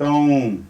Então, 0.00 0.62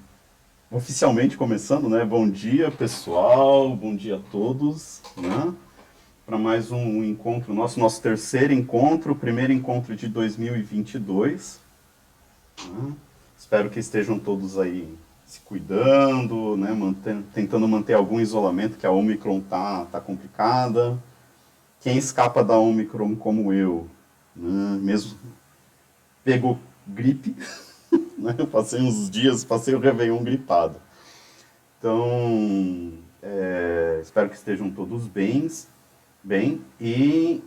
oficialmente 0.73 1.37
começando, 1.37 1.89
né? 1.89 2.05
Bom 2.05 2.29
dia, 2.29 2.69
pessoal. 2.69 3.77
Bom 3.77 3.95
dia 3.95 4.17
a 4.17 4.19
todos, 4.19 5.01
né? 5.17 5.55
Para 6.27 6.37
mais 6.37 6.73
um 6.73 7.05
encontro 7.05 7.55
nosso, 7.55 7.79
nosso 7.79 8.03
terceiro 8.03 8.53
encontro, 8.53 9.15
primeiro 9.15 9.53
encontro 9.53 9.95
de 9.95 10.09
2022. 10.09 11.61
Né? 12.73 12.93
Espero 13.39 13.71
que 13.71 13.79
estejam 13.79 14.19
todos 14.19 14.59
aí 14.59 14.93
se 15.25 15.39
cuidando, 15.43 16.57
né? 16.57 16.73
Manter, 16.73 17.23
tentando 17.33 17.69
manter 17.69 17.95
algum 17.95 18.19
isolamento, 18.19 18.79
que 18.79 18.85
a 18.85 18.91
Omicron 18.91 19.39
tá, 19.43 19.85
tá 19.93 20.01
complicada. 20.01 20.99
Quem 21.81 21.97
escapa 21.97 22.43
da 22.43 22.59
Omicron 22.59 23.15
como 23.15 23.53
eu, 23.53 23.87
né? 24.35 24.77
mesmo 24.83 25.17
pegou 26.25 26.59
gripe, 26.85 27.37
né? 28.23 28.35
Eu 28.39 28.47
passei 28.47 28.81
uns 28.81 29.11
dias, 29.11 29.45
passei 29.45 29.75
o 29.75 29.81
Réveillon 29.81 30.23
gripado. 30.23 30.77
Então, 31.79 32.93
é, 33.23 34.01
espero 34.03 34.29
que 34.29 34.37
estejam 34.37 34.71
todos 34.71 35.07
bens, 35.07 35.69
bem. 36.23 36.61
E 36.79 37.43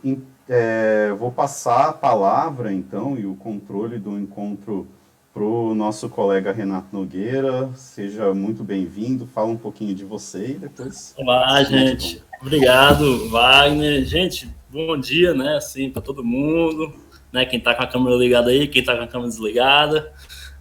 é, 0.48 1.12
vou 1.16 1.30
passar 1.30 1.88
a 1.88 1.92
palavra, 1.92 2.72
então, 2.72 3.16
e 3.16 3.24
o 3.24 3.36
controle 3.36 3.98
do 3.98 4.18
encontro 4.18 4.88
para 5.32 5.42
o 5.42 5.74
nosso 5.74 6.08
colega 6.08 6.52
Renato 6.52 6.88
Nogueira. 6.92 7.70
Seja 7.74 8.34
muito 8.34 8.62
bem-vindo, 8.62 9.26
fala 9.26 9.48
um 9.48 9.56
pouquinho 9.56 9.94
de 9.94 10.04
você 10.04 10.50
e 10.50 10.54
depois... 10.54 11.14
Olá, 11.16 11.62
gente. 11.62 12.22
Obrigado, 12.40 13.28
Wagner. 13.30 14.04
Gente, 14.04 14.48
bom 14.70 14.98
dia, 14.98 15.34
né, 15.34 15.56
assim, 15.56 15.90
para 15.90 16.02
todo 16.02 16.22
mundo, 16.22 16.92
né, 17.32 17.44
quem 17.46 17.58
está 17.58 17.74
com 17.74 17.82
a 17.82 17.86
câmera 17.86 18.16
ligada 18.16 18.50
aí, 18.50 18.68
quem 18.68 18.80
está 18.80 18.96
com 18.96 19.02
a 19.02 19.08
câmera 19.08 19.30
desligada. 19.30 20.12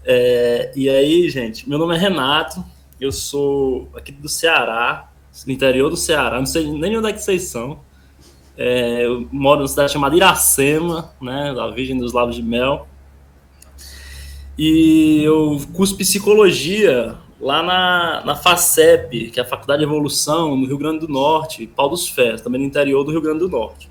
É, 0.05 0.71
e 0.75 0.89
aí, 0.89 1.30
gente, 1.30 1.67
meu 1.67 1.77
nome 1.77 1.95
é 1.95 1.98
Renato, 1.98 2.63
eu 3.00 3.11
sou 3.11 3.89
aqui 3.95 4.11
do 4.11 4.27
Ceará, 4.27 5.11
no 5.45 5.53
interior 5.53 5.89
do 5.89 5.97
Ceará, 5.97 6.38
não 6.38 6.45
sei 6.45 6.69
nem 6.72 6.97
onde 6.97 7.09
é 7.09 7.14
que 7.14 7.22
vocês 7.22 7.44
são. 7.44 7.80
É, 8.58 9.05
eu 9.05 9.27
moro 9.31 9.59
numa 9.59 9.67
cidade 9.67 9.92
chamada 9.92 10.16
Iracema, 10.16 11.14
né, 11.22 11.53
da 11.53 11.69
Virgem 11.69 11.97
dos 11.97 12.14
Lavos 12.14 12.36
de 12.36 12.44
Mel. 12.44 12.88
E 14.58 15.23
eu 15.23 15.59
curso 15.73 15.97
psicologia 15.97 17.17
lá 17.39 17.64
na, 17.64 18.23
na 18.25 18.36
FACEP, 18.36 19.31
que 19.31 19.39
é 19.39 19.44
a 19.44 19.45
Faculdade 19.45 19.80
de 19.80 19.86
Evolução, 19.86 20.55
no 20.55 20.67
Rio 20.67 20.77
Grande 20.77 20.99
do 20.99 21.08
Norte, 21.08 21.66
Pau 21.66 21.89
dos 21.89 22.08
Ferros, 22.08 22.42
também 22.42 22.61
no 22.61 22.67
interior 22.67 23.03
do 23.03 23.11
Rio 23.11 23.22
Grande 23.22 23.39
do 23.39 23.49
Norte. 23.49 23.89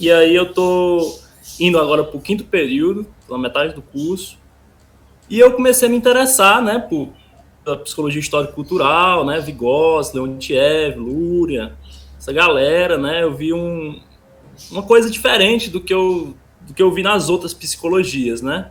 E 0.00 0.10
aí 0.10 0.34
eu 0.34 0.52
tô 0.52 1.18
indo 1.60 1.78
agora 1.78 2.04
para 2.04 2.16
o 2.16 2.20
quinto 2.20 2.44
período, 2.44 3.06
pela 3.26 3.38
metade 3.38 3.74
do 3.74 3.82
curso, 3.82 4.38
e 5.28 5.38
eu 5.38 5.52
comecei 5.52 5.88
a 5.88 5.90
me 5.90 5.96
interessar, 5.96 6.62
né, 6.62 6.78
por 6.78 7.10
psicologia 7.84 8.20
histórico 8.20 8.54
cultural, 8.54 9.26
né, 9.26 9.40
Vygotsky, 9.40 10.16
Leontiev, 10.16 10.96
Lúria, 10.98 11.74
essa 12.18 12.32
galera, 12.32 12.96
né, 12.96 13.22
eu 13.22 13.34
vi 13.34 13.52
um, 13.52 14.00
uma 14.70 14.82
coisa 14.82 15.10
diferente 15.10 15.68
do 15.68 15.80
que 15.80 15.92
eu 15.92 16.34
do 16.68 16.74
que 16.74 16.82
eu 16.82 16.92
vi 16.92 17.02
nas 17.02 17.30
outras 17.30 17.54
psicologias, 17.54 18.42
né? 18.42 18.70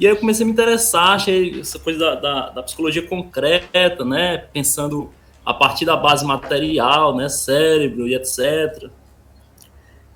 E 0.00 0.06
aí 0.06 0.12
eu 0.12 0.16
comecei 0.16 0.42
a 0.42 0.46
me 0.46 0.52
interessar, 0.52 1.10
achei 1.12 1.60
essa 1.60 1.78
coisa 1.78 1.98
da, 1.98 2.14
da, 2.16 2.50
da 2.50 2.62
psicologia 2.62 3.06
concreta, 3.06 4.04
né, 4.04 4.38
pensando 4.52 5.10
a 5.44 5.54
partir 5.54 5.84
da 5.84 5.96
base 5.96 6.24
material, 6.24 7.16
né, 7.16 7.28
cérebro 7.28 8.06
e 8.06 8.14
etc. 8.14 8.90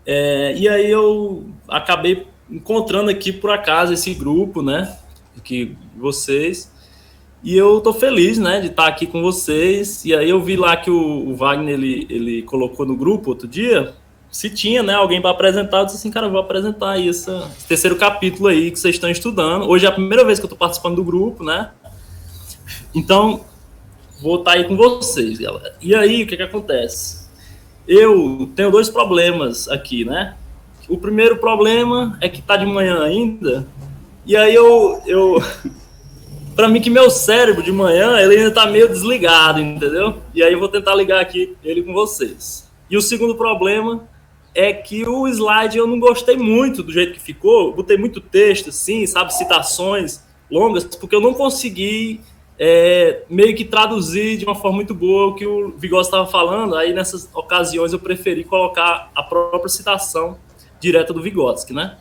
É, 0.04 0.54
e 0.56 0.68
aí 0.68 0.90
eu 0.90 1.46
acabei 1.68 2.26
encontrando 2.50 3.10
aqui 3.10 3.32
por 3.32 3.50
acaso 3.50 3.92
esse 3.92 4.12
grupo, 4.12 4.60
né, 4.60 4.98
aqui 5.36 5.76
vocês. 5.96 6.70
E 7.42 7.56
eu 7.56 7.80
tô 7.80 7.92
feliz, 7.94 8.38
né, 8.38 8.60
de 8.60 8.66
estar 8.66 8.86
aqui 8.86 9.06
com 9.06 9.22
vocês. 9.22 10.04
E 10.04 10.14
aí 10.14 10.28
eu 10.28 10.40
vi 10.42 10.56
lá 10.56 10.76
que 10.76 10.90
o, 10.90 11.28
o 11.28 11.34
Wagner 11.34 11.74
ele, 11.74 12.06
ele 12.10 12.42
colocou 12.42 12.84
no 12.84 12.94
grupo 12.94 13.30
outro 13.30 13.48
dia 13.48 13.94
se 14.30 14.48
tinha, 14.48 14.82
né, 14.82 14.94
alguém 14.94 15.20
para 15.20 15.30
apresentar. 15.30 15.78
Eu 15.78 15.84
disse 15.86 15.98
assim, 15.98 16.10
cara, 16.10 16.26
eu 16.26 16.30
vou 16.30 16.40
apresentar 16.40 16.90
aí 16.92 17.08
esse, 17.08 17.30
esse 17.30 17.66
terceiro 17.66 17.96
capítulo 17.96 18.48
aí 18.48 18.70
que 18.70 18.78
vocês 18.78 18.94
estão 18.94 19.10
estudando. 19.10 19.68
Hoje 19.68 19.86
é 19.86 19.88
a 19.88 19.92
primeira 19.92 20.24
vez 20.24 20.38
que 20.38 20.44
eu 20.44 20.46
estou 20.48 20.58
participando 20.58 20.96
do 20.96 21.04
grupo, 21.04 21.42
né? 21.42 21.70
Então, 22.94 23.44
vou 24.20 24.38
estar 24.38 24.52
aí 24.52 24.64
com 24.64 24.76
vocês, 24.76 25.38
galera. 25.38 25.74
E 25.80 25.94
aí, 25.94 26.22
o 26.22 26.26
que 26.26 26.36
que 26.36 26.42
acontece? 26.42 27.28
Eu 27.88 28.48
tenho 28.54 28.70
dois 28.70 28.88
problemas 28.88 29.68
aqui, 29.68 30.04
né? 30.04 30.36
O 30.88 30.98
primeiro 30.98 31.38
problema 31.38 32.16
é 32.20 32.28
que 32.28 32.42
tá 32.42 32.56
de 32.56 32.66
manhã 32.66 33.02
ainda 33.02 33.66
e 34.26 34.36
aí 34.36 34.54
eu, 34.54 35.00
eu 35.06 35.42
para 36.54 36.68
mim 36.68 36.80
que 36.80 36.90
meu 36.90 37.10
cérebro 37.10 37.62
de 37.62 37.72
manhã 37.72 38.18
ele 38.18 38.36
ainda 38.36 38.50
tá 38.50 38.66
meio 38.66 38.88
desligado, 38.88 39.60
entendeu? 39.60 40.18
E 40.34 40.42
aí 40.42 40.52
eu 40.52 40.58
vou 40.58 40.68
tentar 40.68 40.94
ligar 40.94 41.20
aqui 41.20 41.56
ele 41.64 41.82
com 41.82 41.92
vocês. 41.92 42.70
E 42.90 42.96
o 42.96 43.02
segundo 43.02 43.34
problema 43.34 44.08
é 44.54 44.72
que 44.72 45.06
o 45.06 45.28
slide 45.28 45.78
eu 45.78 45.86
não 45.86 46.00
gostei 46.00 46.36
muito 46.36 46.82
do 46.82 46.92
jeito 46.92 47.12
que 47.12 47.20
ficou. 47.20 47.72
Botei 47.72 47.96
muito 47.96 48.20
texto, 48.20 48.70
assim, 48.70 49.06
sabe, 49.06 49.32
citações 49.32 50.22
longas, 50.50 50.84
porque 50.84 51.14
eu 51.14 51.20
não 51.20 51.32
consegui 51.32 52.20
é, 52.58 53.22
meio 53.30 53.54
que 53.54 53.64
traduzir 53.64 54.36
de 54.36 54.44
uma 54.44 54.54
forma 54.54 54.76
muito 54.76 54.94
boa 54.94 55.28
o 55.28 55.34
que 55.34 55.46
o 55.46 55.70
Vigos 55.78 56.06
estava 56.06 56.26
falando. 56.26 56.74
Aí 56.74 56.92
nessas 56.92 57.30
ocasiões 57.32 57.92
eu 57.92 57.98
preferi 57.98 58.44
colocar 58.44 59.10
a 59.14 59.22
própria 59.22 59.68
citação 59.68 60.36
direta 60.80 61.12
do 61.12 61.22
Vygotsky, 61.22 61.72
né? 61.72 61.96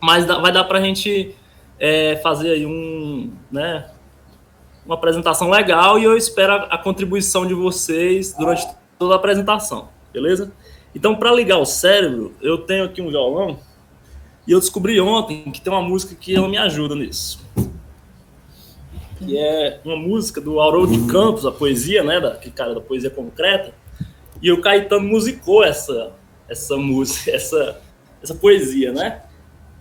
Mas 0.00 0.24
vai 0.24 0.52
dar 0.52 0.64
para 0.64 0.78
a 0.78 0.82
gente 0.82 1.34
é, 1.78 2.16
fazer 2.16 2.52
aí 2.52 2.66
um, 2.66 3.32
né, 3.50 3.90
uma 4.84 4.94
apresentação 4.94 5.50
legal 5.50 5.98
e 5.98 6.04
eu 6.04 6.16
espero 6.16 6.52
a, 6.52 6.56
a 6.64 6.78
contribuição 6.78 7.46
de 7.46 7.54
vocês 7.54 8.34
durante 8.34 8.66
toda 8.98 9.14
a 9.14 9.16
apresentação, 9.16 9.88
beleza? 10.12 10.52
Então, 10.94 11.14
para 11.14 11.32
ligar 11.32 11.58
o 11.58 11.64
cérebro, 11.64 12.34
eu 12.40 12.58
tenho 12.58 12.84
aqui 12.84 13.00
um 13.00 13.08
violão 13.10 13.58
e 14.46 14.52
eu 14.52 14.58
descobri 14.58 15.00
ontem 15.00 15.50
que 15.50 15.60
tem 15.60 15.72
uma 15.72 15.82
música 15.82 16.14
que 16.14 16.38
me 16.40 16.58
ajuda 16.58 16.94
nisso. 16.94 17.40
Que 19.18 19.38
é 19.38 19.80
uma 19.84 19.96
música 19.96 20.40
do 20.40 20.60
Haroldo 20.60 20.92
de 20.92 21.06
Campos, 21.12 21.46
a 21.46 21.52
poesia, 21.52 22.02
né, 22.02 22.20
da, 22.20 22.34
que 22.34 22.50
cara 22.50 22.74
da 22.74 22.80
poesia 22.80 23.10
concreta. 23.10 23.72
E 24.42 24.50
o 24.50 24.60
Caetano 24.60 25.06
musicou 25.06 25.62
essa 25.62 26.12
essa 26.48 26.76
música, 26.76 27.30
essa 27.36 27.80
essa 28.22 28.34
poesia, 28.34 28.92
né? 28.92 29.22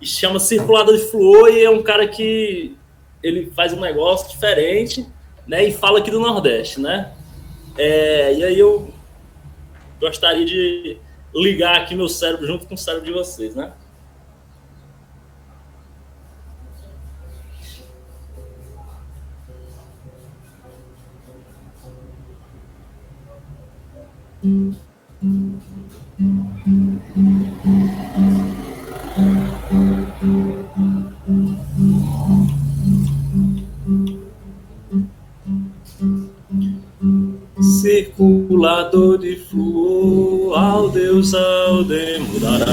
E 0.01 0.05
chama 0.05 0.39
Circulador 0.39 0.95
de 0.95 1.03
Fluor 1.03 1.49
e 1.49 1.63
é 1.63 1.69
um 1.69 1.83
cara 1.83 2.07
que 2.07 2.75
ele 3.21 3.51
faz 3.51 3.73
um 3.73 3.79
negócio 3.79 4.29
diferente, 4.29 5.05
né? 5.45 5.65
E 5.65 5.73
fala 5.73 5.99
aqui 5.99 6.09
do 6.09 6.19
Nordeste, 6.19 6.79
né? 6.79 7.13
É, 7.77 8.33
e 8.33 8.43
aí 8.43 8.59
eu 8.59 8.93
gostaria 9.99 10.45
de 10.45 10.97
ligar 11.35 11.81
aqui 11.81 11.95
meu 11.95 12.07
cérebro 12.07 12.47
junto 12.47 12.65
com 12.65 12.75
o 12.75 12.77
cérebro 12.77 13.05
de 13.05 13.11
vocês, 13.11 13.55
né? 13.55 13.73
Hum, 24.41 24.73
hum, 25.21 25.59
Deus 41.19 41.33
ao 41.33 41.83
demorará. 41.83 42.65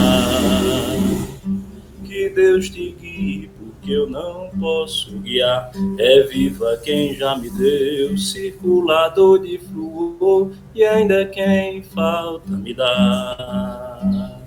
Que 2.04 2.28
Deus 2.28 2.70
te 2.70 2.94
guie, 3.00 3.50
porque 3.58 3.90
eu 3.90 4.08
não 4.08 4.48
posso 4.60 5.18
guiar. 5.18 5.72
É 5.98 6.22
viva 6.22 6.80
quem 6.84 7.16
já 7.16 7.36
me 7.36 7.50
deu, 7.50 8.16
circulador 8.16 9.40
de 9.40 9.58
flor, 9.58 10.52
e 10.72 10.84
ainda 10.84 11.24
quem 11.24 11.82
falta 11.82 12.52
me 12.52 12.72
dá. 12.72 14.38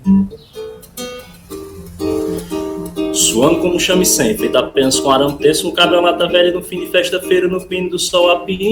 Suando 3.12 3.60
como 3.60 3.78
chame 3.78 4.06
sem, 4.06 4.38
feito 4.38 4.58
apenas 4.58 4.98
com 4.98 5.12
arame 5.12 5.38
terço, 5.40 5.68
um 5.68 5.74
cabelo 5.74 6.04
lata 6.04 6.26
velha 6.26 6.54
no 6.54 6.64
fim 6.64 6.86
de 6.86 6.88
festa-feira, 6.88 7.50
no 7.50 7.60
fim 7.60 7.90
do 7.90 8.00
sol 8.00 8.32
a 8.32 8.40
pino. 8.46 8.70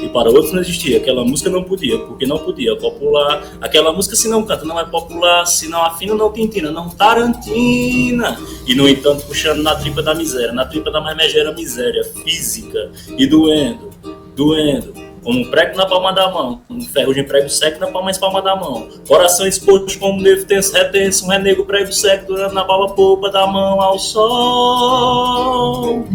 E 0.00 0.08
para 0.08 0.30
outros 0.30 0.52
não 0.52 0.60
existia, 0.60 0.98
aquela 0.98 1.24
música 1.24 1.50
não 1.50 1.62
podia, 1.62 1.98
porque 1.98 2.26
não 2.26 2.38
podia 2.38 2.76
popular. 2.76 3.42
Aquela 3.60 3.92
música 3.92 4.16
se 4.16 4.28
não 4.28 4.44
canta 4.44 4.64
não 4.64 4.78
é 4.78 4.84
popular, 4.84 5.46
se 5.46 5.68
não 5.68 5.84
afina 5.84 6.14
não 6.14 6.32
tintina, 6.32 6.70
não 6.70 6.88
tarantina. 6.88 8.38
E 8.66 8.74
no 8.74 8.88
entanto 8.88 9.26
puxando 9.26 9.62
na 9.62 9.74
tripa 9.74 10.02
da 10.02 10.14
miséria, 10.14 10.52
na 10.52 10.64
tripa 10.64 10.90
da 10.90 11.00
mais 11.00 11.16
megera 11.16 11.52
miséria 11.52 12.04
física 12.04 12.90
e 13.16 13.26
doendo, 13.26 13.90
doendo 14.34 15.09
como 15.22 15.40
um 15.40 15.50
prego 15.50 15.76
na 15.76 15.86
palma 15.86 16.12
da 16.12 16.30
mão, 16.30 16.60
um 16.70 16.80
ferro 16.80 17.14
de 17.14 17.22
prego 17.22 17.48
seco 17.48 17.80
na 17.80 17.86
palma, 17.88 18.10
palma 18.18 18.42
da 18.42 18.56
mão. 18.56 18.88
Coração 19.06 19.46
exposto 19.46 19.98
como 19.98 20.22
devo 20.22 20.44
ter 20.46 20.60
retenção, 20.60 21.28
um 21.28 21.30
renego 21.30 21.64
prego 21.64 21.92
seco 21.92 22.26
durante 22.26 22.54
na 22.54 22.64
palma 22.64 22.94
polpa 22.94 23.30
da 23.30 23.46
mão 23.46 23.80
ao 23.80 23.98
sol. 23.98 26.06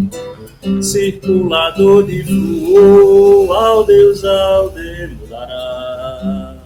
Circulador 0.81 2.05
de 2.05 2.23
flor, 2.23 3.55
ao 3.55 3.83
Deus 3.83 4.25
ao 4.25 4.69
demorar. 4.69 6.57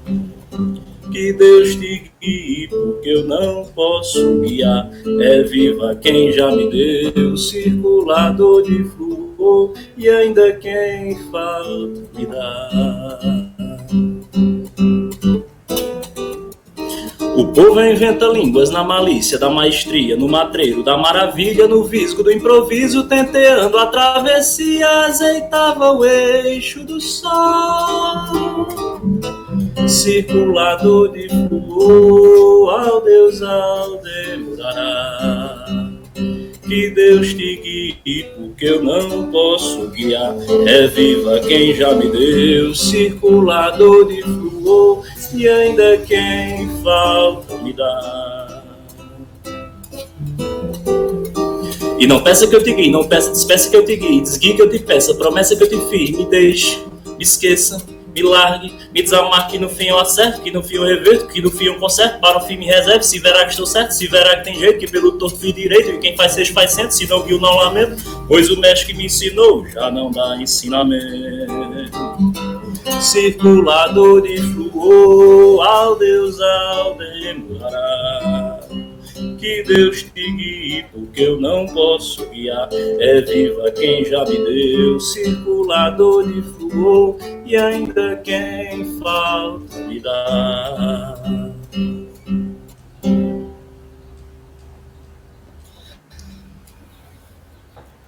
Que 1.11 1.33
Deus 1.33 1.75
te 1.75 2.11
guie, 2.21 2.67
porque 2.69 3.09
eu 3.09 3.25
não 3.25 3.65
posso 3.75 4.39
guiar. 4.39 4.89
É 5.19 5.43
viva 5.43 5.95
quem 5.95 6.31
já 6.31 6.49
me 6.51 6.69
deu, 6.69 7.35
circulador 7.35 8.63
de 8.63 8.85
e 9.97 10.09
ainda 10.09 10.51
quem 10.53 11.17
falta 11.31 12.01
me 12.15 12.25
dá. 12.25 13.19
O 17.35 17.47
povo 17.53 17.81
inventa 17.81 18.25
línguas 18.25 18.69
na 18.69 18.83
malícia 18.83 19.39
da 19.39 19.49
maestria, 19.49 20.17
no 20.17 20.27
matreiro 20.27 20.83
da 20.83 20.97
maravilha, 20.97 21.67
no 21.67 21.83
visgo 21.83 22.21
do 22.21 22.31
improviso, 22.31 23.07
tenteando 23.07 23.77
a 23.77 23.87
travessia, 23.87 25.05
azeitava 25.05 25.91
o 25.91 26.03
eixo 26.05 26.83
do 26.83 26.99
sol 26.99 28.67
circulador 29.89 31.11
de 31.11 31.27
flor, 31.29 32.79
ao 32.79 33.01
Deus 33.01 33.41
ao 33.41 33.97
demorará. 33.97 35.58
Que 36.69 36.91
Deus 36.91 37.33
te 37.33 37.55
guie, 37.55 38.25
porque 38.37 38.65
eu 38.65 38.83
não 38.83 39.31
posso 39.31 39.87
guiar. 39.87 40.35
É 40.67 40.85
viva 40.85 41.39
quem 41.39 41.73
já 41.73 41.95
me 41.95 42.07
deu, 42.09 42.75
circulador 42.75 44.07
de 44.07 44.21
flor, 44.21 45.03
e 45.33 45.47
ainda 45.47 45.97
quem 45.97 46.69
falta 46.83 47.57
me 47.57 47.73
dá. 47.73 48.63
E 51.97 52.05
não 52.05 52.21
peça 52.21 52.45
que 52.45 52.55
eu 52.55 52.63
te 52.63 52.71
guie, 52.71 52.91
não 52.91 53.03
peça, 53.03 53.31
despeça 53.31 53.67
que 53.71 53.75
eu 53.75 53.83
te 53.83 53.95
guie, 53.95 54.21
desguie 54.21 54.53
que 54.53 54.61
eu 54.61 54.69
te 54.69 54.77
peça, 54.77 55.15
promessa 55.15 55.55
que 55.55 55.63
eu 55.63 55.69
te 55.69 55.89
fiz, 55.89 56.15
me 56.15 56.25
deixe, 56.25 56.77
me 57.17 57.23
esqueça 57.23 57.83
me 58.21 58.29
largue, 58.29 58.73
me 58.93 59.01
desamarque, 59.01 59.51
que 59.51 59.59
no 59.59 59.69
fim 59.69 59.85
eu 59.85 59.99
acerto, 59.99 60.41
que 60.41 60.51
no 60.51 60.61
fim 60.61 60.75
eu 60.75 60.83
reverto, 60.83 61.27
que 61.27 61.41
no 61.41 61.49
fim 61.49 61.65
eu 61.65 61.75
conserto, 61.75 62.19
para 62.19 62.37
o 62.37 62.41
fim 62.41 62.57
me 62.57 62.65
reserve, 62.65 63.03
se 63.03 63.19
verá 63.19 63.45
que 63.45 63.51
estou 63.51 63.65
certo, 63.65 63.91
se 63.91 64.07
verá 64.07 64.37
que 64.37 64.45
tem 64.45 64.59
jeito, 64.59 64.79
que 64.79 64.87
pelo 64.87 65.13
torto 65.13 65.37
fui 65.37 65.53
direito, 65.53 65.91
e 65.91 65.99
quem 65.99 66.15
faz 66.15 66.33
seja 66.33 66.53
faz 66.53 66.71
centro, 66.73 66.91
se 66.91 67.07
não 67.07 67.23
viu 67.23 67.39
não 67.39 67.55
lamento, 67.55 68.01
pois 68.27 68.49
o 68.49 68.59
mestre 68.59 68.87
que 68.87 68.93
me 68.93 69.05
ensinou 69.05 69.65
já 69.67 69.89
não 69.89 70.11
dá 70.11 70.37
ensinamento. 70.37 71.49
Circulador 73.01 74.21
de 74.21 74.37
fluor, 74.37 75.65
ao 75.65 75.95
Deus 75.95 76.39
ao 76.39 76.95
demorar 76.95 78.48
que 79.39 79.63
Deus 79.63 80.03
te 80.03 80.31
guie, 80.31 80.85
porque 80.91 81.21
eu 81.21 81.39
não 81.39 81.65
posso 81.67 82.29
guiar. 82.29 82.67
É 82.71 83.21
viva 83.21 83.71
quem 83.71 84.03
já 84.05 84.23
me 84.25 84.37
deu, 84.37 84.99
circulador 84.99 86.27
de 86.27 86.41
flor, 86.41 87.17
e 87.45 87.55
ainda 87.55 88.17
quem 88.17 88.99
falta 88.99 89.77
me 89.87 89.99
dá. 89.99 91.51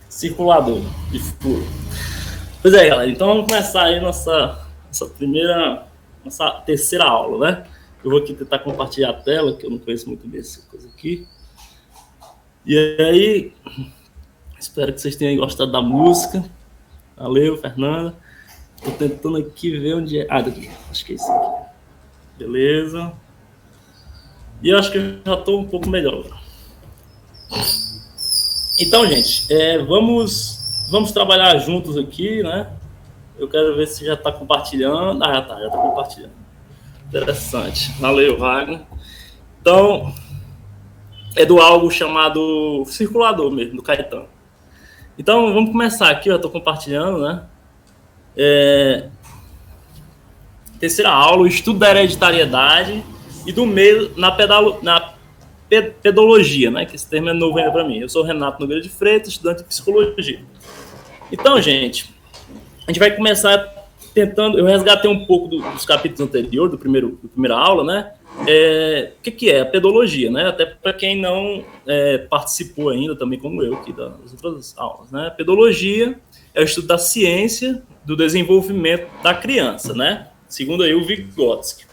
Circulador 0.09 0.81
de 1.11 1.19
flor. 1.19 1.63
Pois 2.61 2.73
é, 2.75 2.89
galera, 2.89 3.09
então 3.09 3.27
vamos 3.27 3.47
começar 3.47 3.85
aí 3.85 3.99
nossa, 3.99 4.59
nossa 4.85 5.05
primeira, 5.07 5.87
nossa 6.23 6.51
terceira 6.63 7.05
aula, 7.05 7.51
né? 7.51 7.63
Eu 8.03 8.09
vou 8.09 8.19
aqui 8.19 8.33
tentar 8.33 8.59
compartilhar 8.59 9.11
a 9.11 9.13
tela, 9.13 9.55
que 9.55 9.65
eu 9.65 9.69
não 9.69 9.77
conheço 9.77 10.07
muito 10.07 10.27
bem 10.27 10.39
essa 10.39 10.61
coisa 10.69 10.87
aqui. 10.87 11.27
E 12.65 12.77
aí, 12.99 13.53
espero 14.59 14.91
que 14.93 15.01
vocês 15.01 15.15
tenham 15.15 15.39
gostado 15.39 15.71
da 15.71 15.81
música. 15.81 16.43
Valeu, 17.15 17.57
Fernanda. 17.57 18.15
Estou 18.75 18.93
tentando 18.95 19.37
aqui 19.37 19.77
ver 19.77 19.95
onde 19.95 20.19
é. 20.19 20.27
Ah, 20.29 20.41
daqui. 20.41 20.69
Acho 20.89 21.05
que 21.05 21.13
é 21.13 21.15
isso 21.15 21.31
aqui. 21.31 21.69
Beleza. 22.39 23.13
E 24.63 24.69
eu 24.69 24.79
acho 24.79 24.91
que 24.91 24.97
eu 24.97 25.19
já 25.23 25.33
estou 25.35 25.59
um 25.59 25.67
pouco 25.67 25.87
melhor. 25.87 26.25
Então, 28.79 29.05
gente, 29.05 29.51
é, 29.53 29.77
vamos, 29.77 30.87
vamos 30.89 31.11
trabalhar 31.11 31.55
juntos 31.59 31.95
aqui, 31.97 32.41
né? 32.41 32.71
Eu 33.37 33.47
quero 33.47 33.75
ver 33.75 33.87
se 33.87 34.03
já 34.03 34.15
está 34.15 34.31
compartilhando. 34.31 35.23
Ah, 35.23 35.33
já 35.33 35.39
está, 35.41 35.59
já 35.59 35.65
está 35.67 35.77
compartilhando. 35.77 36.40
Interessante. 37.11 37.91
Valeu, 37.99 38.37
Wagner. 38.37 38.79
Então, 39.59 40.15
é 41.35 41.45
do 41.45 41.59
algo 41.59 41.91
chamado 41.91 42.85
Circulador 42.85 43.51
mesmo, 43.51 43.75
do 43.75 43.83
Caetano. 43.83 44.29
Então, 45.19 45.53
vamos 45.53 45.71
começar 45.71 46.09
aqui, 46.09 46.29
eu 46.29 46.37
estou 46.37 46.49
compartilhando, 46.49 47.21
né? 47.21 47.43
É... 48.35 49.09
Terceira 50.79 51.11
aula, 51.11 51.41
o 51.41 51.47
estudo 51.47 51.79
da 51.79 51.89
hereditariedade 51.89 53.03
e 53.45 53.51
do 53.51 53.65
meio 53.65 54.13
na, 54.15 54.31
pedalo... 54.31 54.79
na 54.81 55.13
pedologia, 56.01 56.71
né? 56.71 56.85
Que 56.85 56.95
esse 56.95 57.09
termo 57.09 57.27
é 57.27 57.33
novo 57.33 57.57
ainda 57.57 57.71
para 57.71 57.83
mim. 57.83 57.99
Eu 57.99 58.07
sou 58.07 58.23
Renato 58.23 58.61
Nogueira 58.61 58.81
de 58.81 58.89
Freitas, 58.89 59.33
estudante 59.33 59.59
de 59.59 59.65
psicologia. 59.65 60.39
Então, 61.29 61.61
gente, 61.61 62.09
a 62.87 62.91
gente 62.91 62.99
vai 62.99 63.11
começar 63.11 63.80
tentando, 64.13 64.57
eu 64.57 64.65
resgatei 64.65 65.09
um 65.09 65.25
pouco 65.25 65.47
do, 65.47 65.59
dos 65.71 65.85
capítulos 65.85 66.21
anteriores, 66.21 66.71
do 66.71 66.77
primeiro, 66.77 67.19
primeira 67.31 67.55
aula, 67.55 67.83
né? 67.83 68.13
É, 68.47 69.11
o 69.19 69.21
que, 69.21 69.31
que, 69.31 69.49
é 69.49 69.61
a 69.61 69.65
pedologia, 69.65 70.29
né? 70.31 70.47
Até 70.47 70.65
para 70.65 70.93
quem 70.93 71.19
não 71.19 71.63
é, 71.87 72.17
participou 72.17 72.89
ainda, 72.89 73.15
também 73.15 73.39
como 73.39 73.61
eu, 73.61 73.73
aqui 73.75 73.91
das 73.91 74.31
outras 74.43 74.77
aulas, 74.77 75.11
né? 75.11 75.27
A 75.27 75.31
pedologia 75.31 76.17
é 76.53 76.61
o 76.61 76.63
estudo 76.63 76.87
da 76.87 76.97
ciência 76.97 77.83
do 78.05 78.15
desenvolvimento 78.15 79.07
da 79.21 79.33
criança, 79.33 79.93
né? 79.93 80.27
Segundo 80.47 80.83
aí 80.83 80.93
o 80.93 81.05
Vygotsky. 81.05 81.85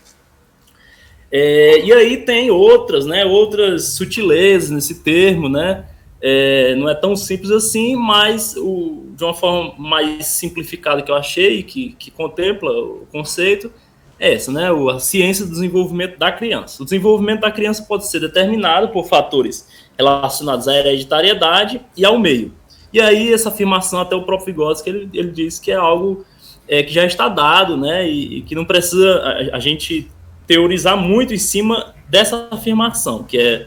É, 1.30 1.84
e 1.84 1.92
aí 1.92 2.16
tem 2.18 2.50
outras, 2.50 3.04
né? 3.04 3.24
Outras 3.24 3.84
sutilezas 3.84 4.70
nesse 4.70 5.02
termo, 5.02 5.48
né? 5.48 5.84
É, 6.20 6.74
não 6.74 6.88
é 6.88 6.94
tão 6.94 7.14
simples 7.14 7.50
assim, 7.50 7.94
mas 7.94 8.56
o, 8.56 9.06
de 9.14 9.22
uma 9.22 9.34
forma 9.34 9.74
mais 9.78 10.26
simplificada 10.26 11.00
que 11.00 11.10
eu 11.10 11.14
achei, 11.14 11.62
que, 11.62 11.94
que 11.98 12.10
contempla 12.10 12.70
o 12.72 13.06
conceito, 13.12 13.72
é 14.18 14.34
essa, 14.34 14.50
né? 14.50 14.68
A 14.92 14.98
ciência 14.98 15.44
do 15.44 15.52
desenvolvimento 15.52 16.18
da 16.18 16.32
criança. 16.32 16.82
O 16.82 16.84
desenvolvimento 16.84 17.40
da 17.40 17.52
criança 17.52 17.84
pode 17.84 18.08
ser 18.08 18.20
determinado 18.20 18.88
por 18.88 19.06
fatores 19.06 19.68
relacionados 19.96 20.66
à 20.66 20.74
hereditariedade 20.74 21.80
e 21.96 22.04
ao 22.04 22.18
meio. 22.18 22.52
E 22.92 23.00
aí, 23.00 23.32
essa 23.32 23.50
afirmação, 23.50 24.00
até 24.00 24.16
o 24.16 24.22
próprio 24.22 24.46
Vygotsky, 24.46 24.90
ele, 24.90 25.10
ele 25.12 25.30
diz 25.30 25.58
que 25.58 25.70
é 25.70 25.76
algo 25.76 26.24
é, 26.66 26.82
que 26.82 26.92
já 26.92 27.04
está 27.04 27.28
dado, 27.28 27.76
né? 27.76 28.08
E, 28.08 28.38
e 28.38 28.42
que 28.42 28.54
não 28.54 28.64
precisa 28.64 29.20
a, 29.20 29.56
a, 29.56 29.60
gente 29.60 30.10
teorizar 30.46 30.96
muito 30.96 31.32
em 31.32 31.38
cima 31.38 31.94
dessa 32.08 32.48
afirmação, 32.50 33.22
que 33.22 33.38
é 33.38 33.66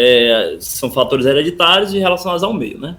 é, 0.00 0.56
são 0.60 0.90
fatores 0.90 1.26
hereditários 1.26 1.92
e 1.92 1.98
relacionados 1.98 2.42
ao 2.42 2.54
meio, 2.54 2.78
né? 2.78 2.96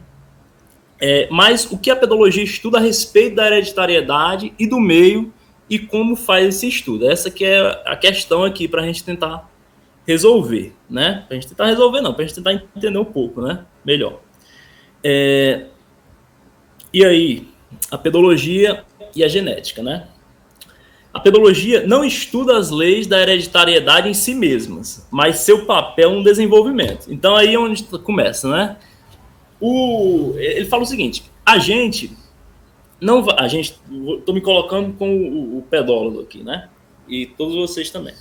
É, 1.00 1.28
mas 1.32 1.66
o 1.72 1.80
que 1.80 1.90
a 1.90 1.96
pedologia 1.96 2.44
estuda 2.44 2.78
a 2.78 2.82
respeito 2.82 3.36
da 3.36 3.48
hereditariedade 3.48 4.54
e 4.60 4.68
do 4.68 4.80
meio 4.80 5.34
e 5.68 5.80
como 5.80 6.16
faz 6.16 6.48
esse 6.48 6.68
estudo? 6.68 7.10
Essa 7.10 7.32
que 7.32 7.44
é 7.44 7.60
a 7.88 7.96
questão 7.96 8.44
aqui 8.44 8.68
para 8.68 8.84
a 8.84 8.86
gente 8.86 9.04
tentar 9.04 9.50
resolver, 10.06 10.76
né? 10.88 11.24
Para 11.28 11.38
a 11.38 11.40
gente 11.40 11.50
tentar 11.50 11.66
resolver, 11.66 12.02
não, 12.02 12.14
para 12.14 12.24
a 12.24 12.28
gente 12.28 12.36
tentar 12.36 12.54
entender 12.54 13.00
um 13.00 13.06
pouco, 13.06 13.42
né? 13.42 13.66
Melhor. 13.84 14.20
É, 15.04 15.66
e 16.94 17.04
aí, 17.04 17.48
a 17.90 17.98
pedologia 17.98 18.84
e 19.16 19.24
a 19.24 19.28
genética, 19.28 19.82
né? 19.82 20.08
A 21.14 21.20
pedologia 21.20 21.86
não 21.86 22.06
estuda 22.06 22.58
as 22.58 22.70
leis 22.70 23.06
da 23.06 23.22
hereditariedade 23.22 24.08
em 24.08 24.14
si 24.14 24.34
mesmas, 24.34 25.08
mas 25.12 25.40
seu 25.40 25.66
papel 25.66 26.12
no 26.12 26.24
desenvolvimento. 26.24 27.12
Então 27.12 27.36
aí 27.36 27.54
é 27.54 27.60
onde 27.60 27.84
começa, 27.84 28.50
né? 28.50 28.78
O, 29.60 30.34
ele 30.38 30.66
fala 30.66 30.84
o 30.84 30.86
seguinte: 30.86 31.24
a 31.46 31.60
gente 31.60 32.16
não 33.00 33.26
a 33.38 33.48
gente 33.48 33.76
estou 34.18 34.34
me 34.34 34.42
colocando 34.42 34.94
com 34.94 35.14
o, 35.14 35.58
o, 35.58 35.62
pedólogo 35.64 36.22
aqui, 36.22 36.44
né? 36.44 36.70
E 37.10 37.26
todos 37.26 37.56
vocês 37.56 37.90
também. 37.90 38.14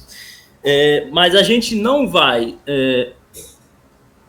É, 0.64 1.06
mas 1.12 1.34
a 1.34 1.42
gente 1.42 1.74
não 1.76 2.08
vai 2.08 2.58
é, 2.66 3.12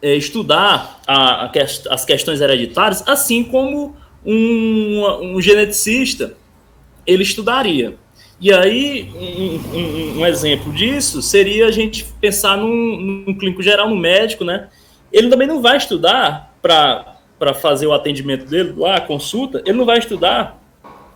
é, 0.01 0.15
estudar 0.15 1.01
a, 1.07 1.45
a 1.45 1.51
as 1.89 2.05
questões 2.05 2.41
hereditárias 2.41 3.03
assim 3.07 3.43
como 3.43 3.95
um, 4.25 5.35
um 5.35 5.41
geneticista 5.41 6.37
ele 7.07 7.23
estudaria. 7.23 7.97
E 8.41 8.51
aí, 8.51 9.07
um, 9.15 9.77
um, 9.77 10.19
um, 10.19 10.25
exemplo 10.25 10.73
disso 10.73 11.21
seria 11.21 11.67
a 11.67 11.71
gente 11.71 12.03
pensar 12.19 12.57
num, 12.57 13.23
num, 13.27 13.37
clínico 13.37 13.61
geral, 13.61 13.87
no 13.87 13.95
médico, 13.95 14.43
né? 14.43 14.67
Ele 15.13 15.29
também 15.29 15.47
não 15.47 15.61
vai 15.61 15.77
estudar 15.77 16.51
para 16.59 17.53
fazer 17.53 17.85
o 17.85 17.93
atendimento 17.93 18.45
dele, 18.45 18.73
lá, 18.75 18.95
a 18.95 19.01
consulta, 19.01 19.61
ele 19.63 19.77
não 19.77 19.85
vai 19.85 19.99
estudar 19.99 20.59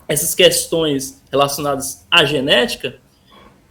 essas 0.08 0.36
questões 0.36 1.24
relacionadas 1.32 2.05
à 2.12 2.24
genética, 2.24 2.98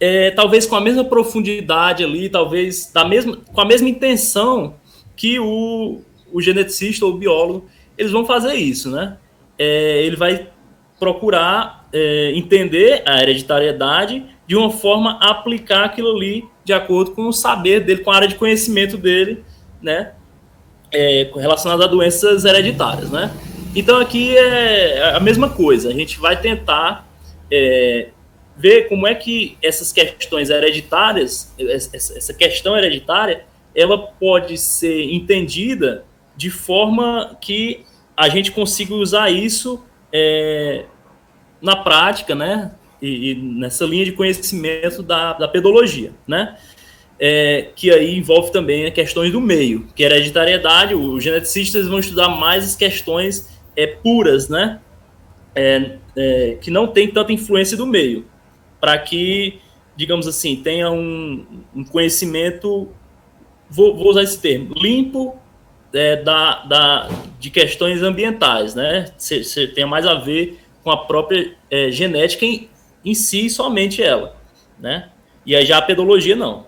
é, 0.01 0.31
talvez 0.31 0.65
com 0.65 0.75
a 0.75 0.81
mesma 0.81 1.05
profundidade 1.05 2.03
ali, 2.03 2.27
talvez 2.27 2.91
da 2.93 3.05
mesma, 3.05 3.37
com 3.37 3.61
a 3.61 3.65
mesma 3.65 3.87
intenção 3.87 4.75
que 5.15 5.39
o, 5.39 6.01
o 6.29 6.41
geneticista 6.41 7.05
ou 7.05 7.13
o 7.13 7.17
biólogo, 7.17 7.69
eles 7.97 8.11
vão 8.11 8.25
fazer 8.25 8.55
isso, 8.55 8.91
né? 8.91 9.17
É, 9.57 10.03
ele 10.03 10.17
vai 10.17 10.49
procurar 10.99 11.84
é, 11.95 12.33
entender 12.35 13.01
a 13.05 13.21
hereditariedade 13.21 14.25
de 14.45 14.53
uma 14.53 14.69
forma 14.69 15.17
a 15.21 15.29
aplicar 15.29 15.85
aquilo 15.85 16.13
ali 16.13 16.43
de 16.65 16.73
acordo 16.73 17.11
com 17.11 17.29
o 17.29 17.31
saber 17.31 17.85
dele, 17.85 18.03
com 18.03 18.11
a 18.11 18.15
área 18.17 18.27
de 18.27 18.35
conhecimento 18.35 18.97
dele, 18.97 19.45
né? 19.81 20.11
É, 20.93 21.31
relacionado 21.33 21.81
a 21.83 21.87
doenças 21.87 22.43
hereditárias, 22.43 23.09
né? 23.09 23.31
Então 23.73 23.97
aqui 23.97 24.35
é 24.35 25.15
a 25.15 25.21
mesma 25.21 25.49
coisa. 25.49 25.87
A 25.87 25.93
gente 25.93 26.19
vai 26.19 26.39
tentar 26.39 27.07
é, 27.49 28.09
ver 28.57 28.89
como 28.89 29.07
é 29.07 29.15
que 29.15 29.57
essas 29.63 29.93
questões 29.93 30.49
hereditárias, 30.49 31.55
essa 31.57 32.33
questão 32.33 32.77
hereditária, 32.77 33.45
ela 33.73 33.97
pode 33.97 34.57
ser 34.57 35.13
entendida 35.13 36.03
de 36.35 36.49
forma 36.49 37.37
que 37.39 37.85
a 38.17 38.27
gente 38.27 38.51
consiga 38.51 38.93
usar 38.93 39.29
isso 39.29 39.81
é, 40.11 40.85
na 41.65 41.75
prática, 41.75 42.35
né? 42.35 42.71
E, 43.01 43.31
e, 43.31 43.35
nessa 43.35 43.83
linha 43.85 44.05
de 44.05 44.11
conhecimento 44.11 45.01
da, 45.01 45.33
da 45.33 45.47
pedologia, 45.47 46.11
né? 46.27 46.55
É, 47.19 47.69
que 47.75 47.91
aí 47.91 48.17
envolve 48.17 48.51
também 48.51 48.89
questões 48.91 49.31
do 49.31 49.41
meio, 49.41 49.87
que 49.95 50.03
é 50.03 50.05
hereditariedade, 50.05 50.93
os 50.93 51.23
geneticistas 51.23 51.87
vão 51.87 51.99
estudar 51.99 52.29
mais 52.29 52.63
as 52.63 52.75
questões 52.75 53.49
é, 53.75 53.87
puras, 53.87 54.47
né? 54.47 54.79
É, 55.55 55.97
é, 56.15 56.57
que 56.61 56.69
não 56.69 56.87
tem 56.87 57.09
tanta 57.09 57.33
influência 57.33 57.75
do 57.75 57.87
meio, 57.87 58.25
para 58.79 58.97
que, 58.97 59.59
digamos 59.95 60.27
assim, 60.27 60.57
tenha 60.57 60.91
um, 60.91 61.45
um 61.73 61.83
conhecimento, 61.83 62.89
vou, 63.69 63.95
vou, 63.95 64.09
usar 64.09 64.23
esse 64.23 64.39
termo, 64.39 64.73
limpo 64.75 65.37
é, 65.93 66.17
da, 66.17 66.65
da, 66.65 67.09
de 67.39 67.49
questões 67.49 68.03
ambientais, 68.03 68.75
né? 68.75 69.05
Se, 69.17 69.43
se 69.43 69.67
tenha 69.67 69.87
mais 69.87 70.05
a 70.05 70.15
ver 70.15 70.59
com 70.85 70.91
a 70.91 70.97
própria 70.97 71.55
é, 71.71 71.89
genética 71.89 72.45
em, 72.45 72.69
em 73.03 73.15
si, 73.15 73.49
somente 73.49 74.03
ela, 74.03 74.37
né? 74.79 75.09
E 75.43 75.55
aí 75.55 75.65
já 75.65 75.79
a 75.79 75.81
pedologia 75.81 76.35
não, 76.35 76.67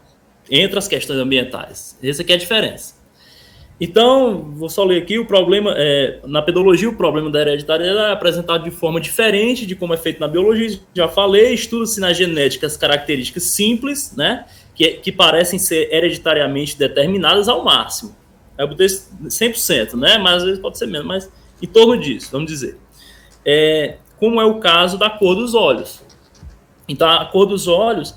entre 0.49 0.79
as 0.79 0.87
questões 0.87 1.19
ambientais. 1.19 1.95
Essa 2.01 2.23
aqui 2.23 2.31
é 2.31 2.35
a 2.35 2.39
diferença. 2.39 2.97
Então, 3.79 4.53
vou 4.55 4.69
só 4.69 4.83
ler 4.83 5.03
aqui 5.03 5.19
o 5.19 5.25
problema. 5.27 5.71
É, 5.77 6.19
na 6.25 6.41
pedologia, 6.41 6.89
o 6.89 6.95
problema 6.95 7.29
da 7.29 7.41
hereditariedade 7.41 8.09
é 8.09 8.11
apresentado 8.11 8.63
de 8.63 8.71
forma 8.71 8.99
diferente 8.99 9.67
de 9.67 9.75
como 9.75 9.93
é 9.93 9.97
feito 9.97 10.19
na 10.19 10.27
biologia. 10.27 10.79
Já 10.95 11.07
falei, 11.07 11.53
estuda-se 11.53 11.99
na 11.99 12.11
genética 12.11 12.65
as 12.65 12.75
características 12.75 13.51
simples, 13.51 14.15
né? 14.17 14.45
Que, 14.73 14.93
que 14.93 15.11
parecem 15.11 15.59
ser 15.59 15.93
hereditariamente 15.93 16.75
determinadas 16.75 17.47
ao 17.47 17.63
máximo. 17.63 18.15
Eu 18.57 18.67
botei 18.67 18.87
100%, 18.87 19.93
né? 19.93 20.17
Mas 20.17 20.37
às 20.37 20.43
vezes 20.43 20.59
pode 20.59 20.79
ser 20.79 20.87
menos, 20.87 21.05
mas 21.05 21.31
em 21.61 21.67
torno 21.67 21.95
disso, 21.99 22.29
vamos 22.31 22.47
dizer. 22.51 22.79
É, 23.45 23.97
como 24.19 24.41
é 24.41 24.45
o 24.45 24.59
caso 24.59 24.97
da 24.97 25.09
cor 25.09 25.35
dos 25.35 25.53
olhos. 25.53 26.03
Então, 26.87 27.09
a 27.09 27.25
cor 27.25 27.45
dos 27.45 27.67
olhos 27.67 28.15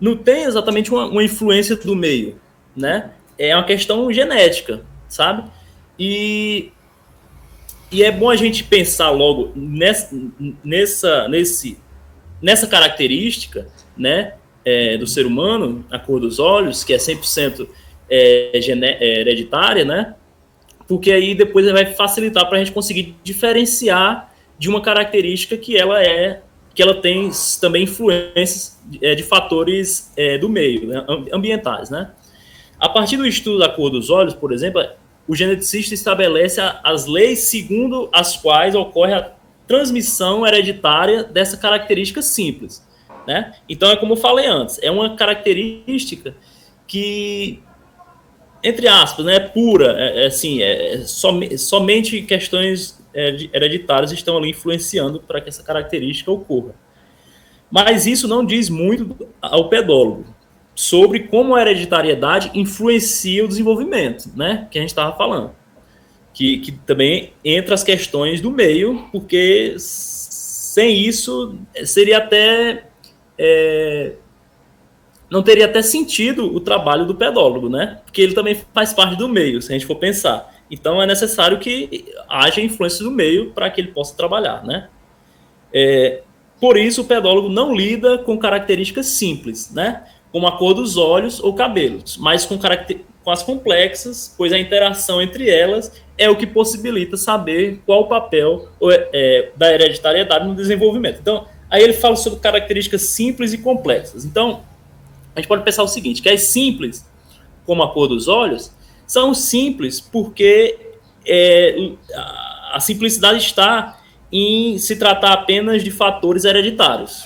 não 0.00 0.16
tem 0.16 0.44
exatamente 0.44 0.90
uma, 0.90 1.06
uma 1.06 1.24
influência 1.24 1.76
do 1.76 1.94
meio, 1.96 2.40
né? 2.76 3.12
É 3.38 3.54
uma 3.54 3.64
questão 3.64 4.12
genética 4.12 4.84
sabe? 5.10 5.50
E, 5.98 6.70
e 7.92 8.02
é 8.02 8.10
bom 8.10 8.30
a 8.30 8.36
gente 8.36 8.64
pensar 8.64 9.10
logo 9.10 9.52
nessa, 9.54 10.16
nessa, 10.64 11.28
nesse, 11.28 11.76
nessa 12.40 12.66
característica 12.66 13.66
né, 13.96 14.34
é, 14.64 14.96
do 14.96 15.06
ser 15.06 15.26
humano, 15.26 15.84
a 15.90 15.98
cor 15.98 16.20
dos 16.20 16.38
olhos, 16.38 16.84
que 16.84 16.94
é 16.94 16.96
100% 16.96 17.68
é, 18.08 18.50
é, 18.54 19.20
hereditária, 19.20 19.84
né? 19.84 20.14
Porque 20.88 21.12
aí 21.12 21.34
depois 21.34 21.70
vai 21.70 21.86
facilitar 21.86 22.48
para 22.48 22.56
a 22.56 22.58
gente 22.58 22.72
conseguir 22.72 23.16
diferenciar 23.22 24.29
de 24.60 24.68
uma 24.68 24.82
característica 24.82 25.56
que 25.56 25.74
ela 25.78 26.02
é 26.02 26.42
que 26.74 26.82
ela 26.82 26.94
tem 26.94 27.30
também 27.60 27.84
influências 27.84 28.78
é, 29.02 29.14
de 29.14 29.24
fatores 29.24 30.12
é, 30.16 30.38
do 30.38 30.48
meio, 30.48 30.86
né, 30.86 31.04
ambientais, 31.32 31.90
né? 31.90 32.12
A 32.78 32.88
partir 32.88 33.16
do 33.16 33.26
estudo 33.26 33.58
da 33.58 33.68
cor 33.68 33.90
dos 33.90 34.08
olhos, 34.08 34.34
por 34.34 34.52
exemplo, 34.52 34.80
o 35.26 35.34
geneticista 35.34 35.94
estabelece 35.94 36.60
as 36.84 37.06
leis 37.06 37.40
segundo 37.40 38.08
as 38.12 38.36
quais 38.36 38.74
ocorre 38.74 39.14
a 39.14 39.32
transmissão 39.66 40.46
hereditária 40.46 41.24
dessa 41.24 41.56
característica 41.56 42.22
simples. 42.22 42.86
Né? 43.26 43.54
Então, 43.68 43.90
é 43.90 43.96
como 43.96 44.12
eu 44.12 44.16
falei 44.16 44.46
antes, 44.46 44.78
é 44.82 44.90
uma 44.90 45.16
característica 45.16 46.34
que, 46.86 47.60
entre 48.62 48.88
aspas, 48.88 49.24
né, 49.24 49.36
é 49.36 49.40
pura, 49.40 49.94
é, 49.98 50.24
é 50.24 50.26
assim, 50.26 50.62
é, 50.62 50.94
é 50.94 50.98
som, 51.02 51.40
somente 51.56 52.22
questões 52.22 52.99
hereditárias 53.14 54.12
estão 54.12 54.36
ali 54.36 54.50
influenciando 54.50 55.20
para 55.20 55.40
que 55.40 55.48
essa 55.48 55.62
característica 55.62 56.30
ocorra. 56.30 56.74
Mas 57.70 58.06
isso 58.06 58.26
não 58.26 58.44
diz 58.44 58.68
muito 58.68 59.28
ao 59.40 59.68
pedólogo 59.68 60.24
sobre 60.74 61.20
como 61.20 61.54
a 61.54 61.60
hereditariedade 61.60 62.50
influencia 62.54 63.44
o 63.44 63.48
desenvolvimento, 63.48 64.30
né? 64.34 64.66
Que 64.70 64.78
a 64.78 64.80
gente 64.80 64.90
estava 64.90 65.16
falando. 65.16 65.52
Que, 66.32 66.58
que 66.58 66.72
também 66.72 67.32
entra 67.44 67.74
as 67.74 67.84
questões 67.84 68.40
do 68.40 68.50
meio, 68.50 69.08
porque 69.12 69.74
sem 69.78 70.96
isso 71.06 71.58
seria 71.84 72.18
até. 72.18 72.86
É, 73.36 74.12
não 75.30 75.42
teria 75.42 75.66
até 75.66 75.82
sentido 75.82 76.46
o 76.46 76.60
trabalho 76.60 77.06
do 77.06 77.14
pedólogo, 77.14 77.68
né? 77.68 78.00
Porque 78.04 78.20
ele 78.20 78.34
também 78.34 78.60
faz 78.74 78.92
parte 78.92 79.16
do 79.16 79.28
meio, 79.28 79.60
se 79.62 79.70
a 79.70 79.74
gente 79.74 79.86
for 79.86 79.96
pensar. 79.96 80.49
Então 80.70 81.02
é 81.02 81.06
necessário 81.06 81.58
que 81.58 82.06
haja 82.28 82.60
influência 82.60 83.04
do 83.04 83.10
meio 83.10 83.50
para 83.50 83.68
que 83.70 83.80
ele 83.80 83.88
possa 83.88 84.16
trabalhar, 84.16 84.64
né? 84.64 84.88
É, 85.72 86.22
por 86.60 86.76
isso 86.76 87.02
o 87.02 87.04
pedólogo 87.04 87.48
não 87.48 87.74
lida 87.74 88.18
com 88.18 88.38
características 88.38 89.06
simples, 89.06 89.72
né? 89.72 90.04
como 90.32 90.46
a 90.46 90.56
cor 90.56 90.74
dos 90.74 90.96
olhos 90.96 91.40
ou 91.40 91.54
cabelos, 91.54 92.16
mas 92.16 92.46
com, 92.46 92.58
com 93.24 93.30
as 93.30 93.42
complexas, 93.42 94.34
pois 94.36 94.52
a 94.52 94.58
interação 94.58 95.20
entre 95.20 95.48
elas 95.48 95.92
é 96.16 96.28
o 96.30 96.36
que 96.36 96.46
possibilita 96.46 97.16
saber 97.16 97.80
qual 97.84 98.02
o 98.02 98.06
papel 98.06 98.68
é, 99.12 99.50
da 99.56 99.72
hereditariedade 99.72 100.46
no 100.46 100.54
desenvolvimento. 100.54 101.18
Então, 101.20 101.46
aí 101.68 101.82
ele 101.82 101.92
fala 101.92 102.16
sobre 102.16 102.38
características 102.40 103.02
simples 103.02 103.52
e 103.52 103.58
complexas. 103.58 104.24
Então, 104.24 104.62
a 105.34 105.40
gente 105.40 105.48
pode 105.48 105.64
pensar 105.64 105.82
o 105.82 105.88
seguinte, 105.88 106.22
que 106.22 106.28
as 106.28 106.42
simples, 106.42 107.06
como 107.66 107.82
a 107.82 107.92
cor 107.92 108.08
dos 108.08 108.28
olhos, 108.28 108.72
são 109.10 109.34
simples 109.34 110.00
porque 110.00 110.78
é, 111.26 111.94
a 112.70 112.78
simplicidade 112.78 113.38
está 113.38 113.98
em 114.30 114.78
se 114.78 114.94
tratar 114.94 115.32
apenas 115.32 115.82
de 115.82 115.90
fatores 115.90 116.44
hereditários, 116.44 117.24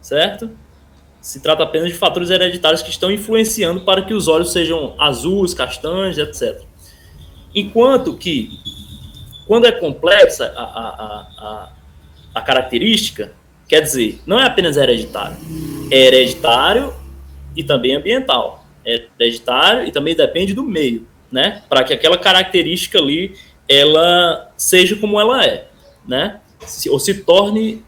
certo? 0.00 0.50
se 1.20 1.38
trata 1.38 1.62
apenas 1.62 1.88
de 1.90 1.94
fatores 1.94 2.30
hereditários 2.30 2.82
que 2.82 2.90
estão 2.90 3.12
influenciando 3.12 3.82
para 3.82 4.02
que 4.02 4.12
os 4.12 4.26
olhos 4.26 4.50
sejam 4.50 4.96
azuis, 4.98 5.54
castanhos, 5.54 6.18
etc. 6.18 6.62
Enquanto 7.54 8.16
que, 8.16 8.50
quando 9.46 9.66
é 9.66 9.72
complexa 9.72 10.52
a, 10.56 10.62
a, 10.62 10.88
a, 11.38 11.72
a 12.34 12.40
característica, 12.40 13.32
quer 13.68 13.82
dizer, 13.82 14.20
não 14.26 14.40
é 14.40 14.46
apenas 14.46 14.76
hereditário, 14.76 15.36
é 15.92 16.06
hereditário 16.06 16.92
e 17.54 17.62
também 17.62 17.94
ambiental. 17.94 18.57
É 18.88 19.06
hereditário 19.20 19.86
e 19.86 19.92
também 19.92 20.14
depende 20.14 20.54
do 20.54 20.62
meio, 20.62 21.06
né? 21.30 21.62
Para 21.68 21.84
que 21.84 21.92
aquela 21.92 22.16
característica 22.16 22.98
ali 22.98 23.34
ela 23.68 24.50
seja 24.56 24.96
como 24.96 25.20
ela 25.20 25.44
é, 25.44 25.68
né? 26.06 26.40
Se, 26.60 26.88
ou 26.88 26.98
se 26.98 27.22
torne, 27.22 27.84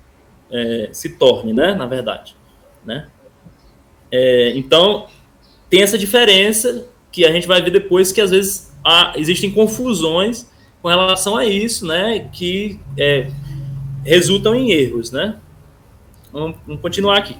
é, 0.50 0.90
se 0.92 1.16
torne, 1.16 1.52
né? 1.52 1.74
Na 1.74 1.86
verdade, 1.86 2.36
né? 2.84 3.08
É, 4.12 4.52
então, 4.56 5.06
tem 5.70 5.82
essa 5.82 5.96
diferença 5.96 6.86
que 7.10 7.24
a 7.24 7.32
gente 7.32 7.46
vai 7.46 7.62
ver 7.62 7.70
depois 7.70 8.12
que 8.12 8.20
às 8.20 8.30
vezes 8.30 8.76
há, 8.84 9.14
existem 9.16 9.50
confusões 9.50 10.50
com 10.82 10.88
relação 10.88 11.36
a 11.36 11.44
isso, 11.44 11.86
né? 11.86 12.28
Que 12.32 12.78
é, 12.98 13.30
resultam 14.04 14.54
em 14.54 14.70
erros, 14.70 15.10
né? 15.10 15.36
Vamos, 16.32 16.56
vamos, 16.66 16.82
continuar 16.82 17.18
aqui. 17.18 17.36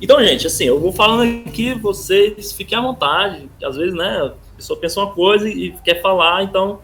Então, 0.00 0.22
gente, 0.24 0.46
assim, 0.46 0.64
eu 0.64 0.78
vou 0.78 0.92
falando 0.92 1.48
aqui, 1.48 1.74
vocês 1.74 2.52
fiquem 2.52 2.78
à 2.78 2.80
vontade. 2.80 3.48
Às 3.62 3.76
vezes, 3.76 3.94
né, 3.94 4.32
a 4.32 4.56
pessoa 4.56 4.78
pensa 4.78 5.00
uma 5.00 5.12
coisa 5.12 5.48
e 5.48 5.72
quer 5.84 6.00
falar, 6.00 6.44
então 6.44 6.80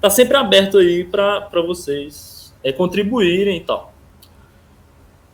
tá 0.00 0.08
sempre 0.08 0.36
aberto 0.36 0.78
aí 0.78 1.04
para 1.04 1.48
vocês 1.66 2.54
é, 2.62 2.72
contribuírem 2.72 3.56
e 3.56 3.60
tal. 3.60 3.92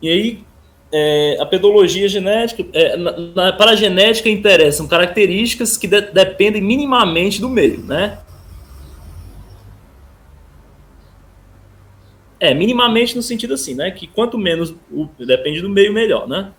E 0.01 0.09
aí, 0.09 0.43
é, 0.91 1.37
a 1.39 1.45
pedologia 1.45 2.07
genética, 2.07 2.65
é, 2.73 2.97
na, 2.97 3.17
na, 3.17 3.53
para 3.53 3.71
a 3.71 3.75
genética 3.75 4.29
interessam 4.29 4.87
características 4.87 5.77
que 5.77 5.87
de, 5.87 6.01
dependem 6.01 6.61
minimamente 6.61 7.39
do 7.39 7.49
meio, 7.49 7.79
né? 7.81 8.19
É, 12.39 12.53
minimamente 12.53 13.15
no 13.15 13.21
sentido 13.21 13.53
assim, 13.53 13.73
né? 13.73 13.89
Que 13.91 14.05
quanto 14.05 14.37
menos, 14.37 14.75
o, 14.91 15.07
depende 15.17 15.61
do 15.61 15.69
meio, 15.69 15.93
melhor, 15.93 16.27
né? 16.27 16.51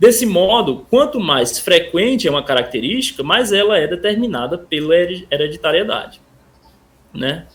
Desse 0.00 0.24
modo, 0.24 0.86
quanto 0.88 1.20
mais 1.20 1.58
frequente 1.58 2.26
é 2.26 2.30
uma 2.30 2.42
característica, 2.42 3.22
mais 3.22 3.52
ela 3.52 3.76
é 3.76 3.86
determinada 3.86 4.56
pela 4.56 4.94
hereditariedade, 4.96 6.22
né? 7.12 7.46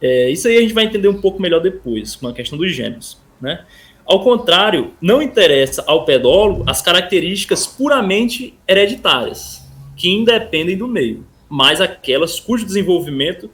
É, 0.00 0.30
isso 0.30 0.46
aí 0.46 0.56
a 0.56 0.60
gente 0.60 0.72
vai 0.72 0.84
entender 0.84 1.08
um 1.08 1.20
pouco 1.20 1.42
melhor 1.42 1.60
depois, 1.60 2.14
com 2.14 2.28
a 2.28 2.32
questão 2.32 2.56
dos 2.56 2.72
gêmeos, 2.72 3.18
né? 3.40 3.64
Ao 4.06 4.22
contrário, 4.22 4.94
não 5.00 5.20
interessa 5.20 5.82
ao 5.84 6.04
pedólogo 6.04 6.62
as 6.64 6.80
características 6.80 7.66
puramente 7.66 8.54
hereditárias, 8.68 9.60
que 9.96 10.08
independem 10.08 10.78
do 10.78 10.86
meio, 10.86 11.26
mas 11.48 11.80
aquelas 11.80 12.38
cujo 12.38 12.64
desenvolvimento 12.64 13.50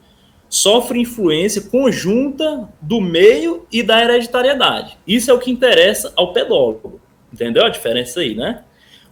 sofre 0.46 1.00
influência 1.00 1.62
conjunta 1.62 2.68
do 2.82 3.00
meio 3.00 3.66
e 3.72 3.82
da 3.82 3.98
hereditariedade. 3.98 4.98
Isso 5.06 5.30
é 5.30 5.34
o 5.34 5.38
que 5.38 5.50
interessa 5.50 6.12
ao 6.14 6.34
pedólogo. 6.34 7.00
Entendeu 7.36 7.66
a 7.66 7.68
diferença 7.68 8.20
aí, 8.20 8.34
né? 8.34 8.62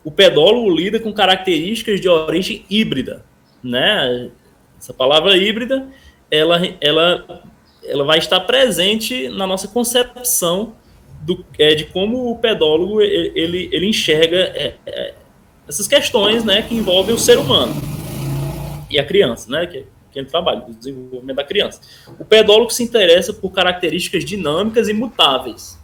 O 0.03 0.11
pedólogo 0.11 0.71
lida 0.71 0.99
com 0.99 1.13
características 1.13 2.01
de 2.01 2.09
origem 2.09 2.65
híbrida, 2.71 3.23
né? 3.63 4.31
Essa 4.79 4.95
palavra 4.95 5.37
híbrida, 5.37 5.87
ela, 6.31 6.59
ela, 6.81 7.43
ela 7.85 8.05
vai 8.05 8.17
estar 8.17 8.41
presente 8.41 9.29
na 9.29 9.47
nossa 9.47 9.69
concepção 9.69 10.73
do, 11.21 11.45
é, 11.59 11.75
de 11.75 11.85
como 11.85 12.31
o 12.31 12.39
pedólogo 12.39 13.03
ele, 13.03 13.69
ele 13.71 13.87
enxerga 13.87 14.39
é, 14.39 14.75
é, 14.87 15.15
essas 15.69 15.87
questões, 15.87 16.45
né, 16.45 16.63
que 16.63 16.75
envolvem 16.75 17.15
o 17.15 17.19
ser 17.19 17.39
humano 17.39 17.75
e 18.91 18.99
a 18.99 19.05
criança, 19.05 19.51
né, 19.51 19.67
que, 19.67 19.85
que 20.11 20.19
ele 20.19 20.29
trabalha, 20.29 20.65
o 20.67 20.75
desenvolvimento 20.75 21.37
da 21.37 21.45
criança. 21.45 21.81
O 22.19 22.25
pedólogo 22.25 22.71
se 22.71 22.83
interessa 22.83 23.35
por 23.35 23.51
características 23.51 24.25
dinâmicas 24.25 24.89
e 24.89 24.95
mutáveis, 24.95 25.79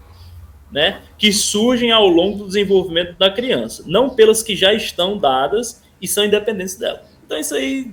né, 0.72 1.02
que 1.18 1.32
surgem 1.32 1.90
ao 1.90 2.06
longo 2.06 2.38
do 2.38 2.46
desenvolvimento 2.46 3.16
da 3.18 3.30
criança, 3.30 3.82
não 3.86 4.10
pelas 4.10 4.42
que 4.42 4.54
já 4.54 4.72
estão 4.72 5.18
dadas 5.18 5.82
e 6.00 6.06
são 6.06 6.24
independentes 6.24 6.76
dela. 6.76 7.04
Então 7.24 7.38
isso 7.38 7.54
aí 7.54 7.90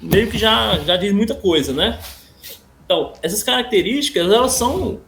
meio 0.00 0.30
que 0.30 0.38
já, 0.38 0.78
já 0.80 0.96
diz 0.96 1.12
muita 1.12 1.34
coisa, 1.34 1.72
né? 1.72 1.98
Então, 2.84 3.14
essas 3.22 3.42
características, 3.42 4.30
elas 4.30 4.52
são 4.52 5.00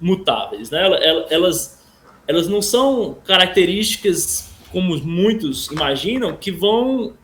mutáveis, 0.00 0.70
né? 0.70 0.82
Elas, 1.30 1.80
elas 2.26 2.48
não 2.48 2.60
são 2.60 3.16
características, 3.24 4.50
como 4.72 4.96
muitos 4.98 5.68
imaginam, 5.68 6.36
que 6.36 6.50
vão 6.50 7.14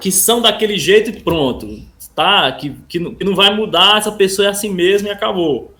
que 0.00 0.10
são 0.10 0.40
daquele 0.40 0.78
jeito 0.78 1.10
e 1.10 1.20
pronto, 1.20 1.82
tá? 2.14 2.50
Que, 2.52 2.70
que, 2.88 2.98
não, 2.98 3.14
que 3.14 3.22
não 3.22 3.34
vai 3.34 3.54
mudar, 3.54 3.98
essa 3.98 4.10
pessoa 4.10 4.46
é 4.46 4.50
assim 4.50 4.70
mesmo 4.70 5.08
e 5.08 5.10
acabou. 5.10 5.73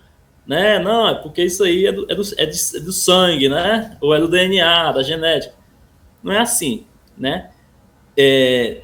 Né? 0.47 0.77
Não, 0.79 1.09
é 1.09 1.15
porque 1.15 1.43
isso 1.43 1.63
aí 1.63 1.87
é 1.87 1.91
do, 1.91 2.05
é 2.09 2.15
do, 2.15 2.21
é, 2.37 2.43
é 2.43 2.79
do 2.79 2.91
sangue, 2.91 3.49
né? 3.49 3.97
Ou 3.99 4.13
é 4.13 4.19
do 4.19 4.27
DNA, 4.27 4.91
da 4.91 5.01
genética. 5.01 5.55
Não 6.23 6.31
é 6.31 6.39
assim, 6.39 6.85
né? 7.17 7.49
É, 8.17 8.81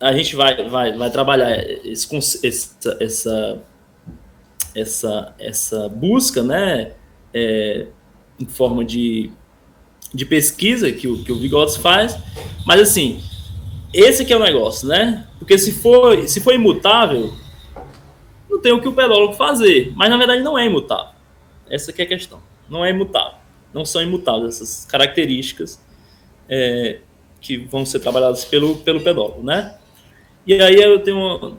a 0.00 0.12
gente 0.12 0.36
vai, 0.36 0.68
vai, 0.68 0.96
vai 0.96 1.10
trabalhar 1.10 1.50
esse, 1.84 2.46
essa, 2.46 2.96
essa, 3.00 3.62
essa, 4.74 5.34
essa 5.38 5.88
busca, 5.88 6.42
né? 6.42 6.92
É, 7.32 7.86
em 8.38 8.46
forma 8.46 8.84
de, 8.84 9.30
de 10.14 10.24
pesquisa 10.24 10.90
que 10.92 11.08
o, 11.08 11.22
que 11.24 11.32
o 11.32 11.38
Vigotes 11.38 11.76
faz, 11.76 12.16
mas 12.64 12.80
assim, 12.80 13.20
esse 13.92 14.24
que 14.24 14.32
é 14.32 14.36
o 14.36 14.40
negócio, 14.40 14.86
né? 14.86 15.26
Porque 15.38 15.58
se 15.58 15.72
for, 15.72 16.28
se 16.28 16.40
for 16.40 16.54
imutável, 16.54 17.32
não 18.48 18.60
tem 18.60 18.72
o 18.72 18.80
que 18.80 18.88
o 18.88 18.92
pedólogo 18.92 19.34
fazer. 19.34 19.92
Mas 19.94 20.10
na 20.10 20.16
verdade 20.16 20.42
não 20.42 20.58
é 20.58 20.66
imutável. 20.66 21.12
Essa 21.68 21.92
é 21.96 22.02
a 22.02 22.06
questão. 22.06 22.40
Não 22.68 22.84
é 22.84 22.90
imutável. 22.90 23.38
Não 23.72 23.84
são 23.84 24.02
imutáveis 24.02 24.56
essas 24.56 24.84
características 24.86 25.80
é, 26.48 27.00
que 27.40 27.58
vão 27.58 27.84
ser 27.84 28.00
trabalhadas 28.00 28.44
pelo, 28.44 28.76
pelo 28.76 29.00
pedólogo, 29.00 29.42
né? 29.42 29.76
E 30.46 30.54
aí 30.54 30.76
eu 30.76 31.00
tenho, 31.00 31.58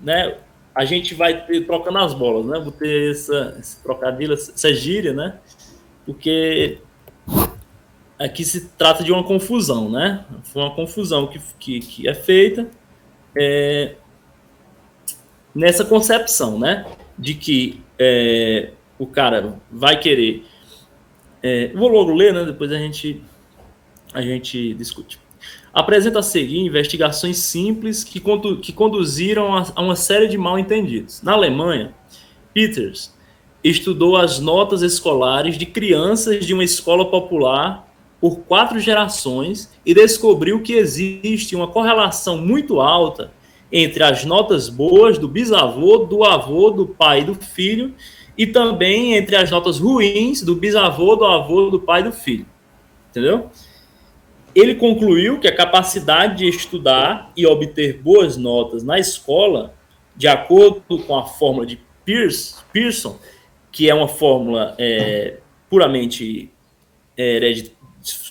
né? 0.00 0.36
A 0.74 0.84
gente 0.84 1.14
vai 1.14 1.46
ter, 1.46 1.64
trocando 1.64 1.98
as 1.98 2.12
bolas, 2.12 2.44
né? 2.44 2.58
Vou 2.58 2.72
ter 2.72 3.10
essa, 3.10 3.56
esse 3.58 3.82
trocadilho, 3.82 4.34
essa 4.34 4.74
gíria, 4.74 5.12
né? 5.12 5.38
Porque 6.04 6.78
aqui 8.18 8.44
se 8.44 8.68
trata 8.76 9.02
de 9.02 9.10
uma 9.10 9.24
confusão, 9.24 9.90
né? 9.90 10.24
Foi 10.44 10.62
uma 10.62 10.74
confusão 10.74 11.26
que, 11.26 11.40
que, 11.58 11.80
que 11.80 12.08
é 12.08 12.14
feita 12.14 12.68
é, 13.36 13.96
nessa 15.54 15.84
concepção, 15.84 16.58
né? 16.58 16.84
De 17.18 17.34
que 17.34 17.80
é, 17.98 18.70
o 18.98 19.06
cara 19.06 19.58
vai 19.70 19.98
querer. 19.98 20.44
É, 21.42 21.68
vou 21.74 21.88
logo 21.88 22.12
ler, 22.12 22.32
né? 22.32 22.44
Depois 22.44 22.72
a 22.72 22.78
gente, 22.78 23.22
a 24.12 24.22
gente 24.22 24.74
discute. 24.74 25.20
Apresenta 25.72 26.20
a 26.20 26.22
seguir 26.22 26.60
investigações 26.60 27.38
simples 27.38 28.04
que, 28.04 28.20
condu 28.20 28.58
que 28.58 28.72
conduziram 28.72 29.56
a, 29.56 29.66
a 29.74 29.82
uma 29.82 29.96
série 29.96 30.28
de 30.28 30.38
mal 30.38 30.58
entendidos. 30.58 31.22
Na 31.22 31.32
Alemanha, 31.32 31.94
Peters 32.52 33.12
estudou 33.62 34.16
as 34.16 34.38
notas 34.38 34.82
escolares 34.82 35.56
de 35.56 35.66
crianças 35.66 36.44
de 36.44 36.52
uma 36.52 36.62
escola 36.62 37.10
popular 37.10 37.88
por 38.20 38.40
quatro 38.40 38.78
gerações 38.78 39.70
e 39.84 39.92
descobriu 39.92 40.62
que 40.62 40.74
existe 40.74 41.56
uma 41.56 41.66
correlação 41.66 42.38
muito 42.38 42.80
alta 42.80 43.32
entre 43.76 44.04
as 44.04 44.24
notas 44.24 44.68
boas 44.68 45.18
do 45.18 45.26
bisavô, 45.26 45.98
do 45.98 46.22
avô, 46.22 46.70
do 46.70 46.86
pai 46.86 47.22
e 47.22 47.24
do 47.24 47.34
filho, 47.34 47.92
e 48.38 48.46
também 48.46 49.14
entre 49.14 49.34
as 49.34 49.50
notas 49.50 49.80
ruins 49.80 50.42
do 50.42 50.54
bisavô, 50.54 51.16
do 51.16 51.24
avô, 51.24 51.68
do 51.70 51.80
pai 51.80 52.00
e 52.00 52.04
do 52.04 52.12
filho. 52.12 52.46
Entendeu? 53.10 53.50
Ele 54.54 54.76
concluiu 54.76 55.40
que 55.40 55.48
a 55.48 55.56
capacidade 55.56 56.38
de 56.38 56.48
estudar 56.48 57.32
e 57.36 57.44
obter 57.44 58.00
boas 58.00 58.36
notas 58.36 58.84
na 58.84 58.96
escola, 58.96 59.74
de 60.14 60.28
acordo 60.28 61.00
com 61.00 61.18
a 61.18 61.24
fórmula 61.24 61.66
de 61.66 61.80
Pearce, 62.04 62.54
Pearson, 62.72 63.18
que 63.72 63.90
é 63.90 63.94
uma 63.94 64.06
fórmula 64.06 64.76
é, 64.78 65.38
puramente 65.68 66.48
é, 67.16 67.54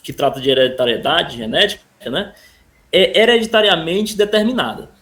que 0.01 0.13
trata 0.13 0.39
de 0.39 0.49
hereditariedade 0.49 1.35
genética, 1.35 1.83
né, 2.05 2.33
é 2.89 3.19
hereditariamente 3.19 4.15
determinada. 4.15 4.92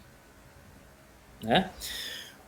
Né? 1.44 1.70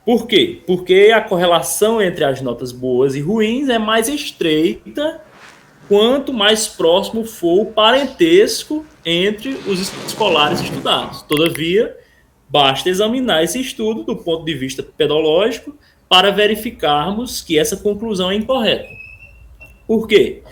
Por 0.06 0.27
quê? 0.27 0.62
Porque 0.67 1.12
a 1.15 1.21
correlação 1.21 2.01
entre 2.01 2.23
as 2.25 2.41
notas 2.41 2.71
boas 2.71 3.15
e 3.15 3.21
ruins 3.21 3.69
é 3.69 3.79
mais 3.79 4.10
estreita 4.10 5.21
quanto 5.88 6.34
mais 6.34 6.67
próximo 6.67 7.25
for 7.25 7.62
o 7.62 7.65
parentesco 7.65 8.86
entre 9.06 9.51
os 9.67 9.79
escolares 10.06 10.62
estudados. 10.62 11.21
Todavia, 11.23 11.95
basta 12.49 12.89
examinar 12.89 13.43
esse 13.43 13.60
estudo 13.60 14.03
do 14.03 14.15
ponto 14.15 14.45
de 14.45 14.53
vista 14.53 14.84
pedológico 14.84 15.77
para 16.10 16.32
verificarmos 16.32 17.41
que 17.41 17.58
essa 17.58 17.77
conclusão 17.77 18.29
é 18.29 18.36
incorreta. 18.36 18.88
Por 19.88 20.08
quê? 20.08 20.43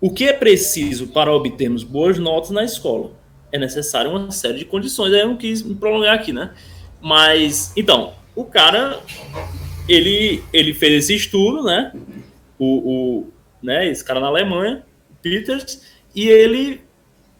O 0.00 0.12
que 0.12 0.24
é 0.24 0.32
preciso 0.32 1.08
para 1.08 1.32
obtermos 1.32 1.82
boas 1.82 2.18
notas 2.18 2.50
na 2.50 2.64
escola? 2.64 3.10
É 3.50 3.58
necessário 3.58 4.10
uma 4.10 4.30
série 4.30 4.58
de 4.58 4.64
condições. 4.64 5.12
Aí 5.12 5.20
eu 5.20 5.28
não 5.28 5.36
quis 5.36 5.62
me 5.62 5.74
prolongar 5.74 6.14
aqui, 6.14 6.32
né? 6.32 6.52
Mas, 7.00 7.72
então, 7.76 8.12
o 8.34 8.44
cara, 8.44 9.00
ele, 9.88 10.42
ele 10.52 10.74
fez 10.74 11.04
esse 11.04 11.14
estudo, 11.14 11.62
né? 11.62 11.92
O, 12.58 12.66
o, 12.66 13.32
né? 13.62 13.88
Esse 13.88 14.04
cara 14.04 14.20
na 14.20 14.26
Alemanha, 14.26 14.84
Peters, 15.22 15.82
e 16.14 16.28
ele 16.28 16.80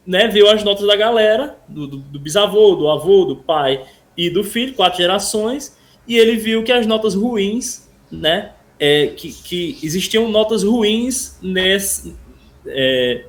né, 0.07 0.27
viu 0.29 0.49
as 0.49 0.64
notas 0.64 0.87
da 0.87 0.97
galera, 0.97 1.59
do, 1.68 1.87
do, 1.87 1.97
do 1.99 2.18
bisavô, 2.18 2.75
do 2.75 2.88
avô, 2.88 3.25
do 3.25 3.37
pai 3.37 3.85
e 4.16 4.31
do 4.31 4.42
filho, 4.42 4.75
quatro 4.75 4.99
gerações, 4.99 5.77
e 6.07 6.16
ele 6.16 6.37
viu 6.37 6.64
que 6.64 6.73
as 6.73 6.87
notas 6.87 7.14
ruins, 7.14 7.88
né? 8.11 8.53
É, 8.81 9.09
que, 9.09 9.33
que 9.33 9.79
existiam 9.83 10.29
notas 10.29 10.62
ruins 10.62 11.37
nesse, 11.42 12.16
é, 12.64 13.25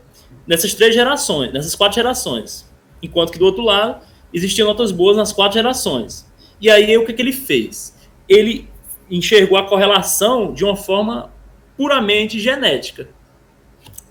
nessas 0.45 0.73
três 0.75 0.93
gerações, 0.93 1.51
nessas 1.51 1.75
quatro 1.75 1.95
gerações. 1.95 2.69
Enquanto 3.01 3.31
que 3.31 3.39
do 3.39 3.45
outro 3.45 3.63
lado 3.63 3.99
existiam 4.33 4.67
notas 4.67 4.91
boas 4.91 5.17
nas 5.17 5.31
quatro 5.31 5.57
gerações. 5.57 6.29
E 6.61 6.69
aí 6.69 6.97
o 6.97 7.05
que, 7.05 7.13
que 7.13 7.21
ele 7.21 7.31
fez? 7.31 7.95
Ele 8.27 8.67
enxergou 9.09 9.57
a 9.57 9.67
correlação 9.67 10.53
de 10.53 10.63
uma 10.63 10.75
forma 10.75 11.31
puramente 11.75 12.39
genética, 12.39 13.09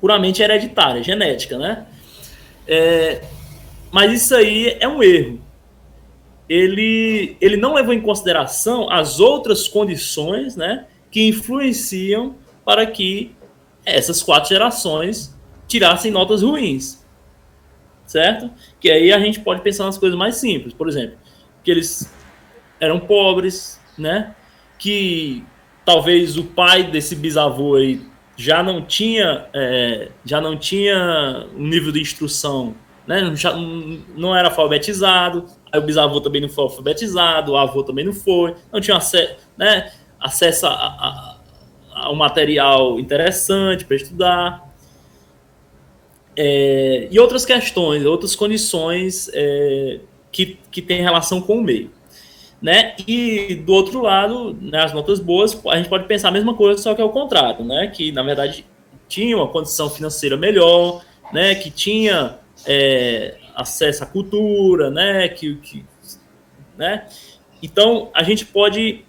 puramente 0.00 0.42
hereditária, 0.42 1.02
genética, 1.02 1.58
né? 1.58 1.86
É, 2.66 3.22
mas 3.90 4.22
isso 4.22 4.34
aí 4.34 4.76
é 4.80 4.88
um 4.88 5.02
erro. 5.02 5.40
Ele, 6.48 7.36
ele 7.40 7.56
não 7.56 7.74
levou 7.74 7.92
em 7.92 8.00
consideração 8.00 8.90
as 8.90 9.20
outras 9.20 9.68
condições, 9.68 10.56
né, 10.56 10.86
que 11.10 11.28
influenciam 11.28 12.36
para 12.64 12.86
que 12.86 13.34
essas 13.84 14.22
quatro 14.22 14.48
gerações 14.48 15.36
tirassem 15.66 16.10
notas 16.10 16.42
ruins. 16.42 17.04
Certo? 18.06 18.50
Que 18.80 18.90
aí 18.90 19.12
a 19.12 19.18
gente 19.18 19.40
pode 19.40 19.60
pensar 19.62 19.84
nas 19.84 19.98
coisas 19.98 20.18
mais 20.18 20.36
simples. 20.36 20.72
Por 20.72 20.88
exemplo, 20.88 21.16
que 21.62 21.70
eles 21.70 22.12
eram 22.80 23.00
pobres, 23.00 23.80
né? 23.96 24.34
Que 24.78 25.44
talvez 25.84 26.36
o 26.36 26.44
pai 26.44 26.84
desse 26.84 27.16
bisavô 27.16 27.76
aí 27.76 28.00
já 28.36 28.62
não 28.62 28.82
tinha, 28.82 29.46
é, 29.52 30.10
já 30.24 30.40
não 30.40 30.56
tinha 30.56 31.46
um 31.56 31.66
nível 31.66 31.90
de 31.90 32.00
instrução, 32.00 32.74
né? 33.06 33.34
Já 33.34 33.52
não 33.54 34.36
era 34.36 34.48
alfabetizado, 34.48 35.46
aí 35.72 35.80
o 35.80 35.82
bisavô 35.82 36.20
também 36.20 36.40
não 36.40 36.48
foi 36.48 36.64
alfabetizado, 36.64 37.52
o 37.52 37.56
avô 37.56 37.82
também 37.82 38.04
não 38.04 38.12
foi, 38.12 38.54
não 38.72 38.80
tinha 38.80 38.96
acesso, 38.96 39.34
né, 39.56 39.90
acesso 40.20 40.66
a, 40.66 40.70
a, 40.70 41.36
a 41.94 42.12
um 42.12 42.14
material 42.14 43.00
interessante 43.00 43.84
para 43.84 43.96
estudar. 43.96 44.67
É, 46.40 47.08
e 47.10 47.18
outras 47.18 47.44
questões, 47.44 48.04
outras 48.04 48.36
condições 48.36 49.28
é, 49.34 49.98
que, 50.30 50.56
que 50.70 50.80
têm 50.80 51.02
relação 51.02 51.40
com 51.40 51.58
o 51.58 51.62
meio. 51.62 51.90
Né? 52.62 52.94
E 53.08 53.56
do 53.56 53.72
outro 53.72 54.00
lado, 54.00 54.56
né, 54.60 54.84
as 54.84 54.92
notas 54.92 55.18
boas, 55.18 55.60
a 55.66 55.76
gente 55.76 55.88
pode 55.88 56.06
pensar 56.06 56.28
a 56.28 56.30
mesma 56.30 56.54
coisa, 56.54 56.80
só 56.80 56.94
que 56.94 57.00
é 57.00 57.04
o 57.04 57.10
contrário, 57.10 57.64
né? 57.64 57.88
Que 57.88 58.12
na 58.12 58.22
verdade 58.22 58.64
tinha 59.08 59.36
uma 59.36 59.48
condição 59.48 59.90
financeira 59.90 60.36
melhor, 60.36 61.04
né? 61.32 61.56
Que 61.56 61.70
tinha 61.70 62.38
é, 62.66 63.36
acesso 63.54 64.04
à 64.04 64.06
cultura, 64.06 64.90
né? 64.90 65.28
Que, 65.28 65.56
que, 65.56 65.84
né? 66.76 67.06
Então 67.60 68.10
a 68.14 68.22
gente 68.22 68.44
pode 68.44 69.04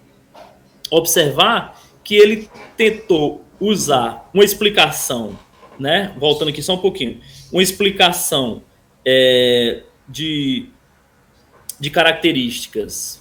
observar 0.90 1.80
que 2.04 2.16
ele 2.16 2.50
tentou 2.76 3.44
usar 3.60 4.30
uma 4.34 4.44
explicação, 4.44 5.38
né? 5.80 6.14
Voltando 6.18 6.50
aqui 6.50 6.62
só 6.62 6.76
um 6.76 6.80
pouquinho, 6.80 7.20
uma 7.52 7.64
explicação 7.64 8.62
é, 9.06 9.84
de, 10.08 10.68
de 11.80 11.90
características 11.90 13.20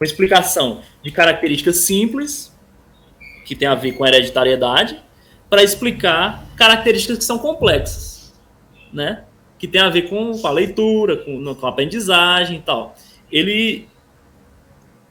uma 0.00 0.04
explicação 0.04 0.80
de 1.02 1.10
características 1.10 1.78
simples, 1.78 2.56
que 3.44 3.54
tem 3.54 3.66
a 3.66 3.74
ver 3.74 3.92
com 3.92 4.06
hereditariedade, 4.06 5.00
para 5.50 5.62
explicar 5.62 6.46
características 6.56 7.18
que 7.18 7.24
são 7.24 7.38
complexas, 7.38 8.32
né? 8.92 9.24
Que 9.58 9.66
tem 9.66 9.80
a 9.80 9.88
ver 9.88 10.02
com, 10.08 10.40
a 10.44 10.50
leitura, 10.50 11.16
com, 11.16 11.54
com 11.54 11.66
a 11.66 11.70
aprendizagem 11.70 12.58
e 12.58 12.62
tal. 12.62 12.94
Ele, 13.30 13.88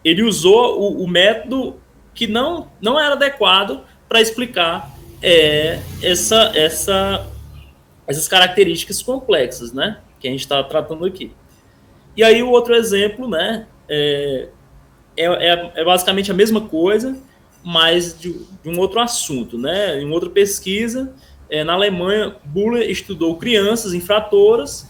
ele 0.06 0.24
usou 0.24 0.80
o, 0.80 1.04
o 1.04 1.08
método 1.08 1.82
que 2.14 2.26
não, 2.26 2.72
não 2.82 3.00
era 3.00 3.14
adequado 3.14 3.84
para 4.08 4.22
explicar 4.22 4.90
é, 5.22 5.80
essa, 6.02 6.52
essa, 6.56 7.28
essas 8.06 8.28
características 8.28 9.02
complexas, 9.02 9.74
né? 9.74 10.00
Que 10.20 10.28
a 10.28 10.32
gente 10.32 10.42
está 10.42 10.64
tratando 10.64 11.06
aqui. 11.06 11.32
E 12.16 12.24
aí 12.24 12.42
o 12.42 12.50
outro 12.50 12.76
exemplo, 12.76 13.28
né? 13.28 13.68
É, 13.88 14.50
é, 15.16 15.26
é, 15.26 15.72
é 15.76 15.86
basicamente 15.86 16.32
a 16.32 16.34
mesma 16.34 16.62
coisa, 16.62 17.18
mas 17.64 18.20
de, 18.20 18.34
de, 18.64 18.70
um 18.70 18.80
outro 18.80 19.00
assunto, 19.00 19.58
né? 19.58 20.00
Em 20.00 20.10
outra 20.12 20.30
pesquisa, 20.30 21.14
é, 21.50 21.64
na 21.64 21.74
Alemanha, 21.74 22.36
Buller 22.44 22.90
estudou 22.90 23.38
crianças 23.38 23.94
infratoras 23.94 24.88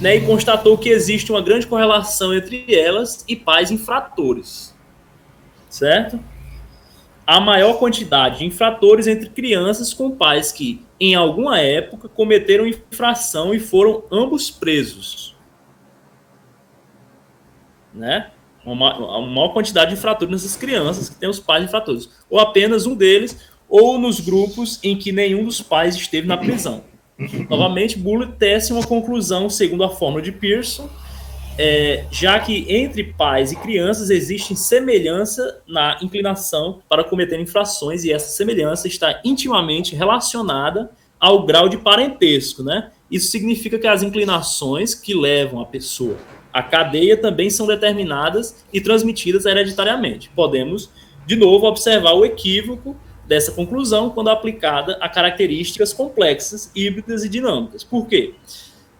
né, 0.00 0.16
e 0.16 0.20
constatou 0.20 0.76
que 0.76 0.88
existe 0.88 1.30
uma 1.30 1.40
grande 1.40 1.66
correlação 1.66 2.34
entre 2.34 2.64
elas 2.68 3.24
e 3.28 3.36
pais 3.36 3.70
infratores, 3.70 4.74
certo? 5.68 6.18
A 7.26 7.40
maior 7.40 7.78
quantidade 7.78 8.38
de 8.38 8.44
infratores 8.44 9.06
entre 9.06 9.30
crianças 9.30 9.94
com 9.94 10.10
pais 10.10 10.52
que, 10.52 10.84
em 11.00 11.14
alguma 11.14 11.58
época, 11.58 12.08
cometeram 12.08 12.66
infração 12.66 13.54
e 13.54 13.58
foram 13.58 14.04
ambos 14.10 14.50
presos, 14.50 15.34
né? 17.92 18.30
uma, 18.64 18.96
uma 18.96 19.26
maior 19.26 19.48
quantidade 19.50 19.94
de 19.94 20.00
fraturas 20.00 20.32
nessas 20.32 20.56
crianças 20.56 21.08
que 21.08 21.16
têm 21.16 21.28
os 21.28 21.38
pais 21.38 21.64
infratores, 21.64 22.08
ou 22.30 22.38
apenas 22.38 22.86
um 22.86 22.94
deles, 22.94 23.50
ou 23.68 23.98
nos 23.98 24.20
grupos 24.20 24.78
em 24.82 24.96
que 24.96 25.12
nenhum 25.12 25.44
dos 25.44 25.60
pais 25.60 25.94
esteve 25.94 26.26
na 26.26 26.36
prisão. 26.36 26.84
Novamente, 27.48 27.98
Buller 27.98 28.32
tece 28.32 28.72
uma 28.72 28.84
conclusão 28.86 29.48
segundo 29.48 29.84
a 29.84 29.90
fórmula 29.90 30.22
de 30.22 30.32
Pearson, 30.32 30.88
é, 31.58 32.04
já 32.10 32.38
que 32.38 32.66
entre 32.68 33.04
pais 33.04 33.52
e 33.52 33.56
crianças 33.56 34.10
existe 34.10 34.56
semelhança 34.56 35.62
na 35.66 35.98
inclinação 36.02 36.82
para 36.88 37.04
cometer 37.04 37.40
infrações 37.40 38.04
e 38.04 38.12
essa 38.12 38.28
semelhança 38.28 38.88
está 38.88 39.20
intimamente 39.24 39.94
relacionada 39.94 40.90
ao 41.20 41.44
grau 41.44 41.68
de 41.68 41.78
parentesco, 41.78 42.62
né? 42.62 42.90
Isso 43.10 43.30
significa 43.30 43.78
que 43.78 43.86
as 43.86 44.02
inclinações 44.02 44.94
que 44.94 45.14
levam 45.14 45.60
a 45.60 45.66
pessoa 45.66 46.16
a 46.54 46.62
cadeia 46.62 47.16
também 47.16 47.50
são 47.50 47.66
determinadas 47.66 48.64
e 48.72 48.80
transmitidas 48.80 49.44
hereditariamente. 49.44 50.30
Podemos, 50.36 50.88
de 51.26 51.34
novo, 51.34 51.66
observar 51.66 52.12
o 52.12 52.24
equívoco 52.24 52.96
dessa 53.26 53.50
conclusão 53.50 54.10
quando 54.10 54.30
aplicada 54.30 54.96
a 55.00 55.08
características 55.08 55.92
complexas, 55.92 56.70
híbridas 56.72 57.24
e 57.24 57.28
dinâmicas. 57.28 57.82
Por 57.82 58.06
quê? 58.06 58.34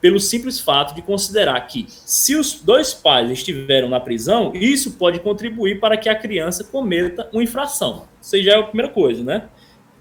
Pelo 0.05 0.21
simples 0.21 0.61
fato 0.61 0.95
de 0.95 1.01
considerar 1.01 1.59
que, 1.62 1.87
se 1.88 2.37
os 2.37 2.61
dois 2.61 2.93
pais 2.93 3.31
estiveram 3.31 3.88
na 3.88 3.99
prisão, 3.99 4.53
isso 4.55 4.99
pode 4.99 5.19
contribuir 5.19 5.81
para 5.81 5.97
que 5.97 6.11
a 6.11 6.14
criança 6.14 6.62
cometa 6.62 7.27
uma 7.33 7.43
infração. 7.43 8.07
Isso 8.21 8.43
já 8.43 8.53
é 8.53 8.59
a 8.59 8.64
primeira 8.64 8.93
coisa, 8.93 9.25
né? 9.25 9.49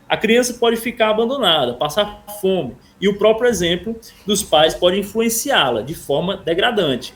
A 0.10 0.18
criança 0.18 0.56
pode 0.56 0.76
ficar 0.76 1.12
abandonada, 1.12 1.76
passar 1.76 2.26
fome, 2.42 2.76
e 3.00 3.08
o 3.08 3.18
próprio 3.18 3.50
exemplo 3.50 3.98
dos 4.28 4.44
pais 4.44 4.76
pode 4.76 5.00
influenciá-la 5.00 5.82
de 5.82 5.96
forma 5.96 6.36
degradante. 6.36 7.14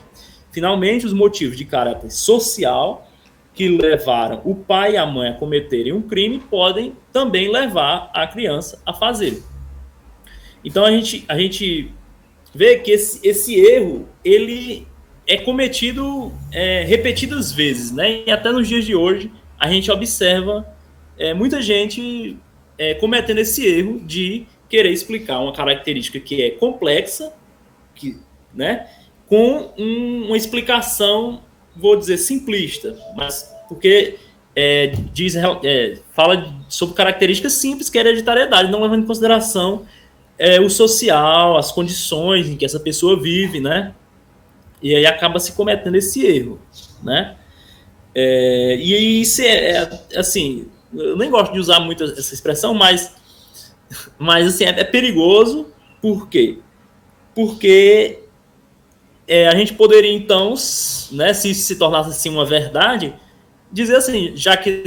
Finalmente, 0.50 1.04
os 1.04 1.12
motivos 1.12 1.58
de 1.58 1.66
caráter 1.66 2.10
social 2.10 3.06
que 3.52 3.68
levaram 3.68 4.40
o 4.46 4.54
pai 4.54 4.94
e 4.94 4.96
a 4.96 5.04
mãe 5.04 5.28
a 5.28 5.34
cometerem 5.34 5.92
um 5.92 6.00
crime 6.00 6.38
podem 6.38 6.96
também 7.12 7.52
levar 7.52 8.10
a 8.14 8.26
criança 8.26 8.80
a 8.86 8.94
fazê-lo. 8.94 9.42
Então 10.64 10.86
a 10.86 10.90
gente, 10.90 11.26
a 11.28 11.38
gente 11.38 11.92
vê 12.54 12.78
que 12.78 12.90
esse, 12.90 13.26
esse 13.26 13.54
erro 13.54 14.08
ele 14.24 14.86
é 15.26 15.36
cometido 15.36 16.32
é, 16.52 16.84
repetidas 16.84 17.52
vezes, 17.52 17.92
né? 17.92 18.22
E 18.26 18.30
até 18.30 18.50
nos 18.50 18.66
dias 18.66 18.84
de 18.84 18.94
hoje 18.94 19.30
a 19.58 19.70
gente 19.70 19.90
observa 19.90 20.66
é, 21.18 21.34
muita 21.34 21.60
gente 21.60 22.36
é, 22.78 22.94
cometendo 22.94 23.38
esse 23.38 23.66
erro 23.66 24.00
de 24.00 24.46
querer 24.68 24.90
explicar 24.90 25.40
uma 25.40 25.52
característica 25.52 26.20
que 26.20 26.42
é 26.42 26.50
complexa, 26.50 27.32
que, 27.94 28.16
né? 28.54 28.86
com 29.28 29.72
um, 29.78 30.26
uma 30.26 30.36
explicação, 30.36 31.42
vou 31.76 31.96
dizer, 31.96 32.16
simplista, 32.16 32.96
mas 33.14 33.54
porque 33.68 34.16
é, 34.56 34.92
diz, 35.12 35.36
é, 35.36 35.98
fala 36.12 36.54
sobre 36.68 36.94
características 36.94 37.52
simples, 37.52 37.90
que 37.90 37.98
é 37.98 38.00
hereditariedade, 38.00 38.72
não 38.72 38.80
levando 38.80 39.04
em 39.04 39.06
consideração 39.06 39.86
é, 40.38 40.60
o 40.60 40.70
social, 40.70 41.56
as 41.56 41.72
condições 41.72 42.48
em 42.48 42.56
que 42.56 42.64
essa 42.64 42.78
pessoa 42.78 43.20
vive, 43.20 43.60
né? 43.60 43.94
E 44.80 44.94
aí 44.94 45.04
acaba 45.04 45.40
se 45.40 45.52
cometendo 45.52 45.96
esse 45.96 46.24
erro, 46.24 46.60
né? 47.02 47.36
É, 48.14 48.76
e 48.76 49.20
isso 49.20 49.42
é, 49.42 49.82
é, 49.82 49.90
assim, 50.16 50.68
eu 50.94 51.16
nem 51.16 51.30
gosto 51.30 51.52
de 51.52 51.58
usar 51.58 51.80
muito 51.80 52.04
essa 52.04 52.32
expressão, 52.32 52.72
mas, 52.72 53.14
mas 54.18 54.46
assim, 54.46 54.64
é, 54.64 54.68
é 54.68 54.84
perigoso, 54.84 55.66
por 56.00 56.28
quê? 56.28 56.58
Porque 57.34 58.20
é, 59.26 59.48
a 59.48 59.54
gente 59.56 59.74
poderia 59.74 60.12
então, 60.12 60.54
né, 61.10 61.34
se 61.34 61.50
isso 61.50 61.62
se 61.62 61.76
tornasse 61.76 62.10
assim 62.10 62.30
uma 62.30 62.46
verdade, 62.46 63.14
dizer 63.70 63.96
assim, 63.96 64.32
já 64.36 64.56
que, 64.56 64.84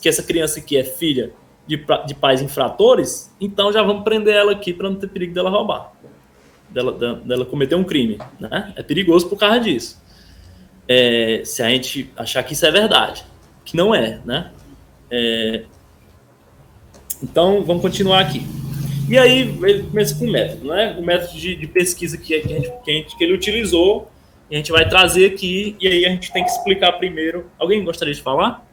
que 0.00 0.08
essa 0.08 0.22
criança 0.22 0.60
aqui 0.60 0.76
é 0.76 0.84
filha 0.84 1.32
de, 1.66 1.84
de 2.06 2.14
pais 2.14 2.42
infratores, 2.42 3.32
então 3.40 3.72
já 3.72 3.82
vamos 3.82 4.04
prender 4.04 4.34
ela 4.34 4.52
aqui 4.52 4.72
para 4.72 4.90
não 4.90 4.96
ter 4.96 5.08
perigo 5.08 5.32
dela 5.32 5.50
roubar, 5.50 5.92
dela, 6.70 6.92
dela 6.92 7.44
cometer 7.44 7.74
um 7.74 7.84
crime, 7.84 8.18
né? 8.38 8.72
É 8.76 8.82
perigoso 8.82 9.28
por 9.28 9.38
causa 9.38 9.60
disso. 9.60 10.02
É, 10.88 11.42
se 11.44 11.62
a 11.62 11.68
gente 11.68 12.10
achar 12.16 12.42
que 12.42 12.54
isso 12.54 12.66
é 12.66 12.70
verdade, 12.70 13.24
que 13.64 13.76
não 13.76 13.94
é, 13.94 14.20
né? 14.24 14.50
É, 15.10 15.64
então 17.22 17.62
vamos 17.64 17.82
continuar 17.82 18.20
aqui. 18.20 18.44
E 19.08 19.18
aí 19.18 19.40
ele 19.40 19.82
começa 19.84 20.14
com 20.14 20.24
o 20.24 20.30
método, 20.30 20.68
né? 20.68 20.96
O 20.98 21.02
método 21.02 21.38
de, 21.38 21.54
de 21.54 21.66
pesquisa 21.66 22.16
que, 22.16 22.34
a 22.34 22.40
gente, 22.40 22.72
que, 22.84 22.90
a 22.90 22.94
gente, 22.94 23.16
que 23.16 23.24
ele 23.24 23.34
utilizou, 23.34 24.10
a 24.50 24.54
gente 24.54 24.72
vai 24.72 24.88
trazer 24.88 25.26
aqui, 25.26 25.76
e 25.80 25.88
aí 25.88 26.04
a 26.04 26.08
gente 26.10 26.32
tem 26.32 26.44
que 26.44 26.50
explicar 26.50 26.92
primeiro. 26.92 27.50
Alguém 27.58 27.84
gostaria 27.84 28.12
de 28.12 28.20
falar? 28.20 28.66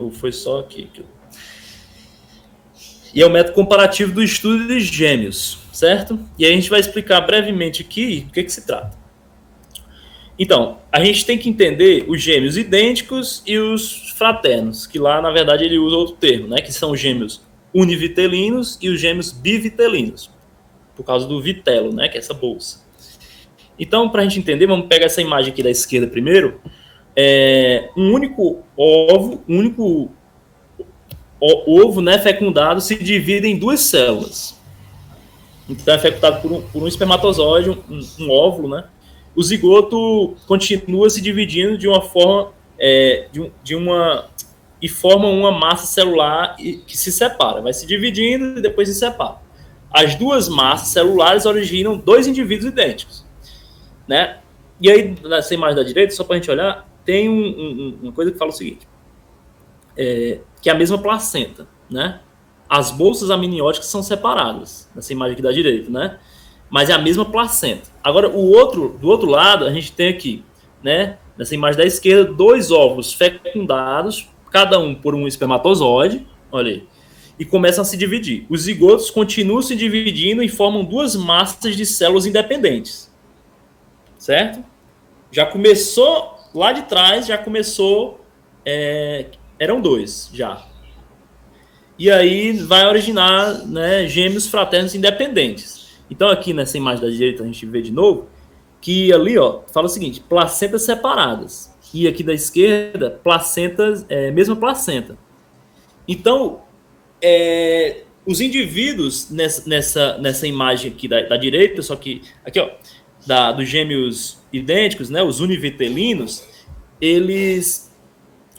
Ou 0.00 0.10
foi 0.10 0.32
só 0.32 0.60
aqui? 0.60 0.88
E 3.14 3.22
é 3.22 3.26
o 3.26 3.30
método 3.30 3.54
comparativo 3.54 4.12
do 4.12 4.22
estudo 4.22 4.66
de 4.66 4.80
gêmeos, 4.80 5.58
certo? 5.72 6.18
E 6.38 6.46
a 6.46 6.48
gente 6.48 6.70
vai 6.70 6.80
explicar 6.80 7.20
brevemente 7.20 7.82
aqui 7.82 8.26
o 8.28 8.32
que, 8.32 8.42
que 8.42 8.52
se 8.52 8.66
trata. 8.66 8.98
Então, 10.38 10.78
a 10.90 11.04
gente 11.04 11.26
tem 11.26 11.36
que 11.36 11.48
entender 11.48 12.06
os 12.08 12.22
gêmeos 12.22 12.56
idênticos 12.56 13.42
e 13.46 13.58
os 13.58 14.10
fraternos, 14.12 14.86
que 14.86 14.98
lá, 14.98 15.20
na 15.20 15.30
verdade, 15.30 15.64
ele 15.64 15.78
usa 15.78 15.96
outro 15.96 16.16
termo, 16.16 16.48
né? 16.48 16.62
Que 16.62 16.72
são 16.72 16.96
gêmeos 16.96 17.42
univitelinos 17.74 18.78
e 18.80 18.88
os 18.88 19.00
gêmeos 19.00 19.32
bivitelinos, 19.32 20.30
por 20.96 21.04
causa 21.04 21.26
do 21.26 21.40
vitelo, 21.40 21.94
né, 21.94 22.08
que 22.08 22.16
é 22.16 22.20
essa 22.20 22.34
bolsa. 22.34 22.84
Então, 23.78 24.08
para 24.08 24.22
a 24.22 24.24
gente 24.24 24.38
entender, 24.38 24.66
vamos 24.66 24.86
pegar 24.88 25.06
essa 25.06 25.22
imagem 25.22 25.52
aqui 25.52 25.62
da 25.62 25.70
esquerda 25.70 26.06
primeiro. 26.06 26.60
É, 27.16 27.90
um 27.96 28.12
único 28.12 28.62
ovo, 28.76 29.42
um 29.48 29.58
único 29.58 30.10
ovo 31.40 32.00
né, 32.00 32.18
fecundado 32.18 32.80
se 32.80 33.02
divide 33.02 33.46
em 33.46 33.58
duas 33.58 33.80
células. 33.80 34.58
Então 35.68 35.94
é 35.94 35.98
fecundado 35.98 36.40
por 36.42 36.52
um, 36.52 36.62
por 36.62 36.82
um 36.82 36.88
espermatozoide, 36.88 37.70
um, 37.70 38.00
um, 38.18 38.30
óvulo, 38.30 38.68
né? 38.68 38.84
O 39.34 39.42
zigoto 39.42 40.36
continua 40.46 41.08
se 41.08 41.20
dividindo 41.20 41.78
de 41.78 41.86
uma 41.86 42.02
forma, 42.02 42.52
é, 42.78 43.28
de, 43.30 43.50
de, 43.62 43.76
uma 43.76 44.28
e 44.82 44.88
forma 44.88 45.28
uma 45.28 45.52
massa 45.52 45.86
celular 45.86 46.56
que 46.56 46.96
se 46.96 47.12
separa, 47.12 47.60
vai 47.60 47.72
se 47.72 47.86
dividindo 47.86 48.58
e 48.58 48.62
depois 48.62 48.88
se 48.88 48.94
separa. 48.94 49.36
As 49.92 50.14
duas 50.16 50.48
massas 50.48 50.88
celulares 50.88 51.46
originam 51.46 51.96
dois 51.96 52.26
indivíduos 52.26 52.72
idênticos, 52.72 53.24
né? 54.08 54.38
E 54.80 54.90
aí 54.90 55.14
nessa 55.22 55.54
imagem 55.54 55.76
da 55.76 55.82
direita, 55.82 56.14
só 56.14 56.24
para 56.24 56.36
a 56.36 56.38
gente 56.38 56.50
olhar, 56.50 56.89
tem 57.04 57.28
um, 57.28 57.34
um, 57.34 57.98
uma 58.02 58.12
coisa 58.12 58.30
que 58.30 58.38
fala 58.38 58.50
o 58.50 58.54
seguinte: 58.54 58.86
é, 59.96 60.40
que 60.60 60.68
é 60.68 60.72
a 60.72 60.76
mesma 60.76 60.98
placenta, 60.98 61.68
né? 61.90 62.20
As 62.68 62.90
bolsas 62.90 63.30
amnióticas 63.30 63.88
são 63.88 64.02
separadas, 64.02 64.88
nessa 64.94 65.12
imagem 65.12 65.32
aqui 65.32 65.42
da 65.42 65.52
direita, 65.52 65.90
né? 65.90 66.18
Mas 66.70 66.88
é 66.88 66.92
a 66.92 66.98
mesma 66.98 67.24
placenta. 67.24 67.90
Agora, 68.02 68.28
o 68.28 68.50
outro, 68.52 68.96
do 69.00 69.08
outro 69.08 69.28
lado, 69.28 69.64
a 69.64 69.72
gente 69.72 69.92
tem 69.92 70.08
aqui, 70.08 70.44
né? 70.82 71.18
Nessa 71.36 71.54
imagem 71.54 71.78
da 71.78 71.86
esquerda, 71.86 72.32
dois 72.32 72.70
óvulos 72.70 73.12
fecundados, 73.12 74.28
cada 74.50 74.78
um 74.78 74.94
por 74.94 75.14
um 75.14 75.26
espermatozoide, 75.26 76.26
olha 76.52 76.72
aí, 76.72 76.86
e 77.38 77.44
começam 77.44 77.82
a 77.82 77.84
se 77.84 77.96
dividir. 77.96 78.46
Os 78.48 78.62
zigotos 78.62 79.10
continuam 79.10 79.62
se 79.62 79.74
dividindo 79.74 80.42
e 80.42 80.48
formam 80.48 80.84
duas 80.84 81.16
massas 81.16 81.74
de 81.74 81.86
células 81.86 82.26
independentes, 82.26 83.10
certo? 84.18 84.62
Já 85.32 85.46
começou 85.46 86.39
lá 86.54 86.72
de 86.72 86.82
trás, 86.82 87.26
já 87.26 87.38
começou 87.38 88.20
é, 88.64 89.26
eram 89.58 89.80
dois 89.80 90.30
já. 90.32 90.66
E 91.98 92.10
aí 92.10 92.52
vai 92.52 92.86
originar 92.86 93.66
né, 93.66 94.06
gêmeos 94.06 94.46
fraternos 94.46 94.94
independentes. 94.94 95.98
Então 96.10 96.28
aqui 96.28 96.52
nessa 96.52 96.76
imagem 96.76 97.04
da 97.04 97.10
direita 97.10 97.42
a 97.42 97.46
gente 97.46 97.64
vê 97.66 97.82
de 97.82 97.92
novo 97.92 98.28
que 98.80 99.12
ali 99.12 99.38
ó 99.38 99.60
fala 99.72 99.86
o 99.86 99.90
seguinte: 99.90 100.20
placentas 100.20 100.82
separadas. 100.82 101.70
E 101.92 102.06
aqui 102.06 102.22
da 102.22 102.32
esquerda 102.32 103.10
placentas, 103.10 104.06
é, 104.08 104.30
mesma 104.30 104.56
placenta. 104.56 105.18
Então 106.08 106.62
é, 107.20 108.04
os 108.24 108.40
indivíduos 108.40 109.30
nessa, 109.30 109.68
nessa, 109.68 110.18
nessa 110.18 110.46
imagem 110.46 110.92
aqui 110.92 111.06
da, 111.06 111.20
da 111.22 111.36
direita, 111.36 111.82
só 111.82 111.96
que 111.96 112.22
aqui 112.44 112.58
ó 112.58 112.70
da, 113.30 113.52
dos 113.52 113.68
gêmeos 113.68 114.42
idênticos, 114.52 115.08
né, 115.08 115.22
os 115.22 115.38
univitelinos, 115.38 116.44
eles 117.00 117.94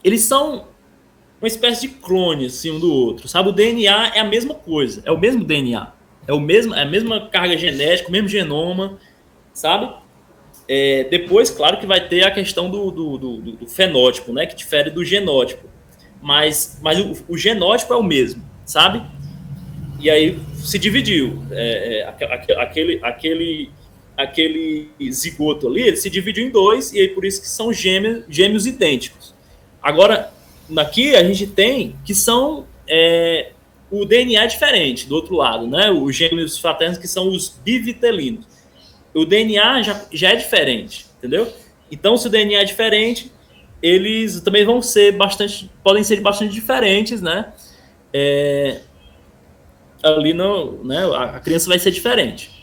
eles 0.02 0.22
são 0.22 0.66
uma 1.42 1.48
espécie 1.48 1.82
de 1.82 1.96
clone 1.96 2.46
assim, 2.46 2.72
um 2.72 2.80
do 2.80 2.90
outro, 2.90 3.28
sabe? 3.28 3.50
O 3.50 3.52
DNA 3.52 4.14
é 4.16 4.22
a 4.22 4.24
mesma 4.24 4.54
coisa, 4.54 5.04
é 5.06 5.12
o 5.12 5.20
mesmo 5.20 5.44
DNA, 5.44 5.92
é 6.26 6.32
o 6.32 6.40
mesmo, 6.40 6.74
é 6.74 6.84
a 6.84 6.86
mesma 6.86 7.28
carga 7.28 7.58
genética, 7.58 8.08
o 8.08 8.12
mesmo 8.14 8.30
genoma, 8.30 8.98
sabe? 9.54 9.94
É, 10.70 11.04
depois, 11.12 11.50
claro 11.50 11.78
que 11.78 11.86
vai 11.86 12.08
ter 12.08 12.24
a 12.24 12.32
questão 12.32 12.70
do, 12.70 12.92
do, 12.92 13.18
do, 13.18 13.38
do, 13.42 13.68
fenótipo, 13.68 14.32
né? 14.32 14.46
Que 14.46 14.56
difere 14.56 14.90
do 14.90 15.04
genótipo, 15.04 15.68
mas, 16.22 16.80
mas 16.82 16.98
o, 16.98 17.26
o 17.28 17.38
genótipo 17.38 17.94
é 17.94 17.98
o 17.98 18.04
mesmo, 18.04 18.42
sabe? 18.64 19.02
E 20.00 20.10
aí 20.10 20.40
se 20.56 20.80
dividiu, 20.80 21.44
é, 21.52 22.00
é, 22.00 22.54
aquele, 22.58 23.00
aquele 23.04 23.81
aquele 24.24 24.90
zigoto 25.12 25.68
ali, 25.68 25.82
ele 25.82 25.98
se 25.98 26.10
dividiu 26.10 26.46
em 26.46 26.50
dois, 26.50 26.94
e 26.94 27.00
aí 27.00 27.08
por 27.08 27.26
isso 27.26 27.42
que 27.42 27.48
são 27.48 27.72
gêmeos, 27.72 28.24
gêmeos 28.30 28.66
idênticos. 28.66 29.34
Agora, 29.82 30.32
aqui 30.78 31.16
a 31.16 31.24
gente 31.24 31.48
tem 31.48 31.96
que 32.06 32.14
são 32.14 32.66
é, 32.88 33.52
o 33.92 34.06
DNA 34.06 34.44
é 34.44 34.48
diferente 34.48 35.08
do 35.08 35.16
outro 35.16 35.36
lado, 35.36 35.68
né? 35.68 35.92
Os 35.92 36.16
gêmeos 36.16 36.58
fraternos 36.58 36.98
que 36.98 37.08
são 37.08 37.30
os 37.30 37.50
bivitelinos. 37.50 38.46
O 39.14 39.26
DNA 39.26 39.82
já, 39.84 40.06
já 40.12 40.30
é 40.30 40.36
diferente, 40.36 41.06
entendeu? 41.18 41.52
Então, 41.92 42.16
se 42.16 42.28
o 42.28 42.30
DNA 42.30 42.62
é 42.62 42.64
diferente, 42.64 43.30
eles 43.84 44.40
também 44.40 44.64
vão 44.64 44.82
ser 44.82 45.12
bastante, 45.12 45.70
podem 45.84 46.04
ser 46.04 46.22
bastante 46.22 46.54
diferentes, 46.54 47.22
né? 47.22 47.52
É, 48.14 48.80
ali 50.02 50.34
não, 50.34 50.84
né? 50.84 51.06
A 51.14 51.40
criança 51.42 51.68
vai 51.68 51.78
ser 51.78 51.92
diferente. 51.92 52.61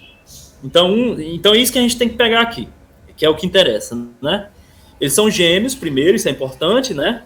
Então, 0.63 0.91
um, 0.91 1.21
então 1.21 1.55
é 1.55 1.59
isso 1.59 1.73
que 1.73 1.79
a 1.79 1.83
gente 1.83 1.97
tem 1.97 2.09
que 2.09 2.17
pegar 2.17 2.41
aqui, 2.41 2.69
que 3.17 3.25
é 3.25 3.29
o 3.29 3.35
que 3.35 3.47
interessa, 3.47 3.97
né? 4.21 4.49
Eles 5.01 5.13
são 5.13 5.31
gêmeos, 5.31 5.75
primeiro, 5.75 6.17
isso 6.17 6.29
é 6.29 6.33
importante, 6.33 6.93
né? 6.93 7.23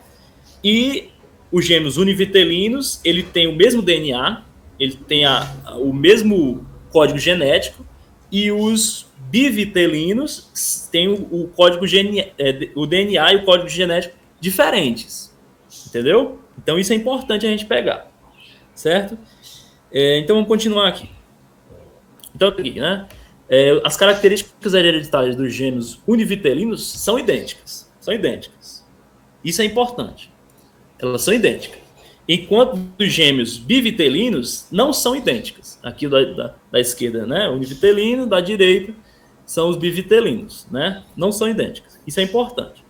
E 0.62 1.08
os 1.50 1.64
gêmeos 1.64 1.96
univitelinos, 1.96 3.00
ele 3.04 3.22
tem 3.22 3.46
o 3.46 3.56
mesmo 3.56 3.80
DNA, 3.80 4.42
ele 4.78 4.94
tem 4.94 5.24
a, 5.24 5.50
o 5.76 5.92
mesmo 5.92 6.66
código 6.90 7.18
genético, 7.18 7.86
e 8.30 8.50
os 8.50 9.06
bivitelinos 9.30 10.88
têm 10.90 11.08
o, 11.08 11.42
o 11.44 11.48
código 11.48 11.84
é, 12.38 12.70
o 12.74 12.86
DNA 12.86 13.32
e 13.32 13.36
o 13.36 13.44
código 13.44 13.68
genético 13.68 14.14
diferentes. 14.40 15.34
Entendeu? 15.86 16.40
Então 16.58 16.78
isso 16.78 16.92
é 16.92 16.96
importante 16.96 17.46
a 17.46 17.50
gente 17.50 17.64
pegar. 17.64 18.10
Certo? 18.74 19.18
É, 19.90 20.18
então 20.18 20.36
vamos 20.36 20.48
continuar 20.48 20.88
aqui. 20.88 21.10
Então, 22.34 22.48
aqui, 22.48 22.80
né? 22.80 23.06
É, 23.52 23.78
as 23.84 23.98
características 23.98 24.72
hereditárias 24.72 25.36
dos 25.36 25.52
gêmeos 25.52 26.00
univitelinos 26.06 26.90
são 26.90 27.18
idênticas. 27.18 27.92
São 28.00 28.14
idênticas. 28.14 28.82
Isso 29.44 29.60
é 29.60 29.66
importante. 29.66 30.32
Elas 30.98 31.20
são 31.20 31.34
idênticas. 31.34 31.78
Enquanto 32.26 32.80
os 32.98 33.12
gêmeos 33.12 33.58
bivitelinos 33.58 34.68
não 34.72 34.90
são 34.90 35.14
idênticas. 35.14 35.78
Aqui 35.82 36.08
da, 36.08 36.24
da, 36.24 36.54
da 36.72 36.80
esquerda, 36.80 37.26
né? 37.26 37.46
Univitelino, 37.50 38.24
da 38.24 38.40
direita 38.40 38.94
são 39.44 39.68
os 39.68 39.76
bivitelinos, 39.76 40.66
né? 40.70 41.04
Não 41.14 41.30
são 41.30 41.46
idênticas. 41.46 42.00
Isso 42.06 42.20
é 42.20 42.22
importante. 42.22 42.82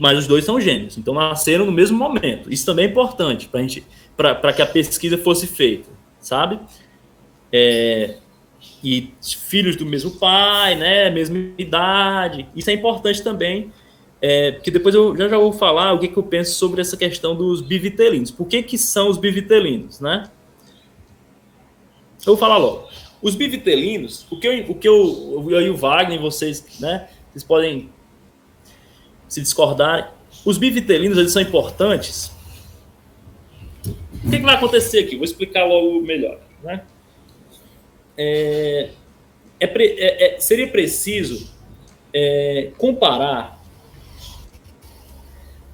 Mas 0.00 0.18
os 0.18 0.26
dois 0.26 0.44
são 0.44 0.60
gêmeos, 0.60 0.98
então 0.98 1.14
nasceram 1.14 1.64
no 1.64 1.70
mesmo 1.70 1.96
momento. 1.96 2.52
Isso 2.52 2.66
também 2.66 2.86
é 2.86 2.88
importante 2.88 3.46
para 3.46 3.60
gente, 3.60 3.86
para 4.16 4.52
que 4.52 4.62
a 4.62 4.66
pesquisa 4.66 5.16
fosse 5.16 5.46
feita, 5.46 5.88
sabe? 6.18 6.58
É, 7.52 8.16
e 8.82 9.12
filhos 9.22 9.76
do 9.76 9.86
mesmo 9.86 10.12
pai, 10.12 10.74
né? 10.74 11.10
Mesma 11.10 11.38
idade. 11.58 12.46
Isso 12.54 12.70
é 12.70 12.72
importante 12.72 13.22
também 13.22 13.72
é, 14.26 14.52
porque 14.52 14.70
depois 14.70 14.94
eu 14.94 15.14
já, 15.14 15.28
já 15.28 15.36
vou 15.36 15.52
falar 15.52 15.92
o 15.92 15.98
que, 15.98 16.08
que 16.08 16.16
eu 16.16 16.22
penso 16.22 16.54
sobre 16.54 16.80
essa 16.80 16.96
questão 16.96 17.36
dos 17.36 17.60
bivitelinos. 17.60 18.30
Por 18.30 18.48
que, 18.48 18.62
que 18.62 18.78
são 18.78 19.10
os 19.10 19.18
bivitelinos, 19.18 20.00
né? 20.00 20.30
Eu 22.20 22.32
vou 22.32 22.36
falar 22.38 22.56
logo. 22.56 22.88
Os 23.20 23.34
bivitelinos, 23.34 24.26
o 24.30 24.40
que 24.40 24.46
eu, 24.46 24.70
o 24.70 24.74
que 24.74 24.88
eu, 24.88 25.46
eu 25.50 25.60
e 25.60 25.68
o 25.68 25.76
Wagner, 25.76 26.18
vocês, 26.18 26.64
né? 26.80 27.06
Vocês 27.30 27.44
podem 27.44 27.90
se 29.28 29.42
discordarem. 29.42 30.06
Os 30.42 30.56
bivitelinos, 30.56 31.18
eles 31.18 31.30
são 31.30 31.42
importantes. 31.42 32.32
O 34.24 34.30
que, 34.30 34.38
que 34.38 34.42
vai 34.42 34.54
acontecer 34.54 35.00
aqui? 35.00 35.16
Vou 35.16 35.26
explicar 35.26 35.66
logo 35.66 36.00
melhor, 36.00 36.40
né? 36.62 36.82
É, 38.16 38.90
é, 39.60 39.66
é, 39.66 40.36
é 40.36 40.40
seria 40.40 40.68
preciso 40.68 41.52
é, 42.12 42.70
comparar 42.78 43.62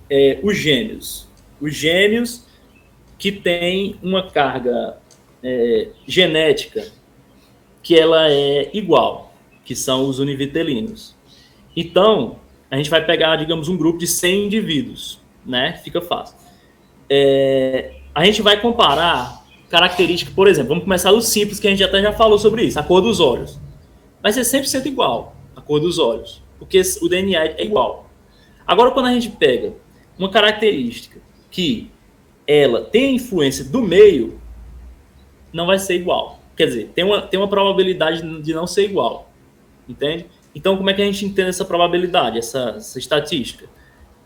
é, 0.08 0.38
os 0.42 0.56
gêmeos. 0.56 1.28
Os 1.60 1.74
gêmeos 1.74 2.46
que 3.18 3.30
têm 3.30 3.96
uma 4.02 4.30
carga 4.30 4.98
genética 6.06 6.90
que 7.82 7.98
ela 7.98 8.30
é 8.30 8.70
igual, 8.74 9.34
que 9.64 9.74
são 9.74 10.06
os 10.06 10.18
univitelinos. 10.18 11.16
Então, 11.74 12.38
a 12.70 12.76
gente 12.76 12.90
vai 12.90 13.04
pegar, 13.04 13.36
digamos, 13.36 13.68
um 13.68 13.76
grupo 13.76 13.98
de 13.98 14.06
100 14.06 14.46
indivíduos, 14.46 15.20
né? 15.44 15.80
Fica 15.82 16.00
fácil. 16.00 16.36
É, 17.08 17.94
a 18.14 18.24
gente 18.24 18.42
vai 18.42 18.60
comparar 18.60 19.39
características, 19.70 20.34
por 20.34 20.48
exemplo, 20.48 20.70
vamos 20.70 20.84
começar 20.84 21.12
do 21.12 21.22
simples, 21.22 21.60
que 21.60 21.68
a 21.68 21.70
gente 21.70 21.82
até 21.82 22.02
já 22.02 22.12
falou 22.12 22.38
sobre 22.38 22.64
isso, 22.64 22.78
a 22.78 22.82
cor 22.82 23.00
dos 23.00 23.20
olhos. 23.20 23.58
Vai 24.20 24.32
ser 24.32 24.40
100% 24.40 24.84
igual, 24.86 25.36
a 25.54 25.60
cor 25.60 25.80
dos 25.80 25.98
olhos, 25.98 26.42
porque 26.58 26.82
o 27.00 27.08
DNA 27.08 27.44
é 27.56 27.64
igual. 27.64 28.10
Agora, 28.66 28.90
quando 28.90 29.06
a 29.06 29.12
gente 29.12 29.30
pega 29.30 29.72
uma 30.18 30.28
característica 30.28 31.20
que 31.50 31.88
ela 32.46 32.82
tem 32.82 33.14
influência 33.14 33.64
do 33.64 33.80
meio, 33.80 34.40
não 35.52 35.66
vai 35.66 35.78
ser 35.78 35.94
igual. 35.94 36.40
Quer 36.56 36.66
dizer, 36.66 36.90
tem 36.92 37.04
uma, 37.04 37.22
tem 37.22 37.38
uma 37.38 37.48
probabilidade 37.48 38.22
de 38.42 38.52
não 38.52 38.66
ser 38.66 38.84
igual. 38.84 39.30
Entende? 39.88 40.26
Então, 40.52 40.76
como 40.76 40.90
é 40.90 40.94
que 40.94 41.00
a 41.00 41.04
gente 41.04 41.24
entende 41.24 41.48
essa 41.48 41.64
probabilidade, 41.64 42.38
essa, 42.38 42.74
essa 42.76 42.98
estatística? 42.98 43.66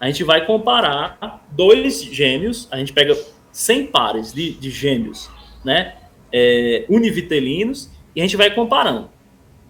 A 0.01 0.07
gente 0.07 0.25
vai 0.25 0.45
comparar 0.45 1.47
dois 1.51 2.03
gêmeos, 2.03 2.67
a 2.71 2.79
gente 2.79 2.93
pega 2.93 3.17
100 3.53 3.87
pares 3.87 4.33
de, 4.33 4.53
de 4.53 4.71
gêmeos 4.71 5.31
né, 5.65 5.95
é, 6.33 6.85
univitelinos 6.89 7.91
e 8.15 8.21
a 8.21 8.25
gente 8.25 8.37
vai 8.37 8.55
comparando. 8.55 9.11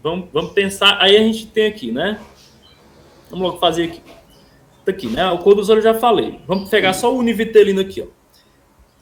Vamos, 0.02 0.28
vamos 0.32 0.52
pensar, 0.52 0.98
aí 1.00 1.16
a 1.16 1.20
gente 1.20 1.46
tem 1.46 1.66
aqui, 1.66 1.90
né? 1.90 2.20
Vamos 3.30 3.46
logo 3.46 3.58
fazer 3.58 3.84
aqui. 3.84 4.02
tá 4.84 4.90
aqui, 4.92 5.06
né? 5.06 5.26
O 5.30 5.38
codosol 5.38 5.76
eu 5.76 5.82
já 5.82 5.94
falei. 5.94 6.40
Vamos 6.46 6.68
pegar 6.68 6.92
só 6.92 7.12
o 7.12 7.18
univitelino 7.18 7.80
aqui, 7.80 8.02
ó. 8.02 8.06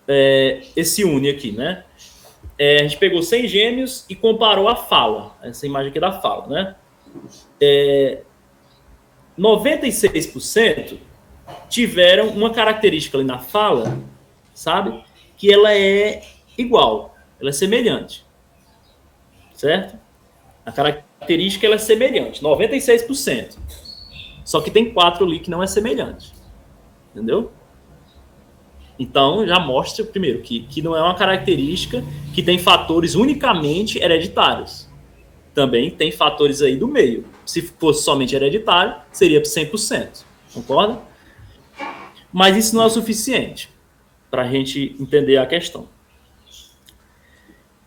É, 0.06 0.60
esse 0.76 1.04
uni 1.04 1.28
aqui, 1.28 1.52
né? 1.52 1.84
É, 2.58 2.76
a 2.76 2.82
gente 2.82 2.98
pegou 2.98 3.22
100 3.22 3.48
gêmeos 3.48 4.06
e 4.08 4.14
comparou 4.14 4.68
a 4.68 4.76
fala. 4.76 5.36
Essa 5.42 5.66
imagem 5.66 5.90
aqui 5.90 5.98
da 5.98 6.20
fala, 6.20 6.46
né? 6.46 6.76
É, 7.60 8.22
96% 9.38 10.98
tiveram 11.68 12.28
uma 12.28 12.50
característica 12.50 13.18
ali 13.18 13.26
na 13.26 13.38
fala, 13.38 13.98
sabe? 14.54 15.02
Que 15.36 15.52
ela 15.52 15.74
é 15.74 16.22
igual, 16.56 17.16
ela 17.40 17.50
é 17.50 17.52
semelhante. 17.52 18.24
Certo? 19.54 19.98
A 20.64 20.72
característica 20.72 21.66
ela 21.66 21.76
é 21.76 21.78
semelhante, 21.78 22.42
96%. 22.42 23.56
Só 24.44 24.60
que 24.60 24.70
tem 24.70 24.92
quatro 24.92 25.24
ali 25.24 25.38
que 25.38 25.50
não 25.50 25.62
é 25.62 25.66
semelhante. 25.66 26.32
Entendeu? 27.12 27.52
Então 28.98 29.46
já 29.46 29.58
mostra, 29.58 30.04
primeiro, 30.04 30.42
que, 30.42 30.60
que 30.60 30.82
não 30.82 30.96
é 30.96 31.02
uma 31.02 31.14
característica 31.14 32.04
que 32.34 32.42
tem 32.42 32.58
fatores 32.58 33.14
unicamente 33.14 33.98
hereditários. 33.98 34.88
Também 35.54 35.90
tem 35.90 36.10
fatores 36.10 36.62
aí 36.62 36.76
do 36.76 36.88
meio. 36.88 37.24
Se 37.44 37.62
fosse 37.62 38.04
somente 38.04 38.34
hereditário, 38.34 38.94
seria 39.10 39.40
100%. 39.42 40.24
Concorda? 40.54 41.00
Mas 42.32 42.56
isso 42.56 42.74
não 42.74 42.82
é 42.82 42.86
o 42.86 42.90
suficiente 42.90 43.68
para 44.30 44.42
a 44.42 44.48
gente 44.48 44.96
entender 44.98 45.36
a 45.36 45.46
questão. 45.46 45.88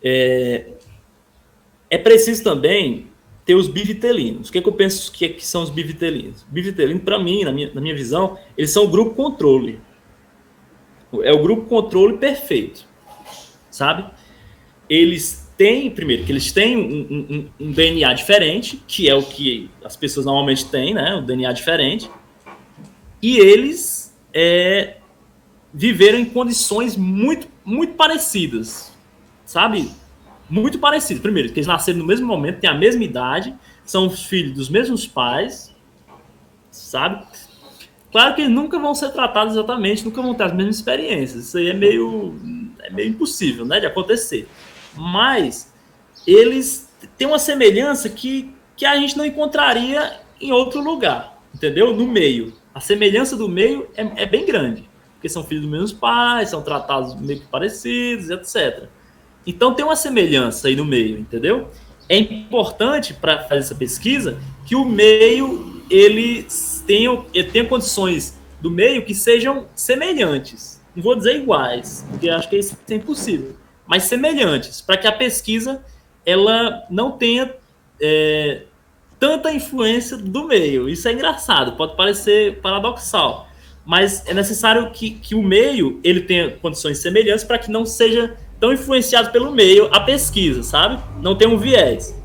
É, 0.02 0.66
é 1.90 1.98
preciso 1.98 2.42
também 2.42 3.08
ter 3.44 3.54
os 3.54 3.68
bivitelinos. 3.68 4.48
O 4.48 4.52
que, 4.52 4.58
é 4.58 4.60
que 4.60 4.68
eu 4.68 4.72
penso 4.72 5.10
que, 5.12 5.24
é, 5.24 5.28
que 5.28 5.46
são 5.46 5.62
os 5.62 5.70
bivitelinos? 5.70 6.44
Bivitelino, 6.50 7.00
para 7.00 7.18
mim, 7.18 7.44
na 7.44 7.52
minha, 7.52 7.72
na 7.72 7.80
minha 7.80 7.94
visão, 7.94 8.36
eles 8.58 8.70
são 8.70 8.84
o 8.84 8.88
grupo 8.88 9.14
controle. 9.14 9.80
É 11.22 11.32
o 11.32 11.40
grupo 11.40 11.66
controle 11.66 12.18
perfeito, 12.18 12.84
sabe? 13.70 14.04
Eles 14.90 15.48
têm, 15.56 15.90
primeiro, 15.90 16.24
que 16.24 16.32
eles 16.32 16.50
têm 16.52 16.76
um, 16.76 17.48
um, 17.60 17.66
um 17.68 17.70
DNA 17.70 18.12
diferente, 18.14 18.82
que 18.86 19.08
é 19.08 19.14
o 19.14 19.22
que 19.22 19.70
as 19.84 19.96
pessoas 19.96 20.26
normalmente 20.26 20.66
têm, 20.66 20.92
né? 20.92 21.14
Um 21.14 21.24
DNA 21.24 21.52
diferente. 21.52 22.10
E 23.22 23.38
eles 23.38 24.14
é, 24.34 24.96
viveram 25.72 26.18
em 26.18 26.24
condições 26.24 26.96
muito, 26.96 27.48
muito 27.64 27.94
parecidas, 27.94 28.92
sabe? 29.46 29.90
muito 30.48 30.78
parecidos. 30.78 31.22
Primeiro, 31.22 31.50
que 31.50 31.58
eles 31.58 31.66
nasceram 31.66 31.98
no 31.98 32.06
mesmo 32.06 32.26
momento, 32.26 32.60
têm 32.60 32.70
a 32.70 32.74
mesma 32.74 33.04
idade, 33.04 33.54
são 33.84 34.06
os 34.06 34.24
filhos 34.24 34.52
dos 34.54 34.68
mesmos 34.68 35.06
pais, 35.06 35.74
sabe? 36.70 37.24
Claro 38.10 38.34
que 38.34 38.42
eles 38.42 38.52
nunca 38.52 38.78
vão 38.78 38.94
ser 38.94 39.10
tratados 39.10 39.54
exatamente, 39.54 40.04
nunca 40.04 40.22
vão 40.22 40.34
ter 40.34 40.44
as 40.44 40.52
mesmas 40.52 40.76
experiências. 40.76 41.46
Isso 41.46 41.58
aí 41.58 41.68
é 41.68 41.74
meio, 41.74 42.34
é 42.82 42.90
meio 42.90 43.10
impossível, 43.10 43.64
né, 43.64 43.80
de 43.80 43.86
acontecer. 43.86 44.48
Mas 44.94 45.72
eles 46.26 46.88
têm 47.18 47.26
uma 47.26 47.38
semelhança 47.38 48.08
que, 48.08 48.52
que 48.76 48.86
a 48.86 48.96
gente 48.96 49.18
não 49.18 49.26
encontraria 49.26 50.20
em 50.40 50.52
outro 50.52 50.80
lugar, 50.80 51.38
entendeu? 51.54 51.94
No 51.94 52.06
meio. 52.06 52.54
A 52.74 52.80
semelhança 52.80 53.36
do 53.36 53.48
meio 53.48 53.88
é, 53.96 54.22
é 54.22 54.26
bem 54.26 54.46
grande, 54.46 54.88
porque 55.14 55.28
são 55.28 55.42
filhos 55.42 55.64
dos 55.64 55.70
mesmos 55.70 55.92
pais, 55.92 56.50
são 56.50 56.62
tratados 56.62 57.14
meio 57.14 57.40
que 57.40 57.46
parecidos, 57.46 58.30
etc. 58.30 58.88
Então 59.46 59.74
tem 59.74 59.84
uma 59.84 59.96
semelhança 59.96 60.68
aí 60.68 60.76
no 60.76 60.84
meio, 60.84 61.18
entendeu? 61.18 61.70
É 62.08 62.18
importante 62.18 63.14
para 63.14 63.44
fazer 63.44 63.60
essa 63.60 63.74
pesquisa 63.74 64.38
que 64.66 64.74
o 64.74 64.84
meio 64.84 65.82
ele 65.88 66.46
tenha, 66.86 67.24
ele 67.32 67.50
tenha 67.50 67.64
condições 67.64 68.36
do 68.60 68.70
meio 68.70 69.04
que 69.04 69.14
sejam 69.14 69.66
semelhantes. 69.74 70.80
Não 70.94 71.02
vou 71.02 71.14
dizer 71.14 71.36
iguais, 71.36 72.04
porque 72.10 72.28
acho 72.28 72.48
que 72.48 72.56
isso 72.56 72.76
é 72.88 72.94
impossível, 72.94 73.54
mas 73.86 74.04
semelhantes, 74.04 74.80
para 74.80 74.96
que 74.96 75.06
a 75.06 75.12
pesquisa 75.12 75.84
ela 76.24 76.84
não 76.90 77.12
tenha 77.12 77.54
é, 78.00 78.62
tanta 79.20 79.52
influência 79.52 80.16
do 80.16 80.44
meio. 80.44 80.88
Isso 80.88 81.06
é 81.06 81.12
engraçado, 81.12 81.76
pode 81.76 81.96
parecer 81.96 82.60
paradoxal, 82.60 83.48
mas 83.84 84.26
é 84.26 84.34
necessário 84.34 84.90
que, 84.90 85.10
que 85.10 85.34
o 85.34 85.42
meio 85.42 86.00
ele 86.02 86.22
tenha 86.22 86.50
condições 86.50 86.98
semelhantes 86.98 87.44
para 87.44 87.58
que 87.58 87.70
não 87.70 87.86
seja 87.86 88.36
tão 88.58 88.72
influenciados 88.72 89.30
pelo 89.30 89.52
meio 89.52 89.88
a 89.94 90.00
pesquisa, 90.00 90.62
sabe? 90.62 91.02
Não 91.20 91.36
tem 91.36 91.48
um 91.48 91.58
viés. 91.58 92.16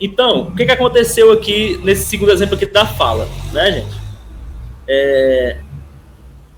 Então, 0.00 0.48
o 0.48 0.56
que, 0.56 0.64
que 0.64 0.72
aconteceu 0.72 1.30
aqui 1.30 1.78
nesse 1.84 2.06
segundo 2.06 2.32
exemplo 2.32 2.56
aqui 2.56 2.66
da 2.66 2.84
fala, 2.84 3.28
né, 3.52 3.72
gente? 3.72 4.02
É... 4.88 5.60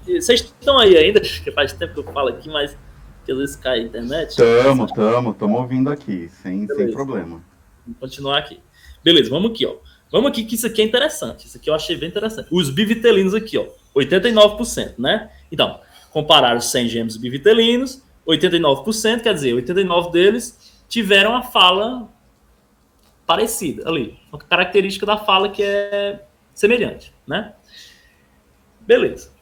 Vocês 0.07 0.41
estão 0.41 0.79
aí 0.79 0.97
ainda? 0.97 1.21
Que 1.45 1.51
faz 1.53 1.73
tempo 1.73 1.95
que 1.95 2.01
eu 2.01 2.13
falo 2.13 2.29
aqui, 2.29 2.49
mas 2.49 2.77
que 3.25 3.33
às 3.33 3.39
vezes 3.39 3.57
cai 3.57 3.81
a 3.81 3.83
internet. 3.83 4.37
Tamo, 4.37 4.87
tamo, 4.87 5.31
estamos 5.33 5.61
ouvindo 5.61 5.91
aqui, 5.91 6.29
sem, 6.43 6.67
sem 6.67 6.91
problema. 6.91 7.43
Vamos 7.85 8.01
continuar 8.01 8.39
aqui. 8.39 8.61
Beleza, 9.03 9.31
vamos 9.31 9.51
aqui, 9.51 9.67
ó. 9.67 9.75
Vamos 10.11 10.31
aqui 10.31 10.45
que 10.45 10.55
isso 10.55 10.67
aqui 10.67 10.81
é 10.81 10.85
interessante. 10.85 11.47
Isso 11.47 11.57
aqui 11.57 11.69
eu 11.69 11.75
achei 11.75 11.97
bem 11.97 12.09
interessante. 12.09 12.49
Os 12.51 12.71
bivitelinos 12.71 13.35
aqui, 13.35 13.59
ó. 13.59 13.67
89%, 13.95 14.95
né? 14.99 15.31
Então, 15.51 15.81
compararam 16.11 16.59
os 16.59 16.71
100 16.71 16.89
gêmeos 16.89 17.17
bivitelinos 17.17 18.03
89%, 18.27 19.23
quer 19.23 19.35
dizer, 19.35 19.55
89 19.55 20.11
deles 20.11 20.83
tiveram 20.89 21.37
a 21.37 21.43
fala 21.43 22.09
parecida 23.27 23.89
ali, 23.89 24.19
uma 24.31 24.39
característica 24.39 25.07
da 25.07 25.17
fala 25.17 25.49
que 25.49 25.63
é 25.63 26.25
semelhante, 26.55 27.13
né? 27.27 27.55
Beleza. 28.81 29.33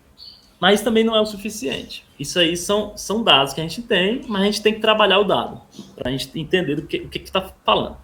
Mas 0.61 0.81
também 0.81 1.03
não 1.03 1.17
é 1.17 1.21
o 1.21 1.27
suficiente. 1.27 2.05
Isso 2.19 2.39
aí 2.39 2.57
são, 2.57 2.97
são 2.97 3.25
dados 3.25 3.53
que 3.53 3.61
a 3.61 3.65
gente 3.65 3.83
tem, 3.83 4.23
mas 4.29 4.43
a 4.43 4.45
gente 4.45 4.63
tem 4.63 4.75
que 4.75 4.81
trabalhar 4.81 5.19
o 5.19 5.25
dado 5.25 5.61
para 5.97 6.09
a 6.09 6.13
gente 6.13 6.31
entender 6.39 6.77
do 6.77 6.83
que 6.83 6.99
o 6.99 7.09
que 7.09 7.19
está 7.19 7.53
falando. 7.65 7.97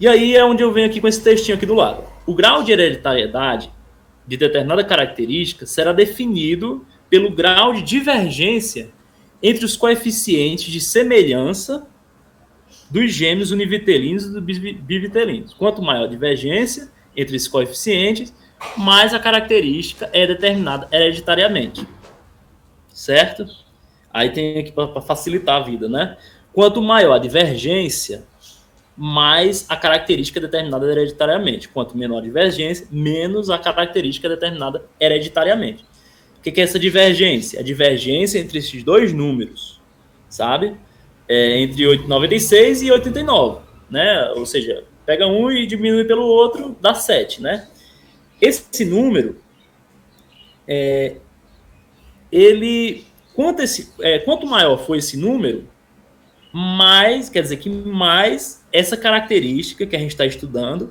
E 0.00 0.08
aí 0.08 0.34
é 0.34 0.44
onde 0.44 0.62
eu 0.62 0.72
venho 0.72 0.88
aqui 0.88 1.00
com 1.00 1.06
esse 1.06 1.22
textinho 1.22 1.56
aqui 1.56 1.64
do 1.64 1.74
lado. 1.74 2.02
O 2.26 2.34
grau 2.34 2.64
de 2.64 2.72
hereditariedade 2.72 3.70
de 4.26 4.36
determinada 4.36 4.82
característica 4.82 5.64
será 5.64 5.92
definido 5.92 6.84
pelo 7.08 7.30
grau 7.30 7.72
de 7.72 7.82
divergência 7.82 8.90
entre 9.42 9.64
os 9.64 9.76
coeficientes 9.76 10.72
de 10.72 10.80
semelhança 10.80 11.86
dos 12.90 13.12
gêmeos 13.12 13.50
univitelinos 13.50 14.24
e 14.24 14.32
dos 14.32 14.58
bivitelinos. 14.58 15.54
Quanto 15.54 15.82
maior 15.82 16.04
a 16.04 16.08
divergência 16.08 16.90
entre 17.16 17.36
esses 17.36 17.48
coeficientes, 17.48 18.32
mais 18.76 19.12
a 19.12 19.18
característica 19.18 20.08
é 20.12 20.26
determinada 20.26 20.88
hereditariamente. 20.92 21.86
Certo? 22.88 23.46
Aí 24.12 24.30
tem 24.30 24.58
aqui 24.58 24.72
para 24.72 25.00
facilitar 25.00 25.62
a 25.62 25.64
vida, 25.64 25.88
né? 25.88 26.16
Quanto 26.52 26.82
maior 26.82 27.14
a 27.14 27.18
divergência, 27.18 28.24
mais 28.96 29.64
a 29.68 29.76
característica 29.76 30.38
é 30.38 30.42
determinada 30.42 30.90
hereditariamente. 30.90 31.68
Quanto 31.68 31.96
menor 31.96 32.18
a 32.18 32.22
divergência, 32.22 32.86
menos 32.90 33.48
a 33.48 33.58
característica 33.58 34.26
é 34.28 34.30
determinada 34.30 34.84
hereditariamente. 35.00 35.84
O 36.42 36.50
que, 36.50 36.60
é 36.60 36.64
essa 36.64 36.76
divergência? 36.76 37.60
A 37.60 37.62
divergência 37.62 38.40
entre 38.40 38.58
esses 38.58 38.82
dois 38.82 39.12
números, 39.12 39.80
sabe? 40.28 40.74
É 41.28 41.60
entre 41.60 41.96
96 41.98 42.82
e 42.82 42.90
89, 42.90 43.60
né? 43.88 44.32
Ou 44.34 44.44
seja, 44.44 44.82
pega 45.06 45.24
um 45.24 45.52
e 45.52 45.64
diminui 45.68 46.04
pelo 46.04 46.24
outro, 46.26 46.76
dá 46.80 46.94
7, 46.94 47.40
né? 47.40 47.68
Esse 48.40 48.84
número, 48.84 49.40
é, 50.66 51.14
ele, 52.32 53.04
quanto, 53.34 53.62
esse, 53.62 53.92
é, 54.00 54.18
quanto 54.18 54.44
maior 54.44 54.84
for 54.84 54.96
esse 54.96 55.16
número, 55.16 55.68
mais, 56.52 57.28
quer 57.28 57.42
dizer 57.42 57.58
que 57.58 57.70
mais 57.70 58.66
essa 58.72 58.96
característica 58.96 59.86
que 59.86 59.94
a 59.94 59.98
gente 60.00 60.10
está 60.10 60.26
estudando 60.26 60.90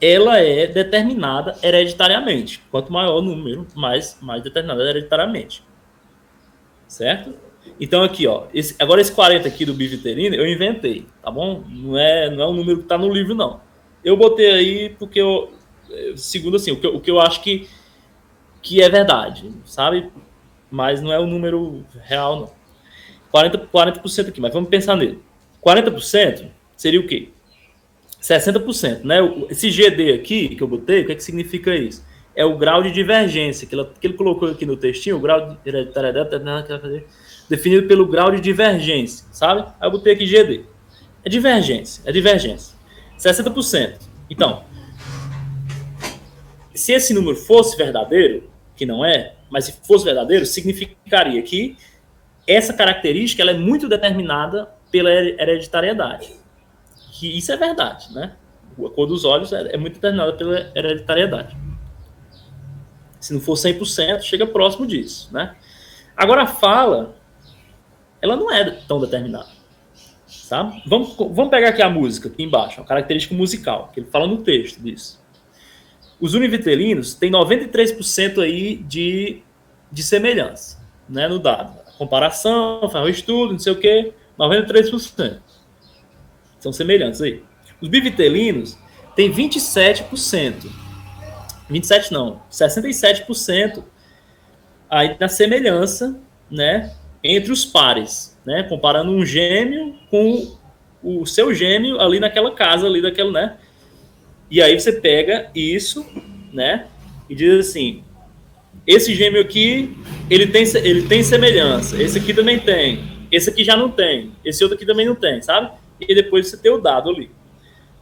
ela 0.00 0.38
é 0.38 0.66
determinada 0.66 1.56
hereditariamente. 1.62 2.62
Quanto 2.70 2.92
maior 2.92 3.16
o 3.16 3.22
número, 3.22 3.66
mais, 3.74 4.18
mais 4.20 4.42
determinada 4.42 4.82
hereditariamente. 4.82 5.62
Certo? 6.86 7.34
Então 7.80 8.02
aqui, 8.02 8.26
ó, 8.26 8.44
esse, 8.54 8.74
agora 8.78 9.00
esse 9.00 9.12
40 9.12 9.48
aqui 9.48 9.64
do 9.64 9.74
biviterino 9.74 10.34
eu 10.34 10.46
inventei, 10.46 11.06
tá 11.22 11.30
bom? 11.30 11.64
Não 11.68 11.98
é, 11.98 12.30
não 12.30 12.42
é 12.42 12.46
o 12.46 12.52
número 12.52 12.78
que 12.78 12.84
está 12.84 12.96
no 12.96 13.12
livro, 13.12 13.34
não. 13.34 13.60
Eu 14.04 14.16
botei 14.16 14.50
aí 14.50 14.90
porque 14.90 15.20
eu, 15.20 15.52
segundo 16.14 16.56
assim, 16.56 16.70
o 16.70 16.80
que, 16.80 16.86
o 16.86 17.00
que 17.00 17.10
eu 17.10 17.20
acho 17.20 17.42
que, 17.42 17.68
que 18.62 18.80
é 18.80 18.88
verdade, 18.88 19.50
sabe? 19.64 20.10
Mas 20.70 21.00
não 21.00 21.12
é 21.12 21.18
o 21.18 21.26
número 21.26 21.84
real, 22.02 22.40
não. 22.40 22.56
40%, 23.32 23.68
40% 23.68 24.28
aqui, 24.28 24.40
mas 24.40 24.52
vamos 24.52 24.68
pensar 24.68 24.96
nele. 24.96 25.20
40% 25.62 26.48
seria 26.76 27.00
o 27.00 27.06
quê? 27.06 27.30
60%, 28.26 29.04
né? 29.04 29.18
Esse 29.48 29.70
GD 29.70 30.12
aqui 30.12 30.56
que 30.56 30.62
eu 30.62 30.66
botei, 30.66 31.02
o 31.02 31.06
que, 31.06 31.12
é 31.12 31.14
que 31.14 31.22
significa 31.22 31.74
isso? 31.76 32.04
É 32.34 32.44
o 32.44 32.58
grau 32.58 32.82
de 32.82 32.90
divergência, 32.90 33.66
que, 33.68 33.74
ela, 33.74 33.90
que 34.00 34.06
ele 34.06 34.14
colocou 34.14 34.50
aqui 34.50 34.66
no 34.66 34.76
textinho, 34.76 35.16
o 35.16 35.20
grau 35.20 35.48
de 35.48 35.56
hereditariedade 35.64 36.28
definido 37.48 37.86
pelo 37.86 38.06
grau 38.06 38.32
de 38.32 38.40
divergência, 38.40 39.26
sabe? 39.30 39.62
Aí 39.80 39.86
eu 39.86 39.92
botei 39.92 40.12
aqui 40.12 40.26
GD. 40.26 40.64
É 41.24 41.28
divergência, 41.28 42.02
é 42.04 42.10
divergência. 42.10 42.76
60%. 43.16 44.00
Então, 44.28 44.64
se 46.74 46.92
esse 46.92 47.14
número 47.14 47.36
fosse 47.36 47.76
verdadeiro, 47.76 48.50
que 48.74 48.84
não 48.84 49.04
é, 49.04 49.34
mas 49.48 49.66
se 49.66 49.74
fosse 49.86 50.04
verdadeiro, 50.04 50.44
significaria 50.44 51.40
que 51.42 51.76
essa 52.46 52.72
característica 52.72 53.40
ela 53.40 53.52
é 53.52 53.58
muito 53.58 53.88
determinada 53.88 54.68
pela 54.90 55.10
hereditariedade. 55.10 56.45
Que 57.18 57.38
isso 57.38 57.50
é 57.52 57.56
verdade, 57.56 58.12
né? 58.12 58.34
A 58.78 58.90
cor 58.90 59.06
dos 59.06 59.24
olhos 59.24 59.52
é, 59.52 59.74
é 59.74 59.76
muito 59.76 59.94
determinada 59.94 60.34
pela 60.34 60.70
hereditariedade. 60.74 61.56
Se 63.18 63.32
não 63.32 63.40
for 63.40 63.54
100%, 63.54 64.20
chega 64.20 64.46
próximo 64.46 64.86
disso, 64.86 65.30
né? 65.32 65.56
Agora 66.16 66.42
a 66.42 66.46
fala, 66.46 67.16
ela 68.20 68.36
não 68.36 68.50
é 68.50 68.70
tão 68.86 69.00
determinada. 69.00 69.48
Sabe? 70.26 70.82
Vamos, 70.86 71.16
vamos 71.16 71.48
pegar 71.48 71.70
aqui 71.70 71.82
a 71.82 71.88
música, 71.88 72.28
aqui 72.28 72.42
embaixo, 72.42 72.80
a 72.80 72.84
característica 72.84 73.34
musical, 73.34 73.90
que 73.92 74.00
ele 74.00 74.08
fala 74.10 74.26
no 74.26 74.38
texto 74.38 74.80
disso. 74.80 75.20
Os 76.20 76.34
univitelinos 76.34 77.14
têm 77.14 77.30
93% 77.30 78.42
aí 78.42 78.76
de, 78.76 79.42
de 79.90 80.02
semelhança, 80.02 80.80
né, 81.08 81.28
no 81.28 81.38
dado. 81.38 81.78
Comparação, 81.98 82.88
faz 82.90 83.04
o 83.04 83.08
estudo, 83.08 83.52
não 83.52 83.58
sei 83.58 83.72
o 83.72 83.78
quê, 83.78 84.12
93%. 84.38 85.40
São 86.66 86.72
semelhantes 86.72 87.22
aí. 87.22 87.44
Os 87.80 87.88
bivitelinos 87.88 88.76
têm 89.14 89.32
27%. 89.32 90.66
27 91.70 92.12
não, 92.12 92.42
67% 92.50 93.84
aí 94.90 95.16
na 95.20 95.28
semelhança, 95.28 96.18
né, 96.50 96.92
entre 97.22 97.52
os 97.52 97.64
pares, 97.64 98.36
né, 98.44 98.64
comparando 98.64 99.12
um 99.12 99.24
gêmeo 99.24 99.94
com 100.10 100.58
o 101.04 101.24
seu 101.24 101.54
gêmeo 101.54 102.00
ali 102.00 102.18
naquela 102.18 102.52
casa 102.52 102.88
ali 102.88 103.00
daquela, 103.00 103.30
né? 103.30 103.56
E 104.50 104.60
aí 104.60 104.78
você 104.78 104.92
pega 104.92 105.48
isso, 105.54 106.04
né, 106.52 106.86
e 107.30 107.34
diz 107.36 107.68
assim: 107.68 108.02
esse 108.84 109.14
gêmeo 109.14 109.40
aqui, 109.40 109.96
ele 110.28 110.48
tem 110.48 110.64
ele 110.82 111.02
tem 111.02 111.22
semelhança, 111.22 112.02
esse 112.02 112.18
aqui 112.18 112.34
também 112.34 112.58
tem, 112.58 113.04
esse 113.30 113.50
aqui 113.50 113.62
já 113.62 113.76
não 113.76 113.88
tem, 113.88 114.32
esse 114.44 114.64
outro 114.64 114.76
aqui 114.76 114.84
também 114.84 115.06
não 115.06 115.14
tem, 115.14 115.40
sabe? 115.40 115.85
E 116.00 116.14
depois 116.14 116.48
você 116.48 116.56
tem 116.56 116.72
o 116.72 116.78
dado 116.78 117.10
ali. 117.10 117.30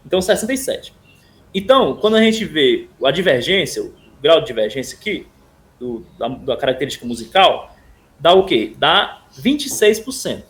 Então 0.04 0.20
67. 0.20 0.94
Então, 1.54 1.96
quando 1.96 2.16
a 2.16 2.22
gente 2.22 2.44
vê 2.44 2.88
a 3.02 3.10
divergência, 3.10 3.82
o 3.82 3.94
grau 4.20 4.40
de 4.40 4.46
divergência 4.46 4.98
aqui, 4.98 5.26
do, 5.78 6.04
da, 6.18 6.28
da 6.28 6.56
característica 6.56 7.06
musical, 7.06 7.74
dá 8.18 8.32
o 8.32 8.44
quê? 8.44 8.74
Dá 8.76 9.22
26%. 9.38 10.44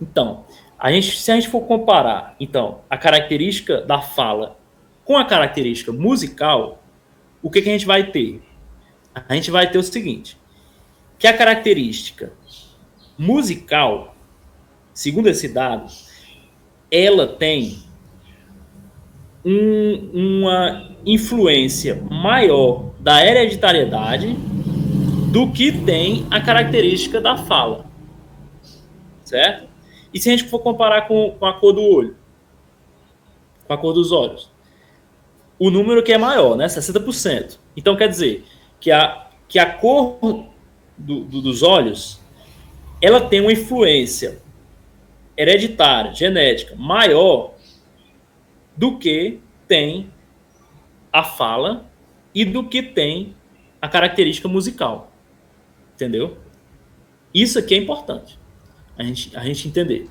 Então, 0.00 0.44
a 0.78 0.90
gente, 0.90 1.18
se 1.18 1.30
a 1.30 1.34
gente 1.34 1.48
for 1.48 1.62
comparar, 1.62 2.34
então, 2.38 2.82
a 2.90 2.96
característica 2.96 3.80
da 3.80 4.00
fala 4.00 4.58
com 5.04 5.16
a 5.16 5.24
característica 5.24 5.92
musical, 5.92 6.82
o 7.42 7.50
que, 7.50 7.62
que 7.62 7.68
a 7.68 7.72
gente 7.72 7.86
vai 7.86 8.10
ter? 8.10 8.42
A 9.14 9.34
gente 9.34 9.50
vai 9.50 9.70
ter 9.70 9.78
o 9.78 9.82
seguinte, 9.82 10.38
que 11.18 11.26
a 11.26 11.36
característica 11.36 12.32
musical, 13.18 14.11
segundo 14.92 15.28
esse 15.28 15.48
dado, 15.48 15.90
ela 16.90 17.26
tem 17.26 17.78
um, 19.44 20.38
uma 20.44 20.90
influência 21.04 22.02
maior 22.10 22.92
da 23.00 23.24
hereditariedade 23.24 24.36
do 25.32 25.50
que 25.50 25.72
tem 25.72 26.26
a 26.30 26.40
característica 26.40 27.20
da 27.20 27.36
fala. 27.36 27.86
Certo? 29.24 29.66
E 30.12 30.20
se 30.20 30.28
a 30.28 30.36
gente 30.36 30.48
for 30.48 30.58
comparar 30.58 31.08
com, 31.08 31.34
com 31.38 31.46
a 31.46 31.54
cor 31.54 31.72
do 31.72 31.82
olho? 31.82 32.16
Com 33.66 33.72
a 33.72 33.78
cor 33.78 33.94
dos 33.94 34.12
olhos? 34.12 34.50
O 35.58 35.70
número 35.70 36.02
que 36.02 36.12
é 36.12 36.18
maior, 36.18 36.56
né? 36.56 36.66
60%. 36.66 37.58
Então 37.76 37.96
quer 37.96 38.08
dizer 38.08 38.44
que 38.78 38.90
a, 38.90 39.26
que 39.48 39.58
a 39.58 39.72
cor 39.72 40.18
do, 40.98 41.24
do, 41.24 41.40
dos 41.40 41.62
olhos 41.62 42.20
ela 43.00 43.20
tem 43.20 43.40
uma 43.40 43.52
influência 43.52 44.41
hereditária, 45.36 46.14
genética, 46.14 46.74
maior 46.76 47.54
do 48.76 48.98
que 48.98 49.40
tem 49.66 50.10
a 51.12 51.22
fala 51.22 51.86
e 52.34 52.44
do 52.44 52.64
que 52.68 52.82
tem 52.82 53.34
a 53.80 53.88
característica 53.88 54.48
musical. 54.48 55.12
Entendeu? 55.94 56.38
Isso 57.34 57.58
aqui 57.58 57.74
é 57.74 57.78
importante 57.78 58.38
a 58.98 59.02
gente, 59.02 59.36
a 59.36 59.44
gente 59.44 59.68
entender. 59.68 60.08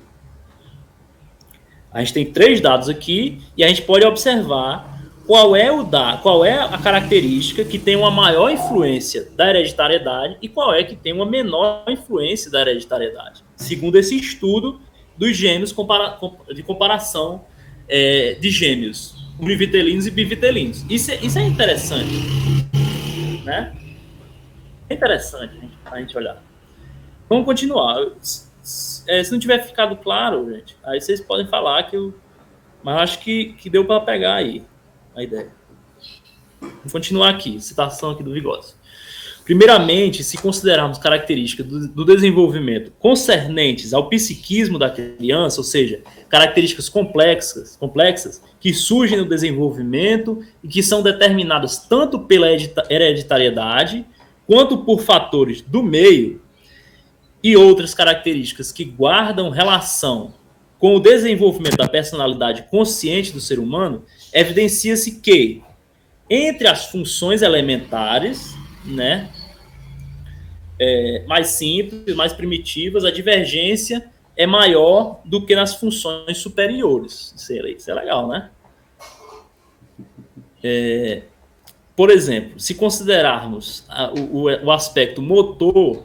A 1.92 2.00
gente 2.00 2.14
tem 2.14 2.26
três 2.26 2.60
dados 2.60 2.88
aqui 2.88 3.40
e 3.56 3.62
a 3.62 3.68
gente 3.68 3.82
pode 3.82 4.04
observar 4.04 4.90
qual 5.26 5.54
é 5.54 5.70
o 5.70 5.82
da, 5.82 6.18
qual 6.22 6.44
é 6.44 6.58
a 6.58 6.78
característica 6.78 7.64
que 7.64 7.78
tem 7.78 7.96
uma 7.96 8.10
maior 8.10 8.50
influência 8.50 9.30
da 9.36 9.48
hereditariedade 9.50 10.36
e 10.42 10.48
qual 10.48 10.74
é 10.74 10.82
que 10.82 10.96
tem 10.96 11.12
uma 11.12 11.26
menor 11.26 11.84
influência 11.88 12.50
da 12.50 12.60
hereditariedade, 12.62 13.44
segundo 13.56 13.96
esse 13.96 14.16
estudo 14.16 14.80
dos 15.22 15.36
gêmeos 15.36 15.70
compara, 15.70 16.18
de 16.52 16.64
comparação 16.64 17.44
é, 17.88 18.34
de 18.40 18.50
gêmeos, 18.50 19.14
univitelinos 19.38 20.04
e 20.04 20.10
bivitelinos. 20.10 20.84
Isso 20.90 21.12
é, 21.12 21.16
isso 21.24 21.38
é 21.38 21.42
interessante, 21.42 22.10
né? 23.44 23.72
É 24.90 24.94
interessante 24.94 25.56
a 25.84 26.00
gente 26.00 26.16
olhar. 26.16 26.42
Vamos 27.28 27.44
continuar. 27.44 28.04
É, 29.06 29.22
se 29.22 29.30
não 29.30 29.38
tiver 29.38 29.64
ficado 29.64 29.94
claro, 29.94 30.52
gente, 30.52 30.76
aí 30.82 31.00
vocês 31.00 31.20
podem 31.20 31.46
falar 31.46 31.84
que 31.84 31.96
eu. 31.96 32.12
Mas 32.82 33.00
acho 33.02 33.20
que, 33.20 33.52
que 33.52 33.70
deu 33.70 33.84
para 33.84 34.00
pegar 34.00 34.34
aí 34.34 34.64
a 35.14 35.22
ideia. 35.22 35.52
Vou 36.60 36.90
continuar 36.90 37.28
aqui, 37.28 37.60
citação 37.60 38.10
aqui 38.10 38.24
do 38.24 38.32
Vigócio. 38.32 38.76
Primeiramente, 39.44 40.22
se 40.22 40.38
considerarmos 40.38 40.98
características 40.98 41.66
do, 41.66 41.88
do, 41.88 42.04
desenvolvimento 42.04 42.92
concernentes 43.00 43.92
ao 43.92 44.08
psiquismo 44.08 44.78
da 44.78 44.88
criança, 44.88 45.60
ou 45.60 45.64
seja, 45.64 46.00
características 46.28 46.88
complexas, 46.88 47.76
complexas 47.76 48.40
que 48.60 48.72
surgem 48.72 49.18
no 49.18 49.24
desenvolvimento 49.24 50.44
e 50.62 50.68
que 50.68 50.82
são 50.82 51.02
determinadas 51.02 51.78
tanto 51.78 52.20
pela 52.20 52.46
hereditariedade 52.88 54.06
quanto 54.46 54.78
por 54.78 55.00
fatores 55.00 55.60
do 55.60 55.82
meio 55.82 56.40
e 57.42 57.56
outras 57.56 57.94
características 57.94 58.70
que 58.70 58.84
guardam 58.84 59.50
relação 59.50 60.34
com 60.78 60.94
o 60.94 61.00
desenvolvimento 61.00 61.76
da 61.76 61.88
personalidade 61.88 62.64
consciente 62.70 63.32
do 63.32 63.40
ser 63.40 63.58
humano, 63.58 64.04
evidencia-se 64.32 65.20
que 65.20 65.62
entre 66.30 66.68
as 66.68 66.86
funções 66.86 67.42
elementares 67.42 68.54
né? 68.84 69.30
É, 70.78 71.24
mais 71.26 71.48
simples, 71.48 72.14
mais 72.16 72.32
primitivas, 72.32 73.04
a 73.04 73.10
divergência 73.10 74.10
é 74.36 74.46
maior 74.46 75.20
do 75.24 75.44
que 75.44 75.54
nas 75.54 75.74
funções 75.74 76.38
superiores. 76.38 77.34
Isso 77.36 77.52
é, 77.52 77.70
isso 77.70 77.90
é 77.90 77.94
legal, 77.94 78.28
né? 78.28 78.50
É, 80.62 81.22
por 81.94 82.10
exemplo, 82.10 82.58
se 82.58 82.74
considerarmos 82.74 83.84
a, 83.88 84.12
o, 84.12 84.44
o 84.64 84.70
aspecto 84.70 85.20
motor 85.20 86.04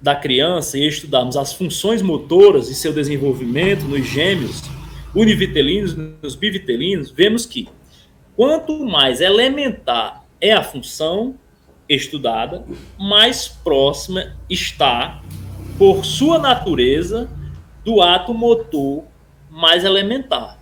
da 0.00 0.14
criança 0.14 0.78
e 0.78 0.86
estudarmos 0.86 1.36
as 1.36 1.52
funções 1.52 2.02
motoras 2.02 2.68
e 2.68 2.74
seu 2.74 2.92
desenvolvimento 2.92 3.82
nos 3.82 4.06
gêmeos 4.06 4.62
univitelinos, 5.14 5.96
nos 6.22 6.34
bivitelinos, 6.34 7.10
vemos 7.10 7.44
que 7.46 7.68
quanto 8.36 8.84
mais 8.84 9.20
elementar 9.20 10.24
é 10.40 10.52
a 10.52 10.62
função, 10.62 11.34
estudada, 11.88 12.64
mais 12.98 13.48
próxima 13.48 14.36
está, 14.48 15.22
por 15.78 16.04
sua 16.04 16.38
natureza, 16.38 17.30
do 17.84 18.02
ato 18.02 18.34
motor 18.34 19.04
mais 19.50 19.84
elementar. 19.84 20.58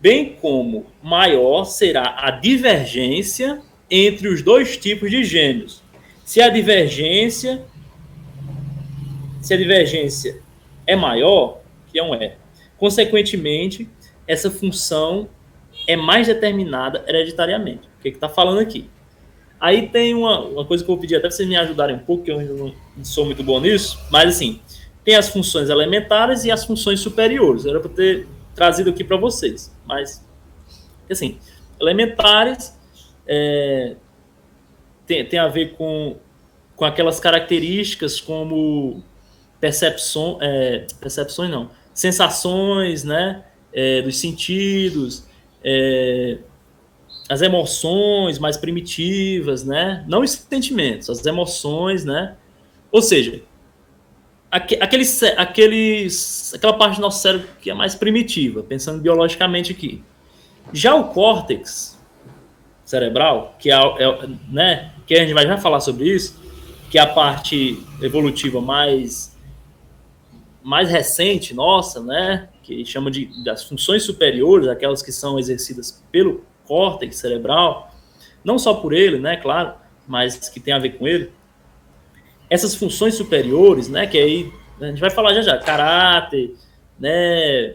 Bem 0.00 0.36
como 0.40 0.86
maior 1.02 1.64
será 1.64 2.16
a 2.18 2.30
divergência 2.30 3.60
entre 3.88 4.28
os 4.28 4.42
dois 4.42 4.76
tipos 4.76 5.10
de 5.10 5.22
gêmeos. 5.22 5.82
Se 6.24 6.40
a 6.40 6.48
divergência 6.48 7.64
se 9.40 9.52
a 9.52 9.56
divergência 9.56 10.40
é 10.86 10.94
maior, 10.94 11.60
que 11.90 11.98
é 11.98 12.02
um 12.02 12.14
é, 12.14 12.36
consequentemente, 12.78 13.88
essa 14.26 14.50
função 14.50 15.28
é 15.86 15.96
mais 15.96 16.28
determinada 16.28 17.04
hereditariamente. 17.08 17.88
O 17.98 18.02
que 18.02 18.08
está 18.08 18.28
falando 18.28 18.60
aqui? 18.60 18.88
Aí 19.62 19.88
tem 19.90 20.12
uma, 20.12 20.40
uma 20.40 20.64
coisa 20.64 20.82
que 20.82 20.90
eu 20.90 20.96
vou 20.96 21.00
pedir 21.00 21.14
até 21.14 21.30
vocês 21.30 21.48
me 21.48 21.54
ajudarem 21.54 21.94
um 21.94 22.00
pouco, 22.00 22.24
que 22.24 22.32
eu 22.32 22.40
ainda 22.40 22.52
não, 22.52 22.74
sou 23.04 23.24
muito 23.24 23.44
bom 23.44 23.60
nisso, 23.60 23.96
mas 24.10 24.34
assim, 24.34 24.60
tem 25.04 25.14
as 25.14 25.28
funções 25.28 25.70
elementares 25.70 26.44
e 26.44 26.50
as 26.50 26.64
funções 26.64 26.98
superiores. 26.98 27.64
Era 27.64 27.78
para 27.78 27.88
ter 27.88 28.26
trazido 28.56 28.90
aqui 28.90 29.04
para 29.04 29.16
vocês, 29.16 29.72
mas 29.86 30.26
assim, 31.08 31.38
elementares 31.80 32.76
é, 33.24 33.94
tem, 35.06 35.24
tem 35.26 35.38
a 35.38 35.46
ver 35.46 35.76
com, 35.76 36.16
com 36.74 36.84
aquelas 36.84 37.20
características 37.20 38.20
como 38.20 39.00
percepção, 39.60 40.38
é, 40.40 40.86
percepções 41.00 41.48
não, 41.48 41.70
sensações, 41.94 43.04
né, 43.04 43.44
é, 43.72 44.02
dos 44.02 44.18
sentidos, 44.18 45.24
é, 45.62 46.38
as 47.32 47.40
emoções 47.40 48.38
mais 48.38 48.58
primitivas, 48.58 49.64
né? 49.64 50.04
Não 50.06 50.20
os 50.20 50.32
sentimentos, 50.32 51.08
as 51.08 51.24
emoções, 51.24 52.04
né? 52.04 52.36
Ou 52.90 53.00
seja, 53.00 53.42
aquele, 54.50 55.06
aqueles, 55.38 56.52
aquela 56.52 56.74
parte 56.74 56.96
do 56.96 57.00
nosso 57.00 57.22
cérebro 57.22 57.48
que 57.58 57.70
é 57.70 57.74
mais 57.74 57.94
primitiva, 57.94 58.62
pensando 58.62 59.00
biologicamente 59.00 59.72
aqui. 59.72 60.04
Já 60.74 60.94
o 60.94 61.08
córtex 61.08 61.98
cerebral, 62.84 63.56
que 63.58 63.70
é, 63.70 63.76
é, 63.76 64.28
né, 64.50 64.92
que 65.06 65.14
a 65.14 65.20
gente 65.20 65.32
vai 65.32 65.46
já 65.46 65.56
falar 65.56 65.80
sobre 65.80 66.14
isso, 66.14 66.38
que 66.90 66.98
é 66.98 67.00
a 67.00 67.06
parte 67.06 67.82
evolutiva 68.02 68.60
mais 68.60 69.32
mais 70.62 70.90
recente 70.90 71.54
nossa, 71.54 72.00
né, 72.00 72.48
que 72.62 72.84
chama 72.84 73.10
de 73.10 73.42
das 73.42 73.64
funções 73.64 74.02
superiores, 74.04 74.68
aquelas 74.68 75.02
que 75.02 75.10
são 75.10 75.38
exercidas 75.38 76.04
pelo 76.12 76.44
córtex 76.66 77.16
cerebral, 77.16 77.90
não 78.44 78.58
só 78.58 78.74
por 78.74 78.92
ele, 78.92 79.18
né, 79.18 79.36
claro, 79.36 79.74
mas 80.06 80.48
que 80.48 80.60
tem 80.60 80.74
a 80.74 80.78
ver 80.78 80.98
com 80.98 81.06
ele 81.06 81.30
essas 82.50 82.74
funções 82.74 83.14
superiores, 83.14 83.88
né, 83.88 84.06
que 84.06 84.18
aí 84.18 84.52
a 84.80 84.86
gente 84.86 85.00
vai 85.00 85.10
falar 85.10 85.32
já 85.34 85.42
já, 85.42 85.58
caráter, 85.58 86.54
né, 86.98 87.74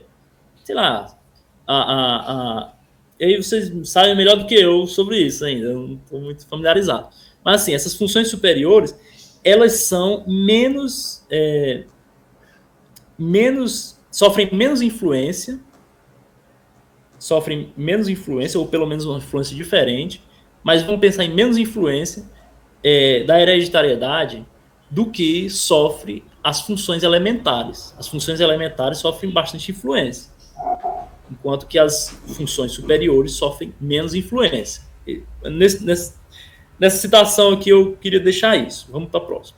sei 0.64 0.76
lá, 0.76 1.18
a, 1.66 1.76
a, 1.76 2.32
a, 2.32 2.74
e 3.20 3.26
aí 3.26 3.38
vocês 3.38 3.72
sabem 3.90 4.16
melhor 4.16 4.38
do 4.38 4.46
que 4.46 4.54
eu 4.54 4.86
sobre 4.86 5.18
isso 5.18 5.44
ainda, 5.44 5.66
eu 5.66 5.88
não 5.88 5.96
estou 5.96 6.22
muito 6.22 6.46
familiarizado. 6.46 7.08
Mas 7.44 7.62
assim, 7.62 7.74
essas 7.74 7.96
funções 7.96 8.30
superiores, 8.30 8.96
elas 9.44 9.86
são 9.86 10.24
menos, 10.28 11.26
é, 11.32 11.86
menos, 13.18 13.98
sofrem 14.12 14.50
menos 14.54 14.82
influência, 14.82 15.60
sofrem 17.20 17.74
menos 17.76 18.08
influência, 18.08 18.60
ou 18.60 18.68
pelo 18.68 18.86
menos 18.86 19.06
uma 19.06 19.18
influência 19.18 19.56
diferente, 19.56 20.22
mas 20.64 20.84
vamos 20.84 21.00
pensar 21.02 21.24
em 21.24 21.34
menos 21.34 21.58
influência 21.58 22.26
é, 22.84 23.24
da 23.24 23.40
hereditariedade 23.40 24.46
do 24.90 25.08
que 25.08 25.50
sofre 25.50 26.24
as 26.44 26.62
funções 26.62 27.04
elementares. 27.04 27.94
As 27.98 28.08
funções 28.08 28.40
elementares 28.40 29.00
sofrem 29.00 29.32
bastante 29.32 29.72
influência, 29.72 30.32
enquanto 31.30 31.68
que 31.68 31.78
as 31.78 32.10
funções 32.36 32.72
superiores 32.72 33.34
sofrem 33.34 33.74
menos 33.80 34.14
influência. 34.14 34.84
Nesse, 35.44 35.84
nesse, 35.84 36.16
nessa 36.80 36.98
citação 36.98 37.54
aqui 37.54 37.70
eu 37.70 37.98
queria 37.98 38.20
deixar 38.20 38.56
isso. 38.56 38.88
Vamos 38.92 39.10
para 39.10 39.20
a 39.20 39.24
próxima. 39.24 39.58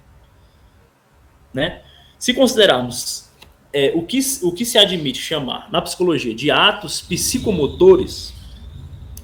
Né? 1.54 1.82
Se 2.18 2.34
considerarmos 2.34 3.29
é, 3.72 3.92
o, 3.96 4.04
que, 4.04 4.20
o 4.44 4.52
que 4.52 4.66
se 4.66 4.78
admite 4.78 5.22
chamar 5.22 5.70
na 5.72 5.82
psicologia 5.82 6.34
de 6.34 6.50
atos 6.50 7.02
psicomotores, 7.02 8.34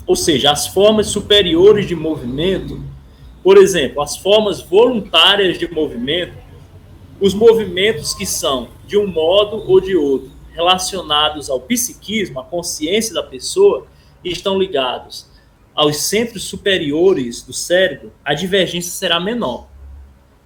ou 0.05 0.15
seja, 0.15 0.51
as 0.51 0.67
formas 0.67 1.07
superiores 1.07 1.87
de 1.87 1.95
movimento 1.95 2.81
por 3.45 3.59
exemplo, 3.59 4.01
as 4.01 4.17
formas 4.17 4.59
voluntárias 4.59 5.59
de 5.59 5.71
movimento, 5.71 6.33
os 7.21 7.35
movimentos 7.35 8.11
que 8.11 8.25
são, 8.25 8.69
de 8.87 8.97
um 8.97 9.05
modo 9.05 9.63
ou 9.69 9.79
de 9.79 9.95
outro, 9.95 10.31
relacionados 10.51 11.47
ao 11.47 11.59
psiquismo, 11.59 12.39
à 12.39 12.43
consciência 12.43 13.13
da 13.13 13.21
pessoa, 13.21 13.85
estão 14.23 14.57
ligados 14.57 15.27
aos 15.75 15.97
centros 15.97 16.45
superiores 16.45 17.43
do 17.43 17.53
cérebro, 17.53 18.11
a 18.23 18.33
divergência 18.33 18.91
será 18.91 19.19
menor. 19.19 19.67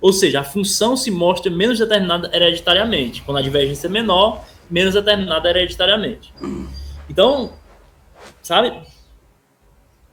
Ou 0.02 0.14
seja, 0.14 0.40
a 0.40 0.44
função 0.44 0.96
se 0.96 1.12
mostra 1.12 1.52
menos 1.52 1.80
determinada 1.80 2.30
hereditariamente. 2.34 3.22
Quando 3.22 3.38
a 3.38 3.42
divergência 3.42 3.88
é 3.88 3.90
menor, 3.90 4.46
menos 4.70 4.94
determinada 4.94 5.50
hereditariamente. 5.50 6.34
Então, 7.10 7.54
sabe? 8.42 8.74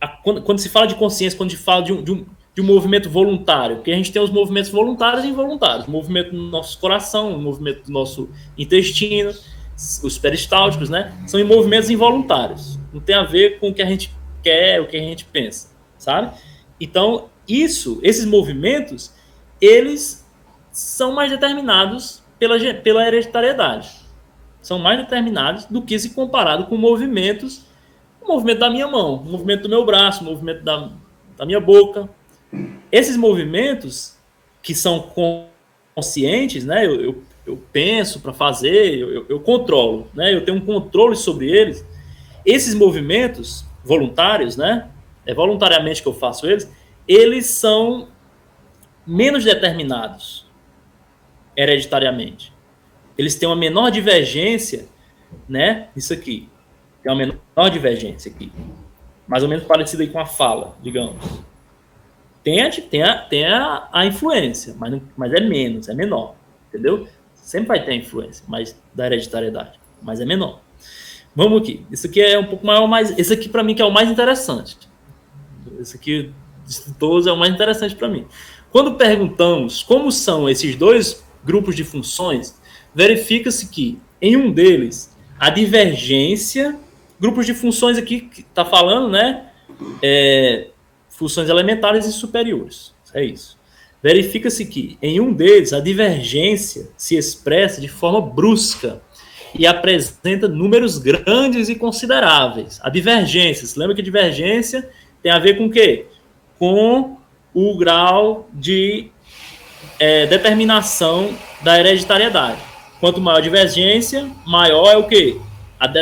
A, 0.01 0.09
quando, 0.09 0.43
quando, 0.43 0.59
se 0.59 0.69
fala 0.69 0.87
de 0.87 0.95
consciência, 0.95 1.37
quando 1.37 1.51
se 1.51 1.57
fala 1.57 1.83
de 1.83 1.93
um, 1.93 2.03
de 2.03 2.13
um, 2.13 2.27
de 2.55 2.63
um 2.63 2.65
movimento 2.65 3.09
voluntário, 3.09 3.77
porque 3.77 3.93
a 3.93 3.97
gente 3.97 4.11
tem 4.11 4.21
os 4.21 4.31
movimentos 4.31 4.71
voluntários 4.71 5.25
e 5.25 5.29
involuntários, 5.29 5.87
o 5.87 5.91
movimento 5.91 6.31
do 6.31 6.43
nosso 6.43 6.79
coração, 6.79 7.35
o 7.35 7.41
movimento 7.41 7.85
do 7.85 7.93
nosso 7.93 8.29
intestino, 8.57 9.33
os 10.03 10.17
peristálticos, 10.19 10.89
né? 10.89 11.13
São 11.27 11.45
movimentos 11.45 11.91
involuntários. 11.91 12.79
Não 12.93 13.01
tem 13.01 13.15
a 13.15 13.25
ver 13.25 13.61
com 13.61 13.69
o 13.69 13.75
que 13.75 13.83
a 13.83 13.87
gente 13.87 14.11
quer, 14.43 14.81
o 14.81 14.87
que 14.87 14.97
a 14.97 15.01
gente 15.01 15.27
pensa, 15.27 15.69
sabe? 15.99 16.35
Então, 16.81 17.29
isso, 17.47 18.01
esses 18.03 18.25
movimentos, 18.25 19.13
eles 19.61 20.27
são 20.71 21.13
mais 21.13 21.31
determinados 21.31 22.23
pela, 22.39 22.57
pela 22.83 23.07
hereditariedade. 23.07 23.91
São 24.61 24.79
mais 24.79 24.99
determinados 24.99 25.65
do 25.67 25.83
que 25.83 25.99
se 25.99 26.11
comparado 26.11 26.67
com 26.67 26.77
movimentos, 26.77 27.65
o 28.21 28.27
movimento 28.27 28.59
da 28.59 28.71
minha 28.71 28.89
mão, 28.89 29.15
o 29.15 29.25
movimento 29.25 29.63
do 29.63 29.69
meu 29.69 29.85
braço, 29.85 30.23
o 30.23 30.27
movimento 30.27 30.63
da, 30.63 30.91
da 31.37 31.47
minha 31.47 31.61
boca, 31.61 32.09
esses 32.91 33.17
movimentos 33.17 34.17
que 34.63 34.75
são 34.75 35.11
conscientes, 35.95 36.65
né? 36.65 36.87
Eu, 36.87 37.01
eu, 37.01 37.23
eu 37.47 37.63
penso 37.73 38.21
para 38.21 38.33
fazer, 38.33 38.99
eu, 38.99 39.27
eu, 39.29 39.41
controlo, 39.41 40.09
né? 40.13 40.35
Eu 40.35 40.45
tenho 40.45 40.59
um 40.59 40.61
controle 40.61 41.15
sobre 41.15 41.49
eles. 41.51 41.87
Esses 42.45 42.75
movimentos 42.75 43.65
voluntários, 43.85 44.57
né? 44.57 44.91
É 45.25 45.33
voluntariamente 45.33 46.03
que 46.03 46.09
eu 46.09 46.13
faço 46.13 46.47
eles. 46.47 46.71
Eles 47.07 47.47
são 47.47 48.09
menos 49.07 49.45
determinados 49.45 50.47
hereditariamente. 51.57 52.53
Eles 53.17 53.35
têm 53.35 53.49
uma 53.49 53.57
menor 53.57 53.91
divergência, 53.91 54.87
né? 55.49 55.89
Isso 55.97 56.13
aqui. 56.13 56.49
Tem 57.03 57.13
uma 57.13 57.19
menor 57.19 57.71
divergência 57.71 58.31
aqui. 58.31 58.53
Mais 59.27 59.43
ou 59.43 59.49
menos 59.49 59.65
parecido 59.65 60.07
com 60.09 60.19
a 60.19 60.27
fala, 60.27 60.77
digamos. 60.83 61.25
Tem 62.43 62.63
a, 62.63 62.71
tem 62.71 63.03
a, 63.03 63.19
tem 63.23 63.47
a, 63.47 63.89
a 63.93 64.07
influência, 64.07 64.75
mas, 64.79 64.93
não, 64.93 65.03
mas 65.17 65.33
é 65.33 65.41
menos, 65.41 65.89
é 65.89 65.95
menor, 65.95 66.37
entendeu? 66.69 67.09
Sempre 67.35 67.69
vai 67.69 67.85
ter 67.85 67.95
influência, 67.95 68.45
mas 68.47 68.81
da 68.95 69.07
hereditariedade, 69.07 69.81
mas 70.01 70.21
é 70.21 70.25
menor. 70.25 70.61
Vamos 71.35 71.61
aqui. 71.61 71.85
Isso 71.91 72.07
aqui 72.07 72.21
é 72.21 72.39
um 72.39 72.47
pouco 72.47 72.65
maior, 72.65 72.87
mas 72.87 73.19
esse 73.19 73.33
aqui 73.33 73.49
para 73.49 73.65
mim 73.65 73.75
que 73.75 73.83
é 73.83 73.85
o 73.85 73.91
mais 73.91 74.09
interessante. 74.09 74.77
Esse 75.81 75.97
aqui 75.97 76.33
de 76.67 76.95
todos 76.95 77.27
é 77.27 77.33
o 77.33 77.37
mais 77.37 77.53
interessante 77.53 77.97
para 77.97 78.09
mim. 78.09 78.27
Quando 78.77 78.93
perguntamos 78.93 79.83
como 79.83 80.13
são 80.13 80.51
esses 80.51 80.77
dois 80.77 81.25
grupos 81.43 81.75
de 81.75 81.83
funções, 81.83 82.61
verifica-se 82.95 83.71
que 83.71 83.99
em 84.21 84.37
um 84.37 84.53
deles 84.53 85.17
a 85.41 85.49
divergência, 85.49 86.79
grupos 87.19 87.47
de 87.47 87.55
funções 87.55 87.97
aqui 87.97 88.21
que 88.21 88.43
está 88.43 88.67
falando, 88.67 89.09
né? 89.09 89.47
É, 90.03 90.67
funções 91.09 91.49
elementares 91.49 92.05
e 92.05 92.13
superiores. 92.13 92.93
É 93.15 93.25
isso. 93.25 93.57
Verifica-se 94.03 94.67
que, 94.67 94.99
em 95.01 95.21
um 95.21 95.33
deles, 95.33 95.73
a 95.73 95.81
divergência 95.81 96.91
se 96.99 97.17
expressa 97.17 97.81
de 97.81 97.89
forma 97.89 98.21
brusca 98.21 99.01
e 99.59 99.67
apresenta 99.67 100.47
números 100.47 100.99
grandes 100.99 101.71
e 101.71 101.77
consideráveis. 101.77 102.79
A 102.83 102.91
divergência, 102.91 103.67
você 103.67 103.81
lembra 103.81 103.97
que 103.97 104.03
divergência 104.03 104.87
tem 105.23 105.33
a 105.33 105.39
ver 105.39 105.57
com 105.57 105.65
o 105.65 105.71
quê? 105.71 106.05
Com 106.59 107.17
o 107.57 107.75
grau 107.75 108.47
de 108.53 109.11
é, 109.99 110.27
determinação 110.27 111.35
da 111.63 111.81
hereditariedade. 111.81 112.61
Quanto 113.01 113.19
maior 113.19 113.39
a 113.39 113.41
divergência, 113.41 114.31
maior 114.47 114.93
é 114.93 114.97
o 114.99 115.09
quê? 115.09 115.41
A, 115.81 115.87
de, 115.87 116.01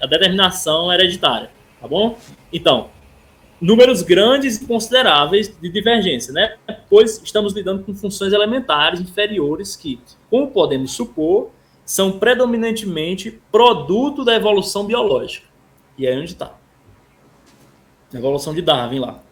a 0.00 0.06
determinação 0.08 0.92
hereditária, 0.92 1.50
tá 1.80 1.86
bom? 1.86 2.18
Então, 2.52 2.88
números 3.60 4.02
grandes 4.02 4.60
e 4.60 4.66
consideráveis 4.66 5.56
de 5.56 5.68
divergência, 5.68 6.32
né? 6.32 6.56
Pois 6.90 7.22
estamos 7.22 7.52
lidando 7.52 7.84
com 7.84 7.94
funções 7.94 8.32
elementares 8.32 9.00
inferiores 9.00 9.76
que, 9.76 10.00
como 10.28 10.48
podemos 10.48 10.90
supor, 10.90 11.50
são 11.84 12.18
predominantemente 12.18 13.40
produto 13.52 14.24
da 14.24 14.34
evolução 14.34 14.84
biológica. 14.84 15.46
E 15.96 16.08
aí 16.08 16.18
onde 16.18 16.32
está? 16.32 16.54
Evolução 18.12 18.52
de 18.52 18.62
Darwin 18.62 18.98
lá. 18.98 19.25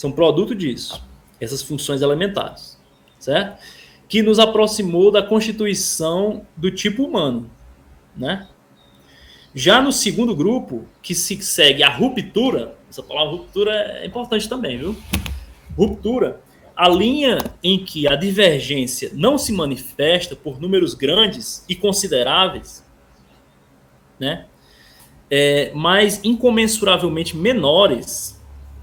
São 0.00 0.10
produto 0.10 0.54
disso, 0.54 1.06
essas 1.38 1.60
funções 1.60 2.00
elementares, 2.00 2.80
certo? 3.18 3.62
Que 4.08 4.22
nos 4.22 4.38
aproximou 4.38 5.10
da 5.10 5.22
constituição 5.22 6.46
do 6.56 6.70
tipo 6.70 7.04
humano, 7.04 7.50
né? 8.16 8.48
Já 9.54 9.82
no 9.82 9.92
segundo 9.92 10.34
grupo, 10.34 10.86
que 11.02 11.14
se 11.14 11.42
segue 11.42 11.82
a 11.82 11.90
ruptura, 11.90 12.78
essa 12.88 13.02
palavra 13.02 13.32
ruptura 13.32 13.72
é 14.00 14.06
importante 14.06 14.48
também, 14.48 14.78
viu? 14.78 14.96
Ruptura, 15.76 16.40
a 16.74 16.88
linha 16.88 17.36
em 17.62 17.84
que 17.84 18.08
a 18.08 18.16
divergência 18.16 19.10
não 19.12 19.36
se 19.36 19.52
manifesta 19.52 20.34
por 20.34 20.58
números 20.58 20.94
grandes 20.94 21.62
e 21.68 21.76
consideráveis, 21.76 22.82
né? 24.18 24.46
É, 25.30 25.70
mas 25.74 26.24
incomensuravelmente 26.24 27.36
menores, 27.36 28.39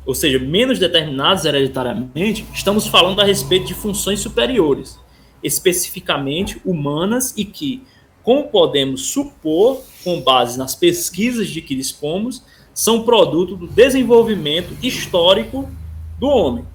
ou 0.08 0.16
seja, 0.16 0.40
menos 0.40 0.80
determinados 0.80 1.44
hereditariamente, 1.44 2.48
estamos 2.54 2.88
falando 2.88 3.20
a 3.20 3.26
respeito 3.26 3.68
de 3.68 3.74
funções 3.74 4.22
superiores, 4.22 4.98
especificamente 5.44 6.62
humanas 6.64 7.34
e 7.36 7.44
que, 7.44 7.84
como 8.24 8.48
podemos 8.48 9.08
supor, 9.08 9.84
com 10.06 10.22
base 10.22 10.58
nas 10.58 10.74
pesquisas 10.74 11.50
de 11.50 11.62
que 11.62 11.76
dispomos, 11.76 12.42
são 12.74 13.04
produto 13.04 13.58
do 13.58 13.68
desenvolvimento 13.68 14.74
histórico 14.82 15.70
do 16.18 16.28
homem. 16.28 16.66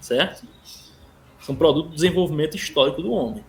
Certo? 0.00 0.44
São 1.40 1.54
produto 1.54 1.90
do 1.90 1.94
desenvolvimento 1.94 2.56
histórico 2.56 3.00
do 3.00 3.12
homem. 3.12 3.44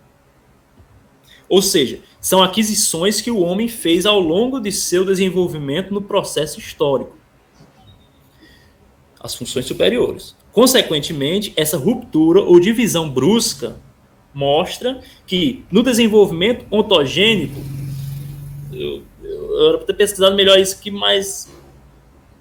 Ou 1.48 1.60
seja, 1.60 2.00
são 2.20 2.42
aquisições 2.42 3.20
que 3.20 3.30
o 3.30 3.40
homem 3.40 3.68
fez 3.68 4.06
ao 4.06 4.18
longo 4.18 4.58
de 4.58 4.72
seu 4.72 5.04
desenvolvimento 5.04 5.92
no 5.92 6.00
processo 6.00 6.58
histórico. 6.58 7.16
As 9.20 9.34
funções 9.34 9.66
superiores. 9.66 10.34
Consequentemente, 10.52 11.52
essa 11.56 11.76
ruptura 11.76 12.40
ou 12.40 12.60
divisão 12.60 13.10
brusca 13.10 13.76
mostra 14.32 15.00
que 15.26 15.64
no 15.70 15.82
desenvolvimento 15.82 16.66
ontogênico, 16.70 17.60
eu, 18.72 19.02
eu, 19.22 19.56
eu 19.56 19.68
era 19.68 19.78
para 19.78 19.86
ter 19.88 19.94
pesquisado 19.94 20.34
melhor 20.34 20.58
isso 20.58 20.76
aqui, 20.76 20.90
mas 20.90 21.52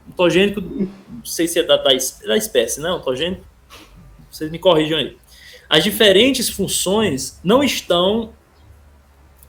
ontogênico, 0.10 0.62
não 0.62 0.90
sei 1.26 1.48
se 1.48 1.60
é 1.60 1.64
da, 1.64 1.78
da, 1.78 1.90
da 2.26 2.38
espécie, 2.38 2.82
né? 2.82 2.92
Ontogênico, 2.92 3.44
vocês 4.30 4.50
me 4.52 4.60
corrijam 4.60 4.98
aí. 4.98 5.18
As 5.70 5.84
diferentes 5.84 6.50
funções 6.50 7.40
não 7.44 7.64
estão 7.64 8.34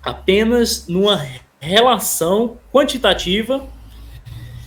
apenas 0.04 0.86
numa 0.86 1.26
relação 1.58 2.58
quantitativa 2.72 3.66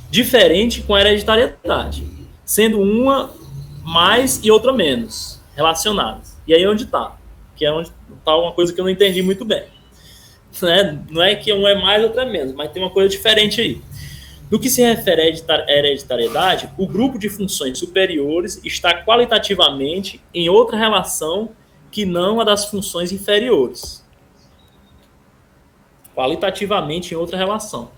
diferente 0.09 0.81
com 0.81 0.95
a 0.95 1.01
hereditariedade, 1.01 2.07
sendo 2.43 2.81
uma 2.81 3.31
mais 3.83 4.43
e 4.43 4.49
outra 4.49 4.73
menos 4.73 5.39
relacionadas. 5.55 6.37
E 6.47 6.53
aí 6.53 6.63
é 6.63 6.69
onde 6.69 6.83
está, 6.83 7.15
que 7.55 7.65
é 7.65 7.71
onde 7.71 7.91
está 8.17 8.35
uma 8.35 8.51
coisa 8.51 8.73
que 8.73 8.79
eu 8.79 8.85
não 8.85 8.91
entendi 8.91 9.21
muito 9.21 9.45
bem. 9.45 9.65
Né? 10.61 10.99
Não 11.09 11.21
é 11.21 11.35
que 11.35 11.53
um 11.53 11.67
é 11.67 11.75
mais, 11.75 12.03
outro 12.03 12.19
é 12.19 12.25
menos, 12.25 12.53
mas 12.53 12.71
tem 12.71 12.81
uma 12.81 12.89
coisa 12.89 13.09
diferente 13.09 13.61
aí. 13.61 13.81
No 14.49 14.59
que 14.59 14.69
se 14.69 14.81
refere 14.81 15.21
à 15.21 15.71
hereditariedade, 15.71 16.69
o 16.77 16.87
grupo 16.87 17.19
de 17.19 17.29
funções 17.29 17.77
superiores 17.77 18.61
está 18.63 19.03
qualitativamente 19.03 20.21
em 20.33 20.47
outra 20.47 20.77
relação 20.77 21.49
que 21.91 22.05
não 22.05 22.39
a 22.39 22.45
das 22.45 22.65
funções 22.65 23.11
inferiores 23.11 24.06
qualitativamente 26.17 27.13
em 27.13 27.17
outra 27.17 27.37
relação. 27.37 27.91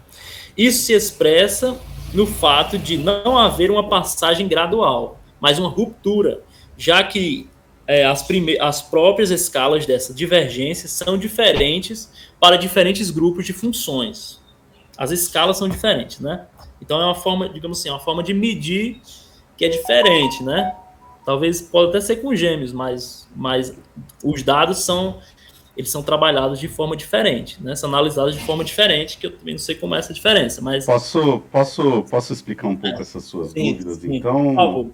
Isso 0.57 0.83
se 0.83 0.91
expressa 0.91 1.79
no 2.13 2.27
fato 2.27 2.77
de 2.77 2.97
não 2.97 3.37
haver 3.37 3.71
uma 3.71 3.87
passagem 3.87 4.45
gradual, 4.45 5.17
mas 5.39 5.57
uma 5.57 5.69
ruptura, 5.69 6.41
já 6.77 7.01
que 7.01 7.47
é, 7.87 8.05
as, 8.05 8.27
as 8.59 8.81
próprias 8.81 9.31
escalas 9.31 9.85
dessa 9.85 10.13
divergência 10.13 10.89
são 10.89 11.17
diferentes 11.17 12.11
para 12.41 12.57
diferentes 12.57 13.09
grupos 13.09 13.45
de 13.45 13.53
funções. 13.53 14.41
As 14.97 15.11
escalas 15.11 15.57
são 15.57 15.69
diferentes, 15.69 16.19
né? 16.19 16.45
Então 16.81 17.01
é 17.01 17.05
uma 17.05 17.15
forma, 17.15 17.47
digamos 17.47 17.79
assim, 17.79 17.89
uma 17.89 18.01
forma 18.01 18.21
de 18.21 18.33
medir 18.33 19.01
que 19.55 19.63
é 19.63 19.69
diferente, 19.69 20.43
né? 20.43 20.75
Talvez 21.25 21.61
pode 21.61 21.89
até 21.89 22.01
ser 22.01 22.17
com 22.17 22.35
gêmeos, 22.35 22.73
mas, 22.73 23.29
mas 23.33 23.73
os 24.21 24.43
dados 24.43 24.79
são 24.79 25.19
eles 25.79 25.91
são 25.91 26.03
trabalhados 26.03 26.59
de 26.59 26.67
forma 26.67 26.93
diferente, 26.93 27.63
né? 27.63 27.73
São 27.73 27.87
analisados 27.87 28.35
de 28.35 28.41
forma 28.41 28.65
diferente, 28.65 29.17
que 29.17 29.25
eu 29.25 29.37
também 29.37 29.53
não 29.53 29.59
sei 29.59 29.75
como 29.75 29.95
é 29.95 29.99
essa 29.99 30.13
diferença, 30.13 30.61
mas... 30.61 30.85
Posso, 30.85 31.39
posso, 31.49 32.03
posso 32.03 32.33
explicar 32.33 32.67
um 32.67 32.75
pouco 32.75 32.97
é. 32.97 33.01
essas 33.01 33.23
suas 33.23 33.51
sim, 33.51 33.71
dúvidas, 33.71 33.99
sim. 33.99 34.17
então? 34.17 34.43
Por 34.43 34.55
favor. 34.55 34.91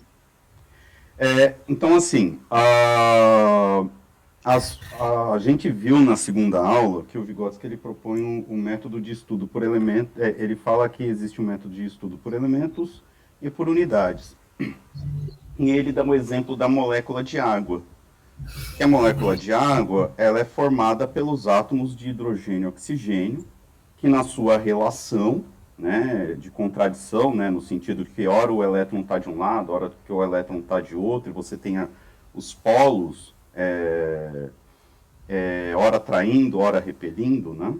É, 1.17 1.55
então, 1.67 1.95
assim, 1.95 2.39
a, 2.51 3.83
a, 4.43 5.31
a, 5.33 5.39
gente 5.39 5.71
viu 5.71 5.99
na 5.99 6.15
segunda 6.15 6.59
aula 6.59 7.01
que 7.01 7.17
o 7.17 7.23
Vygotsky 7.23 7.65
ele 7.65 7.77
propõe 7.77 8.21
um, 8.21 8.45
um 8.47 8.57
método 8.61 9.01
de 9.01 9.11
estudo 9.11 9.47
por 9.47 9.63
elemento, 9.63 10.11
é, 10.21 10.35
ele 10.37 10.55
fala 10.55 10.87
que 10.87 11.03
existe 11.03 11.41
um 11.41 11.45
método 11.45 11.73
de 11.73 11.83
estudo 11.83 12.15
por 12.15 12.31
elementos 12.31 13.01
e 13.41 13.49
por 13.49 13.67
unidades. 13.67 14.37
E 15.57 15.71
ele 15.71 15.91
dá 15.91 16.03
um 16.03 16.13
exemplo 16.13 16.55
da 16.55 16.67
molécula 16.69 17.23
de 17.23 17.39
água 17.39 17.81
que 18.77 18.83
a 18.83 18.87
molécula 18.87 19.35
de 19.35 19.51
água 19.53 20.13
ela 20.17 20.39
é 20.39 20.45
formada 20.45 21.07
pelos 21.07 21.47
átomos 21.47 21.95
de 21.95 22.09
hidrogênio 22.09 22.63
e 22.63 22.67
oxigênio, 22.67 23.45
que 23.97 24.07
na 24.07 24.23
sua 24.23 24.57
relação 24.57 25.43
né, 25.77 26.35
de 26.39 26.49
contradição, 26.49 27.35
né, 27.35 27.49
no 27.49 27.61
sentido 27.61 28.03
de 28.03 28.11
que 28.11 28.27
hora 28.27 28.51
o 28.51 28.63
elétron 28.63 29.01
está 29.01 29.19
de 29.19 29.29
um 29.29 29.37
lado, 29.37 29.71
hora 29.71 29.91
que 30.05 30.11
o 30.11 30.23
elétron 30.23 30.59
está 30.59 30.79
de 30.79 30.95
outro, 30.95 31.29
e 31.29 31.33
você 31.33 31.57
tem 31.57 31.87
os 32.33 32.53
polos, 32.53 33.33
é, 33.53 34.49
é, 35.27 35.73
hora 35.75 35.99
traindo, 35.99 36.59
hora 36.59 36.79
repelindo, 36.79 37.53
né? 37.53 37.73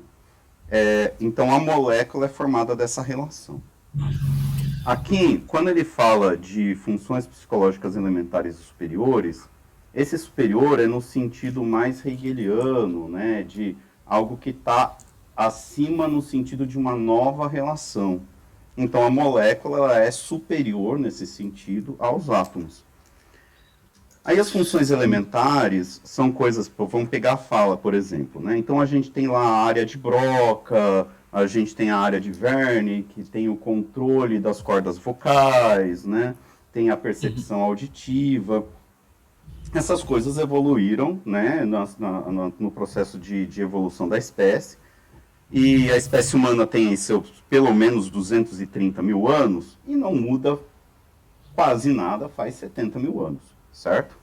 É, 0.70 1.14
então 1.20 1.54
a 1.54 1.60
molécula 1.60 2.26
é 2.26 2.30
formada 2.30 2.76
dessa 2.76 3.02
relação. 3.02 3.62
Aqui, 4.86 5.44
quando 5.48 5.70
ele 5.70 5.84
fala 5.84 6.36
de 6.36 6.76
funções 6.76 7.26
psicológicas 7.26 7.96
elementares 7.96 8.56
superiores, 8.56 9.48
esse 9.96 10.18
superior 10.18 10.80
é 10.80 10.88
no 10.88 11.02
sentido 11.02 11.64
mais 11.64 12.06
hegeliano, 12.06 13.08
né, 13.08 13.44
de 13.44 13.78
algo 14.06 14.36
que 14.36 14.50
está 14.50 14.98
acima 15.36 16.06
no 16.06 16.22
sentido 16.22 16.68
de 16.68 16.78
uma 16.78 16.96
nova 16.96 17.48
relação. 17.48 18.22
Então 18.78 19.06
a 19.06 19.10
molécula 19.10 19.98
é 19.98 20.12
superior 20.12 21.00
nesse 21.00 21.26
sentido 21.26 21.96
aos 21.98 22.30
átomos. 22.30 22.84
Aí 24.24 24.38
as 24.38 24.52
funções 24.52 24.92
elementares 24.92 26.02
são 26.04 26.32
coisas, 26.32 26.70
vamos 26.78 27.10
pegar 27.10 27.34
a 27.34 27.38
fala, 27.38 27.78
por 27.78 27.94
exemplo, 27.94 28.42
né? 28.42 28.58
Então 28.58 28.82
a 28.82 28.86
gente 28.86 29.12
tem 29.12 29.28
lá 29.28 29.40
a 29.40 29.64
área 29.66 29.86
de 29.86 29.98
Broca, 29.98 31.08
a 31.32 31.46
gente 31.46 31.76
tem 31.76 31.90
a 31.90 31.98
área 31.98 32.20
de 32.20 32.32
Verne, 32.32 33.04
que 33.04 33.24
tem 33.24 33.48
o 33.48 33.56
controle 33.56 34.40
das 34.40 34.62
cordas 34.62 34.98
vocais, 34.98 36.06
né? 36.06 36.36
Tem 36.74 36.90
a 36.90 36.98
percepção 36.98 37.62
auditiva 37.62 38.66
essas 39.78 40.04
coisas 40.04 40.38
evoluíram 40.38 41.22
né, 41.26 41.66
na, 41.66 41.88
na, 42.00 42.52
no 42.58 42.72
processo 42.72 43.20
de, 43.20 43.46
de, 43.46 43.62
evolução 43.62 44.08
da 44.08 44.18
espécie. 44.18 44.78
E 45.52 45.92
a 45.92 45.98
espécie 45.98 46.36
humana 46.36 46.66
tem 46.66 46.96
seus 46.96 47.44
pelo 47.50 47.74
menos 47.74 48.10
230 48.10 49.02
mil 49.02 49.28
anos 49.28 49.78
e 49.88 49.96
não 49.96 50.16
muda 50.16 50.58
quase 51.54 51.94
nada 51.94 52.28
faz 52.28 52.56
70 52.56 53.00
mil 53.00 53.26
anos, 53.26 53.42
certo? 53.72 54.18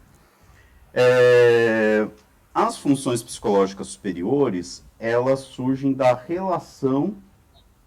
É, 0.93 2.07
as 2.55 2.77
funções 2.77 3.23
psicológicas 3.23 3.87
superiores, 3.89 4.85
elas 4.99 5.41
surgem 5.41 5.93
da 5.93 6.15
relação 6.15 7.15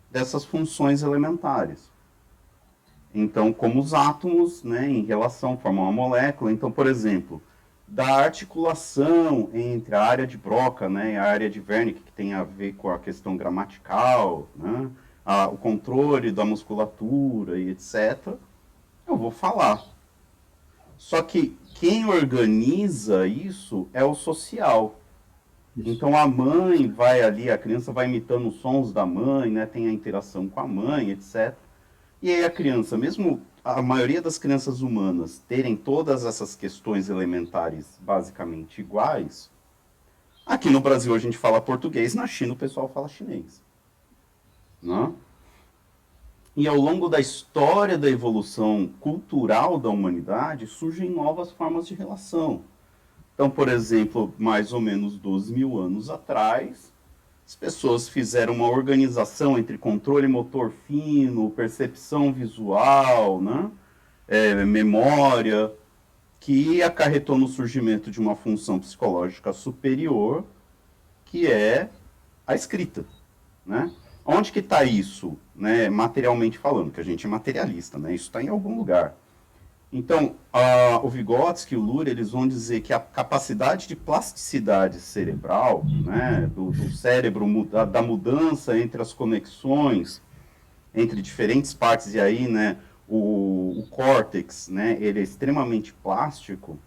dessas 0.10 0.46
funções 0.46 1.04
elementares. 1.04 1.92
Então, 3.14 3.54
como 3.54 3.80
os 3.80 3.94
átomos, 3.94 4.64
né, 4.64 4.90
em 4.90 5.06
relação, 5.06 5.58
formam 5.58 5.84
uma 5.84 5.92
molécula. 5.92 6.52
Então, 6.52 6.72
por 6.72 6.88
exemplo, 6.88 7.42
da 7.88 8.08
articulação 8.18 9.50
entre 9.54 9.96
a 9.96 10.04
área 10.04 10.26
de 10.26 10.38
Broca 10.38 10.90
né, 10.90 11.14
e 11.14 11.18
a 11.18 11.24
área 11.24 11.50
de 11.50 11.62
Wernicke, 11.62 12.02
que 12.02 12.12
tem 12.12 12.34
a 12.34 12.44
ver 12.44 12.74
com 12.74 12.90
a 12.90 13.00
questão 13.00 13.38
gramatical, 13.38 14.48
né, 14.56 14.90
a, 15.24 15.48
o 15.48 15.58
controle 15.58 16.32
da 16.32 16.44
musculatura 16.44 17.60
e 17.60 17.70
etc., 17.70 18.34
eu 19.08 19.16
vou 19.16 19.30
falar. 19.30 19.84
Só 20.98 21.22
que 21.22 21.56
quem 21.76 22.06
organiza 22.06 23.28
isso 23.28 23.88
é 23.94 24.04
o 24.04 24.16
social. 24.16 25.00
Então 25.78 26.18
a 26.18 26.26
mãe 26.28 26.88
vai 26.90 27.22
ali, 27.22 27.52
a 27.52 27.58
criança 27.58 27.92
vai 27.92 28.06
imitando 28.06 28.48
os 28.48 28.56
sons 28.62 28.92
da 28.94 29.06
mãe, 29.06 29.52
né, 29.52 29.66
tem 29.66 29.88
a 29.88 29.92
interação 29.92 30.48
com 30.48 30.60
a 30.60 30.68
mãe, 30.68 31.12
etc. 31.12 31.54
E 32.22 32.32
aí 32.32 32.44
a 32.44 32.50
criança, 32.50 32.98
mesmo 32.98 33.42
a 33.66 33.82
maioria 33.82 34.22
das 34.22 34.38
crianças 34.38 34.82
humanas 34.82 35.40
terem 35.48 35.76
todas 35.76 36.24
essas 36.24 36.56
questões 36.56 37.10
elementares 37.10 37.98
basicamente 38.00 38.80
iguais, 38.80 39.50
aqui 40.46 40.70
no 40.70 40.80
Brasil 40.80 41.16
a 41.16 41.18
gente 41.18 41.36
fala 41.36 41.60
português, 41.60 42.14
na 42.14 42.28
China 42.28 42.54
o 42.54 42.56
pessoal 42.56 42.88
fala 42.88 43.08
chinês. 43.08 43.64
Né? 44.84 45.12
E 46.56 46.68
ao 46.68 46.76
longo 46.76 47.10
da 47.10 47.20
história 47.20 47.98
da 47.98 48.08
evolução 48.08 48.88
cultural 49.00 49.80
da 49.80 49.90
humanidade, 49.90 50.68
surgem 50.68 51.10
novas 51.10 51.52
formas 51.52 51.88
de 51.88 51.96
relação. 51.96 52.62
Então, 53.34 53.50
por 53.50 53.68
exemplo, 53.68 54.32
mais 54.38 54.74
ou 54.74 54.80
menos 54.80 55.18
12 55.18 55.52
mil 55.52 55.80
anos 55.80 56.12
atrás, 56.12 56.94
as 57.46 57.56
pessoas 57.56 58.10
fizeram 58.10 58.54
uma 58.54 58.70
organização 58.70 59.58
entre 59.58 59.78
controle 59.78 60.28
motor 60.28 60.74
fino, 60.88 61.52
percepção 61.52 62.34
visual, 62.34 63.40
né? 63.42 63.70
É, 64.28 64.66
memória, 64.66 65.72
que 66.40 66.82
acarretou 66.82 67.38
no 67.38 67.48
surgimento 67.48 68.10
de 68.10 68.20
uma 68.20 68.36
função 68.36 68.80
psicológica 68.80 69.54
superior, 69.54 70.44
que 71.26 71.48
é 71.48 71.90
a 72.46 72.56
escrita. 72.56 73.06
Né? 73.66 73.92
Onde 74.24 74.52
que 74.52 74.60
está 74.60 74.84
isso, 74.84 75.38
né, 75.56 75.90
materialmente 75.90 76.58
falando? 76.58 76.92
Que 76.92 77.00
a 77.00 77.04
gente 77.04 77.26
é 77.26 77.30
materialista, 77.30 77.98
né? 77.98 78.14
isso 78.14 78.26
está 78.26 78.42
em 78.42 78.48
algum 78.48 78.78
lugar. 78.78 79.16
Então, 79.98 80.36
a, 80.52 81.00
o 81.02 81.10
Vygotsky 81.10 81.74
e 81.74 81.78
o 81.78 81.82
Lurie, 81.82 82.12
eles 82.12 82.32
vão 82.32 82.46
dizer 82.46 82.82
que 82.82 82.92
a 82.92 83.00
capacidade 83.00 83.88
de 83.88 83.96
plasticidade 83.96 85.00
cerebral, 85.00 85.86
né, 85.86 86.52
do, 86.54 86.72
do 86.72 86.92
cérebro, 86.92 87.66
da, 87.66 87.86
da, 87.86 88.02
mudança 88.02 88.78
entre 88.78 89.02
as 89.02 89.14
conexões 89.14 90.22
entre 90.94 91.22
diferentes 91.22 91.74
partes, 91.74 92.14
e 92.14 92.20
aí, 92.20 92.46
né, 92.46 92.76
o, 93.08 93.80
o 93.80 93.88
córtex, 93.90 94.68
né, 94.68 94.98
ele 95.00 95.22
é 95.22 95.24
extremamente 95.24 95.94
plástico, 95.94 96.78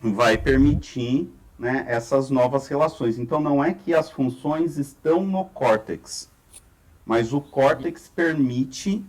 vai 0.00 0.38
permitir 0.38 1.30
né, 1.58 1.84
essas 1.86 2.30
novas 2.30 2.68
relações. 2.68 3.18
Então, 3.18 3.38
não 3.38 3.62
é 3.62 3.74
que 3.74 3.92
as 3.92 4.10
funções 4.10 4.78
estão 4.78 5.26
no 5.26 5.44
córtex, 5.44 6.30
mas 7.04 7.34
o 7.34 7.40
córtex 7.42 8.08
permite 8.08 9.04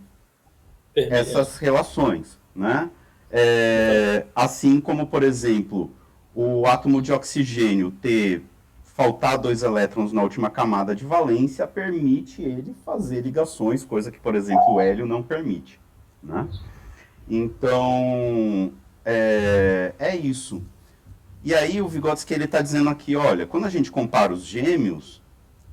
essas 0.94 1.56
relações, 1.56 2.38
né? 2.54 2.90
É, 3.30 4.26
assim 4.34 4.80
como, 4.80 5.06
por 5.06 5.22
exemplo, 5.22 5.90
o 6.34 6.66
átomo 6.66 7.02
de 7.02 7.12
oxigênio 7.12 7.90
ter 7.90 8.44
faltar 8.84 9.36
dois 9.36 9.62
elétrons 9.62 10.12
na 10.12 10.22
última 10.22 10.48
camada 10.48 10.94
de 10.94 11.04
valência 11.04 11.66
permite 11.66 12.42
ele 12.42 12.74
fazer 12.84 13.22
ligações, 13.22 13.84
coisa 13.84 14.10
que, 14.10 14.20
por 14.20 14.36
exemplo, 14.36 14.74
o 14.74 14.80
hélio 14.80 15.04
não 15.04 15.22
permite, 15.22 15.80
né? 16.22 16.46
Então, 17.28 18.72
é, 19.04 19.94
é 19.98 20.16
isso. 20.16 20.62
E 21.42 21.52
aí 21.54 21.82
o 21.82 21.88
Vygotsky 21.88 22.34
ele 22.34 22.44
está 22.44 22.62
dizendo 22.62 22.88
aqui, 22.88 23.16
olha, 23.16 23.46
quando 23.46 23.64
a 23.66 23.70
gente 23.70 23.90
compara 23.90 24.32
os 24.32 24.44
gêmeos, 24.44 25.20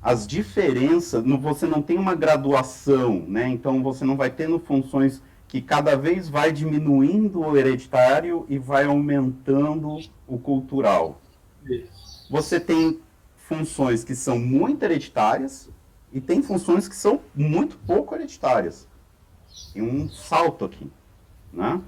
as 0.02 0.26
diferenças, 0.26 1.24
você 1.40 1.66
não 1.66 1.80
tem 1.80 1.96
uma 1.96 2.14
graduação, 2.14 3.24
né? 3.28 3.48
Então 3.48 3.82
você 3.82 4.04
não 4.04 4.16
vai 4.16 4.30
tendo 4.30 4.58
funções 4.58 5.22
que 5.52 5.60
cada 5.60 5.94
vez 5.94 6.30
vai 6.30 6.50
diminuindo 6.50 7.40
o 7.40 7.58
hereditário 7.58 8.46
e 8.48 8.58
vai 8.58 8.86
aumentando 8.86 9.98
o 10.26 10.38
cultural. 10.38 11.20
Você 12.30 12.58
tem 12.58 12.98
funções 13.36 14.02
que 14.02 14.14
são 14.14 14.38
muito 14.38 14.82
hereditárias 14.82 15.68
e 16.10 16.22
tem 16.22 16.42
funções 16.42 16.88
que 16.88 16.96
são 16.96 17.20
muito 17.34 17.76
pouco 17.86 18.14
hereditárias. 18.14 18.88
Tem 19.74 19.82
um 19.82 20.08
salto 20.08 20.64
aqui, 20.64 20.90
né? 21.52 21.82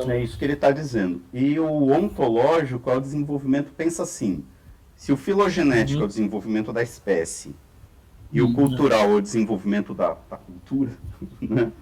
É 0.00 0.22
isso 0.22 0.36
que 0.36 0.44
ele 0.44 0.52
está 0.52 0.70
dizendo. 0.70 1.22
E 1.32 1.58
o 1.58 1.90
ontológico 1.90 2.90
é 2.90 2.98
o 2.98 3.00
desenvolvimento, 3.00 3.72
pensa 3.72 4.02
assim, 4.02 4.44
se 4.94 5.10
o 5.10 5.16
filogenético 5.16 6.00
uhum. 6.00 6.02
é 6.02 6.04
o 6.04 6.08
desenvolvimento 6.08 6.70
da 6.70 6.82
espécie 6.82 7.56
e 8.30 8.42
uhum. 8.42 8.50
o 8.50 8.54
cultural 8.54 9.08
é 9.08 9.14
o 9.14 9.22
desenvolvimento 9.22 9.94
da, 9.94 10.18
da 10.28 10.36
cultura, 10.36 10.90
né? 11.40 11.72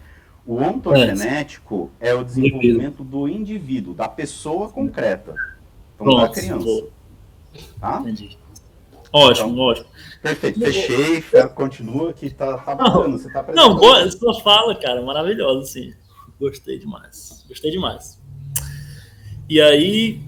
O 0.47 0.61
ontogenético 0.61 1.91
é, 1.99 2.11
é 2.11 2.15
o 2.15 2.23
desenvolvimento 2.23 3.03
do 3.03 3.29
indivíduo, 3.29 3.95
da 3.95 4.09
pessoa 4.09 4.69
concreta, 4.69 5.35
então 5.95 6.17
da 6.17 6.29
criança. 6.29 6.87
Tá? 7.81 8.01
Entendi. 8.01 8.37
Ótimo, 9.13 9.53
então, 9.53 9.65
ótimo. 9.65 9.87
Perfeito, 10.21 10.59
fechei, 10.59 11.23
continua 11.55 12.13
que 12.13 12.29
tá, 12.29 12.59
tá 12.59 12.75
bacana, 12.75 13.17
você 13.17 13.33
tá 13.33 13.45
Não, 13.55 13.77
boa, 13.77 14.11
sua 14.11 14.41
fala, 14.41 14.75
cara, 14.75 15.01
maravilhosa, 15.03 15.67
sim. 15.67 15.95
Gostei 16.41 16.79
demais, 16.79 17.45
gostei 17.49 17.71
demais. 17.71 18.21
E 19.49 19.61
aí, 19.61 20.21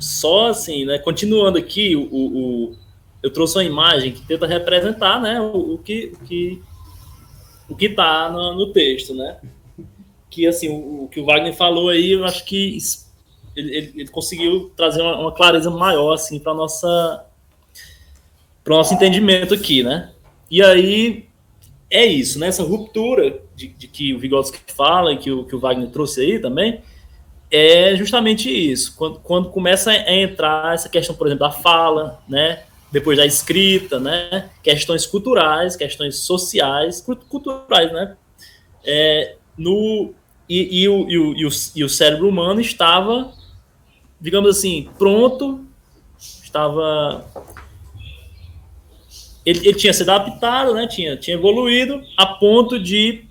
só 0.00 0.48
assim, 0.48 0.84
né, 0.84 0.98
continuando 0.98 1.58
aqui, 1.58 1.94
o, 1.94 2.08
o, 2.10 2.76
eu 3.22 3.30
trouxe 3.32 3.56
uma 3.56 3.64
imagem 3.64 4.12
que 4.12 4.26
tenta 4.26 4.46
representar, 4.46 5.20
né, 5.20 5.40
o, 5.40 5.74
o 5.74 5.78
que, 5.78 6.12
o 6.14 6.24
que 6.24 6.62
o 7.68 7.74
que 7.74 7.86
está 7.86 8.28
no, 8.30 8.54
no, 8.54 8.72
texto, 8.72 9.14
né? 9.14 9.38
Que 10.30 10.46
assim, 10.46 10.68
o, 10.68 11.04
o, 11.04 11.08
que 11.08 11.20
o 11.20 11.24
Wagner 11.24 11.54
falou 11.54 11.88
aí, 11.88 12.12
eu 12.12 12.24
acho 12.24 12.44
que 12.44 12.78
ele, 13.56 13.76
ele, 13.76 13.92
ele 13.96 14.08
conseguiu 14.08 14.72
trazer 14.76 15.00
uma, 15.00 15.18
uma, 15.18 15.32
clareza 15.32 15.70
maior 15.70 16.12
assim 16.12 16.38
para 16.38 16.54
nossa 16.54 17.24
para 18.62 18.76
nosso 18.76 18.94
entendimento 18.94 19.54
aqui, 19.54 19.82
né? 19.82 20.10
E 20.50 20.62
aí 20.62 21.26
é 21.90 22.04
isso, 22.04 22.38
né? 22.38 22.48
Essa 22.48 22.62
ruptura 22.62 23.40
de, 23.54 23.68
de 23.68 23.86
que 23.86 24.14
o 24.14 24.18
Vygotsky 24.18 24.58
fala 24.74 25.12
e 25.12 25.18
que 25.18 25.30
o, 25.30 25.44
que 25.44 25.54
o 25.54 25.60
Wagner 25.60 25.90
trouxe 25.90 26.20
aí 26.20 26.38
também 26.38 26.82
é 27.50 27.94
justamente 27.94 28.50
isso. 28.50 28.96
Quando, 28.96 29.20
quando 29.20 29.50
começa 29.50 29.90
a 29.90 30.12
entrar 30.12 30.74
essa 30.74 30.88
questão, 30.88 31.14
por 31.14 31.26
exemplo, 31.26 31.46
da 31.46 31.52
fala, 31.52 32.22
né? 32.28 32.64
Depois 32.94 33.18
da 33.18 33.26
escrita, 33.26 33.98
né? 33.98 34.50
Questões 34.62 35.04
culturais, 35.04 35.74
questões 35.74 36.18
sociais, 36.18 37.04
culturais, 37.28 37.92
né? 37.92 38.16
É, 38.84 39.34
no, 39.58 40.14
e, 40.48 40.82
e, 40.82 40.88
o, 40.88 41.10
e, 41.10 41.18
o, 41.18 41.34
e, 41.34 41.44
o, 41.44 41.48
e 41.74 41.82
o 41.82 41.88
cérebro 41.88 42.28
humano 42.28 42.60
estava, 42.60 43.32
digamos 44.20 44.56
assim, 44.56 44.88
pronto, 44.96 45.66
estava 46.16 47.26
ele, 49.44 49.66
ele, 49.66 49.74
tinha 49.74 49.92
se 49.92 50.04
adaptado, 50.04 50.72
né? 50.72 50.86
Tinha, 50.86 51.16
tinha 51.16 51.36
evoluído 51.36 52.00
a 52.16 52.26
ponto 52.26 52.78
de 52.78 53.24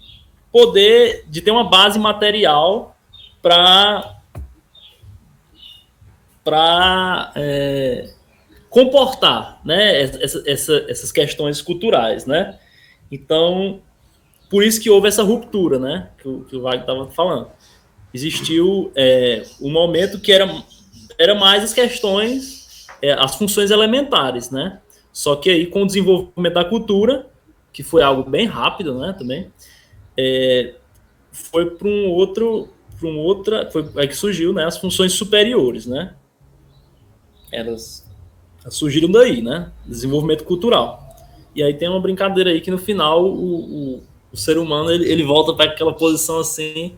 poder, 0.52 1.24
de 1.30 1.40
ter 1.40 1.52
uma 1.52 1.64
base 1.64 1.98
material 1.98 2.98
para 3.42 4.20
para 6.44 7.32
é, 7.38 8.14
comportar 8.74 9.62
né, 9.64 10.02
essa, 10.02 10.44
essa, 10.48 10.86
essas 10.90 11.12
questões 11.12 11.62
culturais, 11.62 12.26
né? 12.26 12.58
Então, 13.12 13.82
por 14.50 14.64
isso 14.64 14.82
que 14.82 14.90
houve 14.90 15.08
essa 15.08 15.22
ruptura, 15.22 15.78
né? 15.78 16.10
Que 16.18 16.28
o, 16.28 16.44
que 16.44 16.56
o 16.56 16.62
Wagner 16.62 16.82
estava 16.82 17.12
falando. 17.12 17.52
Existiu 18.12 18.92
é, 18.96 19.44
um 19.62 19.72
momento 19.72 20.20
que 20.20 20.32
era, 20.32 20.50
era 21.20 21.36
mais 21.36 21.64
as 21.64 21.72
questões, 21.72 22.88
é, 23.00 23.14
as 23.14 23.36
funções 23.36 23.70
elementares, 23.70 24.50
né? 24.50 24.80
Só 25.12 25.36
que 25.36 25.52
aí, 25.52 25.68
com 25.68 25.84
o 25.84 25.86
desenvolvimento 25.86 26.56
da 26.56 26.66
cultura, 26.66 27.28
que 27.72 27.84
foi 27.84 28.02
algo 28.02 28.28
bem 28.28 28.48
rápido, 28.48 28.98
né? 28.98 29.14
Também, 29.16 29.52
é, 30.18 30.74
foi 31.32 31.70
para 31.70 31.88
um 31.88 32.10
outro 32.10 32.70
para 33.00 33.08
um 33.08 33.20
outra, 33.20 33.70
foi 33.70 33.88
é 33.98 34.08
que 34.08 34.16
surgiu, 34.16 34.54
né, 34.54 34.66
as 34.66 34.78
funções 34.78 35.14
superiores, 35.14 35.86
né? 35.86 36.16
Elas, 37.52 38.03
surgiram 38.70 39.12
daí, 39.12 39.42
né? 39.42 39.72
Desenvolvimento 39.86 40.44
cultural. 40.44 41.04
E 41.56 41.62
aí 41.62 41.74
tem 41.74 41.88
uma 41.88 42.00
brincadeira 42.00 42.50
aí 42.50 42.62
que 42.62 42.72
no 42.72 42.78
final 42.78 43.24
o, 43.24 43.96
o, 43.96 44.04
o 44.32 44.38
ser 44.38 44.58
humano 44.58 44.92
ele, 44.92 45.10
ele 45.12 45.24
volta 45.24 45.54
para 45.54 45.66
aquela 45.66 45.94
posição 45.94 46.40
assim 46.40 46.96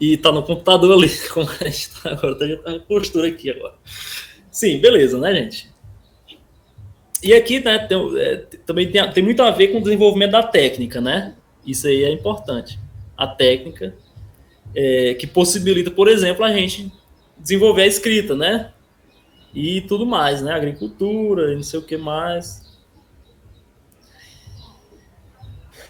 e 0.00 0.16
tá 0.16 0.30
no 0.30 0.42
computador 0.42 0.92
ali, 0.92 1.10
como 1.32 1.48
a 1.48 1.64
gente 1.64 1.90
tá 1.90 2.10
agora, 2.10 2.34
tá 2.34 2.72
na 2.72 2.78
postura 2.80 3.28
aqui 3.28 3.50
agora. 3.50 3.74
Sim, 4.50 4.78
beleza, 4.78 5.18
né, 5.18 5.34
gente? 5.34 5.70
E 7.22 7.32
aqui, 7.34 7.60
né, 7.60 7.78
tem, 7.78 8.18
é, 8.18 8.36
também 8.64 8.90
tem, 8.90 9.10
tem 9.10 9.24
muito 9.24 9.42
a 9.42 9.50
ver 9.50 9.68
com 9.68 9.78
o 9.78 9.82
desenvolvimento 9.82 10.32
da 10.32 10.42
técnica, 10.42 11.00
né? 11.00 11.34
Isso 11.66 11.86
aí 11.86 12.04
é 12.04 12.10
importante. 12.10 12.78
A 13.16 13.26
técnica 13.26 13.94
é, 14.74 15.14
que 15.14 15.26
possibilita, 15.26 15.90
por 15.90 16.08
exemplo, 16.08 16.44
a 16.44 16.52
gente 16.52 16.92
desenvolver 17.38 17.82
a 17.82 17.86
escrita, 17.86 18.36
né? 18.36 18.72
E 19.56 19.80
tudo 19.80 20.04
mais, 20.04 20.42
né? 20.42 20.52
Agricultura, 20.52 21.50
e 21.50 21.56
não 21.56 21.62
sei 21.62 21.80
o 21.80 21.82
que 21.82 21.96
mais. 21.96 22.62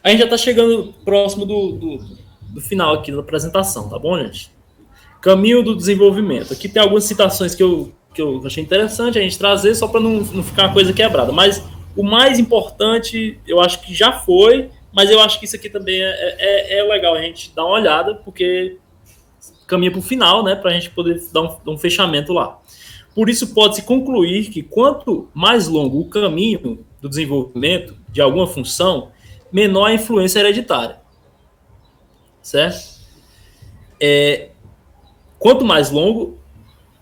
A 0.05 0.09
gente 0.09 0.21
já 0.21 0.25
está 0.27 0.39
chegando 0.39 0.95
próximo 1.05 1.45
do, 1.45 1.73
do, 1.73 1.99
do, 2.43 2.61
final 2.61 2.95
aqui 2.95 3.11
da 3.11 3.19
apresentação, 3.19 3.89
tá 3.89 3.99
bom, 3.99 4.17
gente? 4.21 4.53
Caminho 5.21 5.64
do 5.64 5.75
desenvolvimento. 5.75 6.53
Aqui 6.53 6.69
tem 6.69 6.81
algumas 6.81 7.03
citações 7.07 7.57
que 7.57 7.62
eu, 7.64 7.93
que 8.14 8.23
eu 8.23 8.41
achei 8.47 8.62
interessante 8.62 9.19
a 9.19 9.23
gente 9.23 9.37
trazer, 9.37 9.75
só 9.75 9.89
para 9.89 9.99
não, 10.01 10.21
não 10.21 10.45
ficar 10.45 10.67
uma 10.67 10.73
coisa 10.73 10.93
quebrada. 10.93 11.33
Mas 11.33 11.61
o 11.97 12.05
mais 12.05 12.39
importante, 12.39 13.41
eu 13.49 13.61
acho 13.61 13.83
que 13.83 13.93
já 13.93 14.12
foi, 14.12 14.71
mas 14.93 15.11
eu 15.11 15.19
acho 15.19 15.41
que 15.41 15.45
isso 15.45 15.57
aqui 15.57 15.69
também 15.69 16.01
é, 16.01 16.37
é, 16.39 16.79
é 16.79 16.83
legal 16.85 17.17
a 17.17 17.21
gente 17.21 17.53
dar 17.53 17.64
uma 17.64 17.75
olhada, 17.75 18.14
porque 18.14 18.77
caminha 19.67 19.91
para 19.91 19.99
o 19.99 20.03
final, 20.03 20.45
né, 20.45 20.55
para 20.55 20.71
a 20.71 20.75
gente 20.75 20.89
poder 20.91 21.21
dar 21.33 21.43
um, 21.43 21.57
dar 21.64 21.73
um 21.73 21.79
fechamento 21.79 22.33
lá. 22.33 22.61
Por 23.17 23.31
isso, 23.31 23.55
pode-se 23.55 23.81
concluir 23.81 24.51
que 24.51 24.62
quanto 24.62 25.31
mais 25.33 25.69
longo 25.69 26.01
o 26.01 26.11
caminho 26.11 26.85
do 27.01 27.09
desenvolvimento 27.09 27.97
de 28.12 28.21
alguma 28.21 28.47
função, 28.47 29.11
menor 29.51 29.87
a 29.87 29.95
influência 29.95 30.41
hereditária. 30.41 30.99
Certo? 32.43 33.01
É, 33.99 34.51
quanto 35.39 35.64
mais 35.64 35.91
longo, 35.91 36.37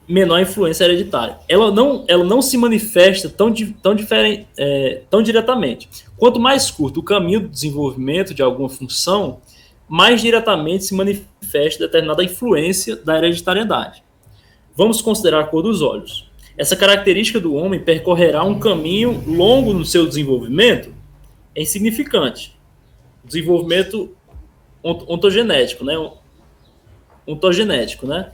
menor 0.08 0.36
a 0.36 0.42
influência 0.42 0.84
hereditária. 0.84 1.36
Ela 1.48 1.72
não, 1.72 2.04
ela 2.06 2.22
não 2.22 2.40
se 2.40 2.56
manifesta 2.56 3.28
tão, 3.28 3.52
tão, 3.82 3.92
diferente, 3.92 4.46
é, 4.56 5.02
tão 5.10 5.20
diretamente. 5.20 5.88
Quanto 6.16 6.38
mais 6.38 6.70
curto 6.70 7.00
o 7.00 7.02
caminho 7.02 7.40
do 7.40 7.48
desenvolvimento 7.48 8.32
de 8.32 8.40
alguma 8.40 8.68
função, 8.68 9.40
mais 9.88 10.20
diretamente 10.20 10.84
se 10.84 10.94
manifesta 10.94 11.86
determinada 11.86 12.22
influência 12.22 12.94
da 12.94 13.16
hereditariedade. 13.16 14.03
Vamos 14.76 15.00
considerar 15.00 15.40
a 15.40 15.44
cor 15.44 15.62
dos 15.62 15.82
olhos. 15.82 16.30
Essa 16.56 16.76
característica 16.76 17.40
do 17.40 17.54
homem 17.54 17.80
percorrerá 17.80 18.44
um 18.44 18.58
caminho 18.58 19.22
longo 19.26 19.72
no 19.72 19.84
seu 19.84 20.06
desenvolvimento? 20.06 20.94
É 21.54 21.62
insignificante. 21.62 22.56
Desenvolvimento 23.24 24.14
ontogenético, 24.82 25.84
né? 25.84 25.96
ontogenético, 27.26 28.06
né? 28.06 28.30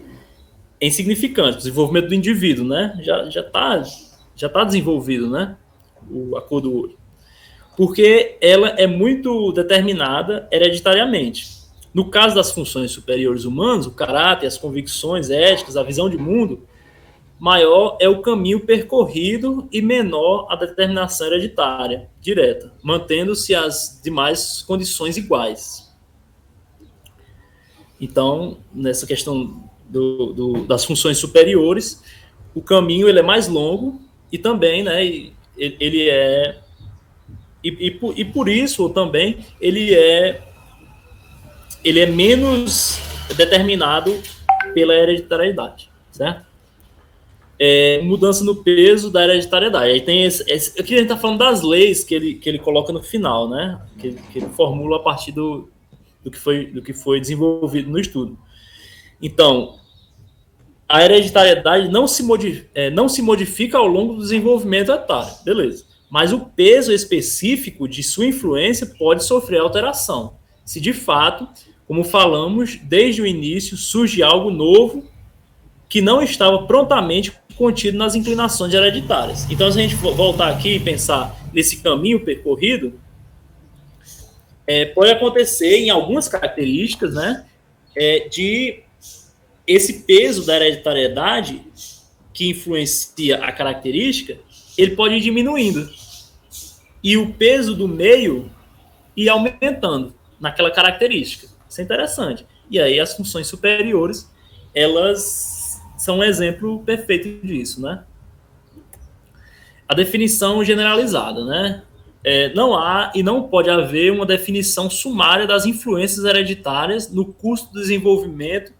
É 0.80 0.86
insignificante, 0.86 1.58
desenvolvimento 1.58 2.08
do 2.08 2.14
indivíduo, 2.14 2.66
né? 2.66 2.98
Já 3.02 3.28
já 3.28 3.40
está 3.40 3.82
já 4.34 4.48
tá 4.48 4.64
desenvolvido, 4.64 5.28
né? 5.28 5.56
O, 6.10 6.36
a 6.36 6.42
cor 6.42 6.60
do 6.60 6.74
olho. 6.74 6.98
Porque 7.76 8.36
ela 8.40 8.70
é 8.70 8.86
muito 8.86 9.52
determinada 9.52 10.48
hereditariamente. 10.50 11.59
No 11.92 12.08
caso 12.08 12.34
das 12.34 12.52
funções 12.52 12.92
superiores 12.92 13.44
humanas, 13.44 13.86
o 13.86 13.90
caráter, 13.90 14.46
as 14.46 14.56
convicções 14.56 15.28
éticas, 15.28 15.76
a 15.76 15.82
visão 15.82 16.08
de 16.08 16.16
mundo, 16.16 16.66
maior 17.38 17.96
é 17.98 18.08
o 18.08 18.20
caminho 18.20 18.60
percorrido 18.60 19.66
e 19.72 19.80
menor 19.80 20.46
a 20.50 20.56
determinação 20.56 21.26
hereditária 21.26 22.08
direta, 22.20 22.72
mantendo-se 22.82 23.54
as 23.54 24.00
demais 24.04 24.62
condições 24.62 25.16
iguais. 25.16 25.90
Então, 28.00 28.58
nessa 28.72 29.06
questão 29.06 29.68
do, 29.88 30.32
do, 30.32 30.66
das 30.66 30.84
funções 30.84 31.18
superiores, 31.18 32.02
o 32.54 32.62
caminho 32.62 33.08
ele 33.08 33.18
é 33.18 33.22
mais 33.22 33.48
longo 33.48 34.00
e 34.30 34.38
também, 34.38 34.82
né, 34.82 35.04
ele 35.56 36.08
é 36.08 36.60
e, 37.62 37.86
e, 37.86 37.90
por, 37.90 38.18
e 38.18 38.24
por 38.24 38.48
isso 38.48 38.88
também 38.90 39.44
ele 39.60 39.94
é 39.94 40.49
ele 41.84 42.00
é 42.00 42.06
menos 42.06 42.98
determinado 43.36 44.20
pela 44.74 44.94
hereditariedade, 44.94 45.90
certo? 46.10 46.46
É, 47.58 48.00
mudança 48.02 48.42
no 48.42 48.56
peso 48.56 49.10
da 49.10 49.22
hereditariedade. 49.22 49.90
Aí 49.90 50.00
tem 50.00 50.24
esse, 50.24 50.42
esse, 50.50 50.80
aqui 50.80 50.94
a 50.94 50.98
gente 50.98 51.10
está 51.10 51.16
falando 51.16 51.38
das 51.38 51.62
leis 51.62 52.02
que 52.02 52.14
ele, 52.14 52.34
que 52.34 52.48
ele 52.48 52.58
coloca 52.58 52.92
no 52.92 53.02
final, 53.02 53.48
né? 53.50 53.80
Que, 53.98 54.12
que 54.12 54.38
ele 54.38 54.48
formula 54.48 54.96
a 54.96 55.00
partir 55.00 55.32
do, 55.32 55.68
do, 56.24 56.30
que 56.30 56.38
foi, 56.38 56.66
do 56.66 56.80
que 56.80 56.94
foi 56.94 57.20
desenvolvido 57.20 57.90
no 57.90 57.98
estudo. 57.98 58.38
Então, 59.20 59.78
a 60.88 61.04
hereditariedade 61.04 61.88
não 61.88 62.08
se, 62.08 62.22
modifica, 62.22 62.68
é, 62.74 62.90
não 62.90 63.08
se 63.08 63.20
modifica 63.20 63.76
ao 63.76 63.86
longo 63.86 64.14
do 64.14 64.22
desenvolvimento 64.22 64.90
etário, 64.90 65.32
beleza. 65.44 65.84
Mas 66.10 66.32
o 66.32 66.40
peso 66.40 66.92
específico 66.92 67.86
de 67.86 68.02
sua 68.02 68.26
influência 68.26 68.86
pode 68.98 69.22
sofrer 69.22 69.60
alteração, 69.60 70.38
se 70.64 70.80
de 70.80 70.92
fato, 70.92 71.46
como 71.90 72.04
falamos, 72.04 72.78
desde 72.84 73.20
o 73.20 73.26
início 73.26 73.76
surge 73.76 74.22
algo 74.22 74.48
novo 74.48 75.10
que 75.88 76.00
não 76.00 76.22
estava 76.22 76.64
prontamente 76.64 77.32
contido 77.56 77.98
nas 77.98 78.14
inclinações 78.14 78.72
hereditárias. 78.72 79.50
Então, 79.50 79.72
se 79.72 79.76
a 79.76 79.82
gente 79.82 79.96
voltar 79.96 80.50
aqui 80.50 80.76
e 80.76 80.78
pensar 80.78 81.36
nesse 81.52 81.78
caminho 81.78 82.20
percorrido, 82.20 82.94
é, 84.68 84.84
pode 84.84 85.10
acontecer 85.10 85.78
em 85.78 85.90
algumas 85.90 86.28
características, 86.28 87.12
né, 87.12 87.44
é, 87.96 88.28
de 88.28 88.84
esse 89.66 90.04
peso 90.04 90.46
da 90.46 90.54
hereditariedade 90.54 91.60
que 92.32 92.50
influencia 92.50 93.44
a 93.44 93.50
característica, 93.50 94.38
ele 94.78 94.94
pode 94.94 95.16
ir 95.16 95.20
diminuindo. 95.20 95.90
E 97.02 97.16
o 97.16 97.32
peso 97.32 97.74
do 97.74 97.88
meio 97.88 98.48
ir 99.16 99.28
aumentando 99.28 100.14
naquela 100.38 100.70
característica. 100.70 101.49
Isso 101.70 101.80
é 101.80 101.84
interessante. 101.84 102.44
E 102.68 102.80
aí 102.80 102.98
as 102.98 103.14
funções 103.14 103.46
superiores, 103.46 104.28
elas 104.74 105.80
são 105.96 106.18
um 106.18 106.24
exemplo 106.24 106.80
perfeito 106.80 107.46
disso, 107.46 107.80
né? 107.80 108.02
A 109.88 109.94
definição 109.94 110.64
generalizada, 110.64 111.44
né? 111.44 111.84
É, 112.24 112.52
não 112.54 112.76
há 112.76 113.12
e 113.14 113.22
não 113.22 113.44
pode 113.44 113.70
haver 113.70 114.12
uma 114.12 114.26
definição 114.26 114.90
sumária 114.90 115.46
das 115.46 115.64
influências 115.64 116.24
hereditárias 116.24 117.10
no 117.10 117.32
curso 117.32 117.72
do 117.72 117.80
desenvolvimento 117.80 118.72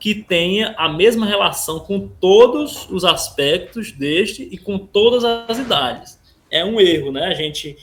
que 0.00 0.14
tenha 0.14 0.74
a 0.78 0.88
mesma 0.88 1.26
relação 1.26 1.80
com 1.80 2.08
todos 2.08 2.88
os 2.90 3.04
aspectos 3.04 3.92
deste 3.92 4.48
e 4.50 4.56
com 4.56 4.78
todas 4.78 5.22
as 5.24 5.58
idades. 5.58 6.18
É 6.50 6.64
um 6.64 6.80
erro, 6.80 7.12
né? 7.12 7.26
A 7.26 7.34
gente 7.34 7.76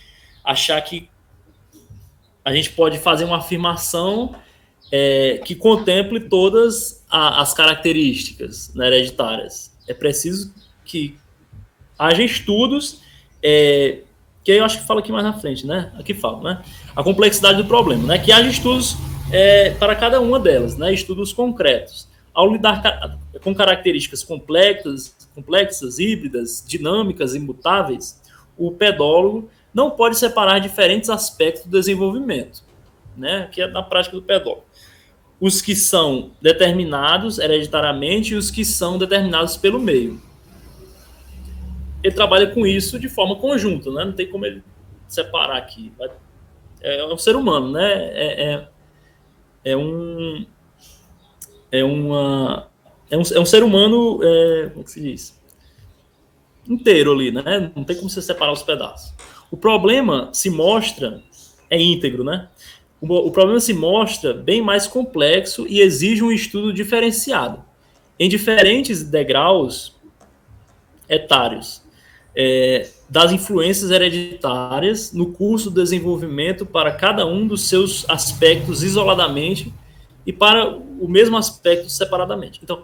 achar 0.43 0.82
que 0.82 1.07
a 2.43 2.53
gente 2.53 2.72
pode 2.72 2.97
fazer 2.97 3.26
uma 3.26 3.38
afirmação 3.38 4.36
é, 4.92 5.42
que 5.44 5.56
contemple 5.56 6.22
todas 6.22 7.04
a, 7.10 7.42
as 7.42 7.54
características 7.54 8.74
né, 8.74 8.88
hereditárias. 8.88 9.76
É 9.88 9.94
preciso 9.94 10.54
que 10.84 11.18
haja 11.98 12.24
estudos, 12.24 13.02
é, 13.42 14.00
que 14.44 14.52
eu 14.52 14.64
acho 14.64 14.80
que 14.80 14.88
fala 14.88 15.00
aqui 15.00 15.12
mais 15.12 15.24
na 15.24 15.34
frente, 15.34 15.66
né? 15.66 15.92
Aqui 15.98 16.14
fala, 16.14 16.42
né? 16.42 16.62
A 16.96 17.04
complexidade 17.04 17.58
do 17.58 17.66
problema, 17.66 18.08
né? 18.08 18.20
Que 18.20 18.32
haja 18.32 18.48
estudos 18.48 18.96
é, 19.32 19.72
para 19.72 19.96
cada 19.96 20.20
uma 20.22 20.40
delas, 20.40 20.78
né, 20.78 20.94
estudos 20.94 21.34
concretos. 21.34 22.08
Ao 22.34 22.52
lidar 22.52 22.82
com 23.42 23.56
características 23.56 24.24
complexas, 24.24 25.16
complexas, 25.34 26.00
híbridas, 26.00 26.64
dinâmicas, 26.68 27.34
imutáveis, 27.34 28.22
o 28.58 28.72
pedólogo 28.72 29.50
não 29.74 29.92
pode 29.92 30.18
separar 30.18 30.60
diferentes 30.60 31.10
aspectos 31.10 31.64
do 31.66 31.72
desenvolvimento, 31.72 32.64
né, 33.18 33.50
que 33.52 33.62
é 33.62 33.68
na 33.68 33.82
prática 33.82 34.16
do 34.16 34.22
pedólogo. 34.22 34.66
Os 35.40 35.62
que 35.62 35.76
são 35.76 36.32
determinados 36.42 37.40
hereditariamente 37.40 38.34
e 38.34 38.38
os 38.38 38.50
que 38.50 38.64
são 38.64 38.98
determinados 38.98 39.58
pelo 39.58 39.80
meio. 39.80 40.22
Ele 42.04 42.14
trabalha 42.14 42.48
com 42.48 42.66
isso 42.66 43.00
de 43.00 43.10
forma 43.10 43.36
conjunta, 43.36 43.92
né? 43.92 44.06
não 44.06 44.14
tem 44.14 44.28
como 44.28 44.46
ele 44.46 44.64
separar 45.08 45.58
aqui. 45.58 45.92
É 46.82 47.04
um 47.06 47.18
ser 47.18 47.36
humano, 47.36 47.72
né? 47.72 47.94
É, 47.94 48.54
é, 48.54 48.68
é 49.72 49.78
um 49.78 50.46
é 51.72 51.84
uma 51.84 52.70
é 53.10 53.18
um, 53.18 53.22
é 53.22 53.40
um 53.40 53.46
ser 53.46 53.64
humano 53.64 54.20
é, 54.24 54.70
como 54.70 54.86
é 54.86 54.88
se 54.88 55.02
diz 55.02 55.36
inteiro 56.68 57.12
ali, 57.12 57.32
né? 57.32 57.72
Não 57.76 57.84
tem 57.84 57.96
como 57.96 58.10
você 58.10 58.22
separar 58.22 58.52
os 58.52 58.64
pedaços. 58.64 59.14
O 59.52 59.58
problema 59.58 60.30
se 60.34 60.50
mostra 60.50 61.22
é 61.70 61.82
íntegro, 61.82 62.24
né? 62.24 62.50
O, 63.08 63.32
problema 63.32 63.60
se 63.60 63.74
mostra 63.74 64.34
bem 64.34 64.62
mais 64.62 64.88
complexo 64.88 65.66
e 65.68 65.80
exige 65.80 66.24
um 66.24 66.32
estudo 66.32 66.74
diferenciado 66.74 67.64
em 68.20 68.28
diferentes 68.28 69.03
degraus 69.03 69.95
etários 71.08 71.84
é, 72.36 72.89
das 73.10 73.32
influências 73.32 73.91
hereditárias 73.91 75.14
no 75.14 75.32
curso 75.34 75.70
do 75.70 75.82
desenvolvimento 75.82 76.66
para 76.66 76.91
cada 76.91 77.26
um 77.26 77.47
dos 77.47 77.68
seus 77.68 78.10
aspectos 78.10 78.82
isoladamente 78.82 79.72
e 80.26 80.34
para 80.34 80.76
o 80.76 81.08
mesmo 81.08 81.38
aspecto 81.38 81.89
separadamente. 81.89 82.60
Então, 82.64 82.84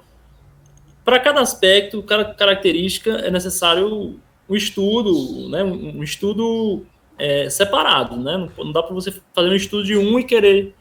para 1.04 1.20
cada 1.20 1.42
aspecto, 1.42 2.04
cada 2.04 2.26
característica, 2.26 3.12
é 3.12 3.32
necessário 3.32 4.20
um 4.48 4.56
estudo, 4.56 5.50
né, 5.50 5.64
um 5.64 6.04
estudo 6.04 6.86
é, 7.22 7.50
separado. 7.50 8.18
Né? 8.18 8.36
Não, 8.36 8.66
não 8.66 8.72
dá 8.72 8.82
para 8.82 8.96
você 8.96 9.14
fazer 9.34 9.50
um 9.50 9.56
estudo 9.56 9.84
de 9.84 9.96
um 9.96 10.20
e 10.20 10.24
querer. 10.24 10.74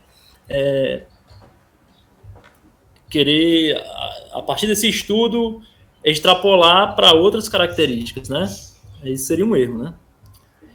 É, 0.48 1.02
querer, 3.10 3.76
a, 3.76 4.38
a 4.38 4.42
partir 4.42 4.66
desse 4.66 4.88
estudo, 4.88 5.60
extrapolar 6.02 6.96
para 6.96 7.12
outras 7.12 7.48
características, 7.48 8.28
né? 8.28 8.48
Isso 9.04 9.26
seria 9.26 9.44
um 9.44 9.54
erro, 9.54 9.82
né? 9.82 9.94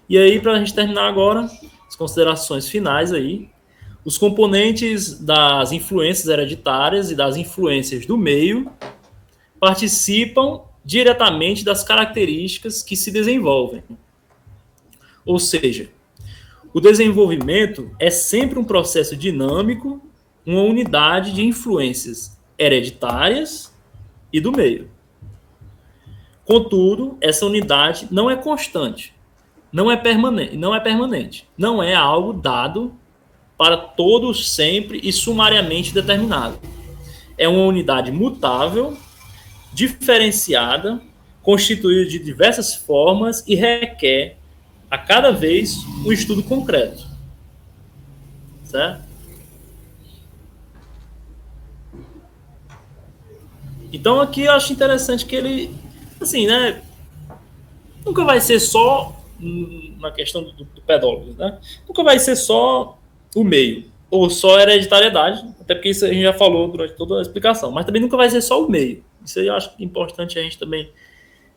E 0.07 0.17
aí, 0.17 0.39
para 0.39 0.53
a 0.53 0.59
gente 0.59 0.73
terminar 0.73 1.07
agora, 1.07 1.49
as 1.87 1.95
considerações 1.95 2.69
finais 2.69 3.11
aí, 3.11 3.49
os 4.03 4.17
componentes 4.17 5.19
das 5.19 5.71
influências 5.71 6.27
hereditárias 6.27 7.09
e 7.09 7.15
das 7.15 7.37
influências 7.37 8.05
do 8.05 8.17
meio 8.17 8.71
participam 9.59 10.61
diretamente 10.83 11.65
das 11.65 11.83
características 11.83 12.83
que 12.83 12.95
se 12.95 13.11
desenvolvem. 13.11 13.83
Ou 15.25 15.39
seja, 15.39 15.89
o 16.73 16.79
desenvolvimento 16.79 17.89
é 17.99 18.09
sempre 18.09 18.59
um 18.59 18.63
processo 18.63 19.15
dinâmico, 19.15 20.01
uma 20.45 20.61
unidade 20.61 21.33
de 21.33 21.43
influências 21.43 22.37
hereditárias 22.57 23.73
e 24.31 24.39
do 24.39 24.51
meio. 24.51 24.89
Contudo, 26.45 27.17
essa 27.19 27.45
unidade 27.45 28.07
não 28.11 28.29
é 28.29 28.35
constante, 28.35 29.13
não 29.71 29.89
é 29.89 29.97
permanente, 29.97 30.55
não 30.55 30.75
é 30.75 30.79
permanente, 30.79 31.47
não 31.57 31.81
é 31.81 31.95
algo 31.95 32.33
dado 32.33 32.93
para 33.57 33.77
todos 33.77 34.51
sempre 34.51 34.99
e 35.03 35.11
sumariamente 35.11 35.93
determinado. 35.93 36.59
É 37.37 37.47
uma 37.47 37.65
unidade 37.65 38.11
mutável, 38.11 38.95
diferenciada, 39.73 41.01
constituída 41.41 42.05
de 42.05 42.19
diversas 42.19 42.75
formas 42.75 43.43
e 43.47 43.55
requer 43.55 44.37
a 44.95 44.97
cada 44.97 45.31
vez 45.31 45.83
um 46.05 46.11
estudo 46.11 46.41
concreto. 46.41 47.05
Certo? 48.63 49.03
Então 53.91 54.21
aqui 54.21 54.43
eu 54.43 54.53
acho 54.53 54.71
interessante 54.71 55.25
que 55.25 55.35
ele, 55.35 55.75
assim, 56.19 56.47
né? 56.47 56.81
Nunca 58.05 58.23
vai 58.23 58.39
ser 58.39 58.59
só 58.59 59.21
na 59.99 60.11
questão 60.11 60.43
do, 60.43 60.51
do 60.51 60.81
pedólogo, 60.81 61.33
né? 61.37 61.59
Nunca 61.87 62.01
vai 62.03 62.17
ser 62.17 62.35
só 62.37 62.97
o 63.35 63.43
meio, 63.43 63.85
ou 64.09 64.29
só 64.29 64.59
hereditariedade, 64.59 65.45
Até 65.59 65.75
porque 65.75 65.89
isso 65.89 66.05
a 66.05 66.07
gente 66.07 66.21
já 66.21 66.33
falou 66.33 66.69
durante 66.69 66.93
toda 66.93 67.19
a 67.19 67.21
explicação. 67.21 67.71
Mas 67.71 67.85
também 67.85 68.01
nunca 68.01 68.15
vai 68.15 68.29
ser 68.29 68.41
só 68.41 68.63
o 68.63 68.69
meio. 68.69 69.03
Isso 69.25 69.39
eu 69.39 69.53
acho 69.53 69.73
importante 69.77 70.39
a 70.39 70.41
gente 70.41 70.57
também 70.57 70.89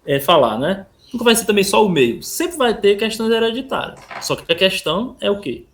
é, 0.04 0.18
falar, 0.18 0.58
né? 0.58 0.86
Nunca 1.12 1.24
vai 1.24 1.34
ser 1.34 1.46
também 1.46 1.64
só 1.64 1.84
o 1.84 1.88
meio. 1.88 2.22
Sempre 2.22 2.56
vai 2.56 2.78
ter 2.78 2.96
questões 2.96 3.30
hereditárias. 3.30 4.00
Só 4.20 4.36
que 4.36 4.50
a 4.50 4.54
questão 4.54 5.16
é 5.20 5.30
o 5.30 5.40
quê? 5.40 5.64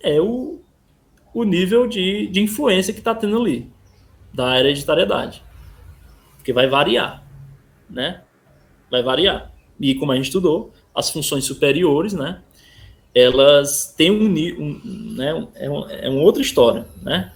É 0.00 0.20
o, 0.20 0.60
o 1.34 1.44
nível 1.44 1.86
de, 1.86 2.26
de 2.28 2.40
influência 2.40 2.92
que 2.92 3.00
está 3.00 3.14
tendo 3.14 3.38
ali, 3.38 3.70
da 4.32 4.58
hereditariedade. 4.58 5.42
Porque 6.36 6.52
vai 6.52 6.66
variar, 6.66 7.22
né? 7.88 8.22
Vai 8.90 9.02
variar. 9.02 9.52
E 9.78 9.94
como 9.94 10.12
a 10.12 10.16
gente 10.16 10.26
estudou, 10.26 10.72
as 10.94 11.10
funções 11.10 11.44
superiores, 11.44 12.12
né? 12.12 12.40
Elas 13.14 13.94
têm 13.96 14.10
um, 14.10 14.24
um 14.24 14.80
né? 15.14 15.48
É, 15.54 15.70
um, 15.70 15.90
é 15.90 16.08
uma 16.08 16.22
outra 16.22 16.40
história, 16.40 16.86
né? 17.02 17.32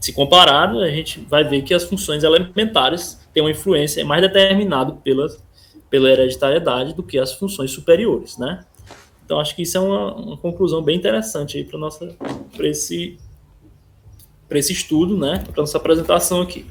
Se 0.00 0.12
comparado, 0.12 0.80
a 0.80 0.90
gente 0.90 1.20
vai 1.20 1.44
ver 1.44 1.62
que 1.62 1.72
as 1.72 1.84
funções 1.84 2.24
elementares 2.24 3.20
têm 3.32 3.42
uma 3.42 3.50
influência 3.50 4.00
é 4.00 4.04
mais 4.04 4.20
determinado 4.20 4.96
pelas 4.96 5.42
pela 5.90 6.10
hereditariedade 6.10 6.94
do 6.94 7.02
que 7.02 7.18
as 7.18 7.32
funções 7.32 7.70
superiores, 7.70 8.36
né? 8.38 8.64
Então 9.24 9.40
acho 9.40 9.56
que 9.56 9.62
isso 9.62 9.76
é 9.76 9.80
uma, 9.80 10.14
uma 10.14 10.36
conclusão 10.36 10.82
bem 10.82 10.96
interessante 10.96 11.56
aí 11.56 11.64
para 11.64 11.78
nossa 11.78 12.16
para 12.54 12.68
esse 12.68 13.18
para 14.48 14.58
esse 14.58 14.72
estudo, 14.72 15.16
né? 15.16 15.42
Para 15.52 15.62
nossa 15.62 15.78
apresentação 15.78 16.42
aqui. 16.42 16.66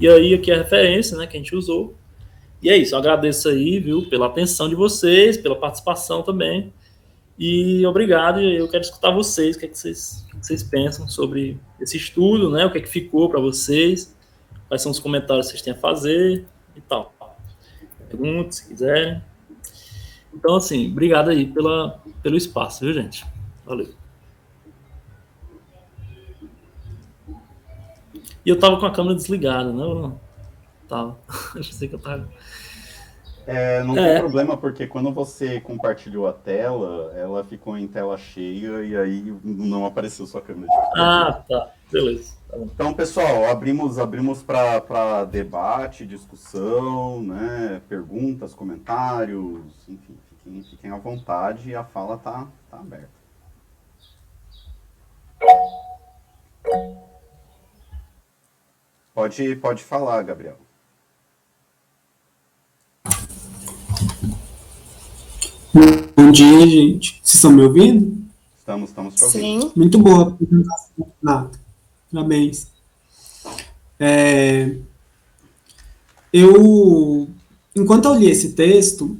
E 0.00 0.08
aí 0.08 0.34
aqui 0.34 0.52
a 0.52 0.56
referência, 0.56 1.16
né, 1.16 1.26
que 1.26 1.36
a 1.36 1.40
gente 1.40 1.54
usou. 1.54 1.94
E 2.60 2.68
é 2.68 2.76
isso, 2.76 2.94
eu 2.94 2.98
agradeço 2.98 3.48
aí, 3.48 3.78
viu, 3.78 4.08
pela 4.08 4.26
atenção 4.26 4.68
de 4.68 4.74
vocês, 4.74 5.36
pela 5.36 5.54
participação 5.54 6.22
também. 6.22 6.72
E 7.38 7.84
obrigado, 7.86 8.40
eu 8.40 8.68
quero 8.68 8.82
escutar 8.82 9.10
vocês, 9.10 9.56
o 9.56 9.58
que, 9.58 9.66
é 9.66 9.68
que 9.68 9.78
vocês, 9.78 10.24
o 10.28 10.38
que 10.38 10.46
vocês 10.46 10.62
pensam 10.62 11.08
sobre 11.08 11.58
esse 11.80 11.96
estudo, 11.96 12.50
né? 12.50 12.64
O 12.64 12.70
que 12.70 12.78
é 12.78 12.80
que 12.80 12.88
ficou 12.88 13.28
para 13.28 13.40
vocês, 13.40 14.16
quais 14.68 14.82
são 14.82 14.92
os 14.92 14.98
comentários 14.98 15.46
que 15.46 15.52
vocês 15.52 15.62
têm 15.62 15.72
a 15.72 15.76
fazer 15.76 16.44
e 16.76 16.80
tal 16.80 17.14
perguntas, 18.16 18.56
se 18.56 18.68
quiserem. 18.68 19.22
Então, 20.32 20.56
assim, 20.56 20.90
obrigado 20.90 21.30
aí 21.30 21.46
pela, 21.46 22.00
pelo 22.22 22.36
espaço, 22.36 22.84
viu, 22.84 22.92
gente? 22.92 23.24
Valeu. 23.64 23.88
E 28.44 28.50
eu 28.50 28.58
tava 28.58 28.78
com 28.78 28.86
a 28.86 28.90
câmera 28.90 29.14
desligada, 29.14 29.72
né? 29.72 29.82
Eu 29.82 29.94
não 29.94 30.20
tava. 30.88 31.18
Achei 31.58 31.88
que 31.88 31.94
eu 31.94 31.98
tava. 31.98 32.28
É, 33.46 33.82
não 33.82 33.96
é. 33.96 34.12
tem 34.12 34.20
problema, 34.20 34.56
porque 34.56 34.86
quando 34.86 35.12
você 35.12 35.60
compartilhou 35.60 36.26
a 36.26 36.32
tela, 36.32 37.12
ela 37.14 37.44
ficou 37.44 37.76
em 37.76 37.86
tela 37.86 38.16
cheia 38.16 38.82
e 38.82 38.96
aí 38.96 39.36
não 39.42 39.84
apareceu 39.84 40.26
sua 40.26 40.40
câmera. 40.40 40.66
De 40.66 41.00
ah, 41.00 41.42
tá. 41.46 41.70
Beleza. 41.94 42.34
Tá 42.48 42.58
então, 42.58 42.92
pessoal, 42.92 43.48
abrimos, 43.48 44.00
abrimos 44.00 44.42
para 44.42 45.24
debate, 45.26 46.04
discussão, 46.04 47.22
né? 47.22 47.80
perguntas, 47.88 48.52
comentários, 48.52 49.62
enfim, 49.88 50.16
fiquem, 50.28 50.62
fiquem 50.64 50.90
à 50.90 50.98
vontade 50.98 51.70
e 51.70 51.74
a 51.76 51.84
fala 51.84 52.18
tá, 52.18 52.48
tá 52.68 52.78
aberta. 52.78 53.08
Pode, 59.14 59.54
pode 59.56 59.84
falar, 59.84 60.20
Gabriel. 60.24 60.58
Bom 66.16 66.32
dia, 66.32 66.66
gente. 66.66 67.20
Vocês 67.22 67.34
estão 67.34 67.52
me 67.52 67.62
ouvindo? 67.62 68.24
Estamos, 68.58 68.90
estamos 68.90 69.14
te 69.14 69.24
ouvindo. 69.24 69.62
Sim. 69.62 69.72
Muito 69.76 69.96
boa 69.96 70.24
a 70.24 70.28
apresentação, 70.28 71.54
Parabéns. 72.14 72.68
É, 73.98 74.76
eu, 76.32 77.28
enquanto 77.74 78.04
eu 78.04 78.14
li 78.14 78.30
esse 78.30 78.52
texto, 78.52 79.18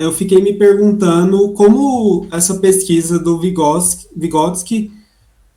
eu 0.00 0.10
fiquei 0.10 0.42
me 0.42 0.52
perguntando 0.52 1.52
como 1.52 2.26
essa 2.32 2.56
pesquisa 2.56 3.20
do 3.20 3.38
Vygotsky, 3.38 4.08
Vygotsky 4.16 4.92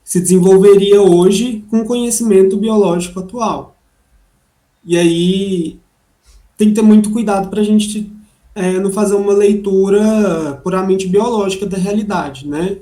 se 0.04 0.20
desenvolveria 0.20 1.02
hoje 1.02 1.66
com 1.68 1.80
o 1.80 1.86
conhecimento 1.86 2.58
biológico 2.58 3.22
atual. 3.22 3.76
E 4.86 4.96
aí 4.96 5.80
tem 6.56 6.70
que 6.70 6.76
ter 6.76 6.84
muito 6.84 7.10
cuidado 7.10 7.50
para 7.50 7.62
a 7.62 7.64
gente 7.64 8.12
é, 8.54 8.74
não 8.80 8.92
fazer 8.92 9.16
uma 9.16 9.34
leitura 9.34 10.62
puramente 10.64 11.08
biológica 11.08 11.66
da 11.66 11.78
realidade, 11.78 12.48
né? 12.48 12.78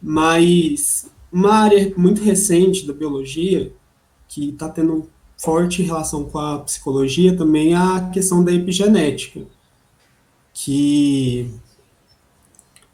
Mas 0.00 1.11
uma 1.32 1.54
área 1.54 1.92
muito 1.96 2.22
recente 2.22 2.86
da 2.86 2.92
biologia, 2.92 3.72
que 4.28 4.50
está 4.50 4.68
tendo 4.68 5.08
forte 5.36 5.82
relação 5.82 6.24
com 6.24 6.38
a 6.38 6.58
psicologia, 6.60 7.36
também 7.36 7.72
é 7.72 7.76
a 7.76 8.10
questão 8.12 8.44
da 8.44 8.52
epigenética, 8.52 9.40
que 10.54 11.50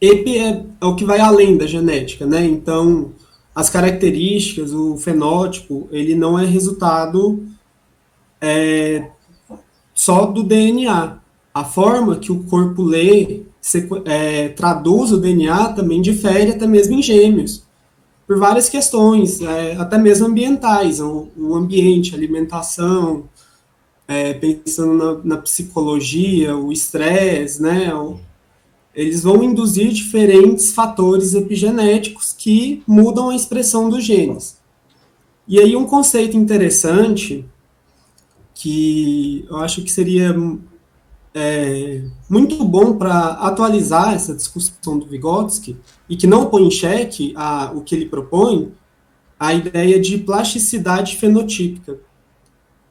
epi 0.00 0.38
é, 0.38 0.64
é 0.80 0.86
o 0.86 0.94
que 0.94 1.04
vai 1.04 1.20
além 1.20 1.56
da 1.56 1.66
genética, 1.66 2.24
né? 2.24 2.44
Então, 2.44 3.12
as 3.54 3.68
características, 3.68 4.72
o 4.72 4.96
fenótipo, 4.96 5.88
ele 5.90 6.14
não 6.14 6.38
é 6.38 6.46
resultado 6.46 7.44
é, 8.40 9.10
só 9.92 10.26
do 10.26 10.44
DNA, 10.44 11.18
a 11.52 11.64
forma 11.64 12.16
que 12.16 12.30
o 12.30 12.44
corpo 12.44 12.82
lê, 12.82 13.42
é, 14.04 14.48
traduz 14.50 15.12
o 15.12 15.18
DNA 15.18 15.72
também 15.72 16.00
difere 16.00 16.52
até 16.52 16.66
mesmo 16.66 16.94
em 16.94 17.02
gêmeos, 17.02 17.64
por 18.28 18.38
várias 18.38 18.68
questões, 18.68 19.40
é, 19.40 19.74
até 19.76 19.96
mesmo 19.96 20.26
ambientais, 20.26 21.00
o, 21.00 21.28
o 21.34 21.54
ambiente, 21.54 22.14
alimentação, 22.14 23.24
é, 24.06 24.34
pensando 24.34 24.92
na, 24.92 25.36
na, 25.36 25.42
psicologia, 25.42 26.54
o 26.54 26.70
estresse, 26.70 27.62
né, 27.62 27.94
o, 27.94 28.20
eles 28.94 29.22
vão 29.22 29.42
induzir 29.42 29.90
diferentes 29.92 30.72
fatores 30.72 31.32
epigenéticos 31.32 32.34
que 32.34 32.82
mudam 32.86 33.30
a 33.30 33.34
expressão 33.34 33.88
dos 33.88 34.04
genes. 34.04 34.58
E 35.46 35.58
aí 35.58 35.74
um 35.74 35.86
conceito 35.86 36.36
interessante 36.36 37.46
que 38.52 39.46
eu 39.48 39.56
acho 39.56 39.82
que 39.82 39.90
seria 39.90 40.36
é, 41.32 42.02
muito 42.28 42.62
bom 42.62 42.98
para 42.98 43.30
atualizar 43.40 44.12
essa 44.12 44.34
discussão 44.34 44.98
do 44.98 45.06
Vygotsky 45.06 45.78
e 46.08 46.16
que 46.16 46.26
não 46.26 46.46
põe 46.46 46.62
em 46.62 46.70
xeque 46.70 47.32
a, 47.36 47.72
o 47.74 47.82
que 47.82 47.94
ele 47.94 48.06
propõe, 48.06 48.72
a 49.38 49.54
ideia 49.54 50.00
de 50.00 50.18
plasticidade 50.18 51.16
fenotípica, 51.16 51.98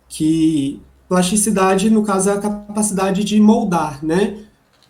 que 0.07 0.81
plasticidade, 1.09 1.89
no 1.89 2.03
caso, 2.03 2.29
é 2.29 2.33
a 2.33 2.39
capacidade 2.39 3.23
de 3.23 3.39
moldar, 3.39 4.03
né? 4.03 4.45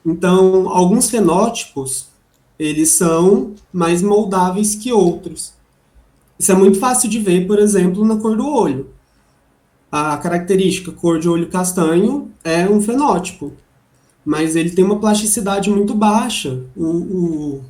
Então, 0.06 0.70
alguns 0.70 1.10
fenótipos, 1.10 2.08
eles 2.58 2.90
são 2.90 3.54
mais 3.72 4.02
moldáveis 4.02 4.76
que 4.76 4.92
outros. 4.92 5.54
Isso 6.40 6.52
é 6.52 6.56
muito 6.56 6.80
fácil 6.80 7.10
de 7.10 7.20
ver, 7.20 7.48
por 7.48 7.60
exemplo, 7.60 8.06
na 8.06 8.18
cor 8.18 8.36
do 8.36 8.48
olho 8.48 8.98
a 9.92 10.18
característica 10.18 10.92
cor 10.92 11.20
de 11.20 11.30
olho 11.30 11.48
castanho 11.48 12.32
é 12.44 12.70
um 12.70 12.82
fenótipo, 12.82 13.54
mas 14.26 14.56
ele 14.56 14.72
tem 14.72 14.84
uma 14.84 15.00
plasticidade 15.00 15.70
muito 15.70 15.96
baixa. 15.96 16.62
O, 16.76 16.86
o, 16.86 17.66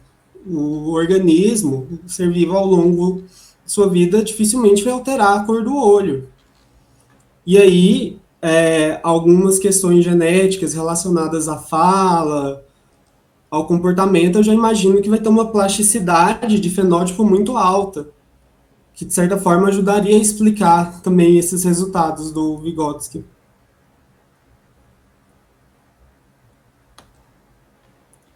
o 0.49 0.91
organismo, 0.91 1.87
o 2.05 2.09
ser 2.09 2.31
vivo 2.31 2.55
ao 2.55 2.65
longo 2.65 3.23
de 3.65 3.71
sua 3.71 3.89
vida, 3.89 4.23
dificilmente 4.23 4.83
vai 4.83 4.93
alterar 4.93 5.37
a 5.37 5.43
cor 5.43 5.63
do 5.63 5.75
olho. 5.75 6.27
E 7.45 7.57
aí, 7.57 8.17
é, 8.41 8.99
algumas 9.03 9.59
questões 9.59 10.03
genéticas 10.03 10.73
relacionadas 10.73 11.47
à 11.47 11.57
fala, 11.57 12.63
ao 13.49 13.65
comportamento, 13.65 14.39
eu 14.39 14.43
já 14.43 14.53
imagino 14.53 15.01
que 15.01 15.09
vai 15.09 15.19
ter 15.19 15.29
uma 15.29 15.47
plasticidade 15.51 16.59
de 16.59 16.69
fenótipo 16.69 17.23
muito 17.23 17.55
alta 17.55 18.07
que 18.97 19.05
de 19.05 19.13
certa 19.13 19.37
forma 19.37 19.67
ajudaria 19.67 20.15
a 20.15 20.19
explicar 20.19 21.01
também 21.01 21.37
esses 21.37 21.63
resultados 21.63 22.31
do 22.31 22.57
Vygotsky. 22.57 23.23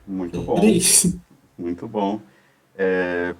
Muito 0.07 0.39
bom. 0.39 0.59
É 0.59 0.68
isso. 0.68 1.20
Muito 1.62 1.88
bom. 1.88 2.20
É... 2.76 3.36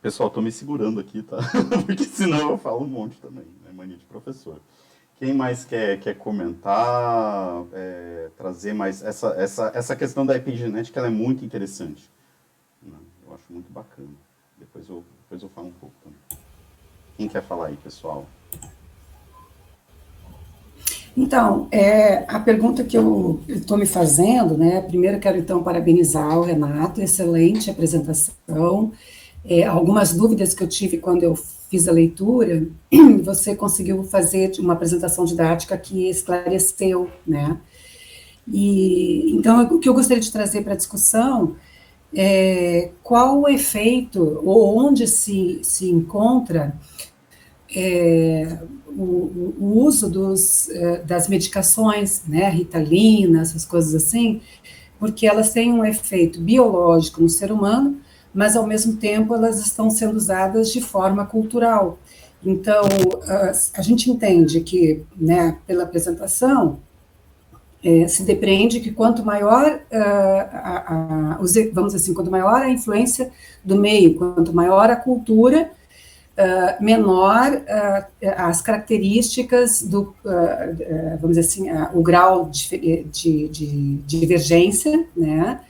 Pessoal, 0.00 0.28
estou 0.28 0.40
me 0.40 0.52
segurando 0.52 1.00
aqui, 1.00 1.22
tá? 1.22 1.38
Porque 1.84 2.04
senão 2.04 2.50
eu 2.50 2.58
falo 2.58 2.84
um 2.84 2.88
monte 2.88 3.20
também, 3.20 3.44
né? 3.64 3.72
Mania 3.72 3.96
de 3.96 4.04
professor. 4.04 4.60
Quem 5.16 5.34
mais 5.34 5.64
quer, 5.64 5.98
quer 5.98 6.14
comentar, 6.14 7.64
é, 7.72 8.30
trazer 8.36 8.72
mais... 8.72 9.02
Essa, 9.02 9.30
essa, 9.30 9.72
essa 9.74 9.96
questão 9.96 10.24
da 10.24 10.36
epigenética 10.36 11.00
ela 11.00 11.08
é 11.08 11.10
muito 11.10 11.44
interessante. 11.44 12.08
Né? 12.80 12.96
Eu 13.26 13.34
acho 13.34 13.52
muito 13.52 13.72
bacana. 13.72 14.08
Depois 14.56 14.88
eu, 14.88 15.02
depois 15.22 15.42
eu 15.42 15.48
falo 15.48 15.66
um 15.66 15.72
pouco 15.72 15.94
também. 16.04 16.40
Quem 17.16 17.28
quer 17.28 17.42
falar 17.42 17.66
aí, 17.66 17.76
pessoal? 17.76 18.24
Então, 21.20 21.66
é, 21.72 22.24
a 22.28 22.38
pergunta 22.38 22.84
que 22.84 22.96
eu 22.96 23.40
estou 23.48 23.76
me 23.76 23.86
fazendo, 23.86 24.56
né? 24.56 24.80
Primeiro 24.80 25.18
quero 25.18 25.36
então 25.36 25.64
parabenizar 25.64 26.38
o 26.38 26.44
Renato, 26.44 27.00
excelente 27.02 27.68
apresentação. 27.68 28.92
é, 29.44 29.64
algumas 29.64 30.12
dúvidas 30.12 30.54
que 30.54 30.62
eu 30.62 30.68
tive 30.68 30.98
quando 30.98 31.24
eu 31.24 31.34
fiz 31.34 31.88
a 31.88 31.92
leitura, 31.92 32.68
você 33.24 33.56
conseguiu 33.56 34.04
fazer 34.04 34.52
uma 34.60 34.74
apresentação 34.74 35.24
didática 35.24 35.76
que 35.76 36.08
esclareceu, 36.08 37.10
né? 37.26 37.56
E 38.46 39.32
então 39.32 39.62
o 39.74 39.80
que 39.80 39.88
eu 39.88 39.94
gostaria 39.94 40.22
de 40.22 40.30
trazer 40.30 40.62
para 40.62 40.74
a 40.74 40.76
discussão 40.76 41.56
é 42.14 42.90
qual 43.02 43.40
o 43.40 43.48
efeito 43.48 44.40
ou 44.44 44.78
onde 44.78 45.06
se, 45.08 45.58
se 45.64 45.90
encontra 45.90 46.76
é, 47.74 48.58
o, 48.86 49.54
o, 49.58 49.82
uso 49.84 50.08
dos, 50.08 50.68
é, 50.70 51.02
das 51.02 51.28
medicações, 51.28 52.22
né, 52.26 52.48
ritalina, 52.48 53.42
essas 53.42 53.64
coisas 53.64 53.94
assim, 53.94 54.40
porque 54.98 55.26
elas 55.26 55.52
têm 55.52 55.72
um 55.72 55.84
efeito 55.84 56.40
biológico 56.40 57.22
no 57.22 57.28
ser 57.28 57.52
humano, 57.52 58.00
mas 58.34 58.56
ao 58.56 58.66
mesmo 58.66 58.96
tempo 58.96 59.34
elas 59.34 59.60
estão 59.60 59.90
sendo 59.90 60.16
usadas 60.16 60.72
de 60.72 60.80
forma 60.80 61.24
cultural. 61.26 61.98
Então, 62.44 62.82
a, 63.26 63.52
a 63.78 63.82
gente 63.82 64.10
entende 64.10 64.60
que, 64.60 65.04
né, 65.16 65.58
pela 65.66 65.84
apresentação, 65.84 66.80
é, 67.82 68.08
se 68.08 68.24
depreende 68.24 68.80
que 68.80 68.90
quanto 68.90 69.24
maior, 69.24 69.80
uh, 69.92 69.96
a, 70.52 71.36
a, 71.36 71.40
os, 71.40 71.54
vamos 71.72 71.94
assim, 71.94 72.12
quanto 72.12 72.30
maior 72.30 72.62
a 72.62 72.70
influência 72.70 73.30
do 73.64 73.76
meio, 73.76 74.16
quanto 74.16 74.52
maior 74.52 74.90
a 74.90 74.96
cultura, 74.96 75.70
uh, 76.38 76.82
menor 76.82 77.52
uh, 77.52 78.06
as 78.36 78.62
características 78.62 79.82
do, 79.82 80.14
vamos 81.20 81.36
dizer 81.36 81.40
assim, 81.40 81.66
o 81.92 82.02
grau 82.02 82.48
de, 82.48 83.04
de, 83.04 83.48
de, 83.48 83.96
divergência, 84.06 85.06
né? 85.16 85.60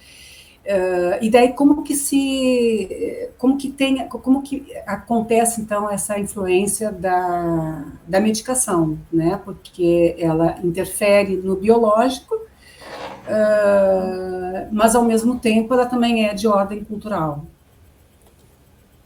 Uh, 0.69 1.17
e 1.23 1.31
daí 1.31 1.55
como 1.55 1.83
que 1.83 1.95
se 1.95 3.31
como 3.39 3.57
que 3.57 3.71
tem 3.71 4.07
como 4.07 4.43
que 4.43 4.67
acontece 4.87 5.63
então 5.63 5.91
essa 5.91 6.19
influência 6.19 6.93
da, 6.93 7.87
da 8.07 8.21
medicação 8.21 8.99
né 9.11 9.41
porque 9.47 10.15
ela 10.19 10.59
interfere 10.63 11.39
no 11.39 11.57
biológico 11.57 12.35
uh, 12.35 14.69
mas 14.71 14.95
ao 14.95 15.05
mesmo 15.05 15.39
tempo 15.39 15.73
ela 15.73 15.87
também 15.87 16.27
é 16.27 16.35
de 16.35 16.47
ordem 16.47 16.85
cultural 16.85 17.47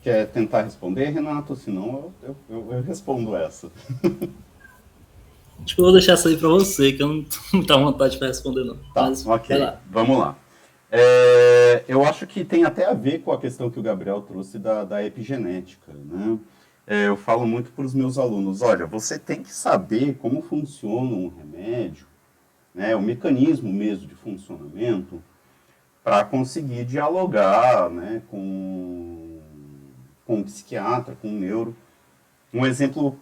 quer 0.03 0.27
tentar 0.27 0.63
responder 0.63 1.11
Renato 1.11 1.55
senão 1.57 2.13
eu, 2.23 2.37
eu, 2.51 2.73
eu 2.73 2.83
respondo 2.83 3.37
essa 3.37 3.71
Acho 5.65 5.77
que 5.77 5.81
eu 5.81 5.85
vou 5.85 5.93
deixar 5.93 6.15
isso 6.15 6.27
aí 6.27 6.37
para 6.37 6.49
você, 6.49 6.93
que 6.93 7.03
eu 7.03 7.09
não 7.09 7.25
tenho 7.63 7.85
vontade 7.85 8.19
de 8.19 8.27
responder, 8.27 8.65
não. 8.65 8.77
Tá, 8.93 9.03
Mas, 9.03 9.25
ok. 9.25 9.57
Vamos 9.91 10.19
lá. 10.19 10.37
É, 10.91 11.85
eu 11.89 12.05
acho 12.05 12.27
que 12.27 12.45
tem 12.45 12.65
até 12.65 12.85
a 12.85 12.93
ver 12.93 13.21
com 13.21 13.33
a 13.33 13.39
questão 13.39 13.71
que 13.71 13.79
o 13.79 13.83
Gabriel 13.83 14.21
trouxe 14.23 14.59
da, 14.59 14.85
da 14.85 15.05
epigenética. 15.05 15.93
Né? 15.93 16.39
É, 16.87 17.09
eu 17.09 17.17
falo 17.17 17.47
muito 17.47 17.71
para 17.71 17.85
os 17.85 17.95
meus 17.95 18.19
alunos: 18.19 18.61
olha, 18.61 18.87
você 18.87 19.19
tem 19.19 19.43
que 19.43 19.53
saber 19.53 20.19
como 20.21 20.43
funciona 20.43 21.15
um 21.15 21.29
remédio, 21.29 22.07
né, 22.75 22.95
o 22.97 23.01
mecanismo 23.01 23.73
mesmo 23.73 24.07
de 24.07 24.15
funcionamento, 24.15 25.23
para 26.03 26.25
conseguir 26.25 26.85
dialogar 26.85 27.89
né, 27.89 28.21
com, 28.29 29.22
com 30.33 30.39
um 30.39 30.43
psiquiatra, 30.43 31.15
com 31.21 31.29
um 31.29 31.39
neuro. 31.39 31.77
Um 32.55 32.65
exemplo 32.65 33.19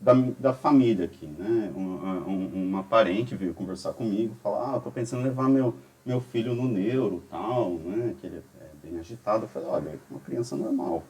da, 0.00 0.14
da 0.14 0.54
família 0.54 1.04
aqui, 1.04 1.26
né? 1.26 1.70
Uma, 1.74 2.20
uma 2.24 2.82
parente 2.82 3.36
veio 3.36 3.52
conversar 3.52 3.92
comigo, 3.92 4.34
falar, 4.42 4.72
ah, 4.72 4.76
estou 4.78 4.90
pensando 4.90 5.20
em 5.20 5.24
levar 5.24 5.48
meu 5.48 5.74
meu 6.04 6.20
filho 6.20 6.54
no 6.54 6.68
neuro, 6.68 7.24
tal, 7.28 7.74
né, 7.78 8.14
que 8.20 8.28
ele 8.28 8.40
é 8.60 8.70
bem 8.80 8.96
agitado. 9.00 9.44
Eu 9.44 9.48
falei, 9.48 9.68
olha, 9.68 9.88
é 9.88 9.98
uma 10.08 10.20
criança 10.20 10.54
normal. 10.54 11.02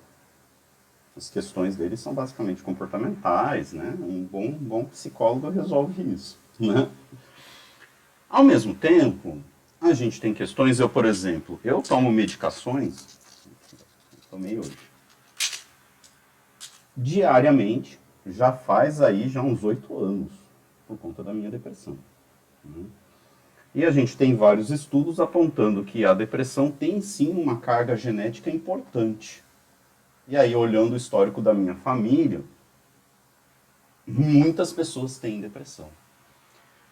As 1.14 1.28
questões 1.28 1.76
dele 1.76 1.99
são 1.99 2.14
basicamente 2.14 2.62
comportamentais, 2.62 3.74
né? 3.74 3.94
Um 4.01 4.24
bom, 4.24 4.51
bom 4.53 4.84
psicólogo 4.86 5.51
resolve 5.51 6.03
isso, 6.03 6.38
né? 6.59 6.88
Ao 8.28 8.42
mesmo 8.42 8.74
tempo, 8.74 9.42
a 9.82 9.92
gente 9.92 10.18
tem 10.18 10.32
questões, 10.32 10.80
eu, 10.80 10.88
por 10.88 11.05
exemplo, 11.05 11.61
eu 11.62 11.82
tomo 11.82 12.11
medicações, 12.11 13.18
tomei 14.30 14.59
hoje, 14.59 14.86
diariamente, 16.97 18.01
já 18.24 18.53
faz 18.53 19.01
aí 19.01 19.28
já 19.28 19.42
uns 19.42 19.62
oito 19.62 19.97
anos, 19.99 20.32
por 20.86 20.97
conta 20.99 21.22
da 21.22 21.34
minha 21.34 21.51
depressão. 21.51 21.97
Né? 22.64 22.84
E 23.74 23.84
a 23.84 23.90
gente 23.90 24.16
tem 24.16 24.34
vários 24.34 24.70
estudos 24.70 25.20
apontando 25.20 25.84
que 25.84 26.05
a 26.05 26.14
depressão 26.14 26.70
tem 26.70 27.01
sim 27.01 27.30
uma 27.30 27.59
carga 27.59 27.94
genética 27.94 28.51
importante. 28.51 29.44
E 30.26 30.36
aí, 30.36 30.57
olhando 30.57 30.94
o 30.94 30.97
histórico 30.97 31.42
da 31.42 31.53
minha 31.53 31.74
família, 31.74 32.42
muitas 34.07 34.72
pessoas 34.72 35.18
têm 35.18 35.40
depressão. 35.40 35.88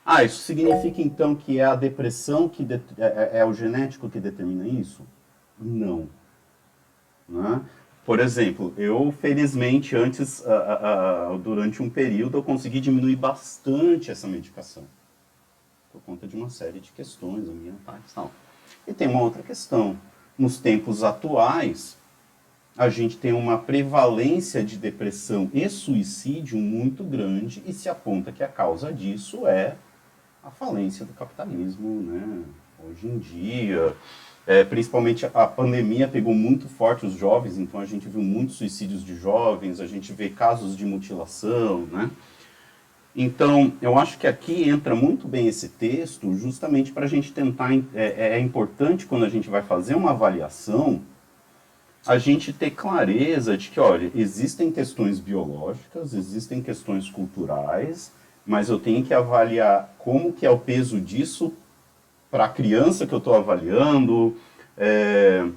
Ah, 0.05 0.22
isso 0.22 0.42
significa 0.42 1.00
então 1.00 1.34
que 1.34 1.59
é 1.59 1.64
a 1.64 1.74
depressão 1.74 2.48
que 2.48 2.66
é, 2.70 2.80
é, 2.98 3.38
é, 3.38 3.44
o 3.44 3.55
genético 3.55 4.11
que 4.11 4.20
determina 4.20 4.68
isso? 4.68 5.02
Não. 5.59 6.09
Né? 7.26 7.62
Por 8.05 8.20
exemplo, 8.20 8.74
eu 8.76 9.12
felizmente 9.20 9.96
antes, 9.96 10.40
uh, 10.40 10.44
uh, 10.44 11.34
uh, 11.34 11.38
durante 11.38 11.82
um 11.82 11.88
período, 11.88 12.36
eu 12.36 12.42
consegui 12.42 12.78
diminuir 12.78 13.16
bastante 13.16 14.11
essa 14.11 14.28
medicação 14.28 14.84
por 15.90 16.02
conta 16.02 16.26
de 16.26 16.36
uma 16.36 16.50
série 16.50 16.80
de 16.80 16.90
questões 16.92 17.48
ambientais 17.48 18.02
e 18.11 18.14
tal. 18.14 18.30
E 18.86 18.92
tem 18.92 19.09
uma 19.09 19.22
outra 19.22 19.42
questão. 19.42 19.96
Nos 20.36 20.59
tempos 20.59 21.05
atuais, 21.05 21.96
a 22.76 22.88
gente 22.88 23.16
tem 23.16 23.32
uma 23.32 23.57
prevalência 23.57 24.64
de 24.64 24.76
depressão 24.76 25.48
e 25.55 25.68
suicídio 25.68 26.59
muito 26.59 27.05
grande 27.05 27.62
e 27.64 27.72
se 27.72 27.88
aponta 27.88 28.32
que 28.32 28.42
a 28.42 28.48
causa 28.48 28.92
disso 28.92 29.46
é 29.46 29.76
a 30.42 30.50
falência 30.50 31.07
do 31.07 31.12
capitalismo, 31.12 32.02
né? 32.02 32.42
Hoje 32.86 33.07
em 33.07 33.18
dia, 33.18 33.96
é, 34.47 34.62
principalmente 34.62 35.26
a 35.32 35.47
pandemia 35.47 36.07
pegou 36.07 36.34
muito 36.34 36.68
forte 36.68 37.07
os 37.07 37.14
jovens, 37.14 37.57
então 37.57 37.80
a 37.80 37.86
gente 37.86 38.09
viu 38.09 38.22
muitos 38.22 38.57
suicídios 38.57 39.03
de 39.05 39.16
jovens, 39.16 39.80
a 39.80 39.86
gente 39.86 40.12
vê 40.12 40.28
casos 40.28 40.76
de 40.76 40.84
mutilação, 40.84 41.86
né? 41.90 42.11
Então, 43.16 43.72
eu 43.80 43.97
acho 43.97 44.18
que 44.18 44.26
aqui 44.26 44.68
entra 44.68 44.95
muito 44.95 45.28
bem 45.28 45.47
esse 45.47 45.68
texto, 45.68 46.34
justamente 46.34 46.90
para 46.90 47.05
a 47.05 47.09
gente 47.09 47.32
tentar. 47.32 47.72
É, 47.72 47.82
é, 47.95 48.28
é, 48.32 48.40
importante 48.40 49.07
quando 49.07 49.24
a 49.24 49.28
gente 49.28 49.49
vai 49.49 49.62
fazer 49.62 49.95
uma 49.95 50.11
avaliação, 50.11 51.01
a 52.05 52.18
gente 52.18 52.53
ter 52.53 52.70
clareza 52.70 53.57
de 53.57 53.70
que, 53.70 53.78
olha, 53.78 54.11
existem 54.16 54.72
questões 54.72 55.20
biológicas, 55.20 56.12
existem 56.12 56.61
questões 56.61 57.09
culturais, 57.09 58.12
mas 58.45 58.68
eu 58.68 58.80
tenho 58.80 59.05
que 59.05 59.14
avaliar 59.14 59.95
como 59.97 60.32
que 60.32 60.45
é 60.45 60.51
o 60.51 60.59
peso 60.59 61.01
disso 61.01 61.55
para 62.35 62.47
a 62.47 62.49
criança 62.49 63.07
que 63.07 63.14
eu 63.14 63.18
estou 63.18 63.37
avaliando. 63.37 64.37
É, 64.76 65.49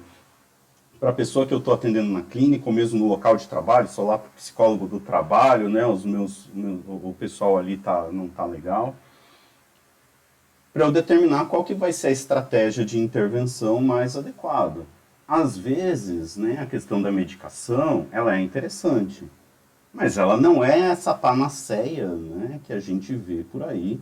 para 1.00 1.10
a 1.10 1.12
pessoa 1.12 1.44
que 1.44 1.52
eu 1.52 1.58
estou 1.58 1.74
atendendo 1.74 2.08
na 2.08 2.22
clínica, 2.22 2.68
ou 2.68 2.72
mesmo 2.72 3.00
no 3.00 3.08
local 3.08 3.36
de 3.36 3.48
trabalho, 3.48 3.88
sou 3.88 4.06
lá 4.06 4.16
para 4.16 4.28
o 4.28 4.32
psicólogo 4.32 4.86
do 4.86 5.00
trabalho, 5.00 5.68
né, 5.68 5.84
os 5.84 6.04
meus, 6.04 6.48
o 6.86 7.12
pessoal 7.18 7.58
ali 7.58 7.76
tá, 7.76 8.08
não 8.12 8.26
está 8.26 8.44
legal, 8.44 8.94
para 10.72 10.84
eu 10.84 10.92
determinar 10.92 11.46
qual 11.46 11.64
que 11.64 11.74
vai 11.74 11.92
ser 11.92 12.08
a 12.08 12.12
estratégia 12.12 12.84
de 12.84 12.96
intervenção 12.96 13.80
mais 13.80 14.16
adequada. 14.16 14.86
Às 15.26 15.58
vezes, 15.58 16.36
né, 16.36 16.60
a 16.60 16.66
questão 16.66 17.02
da 17.02 17.10
medicação, 17.10 18.06
ela 18.12 18.36
é 18.36 18.40
interessante, 18.40 19.24
mas 19.92 20.16
ela 20.16 20.36
não 20.36 20.62
é 20.62 20.78
essa 20.78 21.12
panaceia 21.12 22.06
né, 22.06 22.60
que 22.62 22.72
a 22.72 22.78
gente 22.78 23.16
vê 23.16 23.42
por 23.42 23.64
aí, 23.64 24.00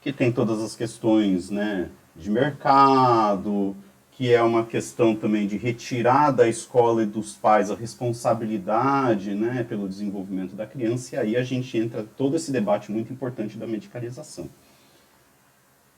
que 0.00 0.10
tem 0.10 0.32
todas 0.32 0.62
as 0.62 0.74
questões 0.74 1.50
né, 1.50 1.90
de 2.16 2.30
mercado, 2.30 3.76
que 4.12 4.32
é 4.32 4.42
uma 4.42 4.64
questão 4.64 5.14
também 5.14 5.46
de 5.46 5.56
retirar 5.56 6.30
da 6.30 6.48
escola 6.48 7.02
e 7.02 7.06
dos 7.06 7.32
pais 7.32 7.70
a 7.70 7.74
responsabilidade 7.74 9.34
né, 9.34 9.64
pelo 9.64 9.88
desenvolvimento 9.88 10.54
da 10.54 10.66
criança, 10.66 11.16
e 11.16 11.18
aí 11.18 11.36
a 11.36 11.42
gente 11.42 11.76
entra 11.76 12.04
todo 12.16 12.36
esse 12.36 12.52
debate 12.52 12.92
muito 12.92 13.12
importante 13.12 13.58
da 13.58 13.66
medicalização. 13.66 14.48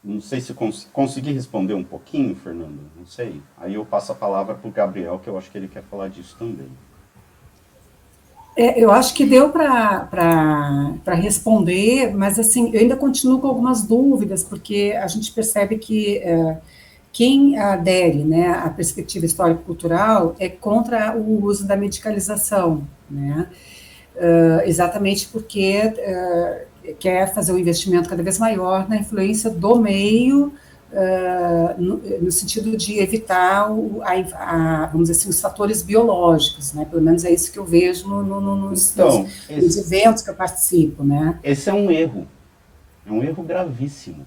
Não 0.02 0.20
sei 0.20 0.40
se 0.40 0.55
cons 0.55 0.88
consegui 0.93 1.32
responder 1.32 1.74
um 1.74 1.84
pouquinho, 1.84 2.34
Fernando, 2.36 2.78
não 2.97 3.05
sei. 3.05 3.43
Aí 3.59 3.74
eu 3.74 3.84
passo 3.84 4.12
a 4.12 4.14
palavra 4.14 4.55
para 4.55 4.68
o 4.68 4.72
Gabriel, 4.72 5.18
que 5.18 5.28
eu 5.28 5.36
acho 5.36 5.51
que 5.51 5.59
ele 5.59 5.68
quer 5.68 5.82
falar 5.82 6.09
disso 6.09 6.36
também. 6.38 6.68
É, 8.57 8.83
eu 8.83 8.91
acho 8.91 9.12
que 9.15 9.27
deu 9.27 9.51
para 9.51 11.15
responder, 11.15 12.15
mas 12.15 12.39
assim, 12.39 12.70
eu 12.73 12.81
ainda 12.81 12.97
continuo 12.97 13.39
com 13.39 13.49
algumas 13.49 13.83
dúvidas, 13.83 14.43
porque 14.43 14.95
a 15.01 15.07
gente 15.07 15.33
percebe 15.33 15.78
que... 15.78 16.19
É, 16.19 16.59
quem 17.16 17.59
adere 17.59 18.24
né, 18.24 18.51
à 18.51 18.69
perspectiva 18.69 19.24
histórico-cultural 19.24 20.37
é 20.39 20.51
contra 20.51 21.16
o 21.16 21.43
uso 21.47 21.66
da 21.66 21.74
medicalização, 21.74 22.87
né? 23.11 23.49
Uh, 24.15 24.69
exatamente 24.69 25.27
porque 25.28 25.81
uh, 25.97 26.95
quer 26.99 27.33
fazer 27.33 27.53
um 27.53 27.59
investimento 27.59 28.07
cada 28.07 28.23
vez 28.23 28.39
maior 28.39 28.87
na 28.87 28.99
influência 28.99 29.49
do 29.49 29.77
meio 29.77 30.53
uh, 30.93 31.81
no, 31.81 31.97
no, 31.97 32.31
sentido 32.31 32.77
de 32.77 32.99
evitar, 32.99 33.71
o, 33.71 34.03
a, 34.03 34.13
a, 34.13 34.87
vamos 34.87 35.09
dizer 35.09 35.21
assim, 35.21 35.29
os 35.29 35.41
fatores 35.41 35.83
biológicos, 35.83 36.73
né? 36.73 36.85
Pelo 36.85 37.03
menos 37.03 37.25
é 37.25 37.33
isso 37.33 37.53
que 37.53 37.59
eu 37.59 37.65
vejo 37.65 38.09
no, 38.09 38.23
no, 38.23 38.57
nos, 38.57 38.93
então, 38.93 39.23
nos, 39.23 39.51
esse, 39.51 39.61
nos 39.61 39.77
eventos 39.77 40.23
que 40.23 40.31
eu 40.31 40.35
participo, 40.35 41.05
né? 41.05 41.39
Esse 41.43 41.71
é 41.71 41.75
um 41.75 41.91
erro, 41.91 42.27
é 43.07 43.13
um 43.13 43.23
erro 43.23 43.43
gravíssimo, 43.43 44.25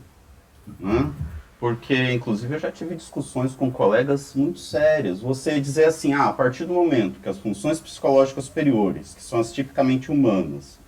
né? 0.79 1.11
porque 1.59 2.13
inclusive 2.13 2.55
eu 2.55 2.59
já 2.59 2.71
tive 2.71 2.95
discussões 2.95 3.53
com 3.53 3.69
colegas 3.69 4.33
muito 4.33 4.59
sérias. 4.59 5.19
Você 5.19 5.59
dizer 5.59 5.85
assim, 5.85 6.13
ah, 6.13 6.29
a 6.29 6.33
partir 6.33 6.65
do 6.65 6.73
momento 6.73 7.19
que 7.19 7.27
as 7.27 7.37
funções 7.37 7.81
psicológicas 7.81 8.45
superiores, 8.45 9.13
que 9.13 9.21
são 9.21 9.41
as 9.41 9.51
tipicamente 9.51 10.09
humanas, 10.09 10.79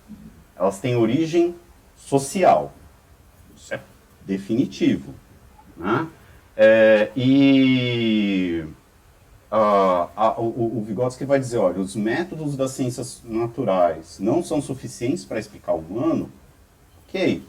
elas 0.56 0.80
têm 0.80 0.96
origem 0.96 1.54
social, 1.94 2.72
isso 3.54 3.74
é 3.74 3.80
definitivo, 4.26 5.14
né? 5.76 6.08
É, 6.56 7.10
e 7.16 8.64
uh, 9.50 10.08
a, 10.16 10.34
o, 10.38 10.78
o 10.78 10.84
Vygotsky 10.86 11.24
vai 11.24 11.38
dizer, 11.38 11.58
olha, 11.58 11.80
os 11.80 11.96
métodos 11.96 12.56
das 12.56 12.72
ciências 12.72 13.22
naturais 13.24 14.18
não 14.20 14.42
são 14.42 14.60
suficientes 14.60 15.24
para 15.24 15.38
explicar 15.38 15.72
o 15.72 15.78
humano, 15.78 16.30
ok, 17.08 17.42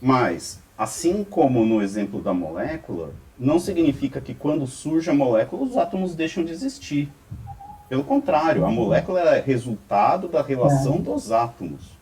mas 0.00 0.62
Assim 0.76 1.22
como 1.22 1.64
no 1.64 1.80
exemplo 1.80 2.20
da 2.20 2.34
molécula, 2.34 3.12
não 3.38 3.60
significa 3.60 4.20
que 4.20 4.34
quando 4.34 4.66
surge 4.66 5.08
a 5.08 5.14
molécula 5.14 5.62
os 5.62 5.76
átomos 5.76 6.16
deixam 6.16 6.44
de 6.44 6.50
existir. 6.50 7.12
Pelo 7.88 8.02
contrário, 8.02 8.64
a 8.64 8.70
molécula 8.70 9.20
é 9.20 9.40
resultado 9.40 10.26
da 10.26 10.42
relação 10.42 10.96
é. 10.96 10.98
dos 10.98 11.30
átomos. 11.30 11.92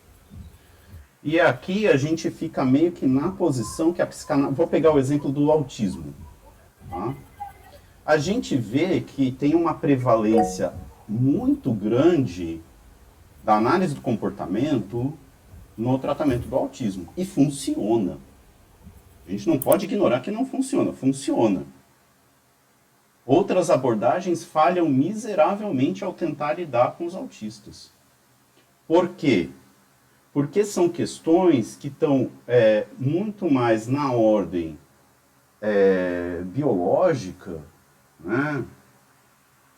E 1.22 1.38
aqui 1.38 1.86
a 1.86 1.96
gente 1.96 2.30
fica 2.30 2.64
meio 2.64 2.90
que 2.90 3.06
na 3.06 3.30
posição 3.30 3.92
que 3.92 4.02
a 4.02 4.06
psicanálise. 4.06 4.56
Vou 4.56 4.66
pegar 4.66 4.92
o 4.92 4.98
exemplo 4.98 5.30
do 5.30 5.52
autismo. 5.52 6.12
Tá? 6.90 7.14
A 8.04 8.16
gente 8.16 8.56
vê 8.56 9.00
que 9.00 9.30
tem 9.30 9.54
uma 9.54 9.74
prevalência 9.74 10.74
muito 11.08 11.72
grande 11.72 12.60
da 13.44 13.56
análise 13.56 13.94
do 13.94 14.00
comportamento 14.00 15.16
no 15.76 15.96
tratamento 15.98 16.48
do 16.48 16.56
autismo. 16.56 17.08
E 17.16 17.24
funciona. 17.24 18.18
A 19.26 19.30
gente 19.30 19.48
não 19.48 19.58
pode 19.58 19.84
ignorar 19.84 20.20
que 20.20 20.30
não 20.32 20.44
funciona. 20.44 20.92
Funciona. 20.92 21.64
Outras 23.24 23.70
abordagens 23.70 24.42
falham 24.42 24.88
miseravelmente 24.88 26.02
ao 26.02 26.12
tentar 26.12 26.54
lidar 26.54 26.96
com 26.96 27.06
os 27.06 27.14
autistas. 27.14 27.92
Por 28.88 29.10
quê? 29.10 29.50
Porque 30.32 30.64
são 30.64 30.88
questões 30.88 31.76
que 31.76 31.88
estão 31.88 32.30
é, 32.46 32.86
muito 32.98 33.50
mais 33.50 33.86
na 33.86 34.12
ordem 34.12 34.78
é, 35.60 36.40
biológica, 36.44 37.60
né? 38.18 38.64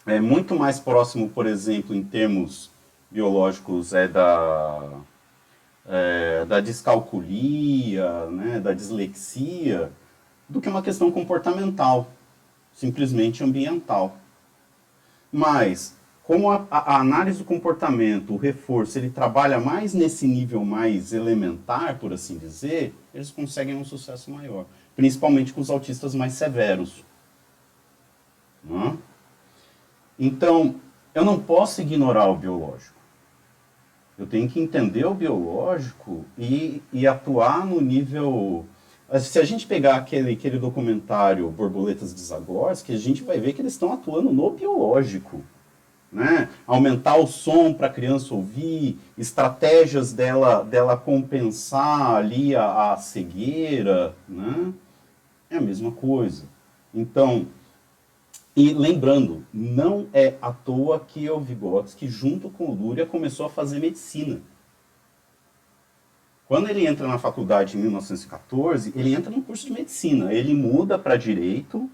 é 0.07 0.21
muito 0.21 0.55
mais 0.55 0.79
próximo, 0.79 1.29
por 1.29 1.47
exemplo, 1.47 1.95
em 1.95 2.03
termos 2.03 2.71
biológicos, 3.11 3.93
é 3.93 4.07
da 4.07 5.01
é, 5.87 6.45
da 6.47 6.61
descalculia, 6.61 8.27
né, 8.27 8.59
da 8.59 8.73
dislexia, 8.73 9.93
do 10.49 10.61
que 10.61 10.69
uma 10.69 10.83
questão 10.83 11.11
comportamental, 11.11 12.09
simplesmente 12.73 13.45
ambiental. 13.45 14.17
Mas, 15.31 15.97
como 16.25 16.51
a, 16.51 16.67
a, 16.71 17.01
análise 17.01 17.39
do 17.39 17.45
comportamento, 17.45 18.33
o 18.33 18.39
reforço, 18.39 18.99
ele 18.99 19.11
trabalha 19.11 19.61
mais 19.61 19.93
nesse 19.93 20.27
nível 20.27 20.65
mais 20.65 21.13
elementar, 21.13 21.99
por 21.99 22.15
assim 22.15 22.39
dizer, 22.39 22.95
eles 23.13 23.31
conseguem 23.31 23.77
um 23.77 23.85
sucesso 23.85 24.31
maior. 24.31 24.65
Principalmente 24.97 25.53
com 25.53 25.61
os 25.61 25.69
autistas 25.69 26.15
mais 26.15 26.33
severos. 26.33 27.05
Então, 30.19 30.77
eu 31.15 31.25
não 31.25 31.39
posso 31.39 31.83
ignorar 31.83 32.27
o 32.27 32.37
biológico. 32.37 32.95
Eu 34.17 34.27
tenho 34.27 34.49
que 34.49 34.61
entender 34.61 35.05
o 35.05 35.13
biológico 35.13 36.25
e, 36.39 36.81
e 36.91 37.07
atuar 37.07 37.67
no 37.67 37.81
nível. 37.83 38.65
Se 39.21 39.39
a 39.39 39.45
gente 39.45 39.67
pegar 39.67 39.97
aquele, 39.97 40.33
aquele 40.33 40.59
documentário 40.59 41.51
Borboletas 41.51 42.15
de 42.15 42.21
Zagorski, 42.21 42.95
a 42.95 42.97
gente 42.97 43.23
vai 43.23 43.39
ver 43.39 43.53
que 43.53 43.61
eles 43.61 43.73
estão 43.73 43.93
atuando 43.93 44.33
no 44.33 44.51
biológico. 44.51 45.43
Né? 46.15 46.49
Aumentar 46.65 47.17
o 47.17 47.27
som 47.27 47.75
para 47.75 47.89
a 47.89 47.93
criança 47.93 48.33
ouvir, 48.33 49.01
estratégias 49.19 50.13
dela, 50.13 50.63
dela 50.63 50.97
compensar 50.97 52.15
ali 52.15 52.55
a, 52.55 52.93
a 52.93 52.97
cegueira. 52.97 54.15
Né? 54.29 54.73
É 55.51 55.57
a 55.57 55.61
mesma 55.61 55.91
coisa. 55.91 56.45
Então, 56.95 57.49
e 58.55 58.73
lembrando, 58.73 59.45
não 59.53 60.07
é 60.13 60.35
à 60.41 60.53
toa 60.53 61.01
que 61.01 61.29
o 61.29 61.41
Vygotsky, 61.41 62.07
junto 62.07 62.49
com 62.49 62.67
o 62.67 62.75
Luria, 62.75 63.05
começou 63.05 63.47
a 63.47 63.51
fazer 63.51 63.81
medicina. 63.81 64.41
Quando 66.47 66.69
ele 66.69 66.87
entra 66.87 67.09
na 67.09 67.19
faculdade 67.19 67.77
em 67.77 67.81
1914, 67.81 68.93
ele 68.95 69.13
entra 69.13 69.33
no 69.33 69.43
curso 69.43 69.67
de 69.67 69.73
medicina. 69.73 70.33
Ele 70.33 70.55
muda 70.55 70.97
para 70.97 71.17
direito 71.17 71.91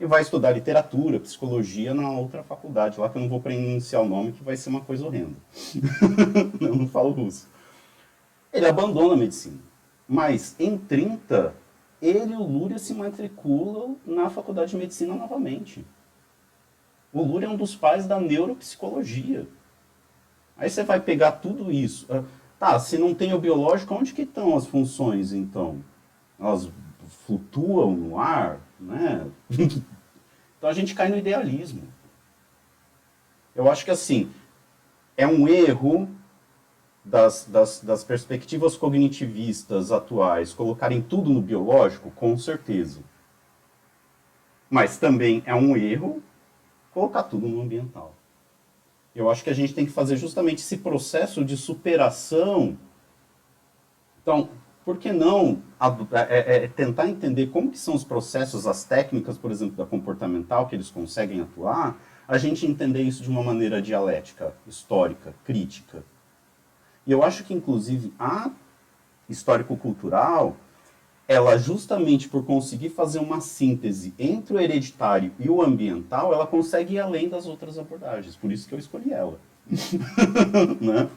e 0.00 0.06
vai 0.06 0.22
estudar 0.22 0.52
literatura, 0.52 1.18
psicologia 1.18 1.92
na 1.92 2.10
outra 2.10 2.42
faculdade, 2.42 3.00
lá 3.00 3.08
que 3.08 3.18
eu 3.18 3.22
não 3.22 3.28
vou 3.28 3.40
pronunciar 3.40 4.02
o 4.02 4.08
nome, 4.08 4.32
que 4.32 4.44
vai 4.44 4.56
ser 4.56 4.70
uma 4.70 4.80
coisa 4.80 5.04
horrenda. 5.04 5.36
eu 6.60 6.74
não 6.74 6.86
falo 6.86 7.10
russo. 7.10 7.48
Ele 8.52 8.66
abandona 8.66 9.14
a 9.14 9.16
medicina. 9.16 9.58
Mas 10.08 10.54
em 10.58 10.78
30, 10.78 11.52
ele 12.00 12.32
e 12.32 12.36
o 12.36 12.42
Luria 12.42 12.78
se 12.78 12.94
matriculam 12.94 13.96
na 14.06 14.30
faculdade 14.30 14.70
de 14.70 14.76
medicina 14.76 15.14
novamente. 15.14 15.84
O 17.12 17.22
Luria 17.22 17.48
é 17.48 17.50
um 17.50 17.56
dos 17.56 17.74
pais 17.74 18.06
da 18.06 18.20
neuropsicologia. 18.20 19.46
Aí 20.56 20.70
você 20.70 20.82
vai 20.82 21.00
pegar 21.00 21.32
tudo 21.32 21.72
isso. 21.72 22.06
Ah, 22.08 22.22
tá, 22.58 22.78
se 22.78 22.98
não 22.98 23.14
tem 23.14 23.32
o 23.34 23.38
biológico, 23.38 23.94
onde 23.94 24.14
que 24.14 24.22
estão 24.22 24.56
as 24.56 24.66
funções, 24.66 25.32
então? 25.32 25.82
Elas 26.38 26.70
flutuam 27.26 27.92
no 27.92 28.18
ar, 28.18 28.60
né? 28.78 29.26
então 29.50 30.68
a 30.68 30.72
gente 30.72 30.94
cai 30.94 31.08
no 31.08 31.16
idealismo. 31.16 31.82
Eu 33.54 33.70
acho 33.70 33.84
que 33.84 33.90
assim, 33.90 34.30
é 35.16 35.26
um 35.26 35.48
erro 35.48 36.08
das, 37.04 37.46
das, 37.46 37.80
das 37.80 38.04
perspectivas 38.04 38.76
cognitivistas 38.76 39.90
atuais 39.90 40.52
colocarem 40.52 41.00
tudo 41.00 41.30
no 41.30 41.40
biológico, 41.40 42.10
com 42.10 42.36
certeza. 42.36 43.02
Mas 44.70 44.98
também 44.98 45.42
é 45.46 45.54
um 45.54 45.76
erro 45.76 46.22
colocar 46.92 47.22
tudo 47.22 47.48
no 47.48 47.62
ambiental. 47.62 48.14
Eu 49.14 49.30
acho 49.30 49.42
que 49.42 49.50
a 49.50 49.54
gente 49.54 49.74
tem 49.74 49.86
que 49.86 49.90
fazer 49.90 50.16
justamente 50.16 50.58
esse 50.58 50.78
processo 50.78 51.44
de 51.44 51.56
superação. 51.56 52.78
Então, 54.22 54.50
por 54.88 54.96
que 54.96 55.12
não 55.12 55.60
é, 56.12 56.38
é, 56.38 56.64
é, 56.64 56.66
tentar 56.66 57.06
entender 57.10 57.48
como 57.48 57.70
que 57.70 57.78
são 57.78 57.94
os 57.94 58.04
processos, 58.04 58.66
as 58.66 58.84
técnicas, 58.84 59.36
por 59.36 59.50
exemplo, 59.50 59.76
da 59.76 59.84
comportamental 59.84 60.66
que 60.66 60.74
eles 60.74 60.88
conseguem 60.88 61.42
atuar, 61.42 62.00
a 62.26 62.38
gente 62.38 62.64
entender 62.64 63.02
isso 63.02 63.22
de 63.22 63.28
uma 63.28 63.42
maneira 63.42 63.82
dialética, 63.82 64.54
histórica, 64.66 65.34
crítica. 65.44 66.02
E 67.06 67.12
eu 67.12 67.22
acho 67.22 67.44
que, 67.44 67.52
inclusive, 67.52 68.14
a 68.18 68.50
histórico-cultural 69.28 70.56
ela 71.28 71.58
justamente 71.58 72.26
por 72.26 72.46
conseguir 72.46 72.88
fazer 72.88 73.18
uma 73.18 73.42
síntese 73.42 74.14
entre 74.18 74.54
o 74.54 74.58
hereditário 74.58 75.32
e 75.38 75.50
o 75.50 75.60
ambiental, 75.60 76.32
ela 76.32 76.46
consegue 76.46 76.94
ir 76.94 76.98
além 76.98 77.28
das 77.28 77.44
outras 77.44 77.78
abordagens. 77.78 78.36
Por 78.36 78.50
isso 78.50 78.66
que 78.66 78.74
eu 78.74 78.78
escolhi 78.78 79.12
ela. 79.12 79.38
né? 80.80 81.10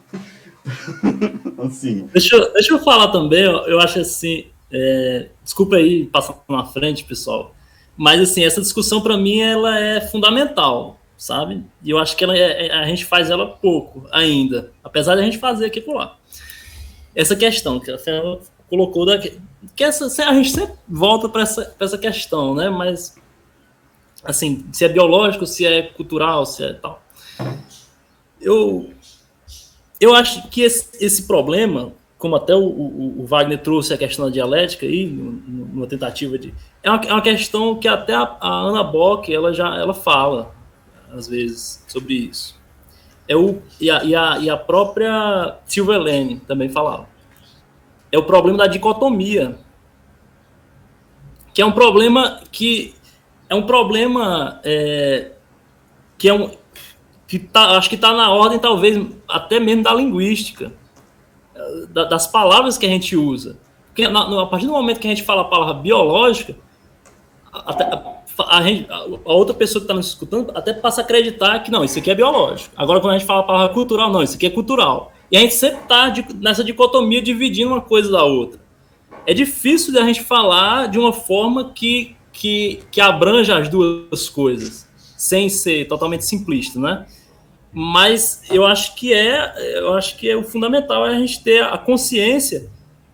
assim. 1.60 2.08
Deixa 2.14 2.36
eu, 2.36 2.54
deixa 2.54 2.74
eu 2.74 2.80
falar 2.80 3.10
também, 3.10 3.44
eu 3.44 3.80
acho 3.80 4.00
assim, 4.00 4.48
é, 4.72 5.30
desculpa 5.44 5.76
aí 5.76 6.06
passar 6.06 6.42
na 6.48 6.66
frente, 6.66 7.04
pessoal, 7.04 7.54
mas 7.98 8.22
assim, 8.22 8.44
essa 8.44 8.62
discussão 8.62 9.02
para 9.02 9.18
mim 9.18 9.40
ela 9.40 9.80
é 9.80 10.02
fundamental, 10.02 11.00
sabe? 11.18 11.64
E 11.84 11.90
eu 11.90 11.98
acho 11.98 12.16
que 12.16 12.24
ela 12.24 12.36
é, 12.36 12.68
é, 12.68 12.74
a 12.74 12.86
gente 12.86 13.06
faz 13.06 13.30
ela 13.30 13.48
pouco 13.48 14.08
ainda, 14.12 14.72
apesar 14.84 15.16
de 15.16 15.22
a 15.22 15.26
gente 15.26 15.38
fazer 15.38 15.66
aqui 15.66 15.82
por 15.82 15.96
lá. 15.96 16.18
Essa 17.14 17.36
questão 17.36 17.80
que 17.80 17.92
a 17.92 17.98
colocou 18.70 19.06
da, 19.06 19.18
que 19.18 19.84
essa, 19.84 20.06
a 20.06 20.34
gente 20.34 20.52
sempre 20.52 20.76
volta 20.88 21.28
para 21.28 21.42
essa, 21.42 21.76
essa 21.80 21.98
questão, 21.98 22.56
né? 22.56 22.70
Mas 22.70 23.16
assim, 24.24 24.66
se 24.72 24.86
é 24.86 24.90
biológico, 24.90 25.46
se 25.46 25.66
é 25.66 25.82
cultural, 25.82 26.46
se 26.46 26.64
é 26.64 26.74
tal. 26.74 27.04
Eu 28.40 28.92
eu 30.02 30.14
acho 30.14 30.50
que 30.50 30.62
esse, 30.62 30.90
esse 31.00 31.28
problema, 31.28 31.94
como 32.18 32.36
até 32.36 32.54
o, 32.54 32.64
o, 32.64 33.22
o, 33.22 33.26
Wagner 33.26 33.62
trouxe 33.62 33.94
a 33.94 33.98
questão 33.98 34.26
da 34.26 34.32
dialética 34.32 34.86
aí, 34.86 35.06
numa 35.06 35.88
tentativa 35.88 36.38
de. 36.38 36.54
É 36.84 36.90
uma, 36.90 37.02
é 37.04 37.14
uma 37.14 37.22
questão 37.22 37.78
que 37.78 37.88
até 37.88 38.14
a, 38.14 38.36
a, 38.42 38.50
Ana 38.50 38.84
Bock 38.84 39.34
ela 39.34 39.54
já 39.54 39.78
ela 39.78 39.94
fala, 39.94 40.54
às 41.14 41.28
vezes, 41.28 41.86
sobre 41.88 42.16
isso. 42.16 42.60
É 43.28 43.36
o, 43.38 43.62
e, 43.80 43.90
a, 43.90 44.04
e, 44.04 44.16
a, 44.16 44.40
e 44.40 44.50
a 44.50 44.58
própria 44.58 45.58
Silvia 45.66 45.96
Helene 45.96 46.42
também 46.48 46.68
falava 46.68 47.12
é 48.12 48.18
o 48.18 48.24
problema 48.24 48.58
da 48.58 48.68
dicotomia. 48.68 49.58
que 51.54 51.62
é 51.62 51.66
um 51.66 51.72
problema 51.72 52.42
que 52.52 52.94
é 53.50 53.56
um 53.56 53.64
problema 53.64 54.60
é, 54.64 55.32
que 56.18 56.28
é 56.28 56.34
um 56.34 56.52
que 57.32 57.40
tá, 57.40 57.78
acho 57.78 57.88
que 57.88 57.96
está 57.96 58.12
na 58.12 58.30
ordem 58.30 58.60
talvez 58.60 59.08
até 59.26 59.58
mesmo 59.58 59.84
da 59.84 59.94
linguística, 59.94 60.74
da, 61.88 62.04
das 62.04 62.28
palavras 62.28 62.78
que 62.78 62.86
a 62.86 62.90
gente 62.90 63.16
usa. 63.16 63.58
Porque 63.88 64.06
na, 64.06 64.42
a 64.42 64.46
partir 64.48 64.66
do 64.66 64.74
momento 64.74 65.00
que 65.00 65.08
a 65.08 65.10
gente 65.12 65.24
fala 65.24 65.44
a 65.44 65.46
palavra 65.46 65.76
biológica, 65.76 66.58
até, 67.54 67.86
a, 67.86 68.58
a, 68.58 68.62
gente, 68.62 68.86
a, 68.92 69.32
outra 69.32 69.54
pessoa 69.54 69.80
que 69.80 69.86
está 69.86 69.94
nos 69.94 70.08
escutando 70.08 70.52
até 70.54 70.74
passa 70.74 71.00
a 71.00 71.06
acreditar 71.06 71.60
que 71.60 71.72
não, 71.72 71.86
isso 71.86 71.98
aqui 72.00 72.12
é 72.12 72.16
biológico. 72.16 72.76
Agora, 72.76 73.00
quando 73.00 73.14
a 73.14 73.18
gente 73.18 73.26
fala 73.26 73.40
a 73.40 73.44
palavra 73.44 73.74
cultural, 73.74 74.12
não, 74.12 74.22
isso 74.22 74.36
aqui 74.36 74.48
é 74.48 74.50
cultural. 74.50 75.14
E 75.32 75.38
a 75.38 75.40
gente 75.40 75.54
sempre 75.54 75.84
está 75.84 76.14
nessa 76.36 76.66
dicotomia 76.66 77.22
dividindo 77.22 77.72
uma 77.72 77.80
coisa 77.80 78.12
da 78.12 78.26
outra. 78.26 78.60
É 79.26 79.34
difícil 79.34 79.98
a 79.98 80.04
gente 80.04 80.22
falar 80.22 80.90
de 80.90 81.00
uma 81.00 81.14
forma 81.14 81.72
que, 81.72 82.14
que, 82.34 82.82
que 82.92 83.00
abranja 83.00 83.58
as 83.58 83.70
duas 83.70 84.28
coisas, 84.28 84.86
sem 85.16 85.48
ser 85.48 85.88
totalmente 85.88 86.26
simplista, 86.26 86.78
né? 86.78 87.06
Mas 87.74 88.44
eu 88.50 88.66
acho 88.66 88.96
que 88.96 89.14
é, 89.14 89.80
eu 89.80 89.94
acho 89.94 90.18
que 90.18 90.30
é 90.30 90.36
o 90.36 90.44
fundamental 90.44 91.06
é 91.06 91.16
a 91.16 91.20
gente 91.20 91.42
ter 91.42 91.64
a 91.64 91.78
consciência 91.78 92.70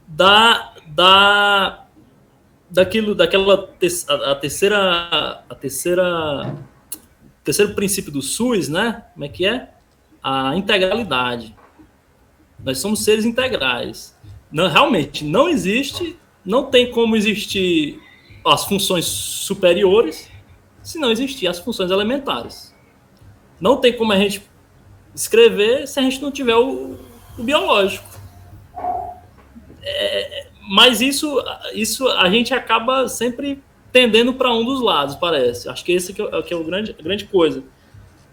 da, 0.07 0.73
da 0.87 1.85
daquilo, 2.69 3.13
daquela 3.13 3.69
a, 4.07 4.31
a 4.31 4.35
terceira 4.35 5.43
a 5.47 5.55
terceira 5.55 6.55
terceiro 7.43 7.73
princípio 7.75 8.11
do 8.11 8.21
SUS, 8.21 8.67
né? 8.67 9.05
Como 9.13 9.25
é 9.25 9.29
que 9.29 9.45
é? 9.45 9.69
A 10.21 10.55
integralidade. 10.55 11.55
Nós 12.63 12.79
somos 12.79 13.03
seres 13.03 13.23
integrais. 13.25 14.17
Não, 14.51 14.67
realmente, 14.67 15.23
não 15.23 15.47
existe, 15.47 16.17
não 16.43 16.65
tem 16.65 16.91
como 16.91 17.15
existir 17.15 18.01
as 18.45 18.65
funções 18.65 19.05
superiores 19.05 20.29
se 20.81 20.97
não 20.97 21.11
existir 21.11 21.47
as 21.47 21.59
funções 21.59 21.91
elementares. 21.91 22.73
Não 23.59 23.77
tem 23.77 23.95
como 23.95 24.11
a 24.11 24.17
gente 24.17 24.41
escrever 25.13 25.87
se 25.87 25.99
a 25.99 26.03
gente 26.03 26.21
não 26.21 26.31
tiver 26.31 26.55
o, 26.55 26.97
o 27.37 27.43
biológico. 27.43 28.07
É, 29.83 30.47
mas 30.69 31.01
isso, 31.01 31.43
isso 31.73 32.07
a 32.07 32.29
gente 32.29 32.53
acaba 32.53 33.07
sempre 33.07 33.63
tendendo 33.91 34.33
para 34.33 34.53
um 34.53 34.63
dos 34.63 34.81
lados, 34.81 35.15
parece. 35.15 35.69
Acho 35.69 35.83
que 35.83 35.91
esse 35.93 36.13
que 36.13 36.21
é, 36.21 36.41
que 36.41 36.53
é 36.53 36.57
o 36.57 36.63
grande, 36.63 36.95
a 36.97 37.01
grande 37.01 37.25
coisa. 37.25 37.63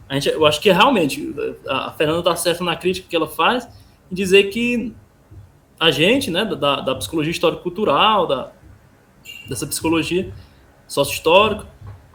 A 0.09 0.15
gente, 0.15 0.29
eu 0.29 0.45
acho 0.45 0.61
que 0.61 0.71
realmente 0.71 1.35
a 1.67 1.91
Fernanda 1.93 2.19
está 2.19 2.37
certa 2.37 2.63
na 2.63 2.77
crítica 2.77 3.09
que 3.09 3.17
ela 3.17 3.29
faz 3.29 3.67
em 4.11 4.15
dizer 4.15 4.45
que 4.45 4.95
a 5.81 5.91
gente, 5.91 6.31
né, 6.31 6.45
da, 6.45 6.81
da 6.81 6.95
psicologia 6.95 7.31
histórico-cultural, 7.31 8.27
da, 8.27 8.53
dessa 9.49 9.67
psicologia 9.67 10.33
sócio-histórica, 10.87 11.67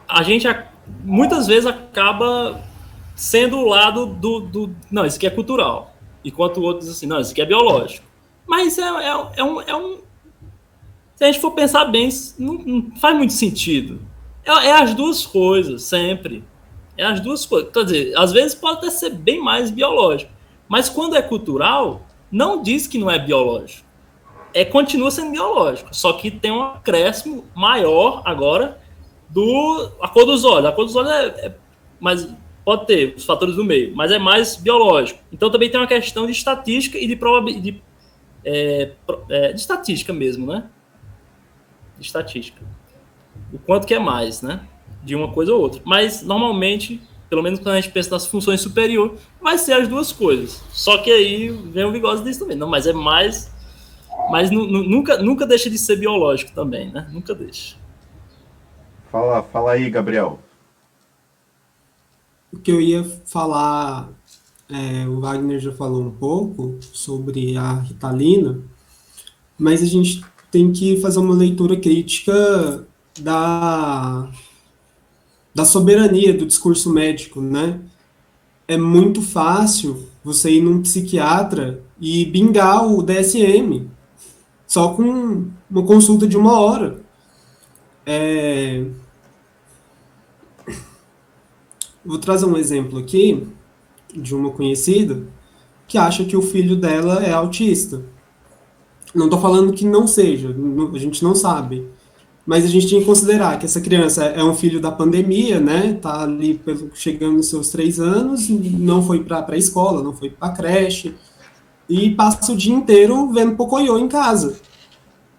a 0.08 0.22
gente 0.22 0.46
muitas 1.04 1.46
vezes 1.46 1.66
acaba 1.66 2.60
sendo 3.14 3.58
o 3.58 3.68
lado 3.68 4.06
do, 4.06 4.40
do. 4.40 4.74
Não, 4.90 5.04
isso 5.04 5.16
aqui 5.16 5.26
é 5.26 5.30
cultural. 5.30 5.94
Enquanto 6.24 6.58
o 6.58 6.62
outro 6.62 6.80
diz 6.80 6.90
assim, 6.90 7.06
não, 7.06 7.20
isso 7.20 7.32
aqui 7.32 7.42
é 7.42 7.46
biológico. 7.46 8.06
Mas 8.46 8.78
é, 8.78 8.82
é, 8.82 9.28
é, 9.36 9.44
um, 9.44 9.60
é 9.60 9.76
um. 9.76 9.98
Se 11.14 11.24
a 11.24 11.26
gente 11.26 11.40
for 11.40 11.52
pensar 11.52 11.84
bem, 11.84 12.08
não, 12.38 12.54
não 12.54 12.96
faz 12.96 13.16
muito 13.16 13.32
sentido. 13.32 14.00
É, 14.44 14.50
é, 14.50 14.72
as 14.72 14.94
duas 14.94 15.24
coisas, 15.26 15.82
sempre. 15.84 16.44
É 16.96 17.04
as 17.04 17.20
duas 17.20 17.46
coisas. 17.46 17.70
Quer 17.72 17.84
dizer, 17.84 18.18
às 18.18 18.32
vezes 18.32 18.54
pode 18.54 18.78
até 18.78 18.90
ser 18.90 19.10
bem 19.10 19.40
mais 19.40 19.70
biológico. 19.70 20.32
Mas 20.68 20.88
quando 20.88 21.16
é 21.16 21.22
cultural, 21.22 22.02
não 22.30 22.62
diz 22.62 22.86
que 22.86 22.98
não 22.98 23.10
é 23.10 23.18
biológico. 23.18 23.88
É, 24.52 24.64
continua 24.64 25.10
sendo 25.10 25.30
biológico. 25.30 25.94
Só 25.94 26.12
que 26.14 26.30
tem 26.30 26.50
um 26.50 26.62
acréscimo 26.62 27.44
maior 27.54 28.22
agora 28.24 28.80
do. 29.28 29.90
A 30.00 30.08
cor 30.08 30.26
dos 30.26 30.44
olhos. 30.44 30.66
A 30.66 30.72
cor 30.72 30.84
dos 30.84 30.96
olhos 30.96 31.10
é, 31.10 31.26
é 31.46 31.54
mais 32.00 32.28
Pode 32.70 32.86
ter 32.86 33.14
os 33.16 33.24
fatores 33.24 33.56
do 33.56 33.64
meio, 33.64 33.92
mas 33.96 34.12
é 34.12 34.18
mais 34.20 34.54
biológico. 34.54 35.18
Então 35.32 35.50
também 35.50 35.68
tem 35.68 35.80
uma 35.80 35.88
questão 35.88 36.24
de 36.24 36.30
estatística 36.30 36.96
e 36.96 37.04
de 37.04 37.16
probabilidade. 37.16 37.72
De, 37.72 37.82
é, 38.44 38.92
é, 39.28 39.52
de 39.52 39.58
estatística 39.58 40.12
mesmo, 40.12 40.46
né? 40.46 40.70
De 41.98 42.06
estatística. 42.06 42.64
O 43.52 43.58
quanto 43.58 43.88
que 43.88 43.92
é 43.92 43.98
mais, 43.98 44.40
né? 44.40 44.60
De 45.02 45.16
uma 45.16 45.32
coisa 45.32 45.52
ou 45.52 45.60
outra. 45.60 45.82
Mas 45.84 46.22
normalmente, 46.22 47.02
pelo 47.28 47.42
menos 47.42 47.58
quando 47.58 47.74
a 47.74 47.80
gente 47.80 47.92
pensa 47.92 48.12
nas 48.12 48.28
funções 48.28 48.60
superiores, 48.60 49.20
vai 49.42 49.58
ser 49.58 49.72
as 49.72 49.88
duas 49.88 50.12
coisas. 50.12 50.62
Só 50.70 50.98
que 50.98 51.10
aí 51.10 51.48
vem 51.48 51.82
o 51.82 51.90
Vigose 51.90 52.22
disso 52.22 52.38
também. 52.38 52.56
Não, 52.56 52.68
mas 52.68 52.86
é 52.86 52.92
mais. 52.92 53.52
Mas 54.30 54.48
nunca, 54.48 55.20
nunca 55.20 55.44
deixa 55.44 55.68
de 55.68 55.76
ser 55.76 55.96
biológico 55.96 56.52
também, 56.52 56.88
né? 56.92 57.08
Nunca 57.10 57.34
deixa. 57.34 57.74
Fala, 59.10 59.42
fala 59.42 59.72
aí, 59.72 59.90
Gabriel 59.90 60.38
o 62.52 62.58
que 62.58 62.70
eu 62.70 62.80
ia 62.80 63.04
falar, 63.26 64.10
é, 64.68 65.06
o 65.06 65.20
Wagner 65.20 65.60
já 65.60 65.72
falou 65.72 66.02
um 66.02 66.10
pouco 66.10 66.76
sobre 66.92 67.56
a 67.56 67.74
Ritalina, 67.80 68.58
mas 69.58 69.82
a 69.82 69.86
gente 69.86 70.24
tem 70.50 70.72
que 70.72 71.00
fazer 71.00 71.18
uma 71.20 71.34
leitura 71.34 71.76
crítica 71.76 72.86
da, 73.20 74.28
da 75.54 75.64
soberania 75.64 76.34
do 76.34 76.46
discurso 76.46 76.92
médico, 76.92 77.40
né? 77.40 77.80
É 78.66 78.76
muito 78.76 79.22
fácil 79.22 80.08
você 80.24 80.50
ir 80.50 80.60
num 80.60 80.82
psiquiatra 80.82 81.82
e 82.00 82.24
bingar 82.24 82.86
o 82.86 83.02
DSM 83.02 83.88
só 84.66 84.94
com 84.94 85.48
uma 85.68 85.82
consulta 85.84 86.26
de 86.26 86.36
uma 86.36 86.58
hora. 86.60 87.00
É, 88.06 88.84
Vou 92.04 92.18
trazer 92.18 92.46
um 92.46 92.56
exemplo 92.56 92.98
aqui 92.98 93.46
de 94.14 94.34
uma 94.34 94.50
conhecida 94.50 95.22
que 95.86 95.98
acha 95.98 96.24
que 96.24 96.36
o 96.36 96.40
filho 96.40 96.74
dela 96.74 97.22
é 97.22 97.32
autista. 97.32 98.02
Não 99.14 99.26
estou 99.26 99.40
falando 99.40 99.72
que 99.72 99.84
não 99.84 100.06
seja, 100.06 100.54
a 100.94 100.98
gente 100.98 101.22
não 101.22 101.34
sabe. 101.34 101.86
Mas 102.46 102.64
a 102.64 102.68
gente 102.68 102.88
tem 102.88 103.00
que 103.00 103.04
considerar 103.04 103.58
que 103.58 103.66
essa 103.66 103.82
criança 103.82 104.24
é 104.24 104.42
um 104.42 104.54
filho 104.54 104.80
da 104.80 104.90
pandemia, 104.90 105.60
né? 105.60 105.92
Tá 105.92 106.22
ali 106.22 106.54
pelo, 106.54 106.90
chegando 106.94 107.36
nos 107.36 107.50
seus 107.50 107.68
três 107.68 108.00
anos, 108.00 108.48
não 108.48 109.02
foi 109.02 109.22
para 109.22 109.44
a 109.46 109.58
escola, 109.58 110.02
não 110.02 110.14
foi 110.14 110.30
para 110.30 110.48
a 110.48 110.52
creche, 110.52 111.14
e 111.88 112.10
passa 112.10 112.52
o 112.52 112.56
dia 112.56 112.74
inteiro 112.74 113.30
vendo 113.30 113.56
Pocoyo 113.56 113.98
em 113.98 114.08
casa. 114.08 114.58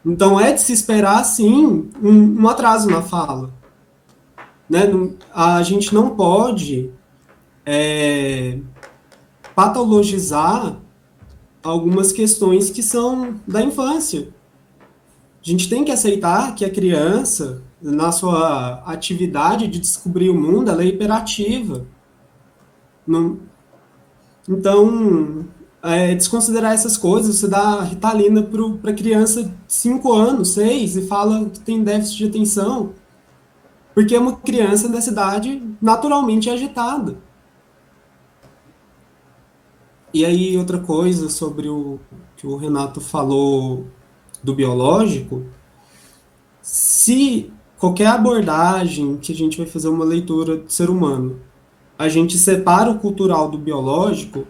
Então 0.05 0.39
é 0.39 0.51
de 0.51 0.61
se 0.61 0.73
esperar, 0.73 1.23
sim, 1.23 1.89
um, 2.01 2.41
um 2.41 2.47
atraso 2.47 2.87
na 2.87 3.01
fala 3.01 3.60
né, 4.71 4.89
a 5.33 5.61
gente 5.63 5.93
não 5.93 6.15
pode 6.15 6.89
é, 7.65 8.57
patologizar 9.53 10.79
algumas 11.61 12.13
questões 12.13 12.69
que 12.69 12.81
são 12.81 13.35
da 13.45 13.61
infância. 13.61 14.29
A 15.45 15.49
gente 15.49 15.67
tem 15.67 15.83
que 15.83 15.91
aceitar 15.91 16.55
que 16.55 16.63
a 16.63 16.69
criança, 16.69 17.61
na 17.81 18.13
sua 18.13 18.81
atividade 18.85 19.67
de 19.67 19.77
descobrir 19.77 20.29
o 20.29 20.39
mundo, 20.39 20.71
ela 20.71 20.83
é 20.83 20.85
hiperativa. 20.85 21.85
Não, 23.05 23.39
então, 24.47 25.45
é, 25.83 26.15
desconsiderar 26.15 26.73
essas 26.73 26.95
coisas, 26.95 27.35
você 27.35 27.47
dá 27.49 27.81
ritalina 27.81 28.41
para 28.81 28.93
criança 28.93 29.43
de 29.43 29.51
5 29.67 30.13
anos, 30.13 30.53
6, 30.53 30.95
e 30.95 31.01
fala 31.07 31.49
que 31.49 31.59
tem 31.59 31.83
déficit 31.83 32.19
de 32.19 32.25
atenção. 32.27 32.93
Porque 33.93 34.17
uma 34.17 34.37
criança 34.37 34.87
nessa 34.87 35.11
idade 35.11 35.61
naturalmente 35.81 36.49
é 36.49 36.53
agitada. 36.53 37.17
E 40.13 40.25
aí, 40.25 40.57
outra 40.57 40.77
coisa 40.77 41.29
sobre 41.29 41.69
o 41.69 41.99
que 42.35 42.45
o 42.45 42.57
Renato 42.57 42.99
falou 42.99 43.85
do 44.43 44.53
biológico, 44.53 45.45
se 46.61 47.51
qualquer 47.77 48.07
abordagem 48.07 49.17
que 49.17 49.31
a 49.31 49.35
gente 49.35 49.57
vai 49.57 49.65
fazer 49.65 49.87
uma 49.87 50.03
leitura 50.03 50.57
do 50.57 50.71
ser 50.71 50.89
humano, 50.89 51.39
a 51.97 52.09
gente 52.09 52.37
separa 52.37 52.91
o 52.91 52.99
cultural 52.99 53.49
do 53.49 53.57
biológico, 53.57 54.45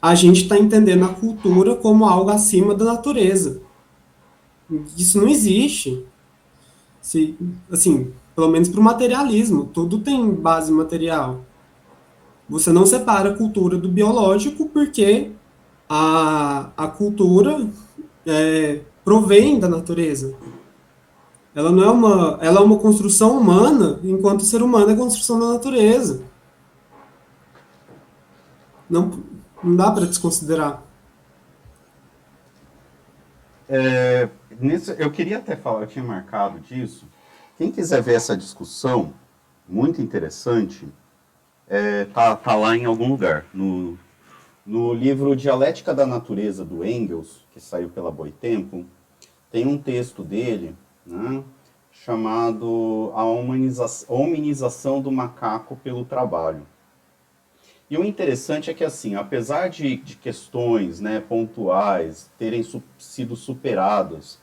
a 0.00 0.14
gente 0.14 0.42
está 0.42 0.58
entendendo 0.58 1.04
a 1.04 1.08
cultura 1.08 1.74
como 1.74 2.04
algo 2.04 2.30
acima 2.30 2.74
da 2.74 2.84
natureza. 2.84 3.60
Isso 4.96 5.20
não 5.20 5.28
existe. 5.28 6.04
Se, 7.00 7.36
assim, 7.70 8.12
pelo 8.34 8.48
menos 8.48 8.68
para 8.68 8.80
o 8.80 8.82
materialismo, 8.82 9.64
tudo 9.64 9.98
tem 10.00 10.32
base 10.34 10.72
material. 10.72 11.40
Você 12.48 12.72
não 12.72 12.84
separa 12.84 13.30
a 13.30 13.36
cultura 13.36 13.76
do 13.76 13.88
biológico 13.88 14.68
porque 14.68 15.30
a, 15.88 16.70
a 16.76 16.86
cultura 16.86 17.66
é, 18.26 18.80
provém 19.04 19.58
da 19.58 19.68
natureza. 19.68 20.34
Ela 21.54 21.70
não 21.70 21.82
é 21.82 21.90
uma, 21.90 22.38
ela 22.40 22.60
é 22.60 22.62
uma 22.62 22.78
construção 22.78 23.38
humana, 23.38 24.00
enquanto 24.02 24.40
o 24.40 24.44
ser 24.44 24.62
humano 24.62 24.90
é 24.90 24.96
construção 24.96 25.38
da 25.38 25.52
natureza. 25.52 26.22
Não, 28.88 29.22
não 29.62 29.76
dá 29.76 29.90
para 29.90 30.06
desconsiderar. 30.06 30.82
É, 33.68 34.28
nisso, 34.60 34.92
eu 34.92 35.10
queria 35.10 35.38
até 35.38 35.56
falar, 35.56 35.82
eu 35.82 35.86
tinha 35.86 36.04
marcado 36.04 36.58
disso, 36.60 37.06
Quem 37.56 37.70
quiser 37.70 38.02
ver 38.02 38.14
essa 38.14 38.36
discussão, 38.36 39.12
muito 39.68 40.00
interessante, 40.00 40.88
é, 41.68 42.06
tá, 42.06 42.34
tá 42.34 42.54
lá 42.54 42.76
em 42.76 42.84
algum 42.84 43.08
lugar. 43.08 43.46
No, 43.52 43.98
no 44.64 44.92
livro 44.92 45.36
Dialética 45.36 45.94
da 45.94 46.06
Natureza, 46.06 46.64
do 46.64 46.84
Engels, 46.84 47.46
que 47.52 47.60
saiu 47.60 47.88
pela 47.88 48.10
Boitempo, 48.10 48.84
tem 49.50 49.66
um 49.66 49.76
texto 49.76 50.24
dele, 50.24 50.74
né, 51.06 51.42
chamado 51.90 53.12
A 53.14 53.24
Hominização 53.24 55.00
do 55.00 55.12
Macaco 55.12 55.76
pelo 55.76 56.04
Trabalho. 56.04 56.66
E 57.90 57.98
o 57.98 58.04
interessante 58.04 58.70
é 58.70 58.74
que, 58.74 58.84
assim, 58.84 59.14
apesar 59.14 59.68
de, 59.68 59.96
de 59.96 60.16
questões 60.16 60.98
né, 60.98 61.20
pontuais 61.20 62.30
terem 62.38 62.62
su 62.62 62.82
sido 62.98 63.36
superadas 63.36 64.40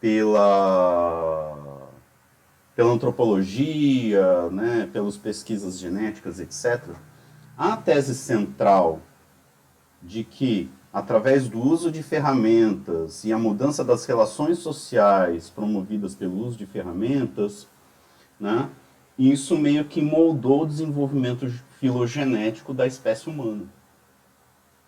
pela, 0.00 1.83
pela 2.74 2.92
antropologia, 2.92 4.50
né, 4.50 4.88
pelas 4.92 5.16
pesquisas 5.16 5.78
genéticas, 5.78 6.40
etc., 6.40 6.94
a 7.56 7.76
tese 7.76 8.14
central 8.14 9.00
de 10.02 10.24
que, 10.24 10.68
através 10.92 11.48
do 11.48 11.60
uso 11.60 11.90
de 11.90 12.02
ferramentas 12.02 13.24
e 13.24 13.32
a 13.32 13.38
mudança 13.38 13.84
das 13.84 14.04
relações 14.06 14.58
sociais 14.58 15.48
promovidas 15.48 16.14
pelo 16.14 16.36
uso 16.44 16.58
de 16.58 16.66
ferramentas, 16.66 17.68
né, 18.38 18.68
isso 19.16 19.56
meio 19.56 19.84
que 19.84 20.02
moldou 20.02 20.62
o 20.62 20.66
desenvolvimento 20.66 21.48
filogenético 21.78 22.74
da 22.74 22.86
espécie 22.86 23.30
humana. 23.30 23.68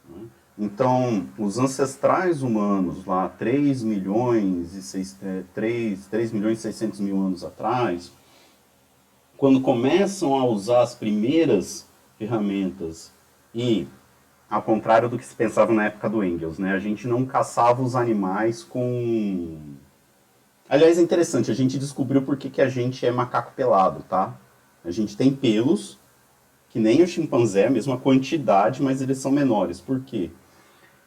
Né? 0.09 0.27
Então, 0.59 1.28
os 1.39 1.59
ancestrais 1.59 2.43
humanos, 2.43 3.05
lá 3.05 3.28
3 3.28 3.83
milhões 3.83 4.74
e 4.74 4.83
6, 4.83 5.19
3, 5.53 6.07
3 6.07 6.33
milhões 6.33 6.59
e 6.61 6.62
600 6.62 7.01
mil 7.01 7.20
anos 7.20 7.45
atrás, 7.45 8.11
quando 9.37 9.61
começam 9.61 10.35
a 10.35 10.47
usar 10.47 10.81
as 10.81 10.95
primeiras 10.95 11.87
ferramentas 12.19 13.12
e, 13.55 13.87
ao 14.49 14.62
contrário 14.62 15.11
do 15.11 15.19
que 15.19 15.27
se 15.27 15.35
pensava 15.35 15.74
na 15.74 15.87
época 15.87 16.09
do 16.09 16.24
Engels, 16.24 16.59
né, 16.59 16.73
a 16.73 16.78
gente 16.78 17.07
não 17.07 17.27
caçava 17.27 17.83
os 17.83 17.95
animais 17.95 18.65
com... 18.65 19.59
Aliás, 20.66 20.99
é 20.99 21.03
interessante, 21.03 21.51
a 21.51 21.55
gente 21.55 21.78
descobriu 21.78 22.23
por 22.23 22.39
que, 22.39 22.49
que 22.49 22.62
a 22.62 22.69
gente 22.69 23.05
é 23.05 23.11
macaco 23.11 23.53
pelado, 23.55 24.03
tá? 24.09 24.35
A 24.83 24.91
gente 24.91 25.16
tem 25.16 25.33
pelos, 25.35 25.99
que 26.70 26.81
nem 26.81 27.03
o 27.03 27.07
chimpanzé, 27.07 27.66
a 27.66 27.70
mesma 27.70 27.99
quantidade, 27.99 28.83
mas 28.83 29.03
eles 29.03 29.19
são 29.19 29.31
menores. 29.31 29.81
Por 29.81 30.01
quê? 30.01 30.31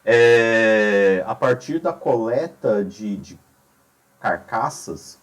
É, 0.04 1.22
a 1.26 1.34
partir 1.34 1.78
da 1.78 1.92
coleta 1.92 2.84
de, 2.84 3.16
de 3.16 3.38
carcaças, 4.18 5.20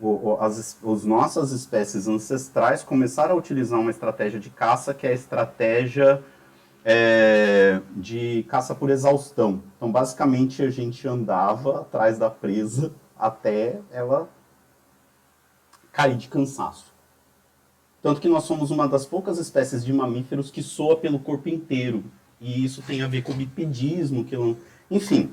o, 0.00 0.30
o, 0.30 0.38
as, 0.40 0.78
as 0.82 1.04
nossas 1.04 1.52
espécies 1.52 2.08
ancestrais 2.08 2.82
começaram 2.82 3.34
a 3.34 3.38
utilizar 3.38 3.78
uma 3.78 3.90
estratégia 3.90 4.40
de 4.40 4.50
caça 4.50 4.92
que 4.94 5.06
é 5.06 5.10
a 5.10 5.14
estratégia 5.14 6.22
é, 6.84 7.80
de 7.96 8.44
caça 8.48 8.74
por 8.74 8.90
exaustão. 8.90 9.62
Então, 9.76 9.90
basicamente, 9.90 10.62
a 10.62 10.70
gente 10.70 11.06
andava 11.06 11.80
atrás 11.80 12.18
da 12.18 12.30
presa 12.30 12.92
até 13.18 13.80
ela 13.90 14.28
cair 15.92 16.16
de 16.16 16.28
cansaço. 16.28 16.94
Tanto 18.02 18.20
que 18.20 18.28
nós 18.28 18.44
somos 18.44 18.70
uma 18.70 18.86
das 18.86 19.04
poucas 19.04 19.38
espécies 19.38 19.84
de 19.84 19.92
mamíferos 19.92 20.50
que 20.50 20.62
soa 20.62 20.96
pelo 20.96 21.18
corpo 21.18 21.48
inteiro. 21.48 22.04
E 22.40 22.64
isso 22.64 22.82
tem 22.82 23.02
a 23.02 23.08
ver 23.08 23.22
com 23.22 23.32
bipedismo, 23.32 24.24
que 24.24 24.36
enfim. 24.90 25.32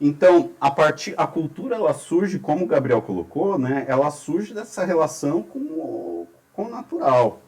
Então, 0.00 0.52
a 0.60 0.70
partir 0.70 1.14
a 1.16 1.26
cultura 1.26 1.74
ela 1.74 1.92
surge, 1.92 2.38
como 2.38 2.64
o 2.64 2.68
Gabriel 2.68 3.02
colocou, 3.02 3.58
né? 3.58 3.84
Ela 3.88 4.10
surge 4.10 4.54
dessa 4.54 4.84
relação 4.84 5.42
com 5.42 5.58
o, 5.58 6.28
com 6.52 6.66
o 6.66 6.70
natural. 6.70 7.40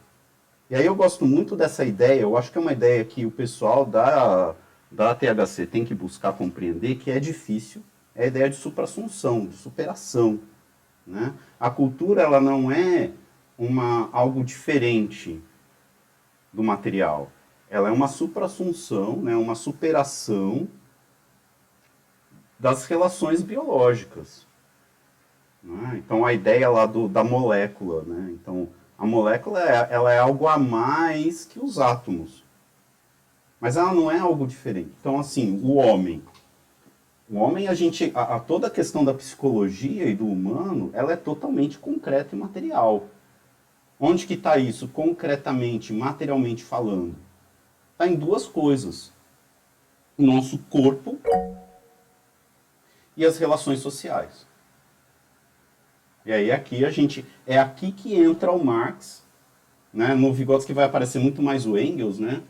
E 0.68 0.74
aí 0.74 0.86
eu 0.86 0.94
gosto 0.94 1.26
muito 1.26 1.56
dessa 1.56 1.84
ideia, 1.84 2.20
eu 2.20 2.36
acho 2.36 2.50
que 2.50 2.58
é 2.58 2.60
uma 2.60 2.72
ideia 2.72 3.04
que 3.04 3.26
o 3.26 3.30
pessoal 3.30 3.84
da, 3.84 4.54
da 4.90 5.14
THC 5.14 5.66
tem 5.66 5.84
que 5.84 5.94
buscar 5.94 6.32
compreender, 6.32 6.96
que 6.96 7.10
é 7.10 7.18
difícil, 7.20 7.82
é 8.14 8.24
a 8.24 8.26
ideia 8.26 8.50
de 8.50 8.56
suprassunção, 8.56 9.46
de 9.46 9.56
superação. 9.56 10.40
Né? 11.06 11.34
A 11.58 11.70
cultura 11.70 12.22
ela 12.22 12.40
não 12.40 12.70
é 12.70 13.10
uma, 13.58 14.08
algo 14.12 14.44
diferente 14.44 15.40
do 16.52 16.62
material. 16.62 17.30
Ela 17.70 17.88
é 17.88 17.92
uma 17.92 18.08
suprassunção, 18.08 19.16
né, 19.16 19.36
uma 19.36 19.54
superação 19.54 20.68
das 22.58 22.84
relações 22.84 23.40
biológicas. 23.40 24.46
Né? 25.62 26.02
Então, 26.04 26.24
a 26.24 26.32
ideia 26.32 26.68
lá 26.68 26.84
do, 26.84 27.08
da 27.08 27.24
molécula. 27.24 28.02
Né? 28.02 28.32
Então, 28.32 28.68
a 28.98 29.06
molécula 29.06 29.62
é, 29.62 29.88
ela 29.90 30.12
é 30.12 30.18
algo 30.18 30.46
a 30.46 30.58
mais 30.58 31.44
que 31.44 31.58
os 31.58 31.78
átomos. 31.78 32.44
Mas 33.60 33.76
ela 33.76 33.94
não 33.94 34.10
é 34.10 34.18
algo 34.18 34.46
diferente. 34.46 34.90
Então, 35.00 35.18
assim, 35.18 35.60
o 35.62 35.74
homem. 35.74 36.22
O 37.28 37.38
homem, 37.38 37.68
a 37.68 37.74
gente. 37.74 38.10
A, 38.14 38.36
a 38.36 38.40
toda 38.40 38.66
a 38.66 38.70
questão 38.70 39.04
da 39.04 39.14
psicologia 39.14 40.06
e 40.06 40.14
do 40.14 40.26
humano, 40.26 40.90
ela 40.92 41.12
é 41.12 41.16
totalmente 41.16 41.78
concreta 41.78 42.34
e 42.34 42.38
material. 42.38 43.04
Onde 43.98 44.26
que 44.26 44.34
está 44.34 44.56
isso 44.56 44.88
concretamente, 44.88 45.92
materialmente 45.92 46.64
falando? 46.64 47.14
Está 48.00 48.10
em 48.10 48.16
duas 48.16 48.46
coisas. 48.46 49.12
O 50.16 50.22
nosso 50.22 50.56
corpo 50.70 51.18
e 53.14 53.26
as 53.26 53.36
relações 53.36 53.80
sociais. 53.80 54.46
E 56.24 56.32
aí 56.32 56.50
aqui 56.50 56.82
a 56.82 56.90
gente 56.90 57.26
é 57.46 57.58
aqui 57.58 57.92
que 57.92 58.14
entra 58.14 58.50
o 58.52 58.64
Marx, 58.64 59.22
né? 59.92 60.14
No 60.14 60.32
Vygotsky 60.32 60.72
vai 60.72 60.86
aparecer 60.86 61.18
muito 61.18 61.42
mais 61.42 61.66
o 61.66 61.76
Engels, 61.76 62.18
né? 62.18 62.42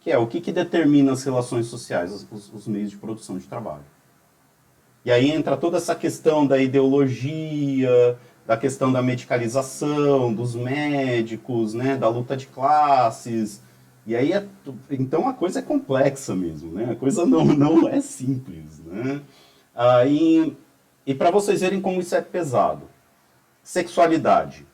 Que 0.00 0.10
é 0.10 0.16
o 0.16 0.26
que, 0.26 0.40
que 0.40 0.50
determina 0.50 1.12
as 1.12 1.22
relações 1.22 1.66
sociais, 1.66 2.26
os, 2.32 2.50
os 2.54 2.66
meios 2.66 2.90
de 2.90 2.96
produção 2.96 3.36
de 3.36 3.46
trabalho. 3.46 3.84
E 5.04 5.12
aí 5.12 5.30
entra 5.30 5.54
toda 5.54 5.76
essa 5.76 5.94
questão 5.94 6.46
da 6.46 6.56
ideologia, 6.56 8.18
da 8.46 8.56
questão 8.56 8.90
da 8.90 9.02
medicalização, 9.02 10.32
dos 10.32 10.54
médicos, 10.54 11.74
né, 11.74 11.94
da 11.94 12.08
luta 12.08 12.34
de 12.34 12.46
classes. 12.46 13.60
E 14.06 14.14
aí, 14.14 14.32
é, 14.32 14.46
então 14.90 15.26
a 15.28 15.32
coisa 15.32 15.60
é 15.60 15.62
complexa 15.62 16.34
mesmo, 16.34 16.72
né? 16.72 16.92
A 16.92 16.96
coisa 16.96 17.24
não, 17.24 17.44
não 17.54 17.88
é 17.88 18.00
simples, 18.00 18.78
né? 18.80 19.22
Aí, 19.74 20.56
e 21.06 21.14
para 21.14 21.30
vocês 21.30 21.60
verem 21.60 21.80
como 21.80 22.00
isso 22.00 22.14
é 22.14 22.20
pesado. 22.20 22.88
Sexualidade. 23.62 24.66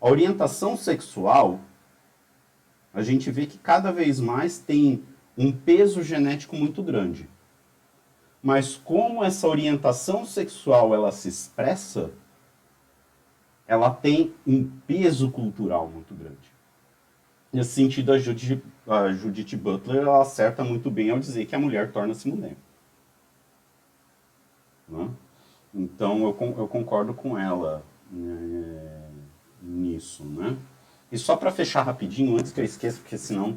A 0.00 0.08
orientação 0.08 0.76
sexual, 0.76 1.60
a 2.92 3.02
gente 3.02 3.30
vê 3.30 3.46
que 3.46 3.58
cada 3.58 3.92
vez 3.92 4.20
mais 4.20 4.58
tem 4.58 5.04
um 5.38 5.52
peso 5.52 6.02
genético 6.02 6.56
muito 6.56 6.82
grande. 6.82 7.28
Mas 8.42 8.76
como 8.76 9.24
essa 9.24 9.48
orientação 9.48 10.26
sexual 10.26 10.94
ela 10.94 11.10
se 11.10 11.28
expressa, 11.28 12.10
ela 13.66 13.90
tem 13.90 14.34
um 14.46 14.70
peso 14.86 15.30
cultural 15.30 15.88
muito 15.88 16.14
grande. 16.14 16.53
Nesse 17.54 17.70
sentido, 17.70 18.12
a 18.12 18.18
Judith, 18.18 18.60
a 18.84 19.12
Judith 19.12 19.56
Butler 19.56 19.98
ela 19.98 20.20
acerta 20.20 20.64
muito 20.64 20.90
bem 20.90 21.10
ao 21.10 21.20
dizer 21.20 21.46
que 21.46 21.54
a 21.54 21.58
mulher 21.58 21.92
torna-se 21.92 22.28
mulher. 22.28 22.56
Né? 24.88 25.08
Então, 25.72 26.24
eu, 26.24 26.54
eu 26.58 26.66
concordo 26.66 27.14
com 27.14 27.38
ela 27.38 27.84
é, 28.12 29.08
nisso. 29.62 30.24
Né? 30.24 30.56
E 31.12 31.16
só 31.16 31.36
para 31.36 31.52
fechar 31.52 31.84
rapidinho, 31.84 32.36
antes 32.36 32.50
que 32.50 32.60
eu 32.60 32.64
esqueça, 32.64 32.98
porque 33.00 33.16
senão... 33.16 33.56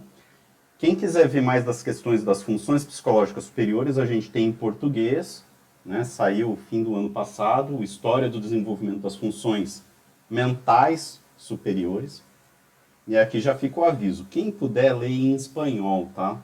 Quem 0.78 0.94
quiser 0.96 1.28
ver 1.28 1.42
mais 1.42 1.66
das 1.66 1.82
questões 1.82 2.24
das 2.24 2.44
funções 2.44 2.86
psicológicas 2.86 3.46
superiores, 3.46 3.98
a 3.98 4.06
gente 4.06 4.30
tem 4.30 4.46
em 4.46 4.54
português, 4.54 5.44
né? 5.84 6.04
saiu 6.04 6.56
fim 6.70 6.84
do 6.84 6.96
ano 6.96 7.10
passado, 7.10 7.84
História 7.84 8.30
do 8.30 8.40
Desenvolvimento 8.40 9.00
das 9.00 9.16
Funções 9.16 9.84
mentais 10.30 11.20
superiores. 11.36 12.27
E 13.08 13.18
aqui 13.18 13.40
já 13.40 13.56
fica 13.56 13.80
o 13.80 13.86
aviso. 13.86 14.28
Quem 14.30 14.52
puder, 14.52 14.94
ler 14.94 15.10
em 15.10 15.34
espanhol, 15.34 16.12
tá? 16.14 16.42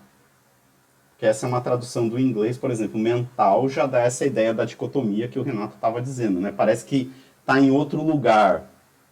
Que 1.18 1.26
essa 1.26 1.46
é 1.46 1.50
uma 1.50 1.60
tradução 1.60 2.08
do 2.08 2.18
inglês, 2.18 2.58
por 2.58 2.72
exemplo, 2.72 2.98
mental 2.98 3.68
já 3.68 3.86
dá 3.86 4.00
essa 4.00 4.26
ideia 4.26 4.54
da 4.54 4.64
dicotomia 4.64 5.28
que 5.28 5.38
o 5.38 5.44
Renato 5.44 5.76
estava 5.76 6.02
dizendo, 6.02 6.40
né? 6.40 6.52
Parece 6.52 6.86
que 6.86 7.12
está 7.42 7.60
em 7.60 7.70
outro 7.70 8.02
lugar. 8.02 8.70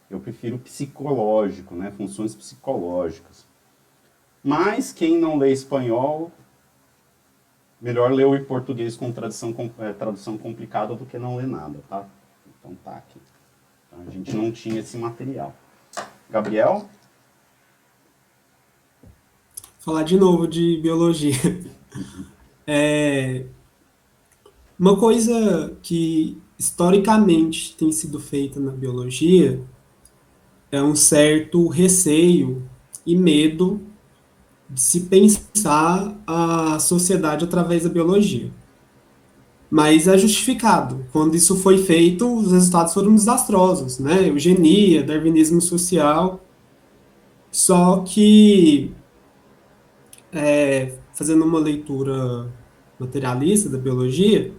Eu 0.09 0.19
prefiro 0.19 0.57
psicológico, 0.57 1.75
né? 1.75 1.91
Funções 1.91 2.33
psicológicas. 2.33 3.45
Mas 4.43 4.93
quem 4.93 5.19
não 5.19 5.37
lê 5.37 5.51
espanhol, 5.51 6.31
melhor 7.81 8.11
ler 8.11 8.25
o 8.25 8.35
em 8.35 8.43
português 8.43 8.95
com 8.95 9.11
tradução, 9.11 9.53
é, 9.79 9.91
tradução 9.93 10.37
complicada 10.37 10.95
do 10.95 11.05
que 11.05 11.19
não 11.19 11.35
ler 11.35 11.47
nada, 11.47 11.79
tá? 11.89 12.05
Então 12.47 12.75
tá 12.83 12.95
aqui. 12.95 13.19
A 14.07 14.09
gente 14.09 14.33
não 14.35 14.51
tinha 14.51 14.79
esse 14.79 14.97
material. 14.97 15.53
Gabriel? 16.29 16.87
Falar 19.83 20.03
de 20.03 20.15
novo 20.15 20.47
de 20.47 20.77
biologia. 20.77 21.33
É, 22.67 23.45
uma 24.79 24.95
coisa 24.95 25.75
que 25.81 26.37
historicamente 26.57 27.75
tem 27.75 27.91
sido 27.91 28.19
feita 28.19 28.59
na 28.59 28.71
biologia 28.71 29.59
é 30.71 30.81
um 30.81 30.95
certo 30.95 31.67
receio 31.67 32.63
e 33.05 33.15
medo 33.15 33.81
de 34.69 34.79
se 34.79 35.01
pensar 35.01 36.15
a 36.25 36.77
sociedade 36.77 37.43
através 37.43 37.83
da 37.83 37.89
biologia. 37.89 38.51
Mas 39.69 40.07
é 40.07 40.15
justificado. 40.17 41.03
Quando 41.11 41.35
isso 41.35 41.57
foi 41.57 41.79
feito, 41.79 42.31
os 42.31 42.51
resultados 42.51 42.93
foram 42.93 43.15
desastrosos, 43.15 43.97
né? 43.97 44.29
Eugenia, 44.29 45.03
darwinismo 45.03 45.59
social. 45.59 46.39
Só 47.51 48.01
que, 48.01 48.93
é, 50.33 50.93
fazendo 51.13 51.43
uma 51.43 51.59
leitura 51.59 52.47
materialista 52.99 53.69
da 53.69 53.77
biologia, 53.77 54.51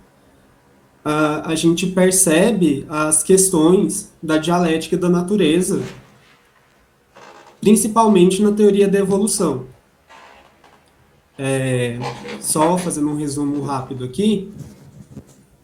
a, 1.04 1.50
a 1.50 1.54
gente 1.54 1.86
percebe 1.86 2.86
as 2.88 3.22
questões 3.22 4.12
da 4.22 4.38
dialética 4.38 4.96
da 4.96 5.08
natureza, 5.08 5.82
principalmente 7.60 8.42
na 8.42 8.52
teoria 8.52 8.88
da 8.88 8.98
evolução. 8.98 9.66
É, 11.38 11.98
só 12.40 12.76
fazendo 12.76 13.08
um 13.08 13.16
resumo 13.16 13.62
rápido 13.62 14.04
aqui, 14.04 14.52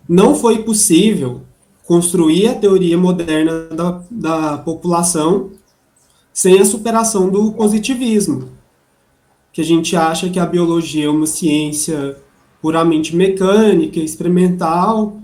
não 0.09 0.35
foi 0.35 0.63
possível 0.63 1.43
construir 1.85 2.49
a 2.49 2.55
teoria 2.55 2.97
moderna 2.97 3.67
da, 3.67 4.03
da 4.11 4.59
população 4.59 5.51
sem 6.33 6.59
a 6.61 6.65
superação 6.65 7.29
do 7.29 7.53
positivismo, 7.53 8.49
que 9.53 9.61
a 9.61 9.65
gente 9.65 9.97
acha 9.97 10.29
que 10.29 10.39
a 10.39 10.47
biologia 10.47 11.07
é 11.07 11.11
uma 11.11 11.27
ciência 11.27 12.17
puramente 12.61 13.15
mecânica, 13.15 13.99
experimental, 14.01 15.17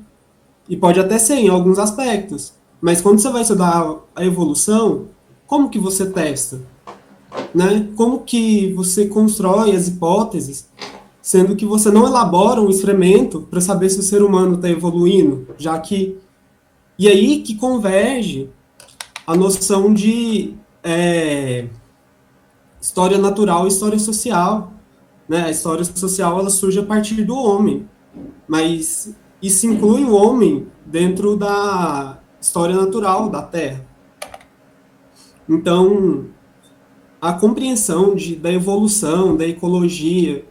e 0.68 0.76
pode 0.76 0.98
até 1.01 1.18
ser 1.18 1.36
em 1.36 1.48
alguns 1.48 1.78
aspectos. 1.78 2.52
Mas 2.80 3.01
quando 3.01 3.18
você 3.18 3.30
vai 3.30 3.42
estudar 3.42 3.96
a 4.14 4.24
evolução, 4.24 5.06
como 5.46 5.68
que 5.68 5.78
você 5.78 6.06
testa? 6.06 6.60
Né? 7.55 7.88
Como 7.96 8.20
que 8.20 8.72
você 8.72 9.06
constrói 9.06 9.74
as 9.74 9.88
hipóteses, 9.88 10.68
sendo 11.20 11.56
que 11.56 11.64
você 11.64 11.90
não 11.90 12.06
elabora 12.06 12.60
um 12.60 12.68
experimento 12.68 13.40
para 13.51 13.60
saber 13.60 13.90
se 13.90 14.01
o 14.01 14.02
ser 14.02 14.22
humano 14.22 14.56
está 14.56 14.68
evoluindo, 14.68 15.48
já 15.59 15.78
que 15.78 16.16
e 16.98 17.09
aí 17.09 17.40
que 17.40 17.56
converge 17.56 18.51
a 19.26 19.34
noção 19.34 19.92
de 19.92 20.55
é, 20.82 21.66
história 22.85 23.16
natural 23.16 23.65
e 23.65 23.69
história 23.69 23.98
social. 23.98 24.74
Né? 25.27 25.44
A 25.44 25.51
história 25.51 25.82
social 25.85 26.39
ela 26.39 26.51
surge 26.51 26.78
a 26.78 26.82
partir 26.82 27.24
do 27.24 27.35
homem, 27.35 27.89
mas 28.47 29.16
isso 29.40 29.66
inclui 29.66 30.05
o 30.05 30.15
homem 30.15 30.66
dentro 30.85 31.35
da 31.35 32.19
história 32.39 32.77
natural 32.77 33.31
da 33.31 33.40
Terra. 33.40 33.86
Então, 35.48 36.27
a 37.23 37.32
compreensão 37.32 38.15
de, 38.15 38.36
da 38.36 38.52
evolução, 38.52 39.35
da 39.35 39.47
ecologia. 39.47 40.44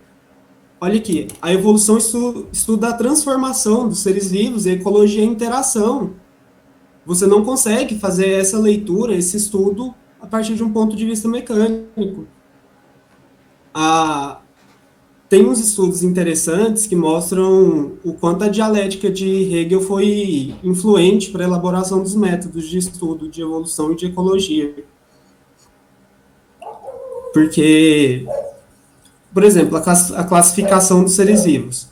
Olha 0.81 0.97
aqui, 0.97 1.27
a 1.39 1.53
evolução 1.53 1.99
estu, 1.99 2.47
estuda 2.51 2.89
a 2.89 2.93
transformação 2.93 3.87
dos 3.87 3.99
seres 3.99 4.31
vivos 4.31 4.65
a 4.65 4.71
ecologia 4.71 5.21
é 5.21 5.27
a 5.27 5.31
interação. 5.31 6.13
Você 7.05 7.27
não 7.27 7.45
consegue 7.45 7.99
fazer 7.99 8.29
essa 8.31 8.57
leitura, 8.57 9.13
esse 9.13 9.37
estudo, 9.37 9.93
a 10.23 10.25
partir 10.25 10.55
de 10.55 10.63
um 10.63 10.71
ponto 10.71 10.95
de 10.95 11.05
vista 11.05 11.27
mecânico. 11.27 12.25
A, 13.73 14.39
tem 15.27 15.45
uns 15.45 15.59
estudos 15.59 16.01
interessantes 16.01 16.87
que 16.87 16.95
mostram 16.95 17.97
o 18.05 18.13
quanto 18.13 18.45
a 18.45 18.47
dialética 18.47 19.11
de 19.11 19.53
Hegel 19.53 19.81
foi 19.81 20.55
influente 20.63 21.29
para 21.29 21.43
a 21.43 21.47
elaboração 21.47 22.01
dos 22.01 22.15
métodos 22.15 22.69
de 22.69 22.77
estudo 22.77 23.27
de 23.27 23.41
evolução 23.41 23.91
e 23.91 23.95
de 23.97 24.05
ecologia. 24.05 24.85
Porque, 27.33 28.25
por 29.33 29.43
exemplo, 29.43 29.75
a 29.75 30.23
classificação 30.23 31.03
dos 31.03 31.13
seres 31.13 31.43
vivos. 31.43 31.89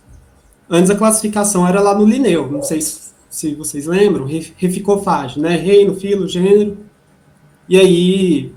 Antes 0.70 0.90
a 0.90 0.96
classificação 0.96 1.68
era 1.68 1.82
lá 1.82 1.94
no 1.94 2.06
Linneu, 2.06 2.50
não 2.50 2.64
sei 2.64 2.80
se 2.80 3.56
vocês 3.56 3.88
lembram, 3.88 4.26
reficofagem, 4.56 5.44
né? 5.44 5.58
Reino, 5.58 5.96
filo, 5.96 6.30
gênero. 6.30 6.91
E 7.72 7.80
aí, 7.80 8.54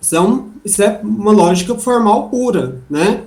isso 0.00 0.16
é, 0.16 0.20
um, 0.22 0.52
isso 0.64 0.82
é 0.82 1.02
uma 1.04 1.30
lógica 1.30 1.74
formal 1.74 2.30
pura, 2.30 2.80
né? 2.88 3.24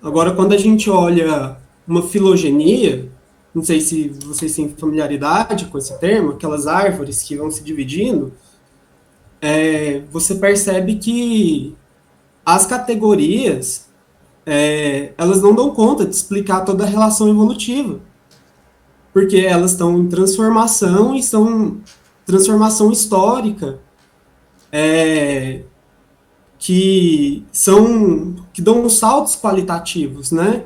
Agora, 0.00 0.32
quando 0.32 0.52
a 0.52 0.56
gente 0.56 0.88
olha 0.88 1.56
uma 1.84 2.00
filogenia, 2.00 3.10
não 3.52 3.64
sei 3.64 3.80
se 3.80 4.10
vocês 4.24 4.54
têm 4.54 4.68
familiaridade 4.68 5.64
com 5.64 5.76
esse 5.78 5.98
termo, 5.98 6.30
aquelas 6.30 6.68
árvores 6.68 7.24
que 7.24 7.34
vão 7.36 7.50
se 7.50 7.64
dividindo, 7.64 8.32
é, 9.42 10.02
você 10.12 10.36
percebe 10.36 10.94
que 10.94 11.74
as 12.46 12.66
categorias 12.66 13.88
é, 14.46 15.12
elas 15.18 15.42
não 15.42 15.52
dão 15.52 15.74
conta 15.74 16.06
de 16.06 16.14
explicar 16.14 16.60
toda 16.60 16.84
a 16.84 16.86
relação 16.86 17.28
evolutiva, 17.28 17.98
porque 19.12 19.38
elas 19.38 19.72
estão 19.72 19.98
em 19.98 20.06
transformação 20.06 21.16
e 21.16 21.20
são 21.20 21.78
transformação 22.24 22.92
histórica. 22.92 23.82
É, 24.76 25.60
que 26.58 27.44
são 27.52 28.34
que 28.52 28.60
dão 28.60 28.88
saltos 28.88 29.36
qualitativos, 29.36 30.32
né? 30.32 30.64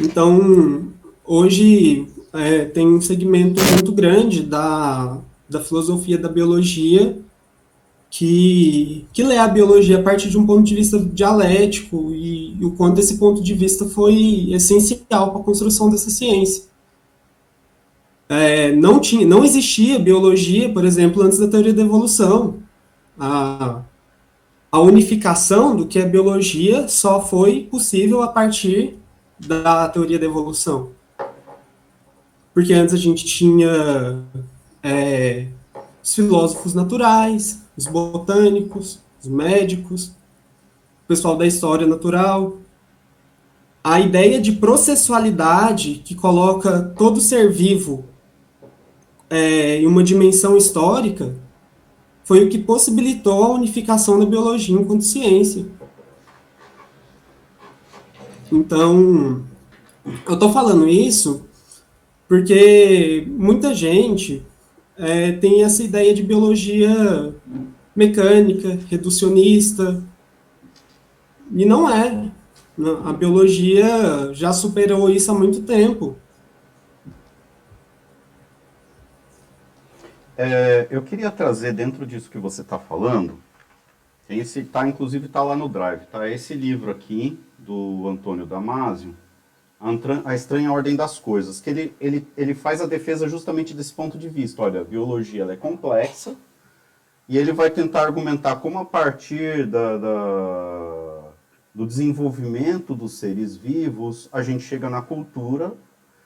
Então, 0.00 0.88
hoje 1.24 2.08
é, 2.32 2.64
tem 2.64 2.88
um 2.88 3.00
segmento 3.00 3.62
muito 3.62 3.92
grande 3.92 4.42
da, 4.42 5.18
da 5.48 5.60
filosofia 5.60 6.18
da 6.18 6.28
biologia 6.28 7.18
que, 8.10 9.06
que 9.12 9.22
lê 9.22 9.36
a 9.38 9.46
biologia 9.46 9.98
a 9.98 10.02
partir 10.02 10.30
de 10.30 10.38
um 10.38 10.46
ponto 10.46 10.64
de 10.64 10.74
vista 10.74 10.98
dialético 10.98 12.10
e, 12.12 12.56
e 12.60 12.64
o 12.64 12.72
quanto 12.72 13.00
esse 13.00 13.16
ponto 13.16 13.42
de 13.42 13.54
vista 13.54 13.84
foi 13.84 14.48
essencial 14.50 15.30
para 15.30 15.40
a 15.40 15.44
construção 15.44 15.88
dessa 15.88 16.10
ciência. 16.10 16.64
É, 18.28 18.72
não, 18.72 19.00
tinha, 19.00 19.26
não 19.26 19.44
existia 19.44 19.98
biologia, 19.98 20.72
por 20.72 20.84
exemplo, 20.84 21.22
antes 21.22 21.38
da 21.38 21.46
teoria 21.46 21.74
da 21.74 21.82
evolução 21.82 22.62
a, 23.18 23.82
a 24.70 24.80
unificação 24.80 25.76
do 25.76 25.86
que 25.86 25.98
é 25.98 26.06
biologia 26.06 26.88
só 26.88 27.20
foi 27.20 27.62
possível 27.62 28.22
a 28.22 28.28
partir 28.28 28.98
da 29.38 29.88
teoria 29.88 30.18
da 30.18 30.26
evolução. 30.26 30.90
Porque 32.52 32.72
antes 32.72 32.94
a 32.94 32.98
gente 32.98 33.24
tinha 33.24 34.22
é, 34.82 35.48
os 36.02 36.14
filósofos 36.14 36.74
naturais, 36.74 37.62
os 37.76 37.86
botânicos, 37.86 39.00
os 39.20 39.28
médicos, 39.28 40.08
o 40.08 41.08
pessoal 41.08 41.36
da 41.36 41.46
história 41.46 41.86
natural. 41.86 42.58
A 43.82 44.00
ideia 44.00 44.40
de 44.40 44.52
processualidade 44.52 45.96
que 46.04 46.14
coloca 46.14 46.80
todo 46.96 47.20
ser 47.20 47.52
vivo 47.52 48.04
é, 49.30 49.78
em 49.80 49.86
uma 49.86 50.02
dimensão 50.02 50.56
histórica 50.56 51.34
foi 52.24 52.44
o 52.44 52.48
que 52.48 52.58
possibilitou 52.58 53.44
a 53.44 53.54
unificação 53.54 54.18
da 54.18 54.24
biologia 54.24 54.74
enquanto 54.74 55.04
ciência. 55.04 55.66
Então, 58.50 59.44
eu 60.26 60.34
estou 60.34 60.52
falando 60.52 60.88
isso 60.88 61.44
porque 62.28 63.26
muita 63.28 63.74
gente 63.74 64.44
é, 64.96 65.32
tem 65.32 65.62
essa 65.62 65.82
ideia 65.82 66.14
de 66.14 66.22
biologia 66.22 67.34
mecânica, 67.94 68.78
reducionista, 68.88 70.02
e 71.52 71.64
não 71.64 71.88
é. 71.88 72.30
A 73.04 73.12
biologia 73.12 74.32
já 74.32 74.52
superou 74.52 75.08
isso 75.08 75.30
há 75.30 75.34
muito 75.34 75.62
tempo. 75.62 76.16
É, 80.36 80.88
eu 80.90 81.02
queria 81.02 81.30
trazer 81.30 81.72
dentro 81.72 82.04
disso 82.04 82.28
que 82.28 82.38
você 82.38 82.62
está 82.62 82.78
falando, 82.78 83.38
esse 84.28 84.64
tá 84.64 84.86
inclusive 84.88 85.26
está 85.26 85.42
lá 85.42 85.54
no 85.54 85.68
Drive, 85.68 86.06
tá? 86.06 86.28
Esse 86.28 86.54
livro 86.54 86.90
aqui 86.90 87.38
do 87.58 88.08
Antônio 88.08 88.44
Damasio, 88.44 89.14
a 90.24 90.34
Estranha 90.34 90.72
Ordem 90.72 90.96
das 90.96 91.18
Coisas, 91.18 91.60
que 91.60 91.70
ele, 91.70 91.94
ele, 92.00 92.26
ele 92.36 92.54
faz 92.54 92.80
a 92.80 92.86
defesa 92.86 93.28
justamente 93.28 93.74
desse 93.74 93.92
ponto 93.92 94.16
de 94.16 94.28
vista. 94.28 94.62
Olha, 94.62 94.80
a 94.80 94.84
biologia 94.84 95.42
ela 95.42 95.52
é 95.52 95.56
complexa 95.56 96.34
e 97.28 97.38
ele 97.38 97.52
vai 97.52 97.70
tentar 97.70 98.02
argumentar 98.02 98.56
como 98.56 98.78
a 98.78 98.84
partir 98.84 99.66
da, 99.66 99.98
da, 99.98 101.22
do 101.74 101.86
desenvolvimento 101.86 102.94
dos 102.94 103.18
seres 103.18 103.56
vivos 103.56 104.28
a 104.32 104.42
gente 104.42 104.64
chega 104.64 104.88
na 104.88 105.02
cultura 105.02 105.74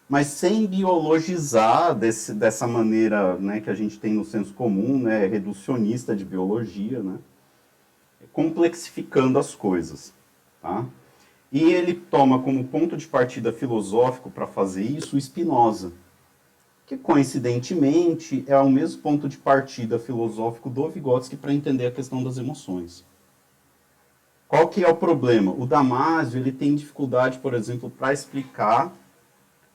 mas 0.09 0.29
sem 0.29 0.67
biologizar 0.67 1.95
desse, 1.95 2.33
dessa 2.33 2.67
maneira 2.67 3.37
né, 3.37 3.61
que 3.61 3.69
a 3.69 3.75
gente 3.75 3.99
tem 3.99 4.15
no 4.15 4.25
senso 4.25 4.55
comum, 4.55 4.99
né, 4.99 5.27
reducionista 5.27 6.17
de 6.17 6.25
biologia, 6.25 7.03
né, 7.03 7.19
complexificando 8.33 9.39
as 9.39 9.55
coisas. 9.55 10.15
Tá? 10.63 10.87
E 11.53 11.63
ele 11.63 11.93
toma 11.93 12.43
como 12.43 12.65
ponto 12.65 12.97
de 12.97 13.07
partida 13.07 13.53
filosófico 13.53 14.31
para 14.31 14.47
fazer 14.47 14.83
isso 14.83 15.17
o 15.17 15.21
Spinoza, 15.21 15.93
que 16.87 16.97
coincidentemente 16.97 18.45
é 18.47 18.59
o 18.59 18.71
mesmo 18.71 19.03
ponto 19.03 19.29
de 19.29 19.37
partida 19.37 19.99
filosófico 19.99 20.71
do 20.71 20.89
Vygotsky 20.89 21.37
para 21.37 21.53
entender 21.53 21.87
a 21.87 21.91
questão 21.91 22.25
das 22.25 22.39
emoções. 22.39 23.05
Qual 24.47 24.69
que 24.69 24.83
é 24.83 24.89
o 24.89 24.97
problema? 24.97 25.53
O 25.53 25.67
Damasio 25.67 26.41
ele 26.41 26.51
tem 26.51 26.75
dificuldade, 26.75 27.39
por 27.39 27.53
exemplo, 27.53 27.91
para 27.91 28.15
explicar 28.15 28.95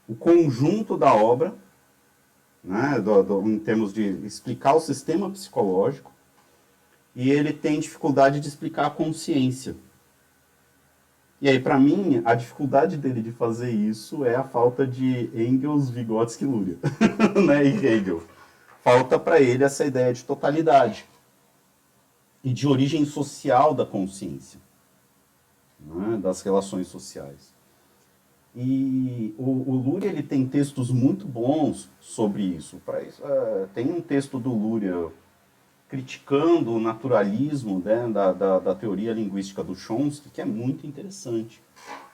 o 0.07 0.15
conjunto 0.15 0.97
da 0.97 1.13
obra, 1.13 1.53
né, 2.63 2.99
do, 2.99 3.23
do, 3.23 3.41
em 3.49 3.59
termos 3.59 3.93
de 3.93 4.01
explicar 4.25 4.73
o 4.73 4.80
sistema 4.80 5.30
psicológico, 5.30 6.11
e 7.15 7.30
ele 7.30 7.53
tem 7.53 7.80
dificuldade 7.80 8.39
de 8.39 8.47
explicar 8.47 8.88
a 8.88 8.91
consciência. 8.91 9.75
E 11.39 11.49
aí, 11.49 11.59
para 11.59 11.77
mim, 11.77 12.21
a 12.23 12.35
dificuldade 12.35 12.95
dele 12.97 13.21
de 13.21 13.31
fazer 13.31 13.69
isso 13.69 14.23
é 14.23 14.35
a 14.35 14.43
falta 14.43 14.88
de 14.88 15.30
Engels, 15.35 15.89
Vygotsky 15.89 16.45
Luria, 16.45 16.77
né, 17.45 17.65
e 17.65 17.85
Hegel. 17.85 18.23
Falta 18.81 19.19
para 19.19 19.39
ele 19.41 19.63
essa 19.63 19.85
ideia 19.85 20.13
de 20.13 20.23
totalidade 20.23 21.05
e 22.43 22.51
de 22.53 22.67
origem 22.67 23.05
social 23.05 23.73
da 23.73 23.85
consciência, 23.85 24.59
né, 25.80 26.17
das 26.17 26.41
relações 26.41 26.88
sociais. 26.88 27.52
E 28.55 29.34
o, 29.38 29.71
o 29.71 29.75
Luria 29.75 30.09
ele 30.09 30.21
tem 30.21 30.47
textos 30.47 30.91
muito 30.91 31.27
bons 31.27 31.89
sobre 31.99 32.43
isso. 32.43 32.80
Pra 32.85 33.01
uh, 33.01 33.67
tem 33.73 33.91
um 33.91 34.01
texto 34.01 34.39
do 34.39 34.53
Luria 34.53 35.11
criticando 35.89 36.71
o 36.71 36.80
naturalismo 36.80 37.80
né, 37.84 38.07
da, 38.07 38.31
da, 38.31 38.59
da, 38.59 38.75
teoria 38.75 39.13
linguística 39.13 39.63
do 39.63 39.75
Chomsky, 39.75 40.30
que 40.30 40.41
é 40.41 40.45
muito 40.45 40.88
interessante, 40.88 41.61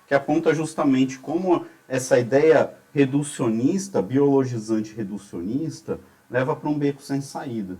que 0.05 0.13
aponta 0.13 0.53
justamente 0.53 1.17
como 1.17 1.65
essa 1.87 2.19
ideia 2.19 2.73
reducionista, 2.93 4.01
biologizante 4.01 4.93
reducionista, 4.93 5.99
leva 6.29 6.55
para 6.55 6.69
um 6.69 6.77
beco 6.77 7.01
sem 7.01 7.21
saída. 7.21 7.77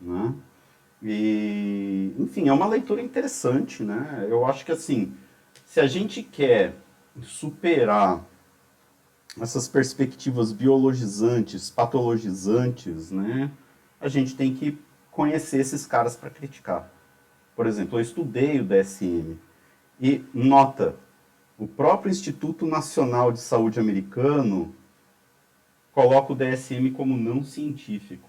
Né? 0.00 0.34
E, 1.02 2.14
enfim, 2.18 2.48
é 2.48 2.52
uma 2.52 2.66
leitura 2.66 3.02
interessante. 3.02 3.82
Né? 3.82 4.26
Eu 4.28 4.46
acho 4.46 4.64
que, 4.64 4.72
assim, 4.72 5.12
se 5.66 5.80
a 5.80 5.86
gente 5.86 6.22
quer 6.22 6.74
superar 7.22 8.24
essas 9.40 9.68
perspectivas 9.68 10.52
biologizantes, 10.52 11.70
patologizantes, 11.70 13.10
né? 13.10 13.50
a 14.00 14.08
gente 14.08 14.34
tem 14.34 14.54
que 14.54 14.78
conhecer 15.10 15.60
esses 15.60 15.86
caras 15.86 16.16
para 16.16 16.28
criticar. 16.28 16.90
Por 17.54 17.66
exemplo, 17.66 17.98
eu 17.98 18.02
estudei 18.02 18.60
o 18.60 18.64
DSM 18.64 19.38
e 20.00 20.24
nota, 20.34 20.96
o 21.56 21.68
próprio 21.68 22.10
Instituto 22.10 22.66
Nacional 22.66 23.30
de 23.30 23.38
Saúde 23.38 23.78
americano 23.78 24.74
coloca 25.92 26.32
o 26.32 26.36
DSM 26.36 26.90
como 26.92 27.16
não 27.16 27.44
científico. 27.44 28.28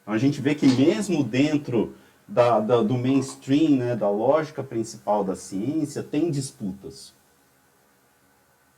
Então 0.00 0.14
a 0.14 0.18
gente 0.18 0.40
vê 0.40 0.54
que 0.54 0.66
mesmo 0.66 1.22
dentro 1.22 1.94
da, 2.26 2.60
da, 2.60 2.82
do 2.82 2.96
mainstream, 2.96 3.76
né, 3.76 3.96
da 3.96 4.08
lógica 4.08 4.62
principal 4.62 5.22
da 5.22 5.36
ciência, 5.36 6.02
tem 6.02 6.30
disputas. 6.30 7.12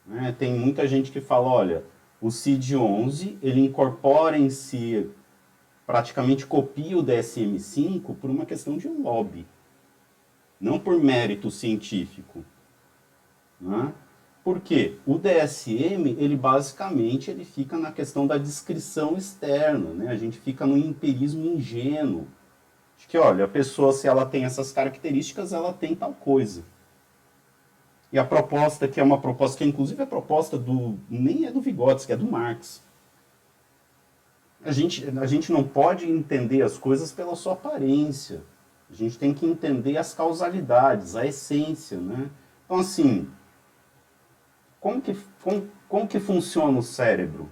Né? 0.06 0.34
Tem 0.38 0.52
muita 0.54 0.86
gente 0.86 1.10
que 1.10 1.20
fala, 1.20 1.48
olha, 1.48 1.84
o 2.20 2.28
CID-11 2.28 3.36
ele 3.42 3.60
incorpora 3.60 4.38
em 4.38 4.50
si 4.50 5.10
praticamente 5.86 6.46
copia 6.46 6.96
o 6.96 7.04
DSM-5 7.04 8.16
por 8.16 8.30
uma 8.30 8.46
questão 8.46 8.76
de 8.78 8.88
lobby, 8.88 9.46
não 10.60 10.78
por 10.78 10.98
mérito 10.98 11.50
científico. 11.50 12.44
Né? 13.60 13.92
Porque 14.44 14.98
o 15.06 15.18
DSM, 15.18 16.16
ele 16.18 16.36
basicamente 16.36 17.30
ele 17.30 17.44
fica 17.44 17.76
na 17.76 17.92
questão 17.92 18.26
da 18.26 18.38
descrição 18.38 19.16
externa, 19.16 19.90
né? 19.90 20.08
a 20.08 20.16
gente 20.16 20.38
fica 20.38 20.66
no 20.66 20.76
empirismo 20.76 21.44
ingênuo. 21.44 22.26
De 22.96 23.06
que, 23.06 23.18
olha, 23.18 23.44
a 23.44 23.48
pessoa, 23.48 23.92
se 23.92 24.06
ela 24.06 24.24
tem 24.26 24.44
essas 24.44 24.72
características, 24.72 25.52
ela 25.52 25.72
tem 25.72 25.94
tal 25.94 26.12
coisa. 26.12 26.64
E 28.12 28.18
a 28.18 28.24
proposta, 28.24 28.86
que 28.86 29.00
é 29.00 29.02
uma 29.02 29.20
proposta 29.20 29.58
que 29.58 29.64
inclusive 29.64 30.02
é 30.02 30.06
proposta 30.06 30.58
do, 30.58 30.98
nem 31.08 31.46
é 31.46 31.50
do 31.50 31.60
Vygotsky, 31.60 32.12
é 32.12 32.16
do 32.16 32.30
Marx 32.30 32.82
a 34.64 34.70
gente, 34.70 35.06
a 35.18 35.26
gente 35.26 35.52
não 35.52 35.64
pode 35.64 36.08
entender 36.08 36.62
as 36.62 36.78
coisas 36.78 37.12
pela 37.12 37.34
sua 37.34 37.54
aparência. 37.54 38.42
A 38.90 38.94
gente 38.94 39.18
tem 39.18 39.34
que 39.34 39.46
entender 39.46 39.96
as 39.96 40.14
causalidades, 40.14 41.16
a 41.16 41.26
essência, 41.26 41.98
né? 41.98 42.30
Então, 42.64 42.78
assim, 42.78 43.28
como 44.78 45.00
que, 45.00 45.16
como, 45.42 45.68
como 45.88 46.06
que 46.06 46.20
funciona 46.20 46.78
o 46.78 46.82
cérebro? 46.82 47.50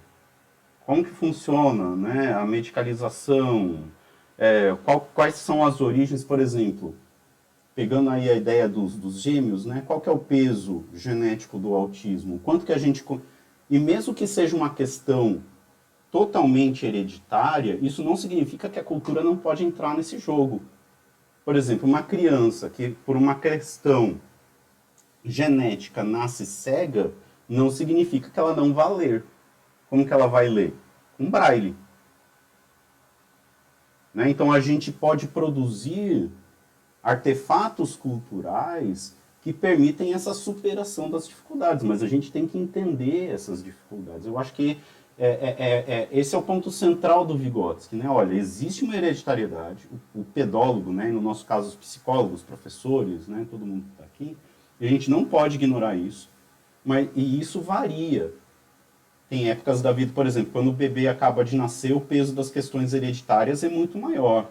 Como 0.85 1.03
que 1.03 1.09
funciona 1.09 1.95
né, 1.95 2.33
a 2.33 2.45
medicalização? 2.45 3.85
É, 4.37 4.75
qual, 4.83 5.09
quais 5.13 5.35
são 5.35 5.65
as 5.65 5.81
origens, 5.81 6.23
por 6.23 6.39
exemplo, 6.39 6.95
pegando 7.73 8.09
aí 8.09 8.29
a 8.29 8.35
ideia 8.35 8.67
dos, 8.67 8.95
dos 8.95 9.21
gêmeos, 9.21 9.65
né? 9.65 9.83
Qual 9.85 10.01
que 10.01 10.09
é 10.09 10.11
o 10.11 10.19
peso 10.19 10.83
genético 10.93 11.57
do 11.57 11.73
autismo? 11.73 12.39
Quanto 12.39 12.65
que 12.65 12.73
a 12.73 12.77
gente... 12.77 13.03
E 13.69 13.79
mesmo 13.79 14.13
que 14.13 14.27
seja 14.27 14.55
uma 14.55 14.73
questão 14.73 15.41
totalmente 16.11 16.85
hereditária, 16.85 17.79
isso 17.81 18.03
não 18.03 18.17
significa 18.17 18.67
que 18.67 18.77
a 18.77 18.83
cultura 18.83 19.23
não 19.23 19.37
pode 19.37 19.63
entrar 19.63 19.95
nesse 19.95 20.17
jogo. 20.17 20.61
Por 21.45 21.55
exemplo, 21.55 21.87
uma 21.87 22.03
criança 22.03 22.69
que, 22.69 22.89
por 22.89 23.15
uma 23.15 23.35
questão 23.35 24.19
genética, 25.23 26.03
nasce 26.03 26.45
cega, 26.45 27.13
não 27.47 27.69
significa 27.69 28.29
que 28.29 28.39
ela 28.39 28.55
não 28.55 28.73
vá 28.73 28.89
ler. 28.89 29.23
Como 29.89 30.05
que 30.05 30.13
ela 30.13 30.27
vai 30.27 30.49
ler? 30.49 30.73
Com 31.17 31.29
braille. 31.29 31.75
Né? 34.13 34.29
Então 34.29 34.51
a 34.51 34.59
gente 34.59 34.91
pode 34.91 35.27
produzir 35.27 36.29
artefatos 37.03 37.95
culturais 37.95 39.15
que 39.41 39.51
permitem 39.51 40.13
essa 40.13 40.33
superação 40.33 41.09
das 41.09 41.27
dificuldades, 41.27 41.83
mas 41.83 42.03
a 42.03 42.07
gente 42.07 42.31
tem 42.31 42.47
que 42.47 42.57
entender 42.57 43.31
essas 43.31 43.63
dificuldades. 43.63 44.27
Eu 44.27 44.37
acho 44.37 44.53
que 44.53 44.77
é, 45.17 45.27
é, 45.27 45.55
é, 45.57 45.93
é, 45.93 46.09
esse 46.11 46.33
é 46.33 46.37
o 46.37 46.41
ponto 46.41 46.71
central 46.71 47.25
do 47.25 47.37
Vygotsky, 47.37 47.95
né? 47.95 48.09
Olha, 48.09 48.33
existe 48.33 48.83
uma 48.83 48.95
hereditariedade, 48.95 49.87
o, 50.15 50.21
o 50.21 50.23
pedólogo, 50.23 50.91
né? 50.91 51.11
no 51.11 51.21
nosso 51.21 51.45
caso 51.45 51.69
os 51.69 51.75
psicólogos, 51.75 52.41
professores, 52.41 53.27
né? 53.27 53.45
Todo 53.49 53.65
mundo 53.65 53.85
está 53.91 54.03
aqui. 54.03 54.37
A 54.79 54.85
gente 54.85 55.09
não 55.09 55.25
pode 55.25 55.55
ignorar 55.55 55.95
isso, 55.95 56.29
mas 56.83 57.07
e 57.15 57.39
isso 57.39 57.61
varia. 57.61 58.33
Tem 59.29 59.49
épocas 59.49 59.81
da 59.81 59.91
vida, 59.91 60.11
por 60.13 60.25
exemplo, 60.25 60.51
quando 60.51 60.69
o 60.69 60.73
bebê 60.73 61.07
acaba 61.07 61.45
de 61.45 61.55
nascer, 61.55 61.93
o 61.93 62.01
peso 62.01 62.33
das 62.33 62.49
questões 62.49 62.93
hereditárias 62.93 63.63
é 63.63 63.69
muito 63.69 63.97
maior. 63.97 64.49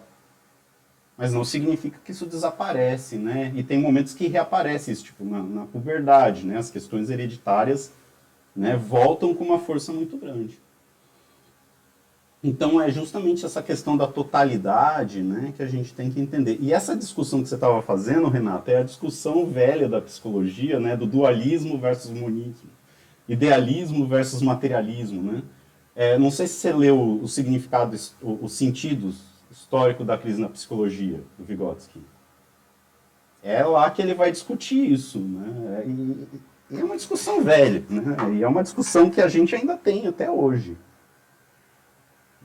Mas 1.21 1.31
não 1.31 1.43
significa 1.43 1.99
que 2.03 2.11
isso 2.11 2.25
desaparece, 2.25 3.15
né? 3.15 3.51
E 3.55 3.61
tem 3.61 3.77
momentos 3.77 4.11
que 4.11 4.27
reaparece 4.27 4.91
isso, 4.91 5.03
tipo 5.03 5.23
na, 5.23 5.43
na 5.43 5.65
puberdade, 5.67 6.47
né? 6.47 6.57
As 6.57 6.71
questões 6.71 7.11
hereditárias 7.11 7.91
né, 8.55 8.75
voltam 8.75 9.35
com 9.35 9.43
uma 9.43 9.59
força 9.59 9.93
muito 9.93 10.17
grande. 10.17 10.57
Então 12.43 12.81
é 12.81 12.89
justamente 12.89 13.45
essa 13.45 13.61
questão 13.61 13.95
da 13.95 14.07
totalidade 14.07 15.21
né, 15.21 15.53
que 15.55 15.61
a 15.61 15.67
gente 15.67 15.93
tem 15.93 16.09
que 16.09 16.19
entender. 16.19 16.57
E 16.59 16.73
essa 16.73 16.97
discussão 16.97 17.43
que 17.43 17.49
você 17.49 17.53
estava 17.53 17.83
fazendo, 17.83 18.27
Renato, 18.27 18.71
é 18.71 18.77
a 18.77 18.83
discussão 18.83 19.45
velha 19.45 19.87
da 19.87 20.01
psicologia, 20.01 20.79
né, 20.79 20.97
do 20.97 21.05
dualismo 21.05 21.77
versus 21.77 22.09
monismo, 22.09 22.67
idealismo 23.29 24.07
versus 24.07 24.41
materialismo. 24.41 25.21
Né? 25.21 25.43
É, 25.95 26.17
não 26.17 26.31
sei 26.31 26.47
se 26.47 26.55
você 26.55 26.73
leu 26.73 27.19
o 27.21 27.27
significado, 27.27 27.95
o, 28.23 28.45
o 28.45 28.49
sentido 28.49 29.13
histórico 29.51 30.05
da 30.05 30.17
crise 30.17 30.41
na 30.41 30.49
psicologia, 30.49 31.21
do 31.37 31.43
Vygotsky. 31.43 32.01
É 33.43 33.63
lá 33.63 33.89
que 33.91 34.01
ele 34.01 34.13
vai 34.13 34.31
discutir 34.31 34.91
isso. 34.91 35.19
Né? 35.19 35.83
E, 35.85 36.27
e 36.75 36.79
é 36.79 36.83
uma 36.83 36.95
discussão 36.95 37.43
velha, 37.43 37.83
né? 37.89 38.15
E 38.33 38.43
é 38.43 38.47
uma 38.47 38.63
discussão 38.63 39.09
que 39.09 39.19
a 39.19 39.27
gente 39.27 39.53
ainda 39.53 39.75
tem 39.75 40.07
até 40.07 40.31
hoje. 40.31 40.77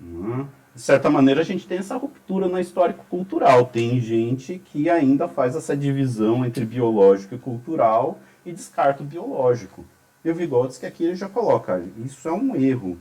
Né? 0.01 0.47
De 0.75 0.81
certa 0.81 1.09
maneira, 1.09 1.41
a 1.41 1.45
gente 1.45 1.67
tem 1.67 1.79
essa 1.79 1.97
ruptura 1.97 2.49
na 2.49 2.61
histórico-cultural. 2.61 3.67
Tem 3.67 4.01
gente 4.01 4.59
que 4.59 4.91
ainda 4.91 5.29
faz 5.29 5.55
essa 5.55 5.77
divisão 5.77 6.45
entre 6.45 6.65
biológico 6.65 7.35
e 7.35 7.39
cultural 7.39 8.19
e 8.45 8.53
descarta 8.53 9.03
o 9.03 9.07
biológico. 9.07 9.85
E 10.25 10.31
o 10.31 10.35
Vygotsky 10.35 10.87
aqui 10.87 11.05
ele 11.05 11.15
já 11.15 11.29
coloca, 11.29 11.83
isso 12.05 12.29
é 12.29 12.33
um 12.33 12.57
erro. 12.57 12.99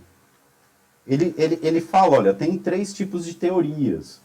Ele, 1.08 1.34
ele, 1.38 1.60
ele 1.62 1.82
fala, 1.82 2.18
olha, 2.18 2.34
tem 2.34 2.58
três 2.58 2.94
tipos 2.94 3.26
de 3.26 3.36
teorias. 3.36 4.22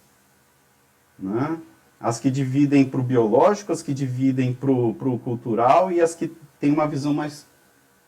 Né? 1.18 1.58
As 2.00 2.18
que 2.18 2.30
dividem 2.30 2.84
para 2.84 3.00
o 3.00 3.04
biológico, 3.04 3.72
as 3.72 3.82
que 3.82 3.92
dividem 3.92 4.54
para 4.54 4.70
o 4.70 5.20
cultural 5.22 5.92
e 5.92 6.00
as 6.00 6.14
que 6.14 6.32
tem 6.58 6.72
uma 6.72 6.88
visão 6.88 7.12
mais 7.12 7.46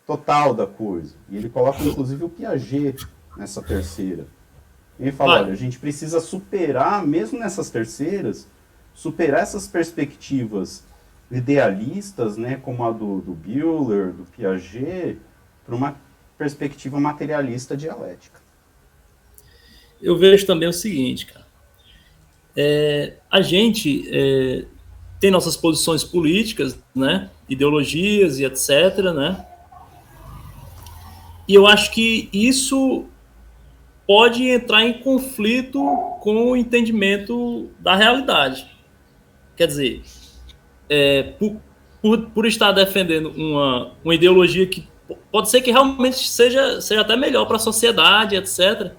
total 0.07 0.55
da 0.55 0.67
coisa. 0.67 1.15
E 1.29 1.37
ele 1.37 1.49
coloca, 1.49 1.83
inclusive, 1.83 2.25
o 2.25 2.29
Piaget 2.29 3.07
nessa 3.37 3.63
terceira. 3.63 4.27
Ele 4.99 5.13
fala, 5.13 5.41
olha, 5.41 5.53
a 5.53 5.57
gente 5.57 5.79
precisa 5.79 6.21
superar, 6.21 7.07
mesmo 7.07 7.39
nessas 7.39 7.71
terceiras, 7.71 8.49
superar 8.95 9.43
essas 9.43 9.67
perspectivas 9.67 10.85
idealistas, 11.31 12.37
né, 12.37 12.57
como 12.57 12.85
a 12.85 12.93
do, 12.93 13.21
do 13.21 13.33
Buehler, 13.33 14.13
do 14.13 14.25
Piaget, 14.25 15.19
para 15.65 15.75
uma 15.75 15.97
perspectiva 16.37 17.01
materialista 17.01 17.77
dialética. 17.77 18.42
Eu 20.03 20.19
vejo 20.19 20.45
também 20.45 20.69
o 20.69 20.73
seguinte, 20.73 21.27
cara. 21.27 21.47
É, 22.57 23.15
a 23.31 23.41
gente 23.41 24.05
é, 24.11 24.65
tem 25.21 25.31
nossas 25.31 25.57
posições 25.57 26.05
políticas, 26.05 26.79
né, 26.95 27.31
ideologias 27.49 28.39
e 28.39 28.45
etc, 28.45 28.99
né, 29.15 29.47
e 31.49 31.55
eu 31.55 31.67
acho 31.67 31.91
que 31.91 32.29
isso 32.33 33.07
pode 34.07 34.49
entrar 34.49 34.85
em 34.85 34.95
conflito 34.95 35.81
com 36.21 36.51
o 36.51 36.57
entendimento 36.57 37.71
da 37.79 37.97
realidade. 37.97 38.67
Quer 39.57 39.67
dizer, 39.67 40.03
é, 40.89 41.23
por, 41.39 41.57
por, 42.01 42.31
por, 42.31 42.47
estar 42.47 42.73
defendendo 42.73 43.31
uma, 43.31 43.93
uma 44.05 44.15
ideologia 44.15 44.67
que 44.67 44.87
pode 45.31 45.51
ser 45.51 45.61
que 45.61 45.71
realmente 45.71 46.29
seja, 46.29 46.81
seja 46.81 47.01
até 47.01 47.17
melhor 47.17 47.47
para 47.47 47.57
a 47.57 47.61
sociedade, 47.61 48.37
etc., 48.37 48.93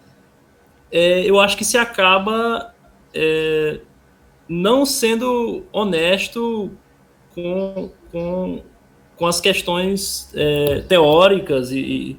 é, 0.93 1.27
eu 1.27 1.39
acho 1.39 1.57
que 1.57 1.65
se 1.65 1.75
acaba 1.75 2.71
é, 3.11 3.79
não 4.47 4.85
sendo 4.85 5.63
honesto 5.73 6.69
com, 7.33 7.91
com, 8.11 8.61
com 9.15 9.25
as 9.25 9.41
questões 9.41 10.31
é, 10.35 10.81
teóricas 10.81 11.71
e, 11.71 11.79
e 11.79 12.17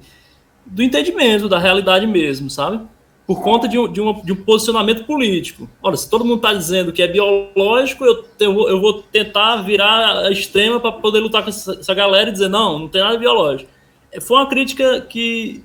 do 0.67 0.83
entendimento 0.83 1.49
da 1.49 1.57
realidade 1.57 2.05
mesmo, 2.05 2.51
sabe? 2.51 2.85
Por 3.25 3.43
conta 3.45 3.69
de 3.69 3.79
um, 3.79 3.87
de, 3.87 4.01
de 4.25 4.33
um 4.33 4.45
posicionamento 4.45 5.05
político. 5.05 5.71
Olha, 5.81 5.97
se 5.97 6.11
todo 6.11 6.25
mundo 6.25 6.37
está 6.37 6.53
dizendo 6.53 6.93
que 6.93 7.01
é 7.01 7.07
biológico, 7.07 8.05
eu, 8.05 8.25
eu, 8.41 8.69
eu 8.69 8.81
vou 8.81 9.03
tentar 9.03 9.63
virar 9.63 10.19
a 10.19 10.31
extrema 10.33 10.81
para 10.81 10.91
poder 10.91 11.21
lutar 11.21 11.45
com 11.45 11.49
essa, 11.49 11.75
essa, 11.75 11.95
galera 11.95 12.29
e 12.29 12.33
dizer, 12.33 12.49
não, 12.49 12.81
não 12.81 12.89
tem 12.89 13.01
nada 13.01 13.17
biológico. 13.17 13.71
É, 14.11 14.21
foi 14.21 14.37
uma 14.37 14.49
crítica 14.49 15.01
que 15.03 15.65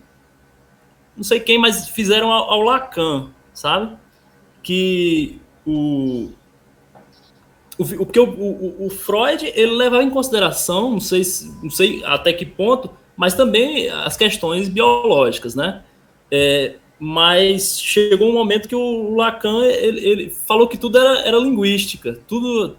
não 1.19 1.23
sei 1.25 1.41
quem, 1.41 1.57
mas 1.59 1.89
fizeram 1.89 2.31
ao, 2.31 2.49
ao 2.49 2.61
Lacan, 2.61 3.27
sabe? 3.53 3.93
Que 4.63 5.37
o, 5.65 6.29
o, 7.77 7.83
o, 7.83 8.03
o, 8.03 8.23
o, 8.23 8.85
o 8.85 8.89
Freud 8.89 9.51
ele 9.53 9.73
levava 9.73 10.01
em 10.01 10.09
consideração, 10.09 10.91
não 10.91 11.01
sei, 11.01 11.23
não 11.61 11.69
sei 11.69 12.01
até 12.05 12.31
que 12.31 12.45
ponto, 12.45 12.89
mas 13.17 13.33
também 13.33 13.89
as 13.89 14.15
questões 14.15 14.69
biológicas, 14.69 15.55
né? 15.55 15.83
É, 16.31 16.75
mas 16.97 17.81
chegou 17.81 18.29
um 18.29 18.33
momento 18.33 18.69
que 18.69 18.75
o 18.75 19.13
Lacan 19.13 19.65
ele, 19.65 19.99
ele 19.99 20.29
falou 20.47 20.69
que 20.69 20.77
tudo 20.77 20.97
era, 20.97 21.19
era, 21.27 21.37
linguística, 21.37 22.17
tudo, 22.25 22.77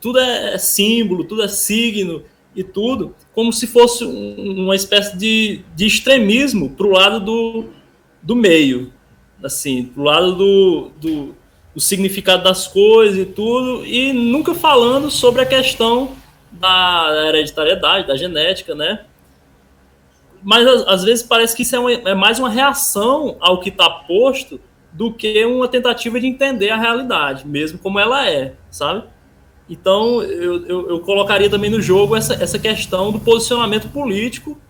tudo 0.00 0.18
é 0.18 0.56
símbolo, 0.56 1.24
tudo 1.24 1.42
é 1.42 1.48
signo 1.48 2.22
e 2.56 2.64
tudo, 2.64 3.14
como 3.34 3.52
se 3.52 3.66
fosse 3.66 4.02
um, 4.02 4.62
uma 4.64 4.74
espécie 4.76 5.14
de, 5.14 5.60
de 5.76 5.86
extremismo 5.86 6.70
para 6.70 6.86
o 6.86 6.90
lado 6.90 7.20
do, 7.20 7.64
do 8.22 8.36
meio, 8.36 8.92
assim, 9.42 9.84
para 9.84 10.00
o 10.00 10.04
lado 10.04 10.34
do, 10.34 10.90
do, 11.00 11.34
do 11.74 11.80
significado 11.80 12.44
das 12.44 12.66
coisas 12.68 13.18
e 13.18 13.24
tudo, 13.24 13.84
e 13.84 14.12
nunca 14.12 14.54
falando 14.54 15.10
sobre 15.10 15.42
a 15.42 15.46
questão 15.46 16.12
da 16.52 17.26
hereditariedade, 17.28 18.06
da 18.06 18.16
genética, 18.16 18.74
né? 18.74 19.04
mas 20.42 20.66
às 20.86 21.04
vezes 21.04 21.22
parece 21.22 21.54
que 21.54 21.62
isso 21.62 21.76
é, 21.76 21.78
uma, 21.78 21.92
é 21.92 22.14
mais 22.14 22.38
uma 22.38 22.50
reação 22.50 23.36
ao 23.40 23.60
que 23.60 23.68
está 23.68 23.88
posto 23.88 24.60
do 24.92 25.12
que 25.12 25.44
uma 25.44 25.68
tentativa 25.68 26.20
de 26.20 26.26
entender 26.26 26.70
a 26.70 26.76
realidade, 26.76 27.46
mesmo 27.46 27.78
como 27.78 27.98
ela 27.98 28.28
é, 28.28 28.54
sabe? 28.70 29.04
Então, 29.70 30.22
eu, 30.22 30.66
eu, 30.66 30.90
eu, 30.90 31.00
colocaria 31.00 31.48
também 31.48 31.70
no 31.70 31.80
jogo 31.80 32.14
essa, 32.14 32.34
essa 32.34 32.58
questão 32.58 33.10
do 33.10 33.20
posicionamento 33.20 33.88
político 33.88 34.60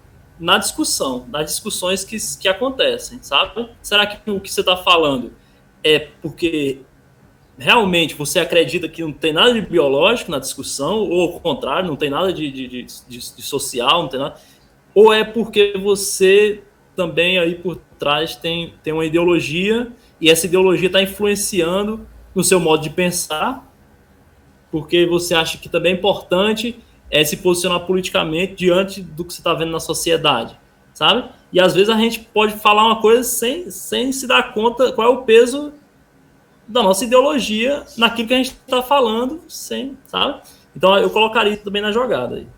na 0.43 0.59
discussão, 0.59 1.27
nas 1.31 1.47
discussões 1.47 2.05
que, 2.05 2.17
que 2.39 2.49
acontecem, 2.49 3.19
sabe? 3.23 3.69
Será 3.81 4.07
que 4.07 4.31
o 4.31 4.41
que 4.41 4.53
você 4.53 4.61
está 4.61 4.77
falando 4.77 5.33
é 5.85 6.09
porque 6.21 6.81
realmente 7.57 8.15
você 8.15 8.41
acredita 8.41 8.89
que 8.89 9.03
não 9.03 9.13
tem 9.13 9.33
nada 9.33 9.55
de 9.55 9.61
biológico 9.61 10.31
na 10.31 10.39
discussão, 10.39 11.09
ou 11.09 11.33
ao 11.33 11.41
contrário, 11.41 11.89
não 11.89 11.97
tem 11.97 12.11
nada 12.11 12.33
de, 12.33 12.51
de, 12.51 12.67
de, 12.69 12.87
de 13.09 13.43
social, 13.43 14.03
não 14.03 14.09
tem 14.09 14.19
nada 14.19 14.35
ou 14.95 15.13
é 15.13 15.25
porque 15.25 15.75
você 15.79 16.63
também 16.95 17.39
aí 17.39 17.55
por 17.55 17.77
trás 17.99 18.37
tem, 18.37 18.75
tem 18.83 18.93
uma 18.93 19.05
ideologia 19.05 19.91
e 20.21 20.31
essa 20.31 20.47
ideologia 20.47 20.89
está 20.89 21.03
influenciando 21.03 22.07
no 22.35 22.45
seu 22.45 22.61
modo 22.61 22.83
de 22.83 22.91
pensar, 22.91 23.71
porque 24.71 25.07
você 25.07 25.35
acha 25.35 25.59
que 25.59 25.69
também 25.69 25.93
é 25.93 25.97
importante 25.97 26.79
é 27.13 27.23
se 27.23 27.37
posicionar 27.37 27.81
politicamente 27.81 28.55
diante 28.55 29.03
do 29.03 29.23
que 29.23 29.35
você 29.35 29.41
está 29.41 29.53
vendo 29.53 29.71
na 29.71 29.79
sociedade, 29.79 30.59
sabe? 30.95 31.29
E 31.53 31.61
às 31.61 31.75
vezes 31.75 31.91
a 31.91 31.97
gente 31.99 32.21
pode 32.21 32.55
falar 32.55 32.87
uma 32.87 33.03
coisa 33.03 33.23
sem, 33.23 33.71
sem 33.71 34.11
se 34.11 34.27
dar 34.27 34.55
conta 34.55 34.91
qual 34.93 35.07
é 35.07 35.11
o 35.11 35.23
peso 35.23 35.75
da 36.67 36.83
nossa 36.83 37.05
ideologia 37.05 37.85
naquilo 37.99 38.29
que 38.29 38.35
a 38.35 38.39
gente 38.39 38.53
está 38.53 38.83
falando, 38.83 39.43
sem, 39.47 39.99
sabe? 40.07 40.41
Então 40.75 40.97
eu 40.97 41.11
colocaria 41.11 41.53
isso 41.53 41.63
também 41.63 41.83
na 41.83 41.93
jogada 41.93 42.37
aí. 42.37 42.49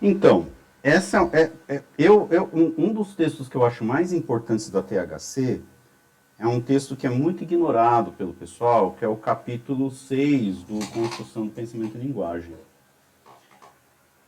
Então, 0.00 0.46
essa 0.82 1.28
é, 1.34 1.52
é 1.68 1.82
eu, 1.98 2.26
eu 2.30 2.48
um, 2.50 2.72
um, 2.78 2.92
dos 2.94 3.14
textos 3.14 3.46
que 3.46 3.54
eu 3.54 3.64
acho 3.64 3.84
mais 3.84 4.10
importantes 4.10 4.70
da 4.70 4.82
THC 4.82 5.60
é 6.38 6.46
um 6.46 6.62
texto 6.62 6.96
que 6.96 7.06
é 7.06 7.10
muito 7.10 7.42
ignorado 7.42 8.10
pelo 8.12 8.32
pessoal, 8.32 8.96
que 8.98 9.04
é 9.04 9.08
o 9.08 9.16
capítulo 9.16 9.90
6 9.90 10.62
do 10.62 10.78
Construção 10.92 11.44
do 11.44 11.52
Pensamento 11.52 11.98
e 11.98 12.00
Linguagem. 12.00 12.54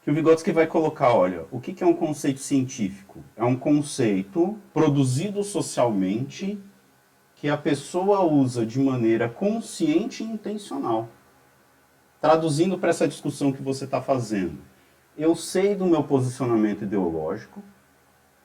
Que 0.04 0.10
o 0.10 0.14
Vygotsky 0.14 0.52
vai 0.52 0.66
colocar, 0.66 1.12
olha, 1.14 1.46
o 1.50 1.58
que, 1.58 1.72
que 1.72 1.82
é 1.82 1.86
um 1.86 1.94
conceito 1.94 2.38
científico? 2.38 3.24
É 3.36 3.42
um 3.42 3.56
conceito 3.56 4.58
produzido 4.72 5.42
socialmente 5.42 6.60
que 7.34 7.48
a 7.48 7.56
pessoa 7.56 8.22
usa 8.22 8.64
de 8.64 8.78
maneira 8.78 9.28
consciente 9.28 10.22
e 10.22 10.26
intencional. 10.26 11.08
Traduzindo 12.20 12.78
para 12.78 12.90
essa 12.90 13.08
discussão 13.08 13.50
que 13.50 13.62
você 13.62 13.84
está 13.84 14.00
fazendo 14.00 14.58
eu 15.16 15.36
sei 15.36 15.74
do 15.74 15.86
meu 15.86 16.02
posicionamento 16.02 16.82
ideológico, 16.82 17.62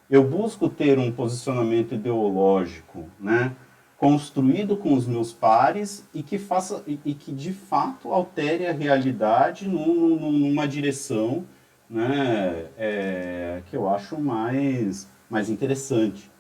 eu 0.10 0.24
busco 0.24 0.70
ter 0.70 0.98
um 0.98 1.12
posicionamento 1.12 1.96
ideológico, 1.96 3.08
né, 3.20 3.56
construído 4.00 4.78
com 4.78 4.94
os 4.94 5.06
meus 5.06 5.34
pares 5.34 6.08
e 6.14 6.24
que 6.24 6.38
faça 6.40 6.82
e, 6.88 6.98
e 7.04 7.14
que 7.14 7.34
de 7.34 7.52
fato 7.52 8.14
altere 8.14 8.66
a 8.66 8.72
realidade 8.72 9.68
num, 9.68 10.16
num, 10.16 10.32
numa 10.32 10.66
direção, 10.66 11.46
né, 11.90 12.68
é, 12.78 13.62
que 13.70 13.76
eu 13.76 13.90
acho 13.90 14.18
mais 14.18 15.10
mais 15.30 15.50
interessante. 15.50 16.32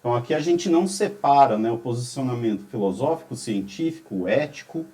Então 0.00 0.14
aqui 0.14 0.32
a 0.32 0.40
gente 0.40 0.70
não 0.70 0.86
separa, 0.86 1.58
né, 1.58 1.70
o 1.70 1.76
posicionamento 1.76 2.64
filosófico, 2.64 3.36
científico, 3.36 4.26
ético, 4.26 4.86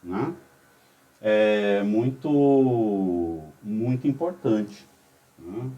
né, 0.00 0.32
é 1.20 1.82
muito 1.82 3.42
muito 3.60 4.06
importante. 4.06 4.88
Né? 5.36 5.70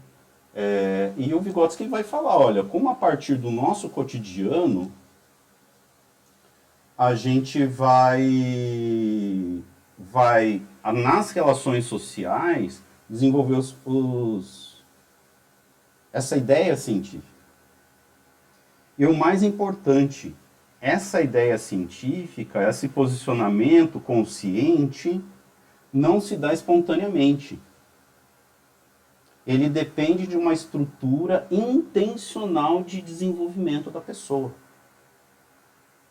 É, 0.53 1.11
e 1.17 1.33
o 1.33 1.41
Vygotsky 1.41 1.87
vai 1.87 2.03
falar, 2.03 2.37
olha, 2.37 2.63
como 2.63 2.87
a 2.87 2.93
partir 2.93 3.33
do 3.33 3.49
nosso 3.49 3.89
cotidiano 3.89 4.91
a 7.05 7.15
gente 7.15 7.65
vai, 7.65 9.63
vai 9.97 10.61
nas 10.83 11.31
relações 11.31 11.85
sociais 11.85 12.83
desenvolver 13.09 13.55
os, 13.55 13.75
os, 13.85 14.83
essa 16.11 16.37
ideia 16.37 16.75
científica. 16.77 17.33
E 18.97 19.05
o 19.05 19.13
mais 19.13 19.43
importante, 19.43 20.35
essa 20.79 21.21
ideia 21.21 21.57
científica, 21.57 22.67
esse 22.69 22.87
posicionamento 22.87 23.99
consciente, 23.99 25.23
não 25.91 26.21
se 26.21 26.37
dá 26.37 26.53
espontaneamente 26.53 27.59
ele 29.45 29.69
depende 29.69 30.25
de 30.25 30.37
uma 30.37 30.53
estrutura 30.53 31.45
intencional 31.51 32.81
de 32.81 33.01
desenvolvimento 33.01 33.91
da 33.91 33.99
pessoa. 33.99 34.53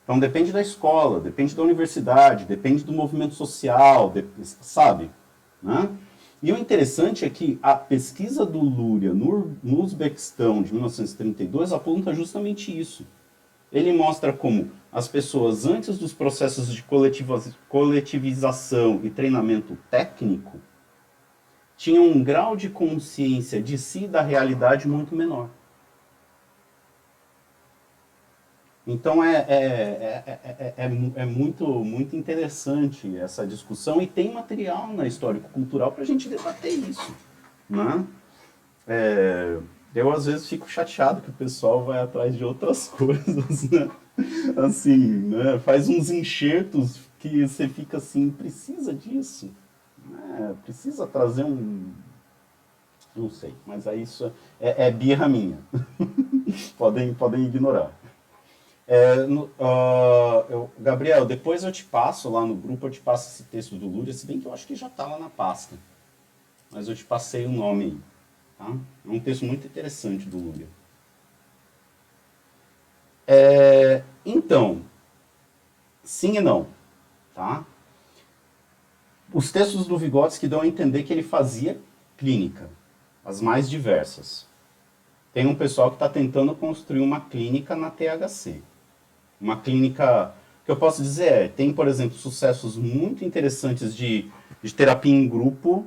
Então 0.04 0.18
depende 0.18 0.52
da 0.52 0.60
escola, 0.60 1.20
depende 1.20 1.54
da 1.54 1.62
universidade, 1.62 2.44
depende 2.44 2.84
do 2.84 2.92
movimento 2.92 3.34
social, 3.34 4.12
sabe? 4.60 5.10
Né? 5.62 5.88
E 6.42 6.52
o 6.52 6.58
interessante 6.58 7.24
é 7.24 7.30
que 7.30 7.58
a 7.62 7.76
pesquisa 7.76 8.44
do 8.44 8.58
Lúria 8.58 9.14
no, 9.14 9.56
no 9.62 9.80
Uzbequistão 9.80 10.60
de 10.60 10.72
1932 10.72 11.72
aponta 11.72 12.12
justamente 12.12 12.76
isso. 12.76 13.06
Ele 13.72 13.92
mostra 13.92 14.32
como 14.32 14.72
as 14.90 15.06
pessoas, 15.06 15.64
antes 15.64 15.98
dos 15.98 16.12
processos 16.12 16.74
de 16.74 16.84
coletivização 17.68 19.00
e 19.04 19.08
treinamento 19.08 19.78
técnico, 19.88 20.60
tinham 21.76 22.04
um 22.04 22.22
grau 22.22 22.56
de 22.56 22.68
consciência 22.68 23.62
de 23.62 23.78
si 23.78 24.06
da 24.06 24.20
realidade 24.20 24.86
muito 24.86 25.14
menor. 25.14 25.48
Então 28.86 29.22
é, 29.22 29.36
é, 29.36 30.24
é, 30.26 30.74
é, 30.76 31.12
é, 31.14 31.24
muito, 31.24 31.66
muito 31.84 32.16
interessante 32.16 33.16
essa 33.16 33.46
discussão 33.46 34.02
e 34.02 34.09
tem 34.09 34.32
material 34.32 34.88
na 34.88 35.06
histórico-cultural 35.06 35.92
para 35.92 36.02
a 36.02 36.06
gente 36.06 36.28
debater 36.28 36.72
isso. 36.72 37.14
Né? 37.70 38.04
É, 38.88 39.59
eu 39.94 40.10
às 40.10 40.26
vezes 40.26 40.48
fico 40.48 40.68
chateado 40.68 41.20
que 41.20 41.30
o 41.30 41.34
pessoal 41.34 41.84
vai 41.84 42.00
atrás 42.00 42.36
de 42.36 42.44
outras 42.44 42.88
coisas, 42.98 43.70
né? 43.70 43.88
Assim, 44.56 44.98
né? 44.98 45.59
faz 45.60 45.88
uns 45.88 46.10
enxertos 46.10 47.00
que 47.20 47.46
você 47.46 47.68
fica 47.68 47.98
assim, 47.98 48.30
precisa 48.30 48.92
disso? 48.92 49.50
Né? 50.04 50.56
Precisa 50.64 51.06
trazer 51.06 51.44
um... 51.44 51.92
Não 53.14 53.30
sei, 53.30 53.54
mas 53.64 53.86
aí 53.86 54.02
isso 54.02 54.32
é, 54.60 54.88
é 54.88 54.90
birra 54.90 55.28
minha. 55.28 55.59
podem, 56.76 57.14
podem 57.14 57.44
ignorar. 57.44 57.92
É, 58.93 59.24
no, 59.27 59.44
uh, 59.44 60.44
eu, 60.51 60.70
Gabriel, 60.78 61.24
depois 61.24 61.64
eu 61.64 61.73
te 61.73 61.82
passo 61.82 62.28
lá 62.28 62.44
no 62.44 62.55
grupo, 62.55 62.86
eu 62.86 62.90
te 62.90 63.01
passo 63.01 63.31
esse 63.31 63.44
texto 63.44 63.74
do 63.74 63.86
Lúria, 63.86 64.12
se 64.12 64.27
bem 64.27 64.39
que 64.39 64.44
eu 64.44 64.52
acho 64.52 64.66
que 64.66 64.74
já 64.74 64.86
está 64.86 65.06
lá 65.06 65.19
na 65.19 65.31
pasta. 65.31 65.78
Mas 66.70 66.89
eu 66.89 66.94
te 66.94 67.02
passei 67.02 67.47
o 67.47 67.51
nome. 67.51 67.98
Tá? 68.59 68.66
É 68.66 69.09
um 69.09 69.19
texto 69.19 69.47
muito 69.47 69.66
interessante 69.66 70.28
do 70.28 70.36
Lúria. 70.36 70.69
É, 73.27 74.05
então, 74.27 74.82
sim 76.05 76.36
e 76.36 76.40
não. 76.43 76.66
Tá? 77.35 77.64
Os 79.32 79.51
textos 79.51 79.86
do 79.86 79.97
Vygotsky 79.97 80.47
dão 80.47 80.60
a 80.60 80.66
entender 80.66 81.05
que 81.05 81.14
ele 81.14 81.23
fazia 81.23 81.81
clínica, 82.19 82.69
as 83.24 83.40
mais 83.40 83.70
diversas. 83.70 84.47
Tem 85.32 85.47
um 85.47 85.55
pessoal 85.55 85.89
que 85.89 85.97
está 85.97 86.10
tentando 86.10 86.55
construir 86.55 87.01
uma 87.01 87.23
clínica 87.23 87.74
na 87.74 87.90
THC. 87.90 88.62
Uma 89.43 89.56
clínica, 89.56 90.32
que 90.64 90.70
eu 90.70 90.77
posso 90.77 91.02
dizer 91.02 91.32
é, 91.32 91.48
tem, 91.48 91.73
por 91.73 91.89
exemplo, 91.89 92.16
sucessos 92.16 92.77
muito 92.77 93.24
interessantes 93.24 93.94
de, 93.94 94.31
de 94.62 94.73
terapia 94.73 95.12
em 95.12 95.28
grupo 95.28 95.85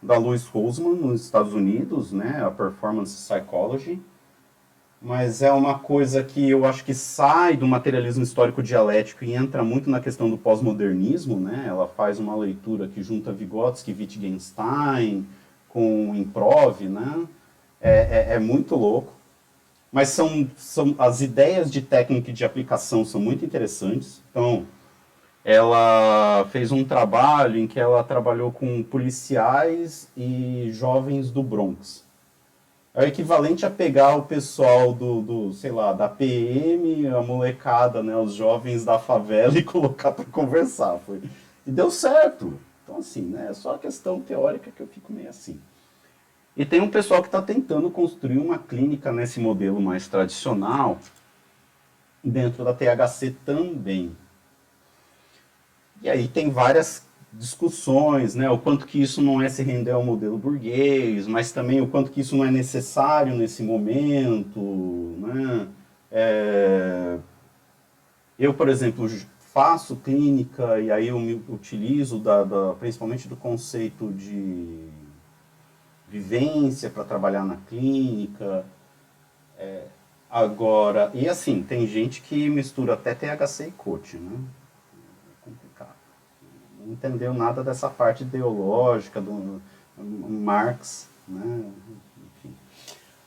da 0.00 0.16
Louise 0.16 0.46
Roseman 0.46 0.94
nos 0.94 1.24
Estados 1.24 1.52
Unidos, 1.52 2.12
né, 2.12 2.42
a 2.44 2.50
Performance 2.50 3.14
Psychology, 3.16 4.00
mas 5.02 5.42
é 5.42 5.50
uma 5.50 5.80
coisa 5.80 6.22
que 6.22 6.48
eu 6.48 6.64
acho 6.64 6.84
que 6.84 6.94
sai 6.94 7.56
do 7.56 7.66
materialismo 7.66 8.22
histórico 8.22 8.62
dialético 8.62 9.24
e 9.24 9.34
entra 9.34 9.64
muito 9.64 9.90
na 9.90 9.98
questão 9.98 10.30
do 10.30 10.38
pós-modernismo, 10.38 11.40
né? 11.40 11.64
Ela 11.66 11.88
faz 11.88 12.20
uma 12.20 12.36
leitura 12.36 12.86
que 12.86 13.02
junta 13.02 13.32
Vygotsky, 13.32 13.92
Wittgenstein 13.92 15.26
com 15.68 16.14
improv, 16.14 16.82
né? 16.82 17.26
É, 17.80 18.30
é, 18.30 18.34
é 18.36 18.38
muito 18.38 18.76
louco 18.76 19.12
mas 19.92 20.08
são, 20.08 20.50
são 20.56 20.94
as 20.98 21.20
ideias 21.20 21.70
de 21.70 21.82
técnica 21.82 22.30
e 22.30 22.32
de 22.32 22.44
aplicação 22.44 23.04
são 23.04 23.20
muito 23.20 23.44
interessantes. 23.44 24.22
Então, 24.30 24.66
ela 25.44 26.46
fez 26.50 26.72
um 26.72 26.82
trabalho 26.82 27.58
em 27.58 27.66
que 27.66 27.78
ela 27.78 28.02
trabalhou 28.02 28.50
com 28.50 28.82
policiais 28.82 30.08
e 30.16 30.70
jovens 30.72 31.30
do 31.30 31.42
Bronx. 31.42 32.04
É 32.94 33.04
o 33.04 33.06
equivalente 33.06 33.66
a 33.66 33.70
pegar 33.70 34.16
o 34.16 34.22
pessoal 34.22 34.92
do, 34.92 35.20
do 35.20 35.52
sei 35.52 35.70
lá, 35.72 35.92
da 35.92 36.08
PM, 36.08 37.06
a 37.08 37.22
molecada, 37.22 38.02
né, 38.02 38.16
os 38.16 38.34
jovens 38.34 38.84
da 38.84 38.98
favela 38.98 39.56
e 39.58 39.62
colocar 39.62 40.12
para 40.12 40.24
conversar. 40.24 40.98
Foi. 41.04 41.20
E 41.66 41.70
deu 41.70 41.90
certo. 41.90 42.58
Então, 42.82 42.98
assim, 42.98 43.22
né, 43.22 43.48
é 43.50 43.54
só 43.54 43.74
a 43.74 43.78
questão 43.78 44.20
teórica 44.20 44.70
que 44.70 44.82
eu 44.82 44.86
fico 44.86 45.12
meio 45.12 45.28
assim. 45.28 45.60
E 46.56 46.66
tem 46.66 46.80
um 46.80 46.88
pessoal 46.88 47.22
que 47.22 47.28
está 47.28 47.40
tentando 47.40 47.90
construir 47.90 48.38
uma 48.38 48.58
clínica 48.58 49.10
nesse 49.10 49.40
modelo 49.40 49.80
mais 49.80 50.06
tradicional, 50.06 50.98
dentro 52.22 52.64
da 52.64 52.74
THC 52.74 53.34
também. 53.44 54.14
E 56.02 56.10
aí 56.10 56.28
tem 56.28 56.50
várias 56.50 57.06
discussões, 57.32 58.34
né? 58.34 58.50
O 58.50 58.58
quanto 58.58 58.86
que 58.86 59.00
isso 59.00 59.22
não 59.22 59.40
é 59.40 59.48
se 59.48 59.62
render 59.62 59.92
ao 59.92 60.04
modelo 60.04 60.36
burguês, 60.36 61.26
mas 61.26 61.52
também 61.52 61.80
o 61.80 61.88
quanto 61.88 62.10
que 62.10 62.20
isso 62.20 62.36
não 62.36 62.44
é 62.44 62.50
necessário 62.50 63.34
nesse 63.34 63.62
momento, 63.62 64.60
né? 65.18 65.68
É... 66.10 67.18
Eu, 68.38 68.52
por 68.52 68.68
exemplo, 68.68 69.08
faço 69.38 69.96
clínica 69.96 70.78
e 70.80 70.90
aí 70.90 71.08
eu 71.08 71.18
me 71.18 71.42
utilizo 71.48 72.18
da, 72.18 72.44
da 72.44 72.74
principalmente 72.74 73.28
do 73.28 73.36
conceito 73.36 74.12
de 74.12 74.88
vivência 76.12 76.90
para 76.90 77.04
trabalhar 77.04 77.42
na 77.42 77.56
clínica. 77.56 78.66
É, 79.56 79.86
agora, 80.30 81.10
e 81.14 81.26
assim, 81.26 81.62
tem 81.62 81.86
gente 81.86 82.20
que 82.20 82.50
mistura 82.50 82.92
até 82.92 83.14
THC 83.14 83.68
e 83.68 83.72
coach, 83.72 84.18
né? 84.18 84.38
É 84.94 85.50
complicado. 85.50 85.96
Não 86.78 86.92
entendeu 86.92 87.32
nada 87.32 87.64
dessa 87.64 87.88
parte 87.88 88.24
ideológica 88.24 89.22
do 89.22 89.62
Marx, 89.96 91.08
né? 91.26 91.64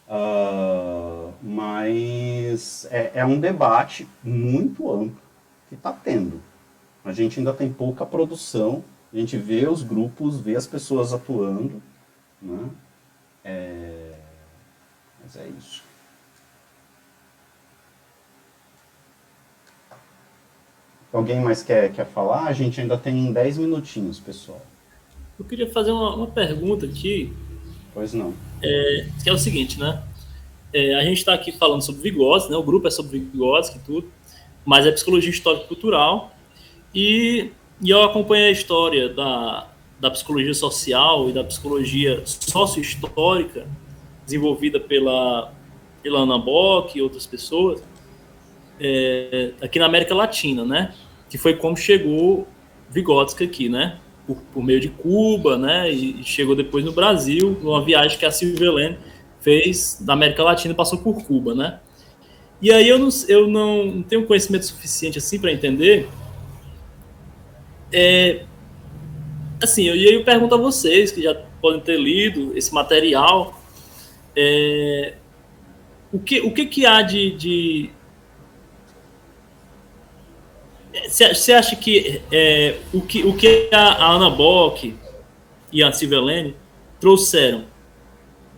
Uh, 0.07 1.33
mas 1.41 2.85
é, 2.91 3.11
é 3.15 3.25
um 3.25 3.39
debate 3.39 4.07
muito 4.23 4.91
amplo 4.91 5.17
que 5.67 5.73
está 5.73 5.91
tendo. 5.91 6.39
A 7.03 7.11
gente 7.11 7.39
ainda 7.39 7.53
tem 7.53 7.73
pouca 7.73 8.05
produção, 8.05 8.83
a 9.11 9.17
gente 9.17 9.35
vê 9.35 9.67
os 9.67 9.81
grupos, 9.81 10.39
vê 10.39 10.55
as 10.55 10.67
pessoas 10.67 11.11
atuando, 11.11 11.81
né? 12.45 12.69
É... 13.43 14.11
Mas 15.21 15.35
é 15.37 15.47
isso. 15.57 15.83
Alguém 21.11 21.39
mais 21.39 21.63
quer, 21.63 21.91
quer 21.93 22.05
falar? 22.05 22.45
A 22.45 22.53
gente 22.53 22.79
ainda 22.79 22.97
tem 22.97 23.31
10 23.31 23.57
minutinhos, 23.57 24.19
pessoal. 24.19 24.61
Eu 25.39 25.45
queria 25.45 25.71
fazer 25.71 25.91
uma, 25.91 26.15
uma 26.15 26.27
pergunta 26.27 26.85
aqui. 26.85 27.33
Pois 27.93 28.13
não. 28.13 28.33
É, 28.61 29.07
que 29.23 29.29
é 29.29 29.33
o 29.33 29.37
seguinte, 29.37 29.79
né? 29.79 30.03
É, 30.73 30.95
a 30.95 31.03
gente 31.03 31.19
está 31.19 31.33
aqui 31.33 31.53
falando 31.53 31.81
sobre 31.81 32.01
Vygotsky, 32.01 32.51
né? 32.51 32.57
O 32.57 32.63
grupo 32.63 32.87
é 32.87 32.91
sobre 32.91 33.19
Vygotsky 33.19 33.77
e 33.77 33.81
tudo, 33.81 34.11
mas 34.65 34.85
é 34.85 34.91
psicologia 34.91 35.29
histórica 35.29 35.65
cultural 35.67 36.35
e, 36.93 37.51
e 37.81 37.89
eu 37.89 38.03
acompanhei 38.03 38.49
a 38.49 38.51
história 38.51 39.07
da, 39.07 39.69
da 39.99 40.11
psicologia 40.11 40.53
social 40.53 41.29
e 41.29 41.33
da 41.33 41.43
psicologia 41.43 42.21
sócio-histórica 42.25 43.67
desenvolvida 44.25 44.79
pela, 44.79 45.51
Ana 46.05 46.37
Bock 46.37 46.97
e 46.97 47.01
outras 47.01 47.25
pessoas 47.25 47.81
é, 48.79 49.51
aqui 49.61 49.79
na 49.79 49.85
América 49.85 50.13
Latina, 50.13 50.65
né? 50.65 50.93
Que 51.29 51.37
foi 51.37 51.55
como 51.55 51.77
chegou 51.77 52.47
Vygotsky 52.89 53.43
aqui, 53.43 53.69
né? 53.69 53.99
Por, 54.27 54.37
por, 54.53 54.63
meio 54.63 54.79
de 54.79 54.89
Cuba, 54.89 55.57
né? 55.57 55.91
E, 55.91 56.23
chegou 56.23 56.55
depois 56.55 56.83
no 56.83 56.91
Brasil, 56.91 57.57
numa 57.61 57.83
viagem 57.83 58.17
que 58.17 58.25
a 58.25 58.31
Silvia 58.31 58.67
Helene 58.67 58.97
fez 59.39 60.01
da 60.01 60.13
América 60.13 60.43
Latina 60.43 60.73
e 60.73 60.77
passou 60.77 60.99
por 60.99 61.23
Cuba, 61.23 61.53
né? 61.53 61.79
E 62.61 62.71
aí 62.71 62.87
eu 62.87 62.97
não, 62.97 63.09
eu 63.27 63.47
não 63.47 64.01
tenho 64.03 64.25
conhecimento 64.25 64.65
suficiente 64.65 65.17
assim 65.17 65.39
para 65.39 65.51
entender 65.51 66.07
é, 67.91 68.45
assim, 69.61 69.83
e 69.85 69.89
aí 69.89 70.13
eu 70.13 70.23
pergunto 70.23 70.55
a 70.55 70.57
vocês, 70.57 71.11
que 71.11 71.21
já 71.21 71.33
podem 71.61 71.81
ter 71.81 71.99
lido 71.99 72.55
esse 72.57 72.73
material, 72.73 73.59
é, 74.35 75.15
o, 76.11 76.19
que, 76.19 76.41
o 76.41 76.53
que 76.53 76.65
que 76.65 76.85
há 76.85 77.01
de... 77.01 77.31
de 77.31 77.89
você 81.07 81.51
acha 81.51 81.75
que 81.75 82.21
é, 82.31 82.77
o 82.93 83.01
que, 83.01 83.23
o 83.23 83.35
que 83.35 83.69
a, 83.73 84.05
a 84.05 84.11
Ana 84.13 84.29
Bock 84.29 84.95
e 85.71 85.83
a 85.83 85.91
Silvelene 85.91 86.55
trouxeram, 87.01 87.65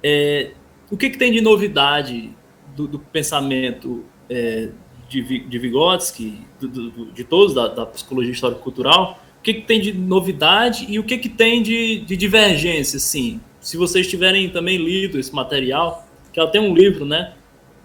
é, 0.03 0.52
o 0.90 0.95
que, 0.95 1.10
que 1.10 1.18
tem 1.18 1.32
de 1.32 1.41
novidade 1.41 2.30
do, 2.76 2.88
do 2.88 2.99
pensamento 2.99 4.06
é, 4.30 4.69
de, 5.10 5.40
de 5.40 5.60
Vygotsky, 5.60 6.45
do, 6.60 6.68
do, 6.68 7.06
de 7.11 7.24
todos 7.24 7.56
da, 7.56 7.68
da 7.68 7.86
psicologia 7.88 8.32
histórico-cultural, 8.32 9.19
que, 9.48 9.53
que 9.53 9.61
tem 9.61 9.80
de 9.80 9.94
novidade 9.94 10.86
e 10.90 10.99
o 10.99 11.03
que, 11.03 11.18
que 11.18 11.30
tem 11.30 11.64
de, 11.64 11.99
de 11.99 12.18
divergência, 12.18 12.98
assim. 12.98 13.40
Se 13.61 13.78
vocês 13.78 14.07
tiverem 14.07 14.49
também 14.49 14.78
lido 14.78 15.18
esse 15.18 15.34
material, 15.34 16.06
que 16.34 16.40
ela 16.40 16.49
tem 16.49 16.60
um 16.60 16.74
livro, 16.74 17.06
né, 17.06 17.34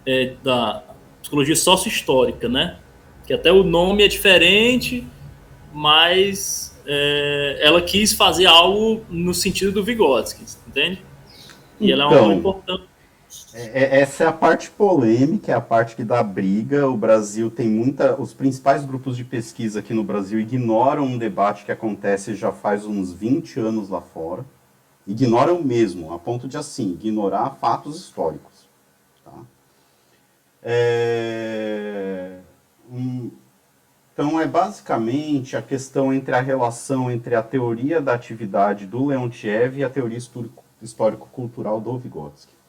é, 0.04 0.32
da 0.42 0.82
psicologia 1.20 1.54
sócio-histórica, 1.54 2.48
né, 2.48 2.78
que 3.26 3.32
até 3.32 3.52
o 3.52 3.62
nome 3.62 4.02
é 4.02 4.08
diferente, 4.08 5.06
mas 5.72 6.80
é, 6.84 7.58
ela 7.60 7.80
quis 7.80 8.12
fazer 8.12 8.46
algo 8.46 9.04
no 9.08 9.32
sentido 9.32 9.70
do 9.70 9.84
Vygotsky, 9.84 10.44
entende? 10.66 11.00
E 11.80 11.92
ela 11.92 12.04
é 12.04 12.06
uma 12.06 12.16
então, 12.16 12.32
importante 12.32 12.91
é, 13.54 13.82
é, 13.82 14.00
essa 14.00 14.24
é 14.24 14.26
a 14.26 14.32
parte 14.32 14.70
polêmica, 14.70 15.52
é 15.52 15.54
a 15.54 15.60
parte 15.60 15.94
que 15.94 16.04
dá 16.04 16.22
briga. 16.22 16.88
O 16.88 16.96
Brasil 16.96 17.50
tem 17.50 17.68
muita. 17.68 18.20
Os 18.20 18.32
principais 18.32 18.84
grupos 18.84 19.16
de 19.16 19.24
pesquisa 19.24 19.80
aqui 19.80 19.92
no 19.92 20.02
Brasil 20.02 20.40
ignoram 20.40 21.04
um 21.04 21.18
debate 21.18 21.64
que 21.64 21.72
acontece 21.72 22.34
já 22.34 22.50
faz 22.50 22.86
uns 22.86 23.12
20 23.12 23.60
anos 23.60 23.88
lá 23.88 24.00
fora. 24.00 24.44
Ignoram 25.06 25.62
mesmo, 25.62 26.12
a 26.14 26.18
ponto 26.18 26.48
de 26.48 26.56
assim, 26.56 26.92
ignorar 26.92 27.50
fatos 27.60 27.98
históricos. 27.98 28.68
Tá? 29.24 29.32
É... 30.62 32.38
Hum, 32.90 33.30
então, 34.14 34.40
é 34.40 34.46
basicamente 34.46 35.56
a 35.56 35.62
questão 35.62 36.12
entre 36.12 36.34
a 36.34 36.40
relação 36.40 37.10
entre 37.10 37.34
a 37.34 37.42
teoria 37.42 38.00
da 38.00 38.14
atividade 38.14 38.86
do 38.86 39.06
Leontiev 39.06 39.78
e 39.78 39.84
a 39.84 39.90
teoria 39.90 40.18
histórico-cultural 40.80 41.80
do 41.80 41.98
Vygotsky. 41.98 42.61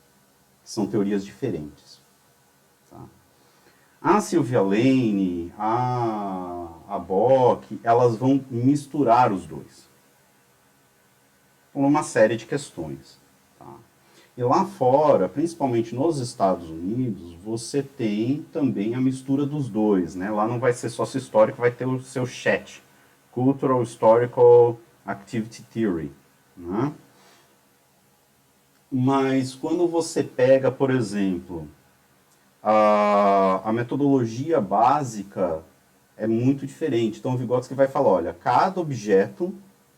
São 0.63 0.87
teorias 0.87 1.25
diferentes. 1.25 1.99
Tá? 2.89 3.01
A 4.01 4.21
Sylvia 4.21 4.61
Lane, 4.61 5.53
a, 5.57 6.67
a 6.87 6.99
Bock, 6.99 7.79
elas 7.83 8.15
vão 8.15 8.43
misturar 8.49 9.31
os 9.31 9.45
dois. 9.45 9.89
Por 11.71 11.83
uma 11.83 12.03
série 12.03 12.37
de 12.37 12.45
questões. 12.45 13.21
E 14.35 14.43
lá 14.43 14.65
fora, 14.65 15.29
principalmente 15.29 15.93
nos 15.93 16.17
Estados 16.17 16.67
Unidos, 16.67 17.35
você 17.43 17.83
tem 17.83 18.43
também 18.51 18.95
a 18.95 19.01
mistura 19.01 19.45
dos 19.45 19.69
dois, 19.69 20.15
né? 20.15 20.31
Lá 20.31 20.47
não 20.47 20.59
vai 20.59 20.73
ser 20.73 20.89
sócio 20.89 21.19
histórico, 21.19 21.61
vai 21.61 21.69
ter 21.69 21.87
o 21.87 22.01
seu 22.01 22.25
chat, 22.25 22.81
Cultural 23.31 23.83
Historical 23.83 24.79
Activity 25.05 25.61
Theory, 25.61 26.11
né? 26.57 26.91
Mas 28.95 29.55
quando 29.55 29.87
você 29.87 30.21
pega, 30.21 30.71
por 30.71 30.91
exemplo, 30.91 31.67
a, 32.61 33.67
a 33.67 33.73
metodologia 33.73 34.61
básica 34.61 35.63
é 36.15 36.27
muito 36.27 36.67
diferente. 36.67 37.17
Então 37.17 37.33
o 37.33 37.37
Vygotsky 37.37 37.73
vai 37.73 37.87
falar, 37.87 38.09
olha, 38.09 38.33
cada 38.39 38.79
objeto 38.79 39.51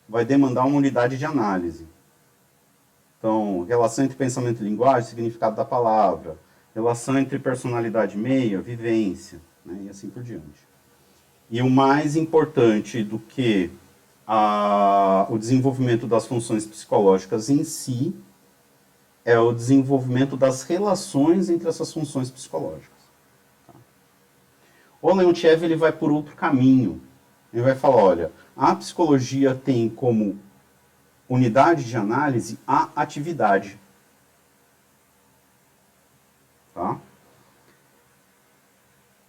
vai 0.08 0.24
demandar 0.24 0.64
uma 0.64 0.78
unidade 0.78 1.18
de 1.18 1.26
análise. 1.26 1.86
Então, 3.18 3.66
relação 3.68 4.06
entre 4.06 4.16
pensamento 4.16 4.62
e 4.62 4.70
linguagem, 4.70 5.10
significado 5.10 5.58
da 5.58 5.66
palavra, 5.66 6.38
relação 6.74 7.20
entre 7.20 7.38
personalidade 7.38 8.16
e 8.16 8.22
meia, 8.22 8.62
vivência, 8.62 9.42
né, 9.66 9.78
e 9.88 9.90
assim 9.90 10.10
por 10.10 10.24
diante. 10.24 10.66
E 11.52 11.62
o 11.62 11.70
mais 11.70 12.16
importante 12.16 13.04
do 13.04 13.20
que 13.20 13.72
a, 14.26 15.28
o 15.30 15.38
desenvolvimento 15.38 16.08
das 16.08 16.26
funções 16.26 16.66
psicológicas 16.66 17.50
em 17.50 17.62
si 17.66 18.16
é 19.26 19.39
o 19.39 19.52
desenvolvimento 19.52 20.38
das 20.38 20.61
relações 20.61 21.49
entre 21.49 21.68
essas 21.68 21.91
funções 21.91 22.30
psicológicas. 22.30 23.10
Tá? 23.65 23.73
O 25.02 25.11
Leontiev 25.14 25.64
ele 25.64 25.76
vai 25.76 25.91
por 25.91 26.11
outro 26.11 26.35
caminho. 26.35 27.02
Ele 27.52 27.64
vai 27.64 27.73
falar, 27.73 27.95
olha, 27.95 28.31
a 28.56 28.76
psicologia 28.76 29.56
tem 29.56 29.89
como 29.89 30.39
unidade 31.27 31.84
de 31.84 31.97
análise 31.97 32.60
a 32.68 32.89
atividade. 32.95 33.80
Tá? 36.76 36.99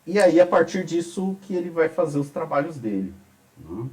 E 0.06 0.20
aí, 0.20 0.40
a 0.40 0.46
partir 0.46 0.84
disso, 0.84 1.36
que 1.42 1.54
ele 1.54 1.70
vai 1.70 1.88
fazer 1.88 2.18
os 2.18 2.28
trabalhos 2.28 2.76
dele. 2.76 3.14
Né? 3.58 3.88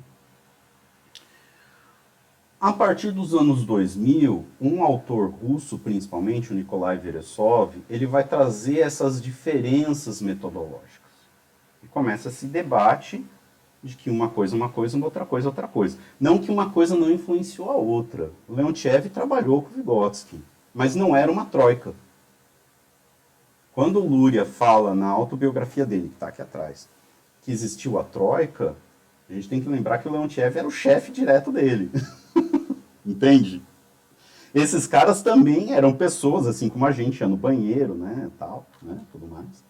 A 2.63 2.71
partir 2.71 3.11
dos 3.11 3.33
anos 3.33 3.65
2000, 3.65 4.45
um 4.61 4.85
autor 4.85 5.29
russo, 5.29 5.77
principalmente 5.77 6.53
o 6.53 6.55
Nikolai 6.55 6.97
Veresov, 6.97 7.75
ele 7.89 8.05
vai 8.05 8.23
trazer 8.23 8.79
essas 8.79 9.21
diferenças 9.21 10.21
metodológicas. 10.21 11.11
E 11.83 11.87
começa 11.87 12.29
esse 12.29 12.45
debate 12.45 13.21
de 13.83 13.97
que 13.97 14.09
uma 14.09 14.29
coisa 14.29 14.55
é 14.55 14.57
uma 14.57 14.69
coisa, 14.69 14.95
uma 14.95 15.07
outra 15.07 15.25
coisa 15.25 15.45
é 15.45 15.49
outra 15.49 15.67
coisa. 15.67 15.97
Não 16.17 16.37
que 16.37 16.49
uma 16.49 16.69
coisa 16.69 16.95
não 16.95 17.11
influenciou 17.11 17.69
a 17.69 17.75
outra. 17.75 18.31
O 18.47 18.55
Leontiev 18.55 19.09
trabalhou 19.09 19.63
com 19.63 19.75
Vygotsky, 19.75 20.41
mas 20.73 20.95
não 20.95 21.13
era 21.13 21.29
uma 21.29 21.43
troika. 21.43 21.93
Quando 23.73 23.99
o 23.99 24.07
Luria 24.07 24.45
fala 24.45 24.95
na 24.95 25.09
autobiografia 25.09 25.85
dele, 25.85 26.07
que 26.07 26.13
está 26.13 26.29
aqui 26.29 26.41
atrás, 26.41 26.87
que 27.41 27.51
existiu 27.51 27.99
a 27.99 28.05
troika, 28.05 28.73
a 29.29 29.33
gente 29.33 29.49
tem 29.49 29.59
que 29.59 29.67
lembrar 29.67 29.97
que 29.97 30.07
o 30.07 30.11
Leontiev 30.13 30.57
era 30.57 30.65
o 30.65 30.71
chefe 30.71 31.11
direto 31.11 31.51
dele. 31.51 31.91
Entende? 33.05 33.61
Esses 34.53 34.85
caras 34.85 35.23
também 35.23 35.73
eram 35.73 35.93
pessoas, 35.93 36.45
assim 36.45 36.69
como 36.69 36.85
a 36.85 36.91
gente, 36.91 37.19
ia 37.19 37.27
no 37.27 37.35
banheiro, 37.35 37.95
né, 37.95 38.29
tal, 38.37 38.67
né, 38.81 38.99
tudo 39.11 39.27
mais. 39.27 39.63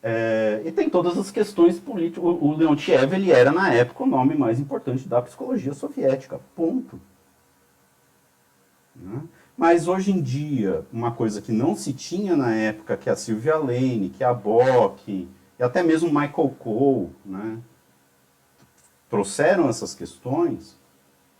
É, 0.00 0.62
e 0.64 0.70
tem 0.70 0.88
todas 0.88 1.18
as 1.18 1.30
questões 1.30 1.80
políticas. 1.80 2.22
O, 2.22 2.28
o 2.28 2.56
Leontiev 2.56 3.12
ele 3.12 3.32
era, 3.32 3.50
na 3.50 3.72
época, 3.72 4.04
o 4.04 4.06
nome 4.06 4.36
mais 4.36 4.60
importante 4.60 5.08
da 5.08 5.20
psicologia 5.20 5.74
soviética. 5.74 6.40
Ponto. 6.54 7.00
Né? 8.94 9.22
Mas 9.56 9.88
hoje 9.88 10.12
em 10.12 10.22
dia, 10.22 10.86
uma 10.92 11.10
coisa 11.10 11.42
que 11.42 11.50
não 11.50 11.74
se 11.74 11.92
tinha 11.92 12.36
na 12.36 12.54
época, 12.54 12.96
que 12.96 13.10
a 13.10 13.16
Sylvia 13.16 13.56
Lane, 13.56 14.10
que 14.10 14.22
a 14.22 14.32
Bock, 14.32 15.28
e 15.58 15.62
até 15.62 15.82
mesmo 15.82 16.08
Michael 16.08 16.54
Cole, 16.60 17.10
né, 17.26 17.58
trouxeram 19.10 19.68
essas 19.68 19.96
questões, 19.96 20.77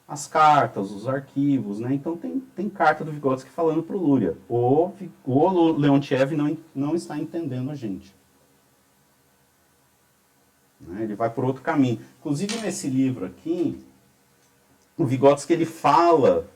as 0.09 0.27
cartas, 0.27 0.91
os 0.91 1.07
arquivos, 1.07 1.81
né? 1.81 1.93
Então 1.93 2.17
tem, 2.17 2.41
tem 2.57 2.71
carta 2.71 3.05
do 3.05 3.13
Vygotsky 3.13 3.51
falando 3.51 3.83
para 3.83 3.95
o 3.95 4.03
Luria. 4.03 4.39
O, 4.49 4.91
o 5.23 5.73
Leontiev 5.73 6.35
não, 6.35 6.57
não 6.75 6.95
está 6.95 7.19
entendendo 7.19 7.71
a 7.71 7.75
gente. 7.75 8.15
Né? 10.81 11.03
Ele 11.03 11.15
vai 11.15 11.29
por 11.29 11.45
outro 11.45 11.63
caminho. 11.63 12.01
Inclusive 12.21 12.59
nesse 12.61 12.89
livro 12.89 13.27
aqui, 13.27 13.85
o 14.97 15.05
Vygotsky 15.05 15.53
ele 15.53 15.67
fala 15.67 16.49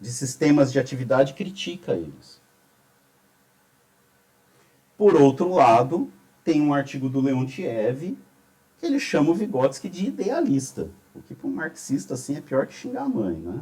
de 0.00 0.12
sistemas 0.12 0.72
de 0.72 0.78
atividade 0.78 1.32
e 1.32 1.34
critica 1.34 1.92
eles. 1.92 2.40
Por 4.96 5.16
outro 5.16 5.52
lado, 5.52 6.10
tem 6.44 6.60
um 6.60 6.72
artigo 6.72 7.08
do 7.08 7.20
Leontiev 7.20 8.16
que 8.78 8.86
ele 8.86 9.00
chama 9.00 9.30
o 9.30 9.34
Vygotsky 9.34 9.88
de 9.88 10.06
idealista. 10.06 10.88
O 11.18 11.22
que 11.22 11.34
para 11.34 11.46
um 11.46 11.52
marxista 11.52 12.14
assim 12.14 12.36
é 12.36 12.40
pior 12.40 12.66
que 12.66 12.74
xingar 12.74 13.02
a 13.02 13.08
mãe, 13.08 13.36
né? 13.36 13.60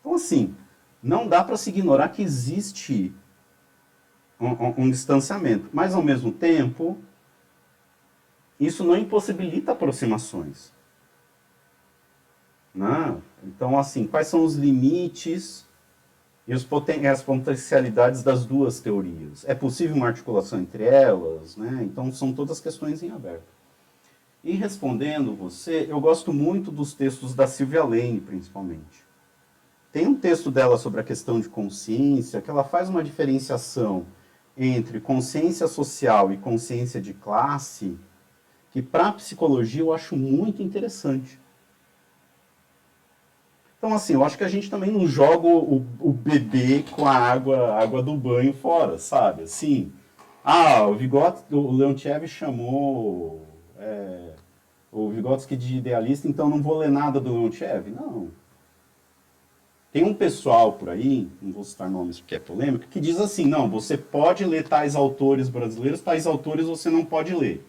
Então 0.00 0.14
assim, 0.14 0.54
não 1.02 1.28
dá 1.28 1.42
para 1.44 1.56
se 1.56 1.70
ignorar 1.70 2.08
que 2.08 2.22
existe 2.22 3.12
um, 4.40 4.48
um, 4.48 4.74
um 4.78 4.90
distanciamento, 4.90 5.68
mas 5.72 5.94
ao 5.94 6.02
mesmo 6.02 6.32
tempo 6.32 6.98
isso 8.58 8.82
não 8.82 8.96
impossibilita 8.96 9.72
aproximações. 9.72 10.72
Né? 12.74 13.20
Então, 13.44 13.78
assim, 13.78 14.06
quais 14.06 14.26
são 14.26 14.44
os 14.44 14.54
limites 14.54 15.66
e 16.46 16.58
poten 16.64 17.06
as 17.06 17.22
potencialidades 17.22 18.22
das 18.22 18.44
duas 18.44 18.80
teorias? 18.80 19.44
É 19.48 19.54
possível 19.54 19.96
uma 19.96 20.08
articulação 20.08 20.60
entre 20.60 20.84
elas? 20.84 21.56
Né? 21.56 21.80
Então, 21.82 22.12
são 22.12 22.32
todas 22.32 22.60
questões 22.60 23.02
em 23.02 23.10
aberto. 23.10 23.57
E 24.42 24.52
respondendo 24.52 25.34
você, 25.34 25.86
eu 25.88 26.00
gosto 26.00 26.32
muito 26.32 26.70
dos 26.70 26.94
textos 26.94 27.34
da 27.34 27.46
Silvia 27.46 27.84
Lane, 27.84 28.20
principalmente. 28.20 29.06
Tem 29.92 30.06
um 30.06 30.14
texto 30.14 30.50
dela 30.50 30.76
sobre 30.76 31.00
a 31.00 31.04
questão 31.04 31.40
de 31.40 31.48
consciência, 31.48 32.40
que 32.40 32.50
ela 32.50 32.62
faz 32.62 32.88
uma 32.88 33.02
diferenciação 33.02 34.06
entre 34.56 35.00
consciência 35.00 35.66
social 35.66 36.32
e 36.32 36.36
consciência 36.36 37.00
de 37.00 37.14
classe, 37.14 37.96
que 38.70 38.82
para 38.82 39.08
a 39.08 39.12
psicologia 39.12 39.80
eu 39.80 39.92
acho 39.92 40.16
muito 40.16 40.62
interessante. 40.62 41.40
Então, 43.78 43.94
assim, 43.94 44.14
eu 44.14 44.24
acho 44.24 44.36
que 44.36 44.44
a 44.44 44.48
gente 44.48 44.68
também 44.68 44.90
não 44.90 45.06
joga 45.06 45.46
o, 45.46 45.86
o 46.00 46.12
bebê 46.12 46.84
com 46.90 47.06
a 47.06 47.14
água, 47.14 47.74
a 47.74 47.82
água 47.82 48.02
do 48.02 48.16
banho 48.16 48.52
fora, 48.52 48.98
sabe? 48.98 49.44
Assim, 49.44 49.92
ah, 50.44 50.86
o 50.86 50.94
Vygotsky, 50.94 51.54
o 51.54 51.70
Leontiev 51.70 52.26
chamou 52.26 53.47
é, 53.78 54.34
o 54.90 55.08
Vygotsky 55.10 55.56
de 55.56 55.76
idealista, 55.76 56.28
então 56.28 56.48
não 56.48 56.62
vou 56.62 56.78
ler 56.78 56.90
nada 56.90 57.20
do 57.20 57.32
Leontiev. 57.32 57.90
Não. 57.90 58.28
Tem 59.90 60.04
um 60.04 60.14
pessoal 60.14 60.74
por 60.74 60.90
aí, 60.90 61.28
não 61.40 61.52
vou 61.52 61.64
citar 61.64 61.90
nomes 61.90 62.20
porque 62.20 62.34
é 62.34 62.38
polêmico, 62.38 62.86
que 62.88 63.00
diz 63.00 63.18
assim, 63.18 63.46
não, 63.46 63.68
você 63.70 63.96
pode 63.96 64.44
ler 64.44 64.68
tais 64.68 64.94
autores 64.94 65.48
brasileiros, 65.48 66.00
tais 66.00 66.26
autores 66.26 66.66
você 66.66 66.90
não 66.90 67.04
pode 67.04 67.34
ler. 67.34 67.66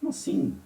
Como 0.00 0.10
assim? 0.10 0.56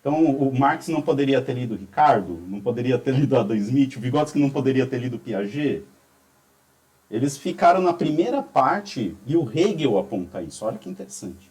Então, 0.00 0.24
o 0.24 0.56
Marx 0.56 0.88
não 0.88 1.02
poderia 1.02 1.42
ter 1.42 1.54
lido 1.54 1.74
Ricardo, 1.74 2.40
não 2.46 2.60
poderia 2.60 2.98
ter 2.98 3.12
lido 3.12 3.36
Adam 3.36 3.56
Smith, 3.56 3.96
o 3.96 4.00
Vygotsky 4.00 4.38
não 4.38 4.48
poderia 4.48 4.86
ter 4.86 4.98
lido 4.98 5.18
Piaget. 5.18 5.84
Eles 7.10 7.36
ficaram 7.36 7.80
na 7.80 7.92
primeira 7.92 8.42
parte 8.42 9.16
e 9.26 9.36
o 9.36 9.50
Hegel 9.50 9.98
aponta 9.98 10.42
isso. 10.42 10.64
Olha 10.64 10.78
que 10.78 10.88
interessante. 10.88 11.50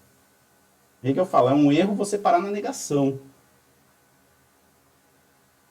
Hegel 1.05 1.25
fala, 1.25 1.51
é 1.51 1.53
um 1.53 1.71
erro 1.71 1.93
você 1.93 2.17
parar 2.17 2.41
na 2.41 2.49
negação. 2.49 3.19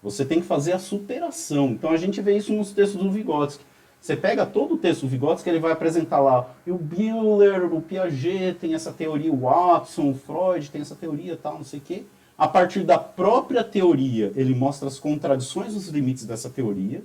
Você 0.00 0.24
tem 0.24 0.40
que 0.40 0.46
fazer 0.46 0.72
a 0.72 0.78
superação. 0.78 1.70
Então 1.70 1.90
a 1.90 1.96
gente 1.96 2.22
vê 2.22 2.36
isso 2.36 2.52
nos 2.52 2.70
textos 2.70 3.02
do 3.02 3.10
Vygotsky. 3.10 3.64
Você 4.00 4.14
pega 4.14 4.46
todo 4.46 4.74
o 4.74 4.78
texto 4.78 5.00
do 5.00 5.08
Vygotsky, 5.08 5.48
ele 5.48 5.58
vai 5.58 5.72
apresentar 5.72 6.20
lá, 6.20 6.54
e 6.66 6.70
o 6.70 6.76
Buehler, 6.76 7.72
o 7.72 7.80
Piaget 7.80 8.58
tem 8.60 8.74
essa 8.74 8.92
teoria, 8.92 9.32
o 9.32 9.40
Watson, 9.40 10.10
o 10.10 10.14
Freud 10.14 10.70
tem 10.70 10.82
essa 10.82 10.94
teoria, 10.94 11.38
tal, 11.38 11.54
não 11.54 11.64
sei 11.64 11.78
o 11.78 11.82
quê. 11.82 12.04
A 12.36 12.46
partir 12.46 12.82
da 12.82 12.98
própria 12.98 13.64
teoria, 13.64 14.30
ele 14.36 14.54
mostra 14.54 14.88
as 14.88 14.98
contradições 14.98 15.74
os 15.74 15.88
limites 15.88 16.26
dessa 16.26 16.50
teoria, 16.50 17.02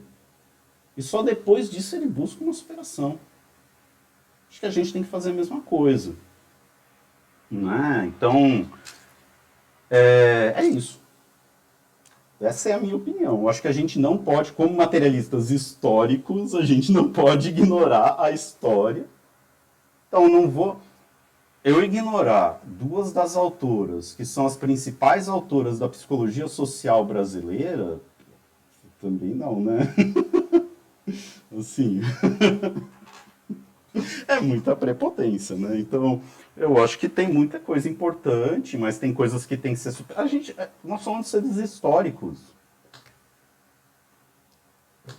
e 0.98 1.02
só 1.02 1.24
depois 1.24 1.70
disso 1.70 1.96
ele 1.96 2.06
busca 2.06 2.44
uma 2.44 2.52
superação. 2.52 3.18
Acho 4.50 4.60
que 4.60 4.66
a 4.66 4.72
gente 4.72 4.92
tem 4.92 5.02
que 5.02 5.10
fazer 5.10 5.30
a 5.30 5.34
mesma 5.34 5.62
coisa. 5.62 6.16
Né? 7.50 8.12
Então, 8.16 8.70
é, 9.90 10.54
é 10.58 10.66
isso. 10.66 11.00
Essa 12.40 12.70
é 12.70 12.74
a 12.74 12.80
minha 12.80 12.96
opinião. 12.96 13.42
Eu 13.42 13.50
acho 13.50 13.62
que 13.62 13.68
a 13.68 13.74
gente 13.74 14.00
não 14.00 14.18
pode, 14.18 14.54
como 14.54 14.76
materialistas 14.76 15.52
históricos, 15.52 16.56
a 16.56 16.62
gente 16.62 16.92
não 16.92 17.12
pode 17.12 17.50
ignorar 17.50 18.16
a 18.18 18.32
história. 18.32 19.06
Então, 20.08 20.30
não 20.30 20.50
vou 20.50 20.80
eu 21.64 21.84
ignorar 21.84 22.62
duas 22.64 23.12
das 23.12 23.36
autoras, 23.36 24.14
que 24.14 24.26
são 24.26 24.46
as 24.46 24.56
principais 24.56 25.28
autoras 25.28 25.80
da 25.80 25.90
psicologia 25.90 26.48
social 26.48 27.06
brasileira, 27.06 28.00
também 29.02 29.36
não, 29.36 29.60
né? 29.60 29.94
assim. 31.58 32.02
é 34.28 34.40
muita 34.40 34.76
prepotência, 34.76 35.56
né? 35.56 35.80
Então, 35.80 36.22
eu 36.60 36.84
acho 36.84 37.00
que 37.00 37.08
tem 37.08 37.28
muita 37.28 37.60
coisa 37.60 37.90
importante, 37.90 38.78
mas 38.78 39.00
tem 39.00 39.14
coisas 39.14 39.46
que 39.46 39.58
tem 39.58 39.74
que 39.74 39.80
ser 39.80 39.92
super... 39.92 40.20
A 40.20 40.28
gente, 40.28 40.54
é, 40.58 40.70
nós 40.84 41.02
somos 41.02 41.28
seres 41.28 41.58
históricos. 41.58 42.40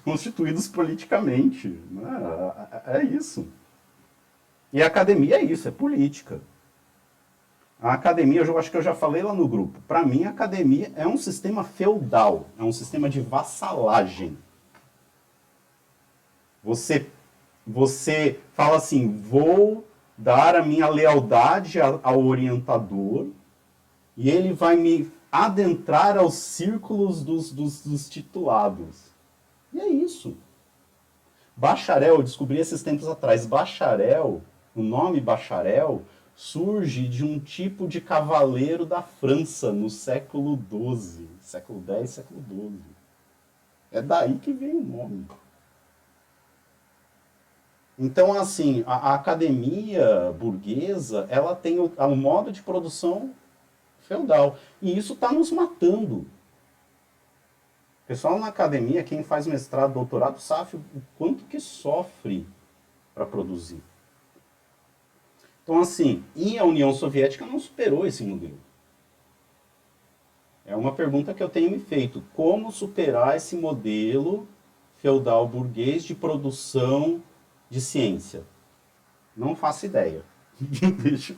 Constituídos 0.04 0.68
politicamente. 0.68 1.68
Né? 1.90 2.02
É, 2.86 2.98
é 2.98 3.04
isso. 3.04 3.48
E 4.72 4.82
a 4.82 4.86
academia 4.86 5.36
é 5.36 5.42
isso, 5.42 5.66
é 5.66 5.70
política. 5.70 6.40
A 7.82 7.94
academia, 7.94 8.42
eu 8.42 8.58
acho 8.58 8.70
que 8.70 8.76
eu 8.76 8.82
já 8.82 8.94
falei 8.94 9.22
lá 9.22 9.32
no 9.32 9.48
grupo, 9.48 9.80
para 9.88 10.04
mim 10.04 10.24
a 10.24 10.30
academia 10.30 10.92
é 10.94 11.06
um 11.06 11.16
sistema 11.16 11.64
feudal, 11.64 12.46
é 12.58 12.62
um 12.62 12.72
sistema 12.72 13.08
de 13.08 13.22
vassalagem. 13.22 14.36
Você, 16.62 17.06
você 17.66 18.38
fala 18.52 18.76
assim, 18.76 19.18
vou 19.22 19.82
dar 20.20 20.54
a 20.54 20.62
minha 20.62 20.88
lealdade 20.88 21.80
ao 21.80 22.24
orientador 22.24 23.28
e 24.16 24.28
ele 24.28 24.52
vai 24.52 24.76
me 24.76 25.10
adentrar 25.32 26.18
aos 26.18 26.34
círculos 26.34 27.24
dos, 27.24 27.52
dos, 27.52 27.82
dos 27.82 28.08
titulados. 28.08 29.10
E 29.72 29.80
é 29.80 29.88
isso. 29.88 30.36
Bacharel, 31.56 32.16
eu 32.16 32.22
descobri 32.22 32.58
esses 32.58 32.82
tempos 32.82 33.08
atrás, 33.08 33.46
bacharel 33.46 34.42
o 34.74 34.82
nome 34.82 35.20
bacharel 35.20 36.02
surge 36.36 37.08
de 37.08 37.24
um 37.24 37.38
tipo 37.38 37.88
de 37.88 38.00
cavaleiro 38.00 38.86
da 38.86 39.02
França 39.02 39.72
no 39.72 39.90
século 39.90 40.56
XII, 40.56 41.28
século 41.40 41.82
X, 41.86 42.10
século 42.10 42.42
XII. 42.48 42.80
É 43.90 44.00
daí 44.00 44.38
que 44.38 44.52
vem 44.52 44.76
o 44.76 44.82
nome. 44.82 45.26
Então, 48.02 48.32
assim, 48.32 48.82
a, 48.86 49.10
a 49.10 49.14
academia 49.14 50.32
burguesa, 50.32 51.26
ela 51.28 51.54
tem 51.54 51.78
o, 51.78 51.92
um 51.98 52.16
modo 52.16 52.50
de 52.50 52.62
produção 52.62 53.34
feudal. 53.98 54.56
E 54.80 54.96
isso 54.96 55.12
está 55.12 55.30
nos 55.30 55.52
matando. 55.52 56.26
Pessoal 58.06 58.38
na 58.38 58.46
academia, 58.46 59.04
quem 59.04 59.22
faz 59.22 59.46
mestrado, 59.46 59.92
doutorado, 59.92 60.40
sabe 60.40 60.76
o 60.76 60.82
quanto 61.18 61.44
que 61.44 61.60
sofre 61.60 62.46
para 63.14 63.26
produzir. 63.26 63.82
Então, 65.62 65.78
assim, 65.78 66.24
e 66.34 66.58
a 66.58 66.64
União 66.64 66.94
Soviética 66.94 67.44
não 67.44 67.58
superou 67.58 68.06
esse 68.06 68.24
modelo. 68.24 68.58
É 70.64 70.74
uma 70.74 70.94
pergunta 70.94 71.34
que 71.34 71.42
eu 71.42 71.50
tenho 71.50 71.70
me 71.70 71.78
feito. 71.78 72.24
Como 72.34 72.72
superar 72.72 73.36
esse 73.36 73.56
modelo 73.56 74.48
feudal 74.96 75.46
burguês 75.46 76.02
de 76.02 76.14
produção 76.14 77.22
de 77.70 77.80
ciência? 77.80 78.42
Não 79.36 79.54
faço 79.54 79.86
ideia. 79.86 80.22
deixa, 81.02 81.34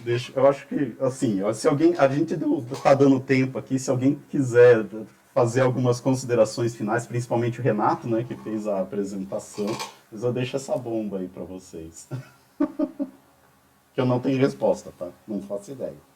deixa, 0.00 0.32
eu 0.34 0.46
acho 0.48 0.66
que, 0.66 0.96
assim, 1.00 1.40
se 1.54 1.68
alguém, 1.68 1.94
a 1.96 2.08
gente 2.08 2.34
está 2.72 2.94
dando 2.94 3.20
tempo 3.20 3.56
aqui, 3.56 3.78
se 3.78 3.88
alguém 3.88 4.20
quiser 4.28 4.84
fazer 5.32 5.60
algumas 5.60 6.00
considerações 6.00 6.74
finais, 6.74 7.06
principalmente 7.06 7.60
o 7.60 7.62
Renato, 7.62 8.08
né, 8.08 8.24
que 8.24 8.34
fez 8.34 8.66
a 8.66 8.80
apresentação, 8.80 9.66
mas 10.10 10.24
eu 10.24 10.32
deixo 10.32 10.56
essa 10.56 10.76
bomba 10.76 11.18
aí 11.18 11.28
para 11.28 11.44
vocês. 11.44 12.08
que 13.94 14.00
eu 14.00 14.06
não 14.06 14.18
tenho 14.18 14.38
resposta, 14.38 14.92
tá? 14.98 15.08
Não 15.26 15.40
faço 15.40 15.70
ideia. 15.70 16.07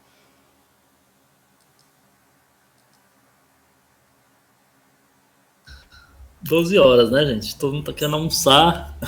Doze 6.43 6.78
horas, 6.78 7.10
né, 7.10 7.24
gente? 7.27 7.56
Todo 7.56 7.74
mundo 7.74 7.85
tá 7.85 7.93
querendo 7.93 8.16
almoçar. 8.16 8.98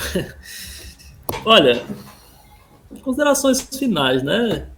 Olha, 1.44 1.82
considerações 3.02 3.60
finais, 3.60 4.22
né? 4.22 4.68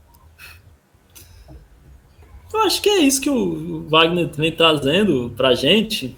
Eu 2.52 2.60
acho 2.60 2.80
que 2.80 2.88
é 2.88 2.98
isso 2.98 3.20
que 3.20 3.28
o 3.28 3.86
Wagner 3.88 4.30
vem 4.34 4.52
trazendo 4.52 5.32
pra 5.36 5.54
gente. 5.54 6.16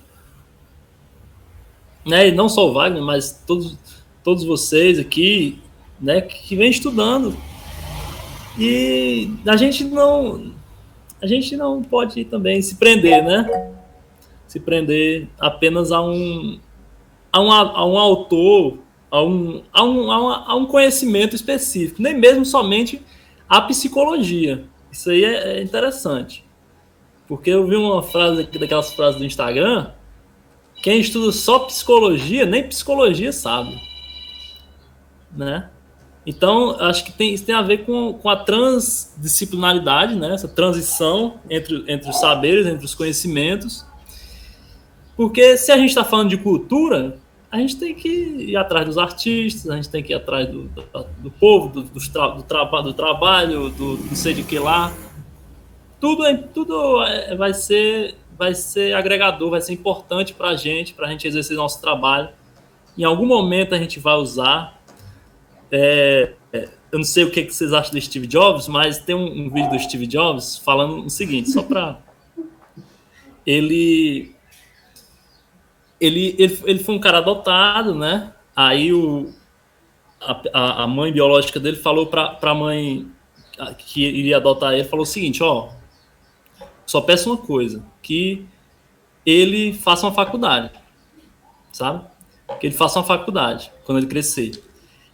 Né? 2.06 2.28
E 2.28 2.32
não 2.32 2.48
só 2.48 2.69
o 2.69 2.73
Wagner, 2.73 3.02
mas 3.02 3.43
todos, 3.47 3.77
todos 4.23 4.44
vocês 4.44 4.98
aqui, 4.98 5.60
né, 6.01 6.20
que 6.20 6.55
vem 6.55 6.70
estudando 6.70 7.36
e 8.59 9.31
a 9.47 9.56
gente 9.56 9.85
não 9.85 10.52
a 11.20 11.27
gente 11.27 11.56
não 11.56 11.82
pode 11.82 12.24
também 12.24 12.60
se 12.60 12.77
prender, 12.77 13.24
né? 13.24 13.73
Se 14.49 14.59
prender 14.59 15.29
apenas 15.39 15.93
a 15.93 16.03
um 16.03 16.59
a 17.33 17.41
um, 17.41 17.53
a 17.53 17.87
um 17.87 17.99
autor, 17.99 18.79
a 19.11 19.23
um, 19.23 19.62
a, 19.73 19.85
um, 19.85 20.11
a 20.11 20.55
um 20.57 20.66
conhecimento 20.66 21.37
específico, 21.37 22.03
nem 22.03 22.19
mesmo 22.19 22.45
somente 22.45 23.03
a 23.49 23.61
psicologia. 23.61 24.65
Isso 24.91 25.11
aí 25.11 25.25
é, 25.25 25.59
é 25.59 25.62
interessante. 25.62 26.45
Porque 27.27 27.51
eu 27.51 27.66
vi 27.66 27.77
uma 27.77 28.03
frase 28.03 28.45
daquelas 28.45 28.93
frases 28.95 29.19
do 29.19 29.27
Instagram, 29.27 29.93
quem 30.83 31.01
estuda 31.01 31.33
só 31.33 31.61
psicologia, 31.61 32.47
nem 32.47 32.66
psicologia 32.66 33.33
sabe. 33.33 33.79
Né? 35.37 35.69
Então, 36.25 36.79
acho 36.81 37.05
que 37.05 37.12
tem, 37.12 37.35
isso 37.35 37.45
tem 37.45 37.55
a 37.55 37.62
ver 37.62 37.85
com, 37.85 38.15
com 38.15 38.29
a 38.29 38.37
transdisciplinaridade, 38.37 40.15
né? 40.15 40.35
essa 40.35 40.49
transição 40.49 41.41
entre, 41.51 41.85
entre 41.89 42.09
os 42.09 42.19
saberes, 42.19 42.66
entre 42.66 42.85
os 42.85 42.95
conhecimentos. 42.95 43.87
Porque 45.19 45.57
se 45.57 45.73
a 45.73 45.77
gente 45.77 45.89
está 45.89 46.05
falando 46.05 46.31
de 46.31 46.36
cultura, 46.36 47.19
a 47.51 47.59
gente 47.59 47.77
tem 47.77 47.93
que 47.93 48.09
ir 48.09 48.57
atrás 48.57 48.86
dos 48.86 48.97
artistas, 48.97 49.69
a 49.69 49.74
gente 49.74 49.89
tem 49.89 50.01
que 50.01 50.12
ir 50.12 50.15
atrás 50.15 50.47
do, 50.49 50.69
do, 50.69 50.85
do 51.19 51.31
povo, 51.32 51.69
do, 51.69 51.82
do, 51.82 52.01
tra, 52.01 52.28
do, 52.28 52.82
do 52.82 52.95
trabalho, 52.95 53.69
do 53.69 53.99
não 53.99 54.15
sei 54.15 54.32
de 54.32 54.45
que 54.45 54.61
lá. 54.61 54.95
Tudo, 55.99 56.24
é, 56.24 56.36
tudo 56.36 57.03
é, 57.03 57.35
vai, 57.35 57.53
ser, 57.53 58.15
vai 58.39 58.55
ser 58.55 58.95
agregador, 58.95 59.51
vai 59.51 59.61
ser 59.61 59.73
importante 59.73 60.32
para 60.32 60.51
a 60.51 60.57
gente, 60.57 60.95
para 60.95 61.09
a 61.09 61.11
gente 61.11 61.27
exercer 61.27 61.57
nosso 61.57 61.81
trabalho. 61.81 62.28
Em 62.97 63.03
algum 63.03 63.27
momento 63.27 63.74
a 63.74 63.78
gente 63.78 63.99
vai 63.99 64.15
usar 64.15 64.81
é, 65.69 66.32
é, 66.53 66.69
eu 66.93 66.99
não 66.99 67.05
sei 67.05 67.24
o 67.24 67.31
que, 67.32 67.43
que, 67.43 67.53
vocês 67.53 67.73
acham 67.73 67.93
do 67.93 68.01
Steve 68.01 68.28
Jobs, 68.28 68.69
mas 68.69 68.99
tem 68.99 69.16
um, 69.16 69.47
um 69.47 69.51
vídeo 69.51 69.70
do 69.70 69.78
Steve 69.81 70.07
Jobs 70.07 70.59
falando 70.59 71.05
o 71.05 71.11
seguinte, 71.11 71.51
só 71.51 71.62
para 71.62 71.99
ele, 73.45 74.32
ele, 76.01 76.35
ele 76.39 76.59
ele 76.65 76.79
foi 76.79 76.95
um 76.95 77.01
cara 77.01 77.19
adotado, 77.19 77.95
né? 77.95 78.33
Aí 78.55 78.93
o 78.93 79.33
a, 80.53 80.83
a 80.83 80.87
mãe 80.87 81.12
biológica 81.12 81.61
dele 81.61 81.77
falou 81.77 82.07
para 82.07 82.39
a 82.41 82.55
mãe 82.55 83.07
que 83.79 84.05
iria 84.05 84.37
adotar 84.37 84.75
ele, 84.75 84.85
falou 84.85 85.03
o 85.03 85.07
seguinte, 85.07 85.43
ó, 85.43 85.70
só 86.87 87.01
peço 87.01 87.31
uma 87.31 87.37
coisa, 87.37 87.85
que 88.03 88.47
ele 89.27 89.73
faça 89.73 90.07
uma 90.07 90.12
faculdade, 90.12 90.70
sabe? 91.73 92.05
Que 92.61 92.69
ele 92.69 92.75
faça 92.75 92.99
uma 92.99 93.05
faculdade 93.05 93.70
quando 93.85 93.99
ele 93.99 94.07
crescer. 94.07 94.62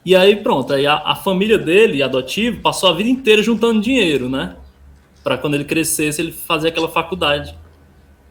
E 0.05 0.15
aí 0.15 0.37
pronto, 0.37 0.73
aí 0.73 0.87
a, 0.87 0.97
a, 0.97 1.17
família 1.17 1.59
dele, 1.59 2.03
adotivo, 2.03 2.61
passou 2.61 2.91
a 2.91 2.93
vida 2.93 3.09
inteira 3.09 3.43
juntando 3.43 3.81
dinheiro, 3.81 4.29
né? 4.29 4.57
Para 5.23 5.39
quando 5.39 5.55
ele 5.55 5.65
crescesse, 5.65 6.21
ele 6.21 6.33
fazer 6.33 6.69
aquela 6.69 6.89
faculdade. 6.89 7.57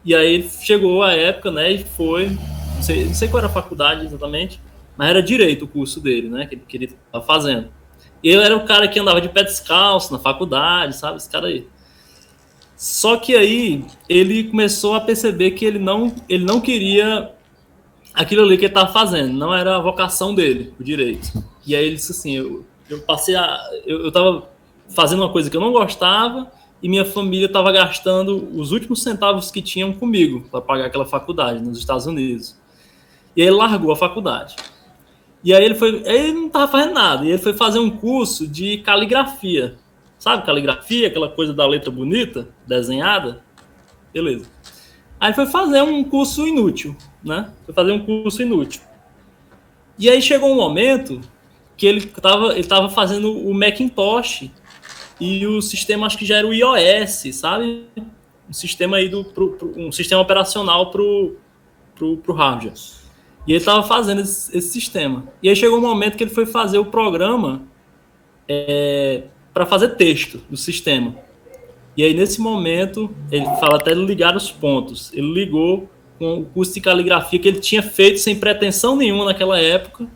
E 0.04 0.14
aí 0.14 0.48
chegou 0.60 1.02
a 1.02 1.14
época, 1.14 1.50
né? 1.50 1.72
E 1.72 1.84
foi, 1.84 2.30
não 2.76 2.82
sei, 2.82 3.04
não 3.06 3.14
sei 3.14 3.28
qual 3.28 3.38
era 3.38 3.46
a 3.46 3.52
faculdade 3.52 4.04
exatamente, 4.04 4.60
mas 4.96 5.08
era 5.08 5.22
direito 5.22 5.64
o 5.64 5.68
curso 5.68 6.00
dele, 6.00 6.28
né? 6.28 6.46
Que, 6.46 6.56
que 6.56 6.76
ele 6.76 6.84
estava 6.84 7.24
fazendo. 7.24 7.68
E 8.22 8.28
ele 8.28 8.42
era 8.42 8.56
o 8.56 8.64
cara 8.64 8.86
que 8.88 8.98
andava 8.98 9.20
de 9.20 9.28
pé 9.28 9.42
descalço 9.42 10.12
na 10.12 10.18
faculdade, 10.18 10.96
sabe? 10.96 11.16
Esse 11.16 11.30
cara 11.30 11.46
aí. 11.46 11.66
Só 12.76 13.16
que 13.16 13.34
aí 13.34 13.84
ele 14.08 14.44
começou 14.44 14.94
a 14.94 15.00
perceber 15.00 15.52
que 15.52 15.64
ele 15.64 15.78
não, 15.78 16.14
ele 16.28 16.44
não 16.44 16.60
queria 16.60 17.32
aquilo 18.12 18.42
ali 18.42 18.56
que 18.56 18.64
ele 18.64 18.70
estava 18.70 18.92
fazendo, 18.92 19.32
não 19.32 19.54
era 19.54 19.76
a 19.76 19.80
vocação 19.80 20.34
dele, 20.34 20.72
o 20.78 20.84
direito. 20.84 21.44
E 21.66 21.74
aí 21.74 21.86
ele 21.86 21.96
disse 21.96 22.12
assim: 22.12 22.32
eu, 22.32 22.64
eu 22.88 23.00
passei 23.00 23.34
a. 23.36 23.58
Eu, 23.86 24.04
eu 24.04 24.12
tava 24.12 24.48
fazendo 24.88 25.22
uma 25.22 25.32
coisa 25.32 25.48
que 25.48 25.56
eu 25.56 25.60
não 25.60 25.72
gostava 25.72 26.50
e 26.84 26.88
minha 26.88 27.06
família 27.06 27.46
estava 27.46 27.72
gastando 27.72 28.46
os 28.54 28.70
últimos 28.70 29.02
centavos 29.02 29.50
que 29.50 29.62
tinham 29.62 29.90
comigo 29.90 30.46
para 30.50 30.60
pagar 30.60 30.84
aquela 30.84 31.06
faculdade 31.06 31.64
nos 31.64 31.78
Estados 31.78 32.04
Unidos. 32.04 32.60
E 33.34 33.40
aí 33.40 33.48
ele 33.48 33.56
largou 33.56 33.90
a 33.90 33.96
faculdade. 33.96 34.54
E 35.42 35.54
aí 35.54 35.64
ele 35.64 35.76
foi. 35.76 36.02
Ele 36.04 36.32
não 36.32 36.46
estava 36.48 36.70
fazendo 36.70 36.92
nada. 36.92 37.24
E 37.24 37.30
ele 37.30 37.38
foi 37.38 37.54
fazer 37.54 37.78
um 37.78 37.88
curso 37.88 38.46
de 38.46 38.76
caligrafia, 38.82 39.78
sabe, 40.18 40.44
caligrafia, 40.44 41.08
aquela 41.08 41.30
coisa 41.30 41.54
da 41.54 41.66
letra 41.66 41.90
bonita, 41.90 42.50
desenhada. 42.66 43.42
Beleza. 44.12 44.44
Aí 45.18 45.32
foi 45.32 45.46
fazer 45.46 45.80
um 45.80 46.04
curso 46.04 46.46
inútil, 46.46 46.94
né? 47.24 47.50
Foi 47.64 47.72
fazer 47.72 47.92
um 47.92 48.04
curso 48.04 48.42
inútil. 48.42 48.82
E 49.98 50.10
aí 50.10 50.20
chegou 50.20 50.52
um 50.52 50.56
momento 50.56 51.18
que 51.78 51.86
ele 51.86 52.00
estava 52.00 52.52
ele 52.52 52.68
tava 52.68 52.90
fazendo 52.90 53.32
o 53.32 53.54
Macintosh 53.54 54.50
e 55.20 55.46
o 55.46 55.62
sistema 55.62 56.06
acho 56.06 56.18
que 56.18 56.26
já 56.26 56.36
era 56.36 56.46
o 56.46 56.52
iOS, 56.52 57.24
sabe? 57.32 57.84
Um 58.48 58.52
sistema 58.52 58.96
aí 58.96 59.08
do 59.08 59.24
pro, 59.24 59.52
pro, 59.52 59.72
um 59.76 59.92
sistema 59.92 60.20
operacional 60.20 60.90
pro 60.90 61.36
pro, 61.94 62.16
pro 62.16 62.34
hardware. 62.34 62.74
E 63.46 63.52
ele 63.52 63.58
estava 63.58 63.82
fazendo 63.82 64.20
esse, 64.20 64.56
esse, 64.56 64.68
sistema. 64.68 65.24
E 65.42 65.48
aí 65.48 65.56
chegou 65.56 65.78
um 65.78 65.82
momento 65.82 66.16
que 66.16 66.24
ele 66.24 66.30
foi 66.30 66.46
fazer 66.46 66.78
o 66.78 66.86
programa 66.86 67.62
é, 68.48 69.24
para 69.52 69.66
fazer 69.66 69.96
texto 69.96 70.42
do 70.50 70.56
sistema. 70.56 71.14
E 71.96 72.02
aí 72.02 72.14
nesse 72.14 72.40
momento 72.40 73.14
ele 73.30 73.44
fala 73.60 73.76
até 73.76 73.94
ligar 73.94 74.36
os 74.36 74.50
pontos. 74.50 75.12
Ele 75.12 75.32
ligou 75.32 75.88
com 76.18 76.40
o 76.40 76.44
curso 76.46 76.74
de 76.74 76.80
caligrafia 76.80 77.38
que 77.38 77.48
ele 77.48 77.60
tinha 77.60 77.82
feito 77.82 78.18
sem 78.18 78.36
pretensão 78.36 78.96
nenhuma 78.96 79.26
naquela 79.26 79.60
época. 79.60 80.06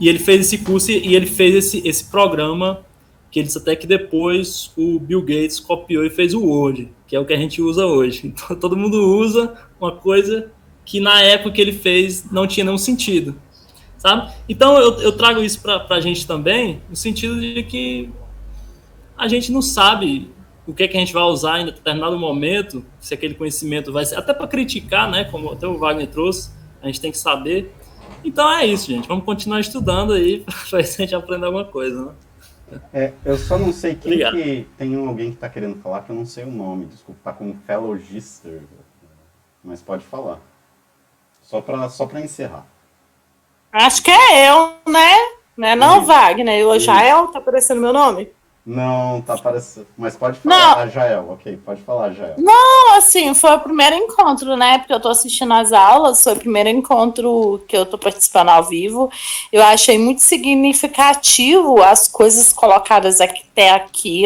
E 0.00 0.08
ele 0.08 0.18
fez 0.18 0.40
esse 0.40 0.58
curso 0.58 0.90
e 0.90 1.14
ele 1.14 1.26
fez 1.26 1.54
esse, 1.54 1.86
esse 1.86 2.04
programa 2.04 2.84
que 3.30 3.38
ele 3.38 3.46
disse 3.46 3.58
até 3.58 3.76
que 3.76 3.86
depois 3.86 4.72
o 4.76 4.98
Bill 4.98 5.20
Gates 5.20 5.60
copiou 5.60 6.04
e 6.04 6.10
fez 6.10 6.34
o 6.34 6.44
Word, 6.44 6.90
que 7.06 7.14
é 7.14 7.20
o 7.20 7.24
que 7.24 7.32
a 7.32 7.36
gente 7.36 7.60
usa 7.60 7.86
hoje. 7.86 8.34
Então 8.48 8.56
todo 8.56 8.76
mundo 8.76 9.16
usa 9.16 9.54
uma 9.80 9.92
coisa 9.92 10.50
que 10.84 11.00
na 11.00 11.20
época 11.20 11.52
que 11.52 11.60
ele 11.60 11.72
fez 11.72 12.30
não 12.30 12.46
tinha 12.46 12.64
nenhum 12.64 12.78
sentido, 12.78 13.34
sabe? 13.98 14.32
Então 14.48 14.78
eu, 14.78 15.00
eu 15.02 15.12
trago 15.12 15.42
isso 15.42 15.60
para 15.60 15.86
a 15.90 16.00
gente 16.00 16.26
também, 16.26 16.80
no 16.88 16.96
sentido 16.96 17.38
de 17.38 17.62
que 17.62 18.10
a 19.16 19.28
gente 19.28 19.52
não 19.52 19.60
sabe 19.60 20.30
o 20.66 20.74
que, 20.74 20.82
é 20.82 20.88
que 20.88 20.96
a 20.96 21.00
gente 21.00 21.14
vai 21.14 21.22
usar 21.22 21.60
em 21.60 21.66
determinado 21.66 22.18
momento, 22.18 22.84
se 23.00 23.14
aquele 23.14 23.34
conhecimento 23.34 23.90
vai 23.90 24.04
ser, 24.04 24.16
até 24.16 24.34
para 24.34 24.46
criticar, 24.46 25.10
né? 25.10 25.24
Como 25.24 25.50
até 25.50 25.66
o 25.66 25.78
Wagner 25.78 26.06
trouxe, 26.08 26.50
a 26.82 26.86
gente 26.86 27.00
tem 27.00 27.10
que 27.10 27.16
saber. 27.16 27.74
Então 28.22 28.50
é 28.52 28.66
isso, 28.66 28.86
gente. 28.86 29.08
Vamos 29.08 29.24
continuar 29.24 29.60
estudando 29.60 30.12
aí 30.12 30.44
para 30.68 30.78
a 30.78 30.82
gente 30.82 31.14
aprender 31.14 31.46
alguma 31.46 31.64
coisa, 31.64 32.04
né? 32.04 32.12
É, 32.92 33.12
eu 33.24 33.36
só 33.36 33.58
não 33.58 33.72
sei 33.72 33.94
quem 33.94 34.12
Obrigado. 34.12 34.34
que 34.34 34.68
tem 34.76 34.94
alguém 34.94 35.30
que 35.30 35.36
está 35.36 35.48
querendo 35.48 35.80
falar 35.80 36.02
que 36.02 36.10
eu 36.10 36.16
não 36.16 36.26
sei 36.26 36.44
o 36.44 36.50
nome, 36.50 36.86
desculpa, 36.86 37.20
tá 37.24 37.32
com 37.32 37.54
Fellowgister, 37.66 38.62
mas 39.62 39.82
pode 39.82 40.04
falar. 40.04 40.38
Só 41.42 41.60
para 41.60 41.88
só 41.88 42.06
para 42.06 42.20
encerrar. 42.20 42.66
Acho 43.72 44.02
que 44.02 44.10
é 44.10 44.50
eu, 44.50 44.74
né? 44.90 45.14
Não 45.56 45.68
é 45.68 45.74
não, 45.74 46.04
Wagner? 46.04 46.66
O 46.66 46.78
Jael, 46.78 47.28
tá 47.28 47.38
aparecendo 47.38 47.80
meu 47.80 47.92
nome? 47.92 48.30
Não, 48.68 49.22
tá 49.22 49.32
aparecendo. 49.32 49.86
Mas 49.96 50.14
pode 50.14 50.38
falar, 50.40 50.84
não. 50.84 50.90
Jael, 50.90 51.30
ok, 51.30 51.58
pode 51.64 51.80
falar, 51.80 52.12
Jael. 52.12 52.34
Não, 52.36 52.96
assim, 52.98 53.32
foi 53.32 53.54
o 53.54 53.60
primeiro 53.60 53.96
encontro, 53.96 54.58
né? 54.58 54.76
Porque 54.76 54.92
eu 54.92 55.00
tô 55.00 55.08
assistindo 55.08 55.54
as 55.54 55.72
aulas, 55.72 56.22
foi 56.22 56.34
o 56.34 56.38
primeiro 56.38 56.68
encontro 56.68 57.64
que 57.66 57.74
eu 57.74 57.86
tô 57.86 57.96
participando 57.96 58.50
ao 58.50 58.64
vivo. 58.64 59.10
Eu 59.50 59.62
achei 59.62 59.96
muito 59.96 60.20
significativo 60.20 61.82
as 61.82 62.06
coisas 62.08 62.52
colocadas 62.52 63.22
até 63.22 63.70
aqui. 63.70 64.24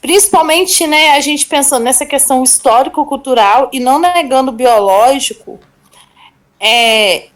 Principalmente, 0.00 0.86
né, 0.86 1.16
a 1.16 1.20
gente 1.20 1.46
pensando 1.46 1.82
nessa 1.82 2.06
questão 2.06 2.44
histórico-cultural 2.44 3.70
e 3.72 3.80
não 3.80 3.98
negando 3.98 4.52
o 4.52 4.54
biológico. 4.54 5.58
É, 6.60 7.26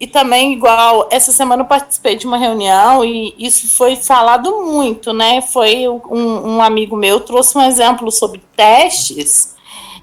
e 0.00 0.06
também, 0.06 0.52
igual, 0.52 1.08
essa 1.10 1.32
semana 1.32 1.62
eu 1.62 1.66
participei 1.66 2.14
de 2.14 2.26
uma 2.26 2.38
reunião 2.38 3.04
e 3.04 3.34
isso 3.36 3.68
foi 3.76 3.96
falado 3.96 4.62
muito, 4.62 5.12
né? 5.12 5.42
Foi 5.42 5.88
um, 5.88 6.56
um 6.56 6.62
amigo 6.62 6.96
meu 6.96 7.18
trouxe 7.18 7.58
um 7.58 7.62
exemplo 7.62 8.10
sobre 8.12 8.40
testes 8.56 9.56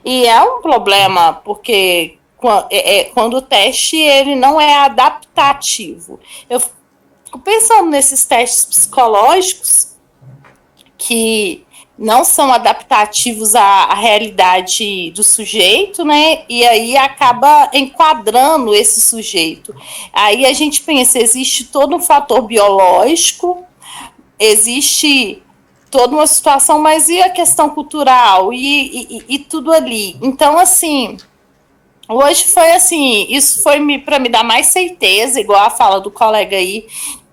e 0.03 0.25
é 0.25 0.41
um 0.43 0.61
problema, 0.61 1.33
porque 1.33 2.17
é, 2.69 2.99
é, 2.99 3.03
quando 3.05 3.37
o 3.37 3.41
teste 3.41 3.97
ele 3.97 4.35
não 4.35 4.59
é 4.59 4.75
adaptativo. 4.79 6.19
Eu 6.49 6.59
fico 6.59 7.39
pensando 7.39 7.89
nesses 7.89 8.25
testes 8.25 8.65
psicológicos 8.65 9.95
que 10.97 11.64
não 11.97 12.25
são 12.25 12.51
adaptativos 12.51 13.55
à, 13.55 13.61
à, 13.61 13.93
realidade 13.93 15.11
do 15.11 15.23
sujeito, 15.23 16.03
né? 16.03 16.43
E 16.49 16.65
aí 16.65 16.97
acaba 16.97 17.69
enquadrando 17.73 18.75
esse 18.75 18.99
sujeito. 18.99 19.73
Aí 20.11 20.45
a 20.45 20.53
gente 20.53 20.81
pensa, 20.81 21.19
existe 21.19 21.65
todo 21.65 21.95
um 21.95 22.01
fator 22.01 22.41
biológico, 22.41 23.63
existe 24.37 25.41
toda 25.89 26.15
uma 26.15 26.27
situação, 26.27 26.79
mas 26.79 27.07
e 27.07 27.21
a 27.21 27.29
questão 27.29 27.69
cultural 27.69 28.51
e, 28.51 29.17
e, 29.17 29.35
e 29.35 29.39
tudo 29.39 29.71
ali? 29.71 30.17
Então, 30.21 30.57
assim, 30.59 31.15
hoje 32.09 32.43
foi 32.45 32.71
assim, 32.73 33.25
isso 33.29 33.63
foi 33.63 33.99
para 33.99 34.19
me 34.19 34.27
dar 34.27 34.43
mais 34.43 34.67
certeza, 34.67 35.39
igual 35.39 35.65
a 35.65 35.69
fala 35.69 36.01
do 36.01 36.11
colega 36.11 36.57
aí, 36.57 36.85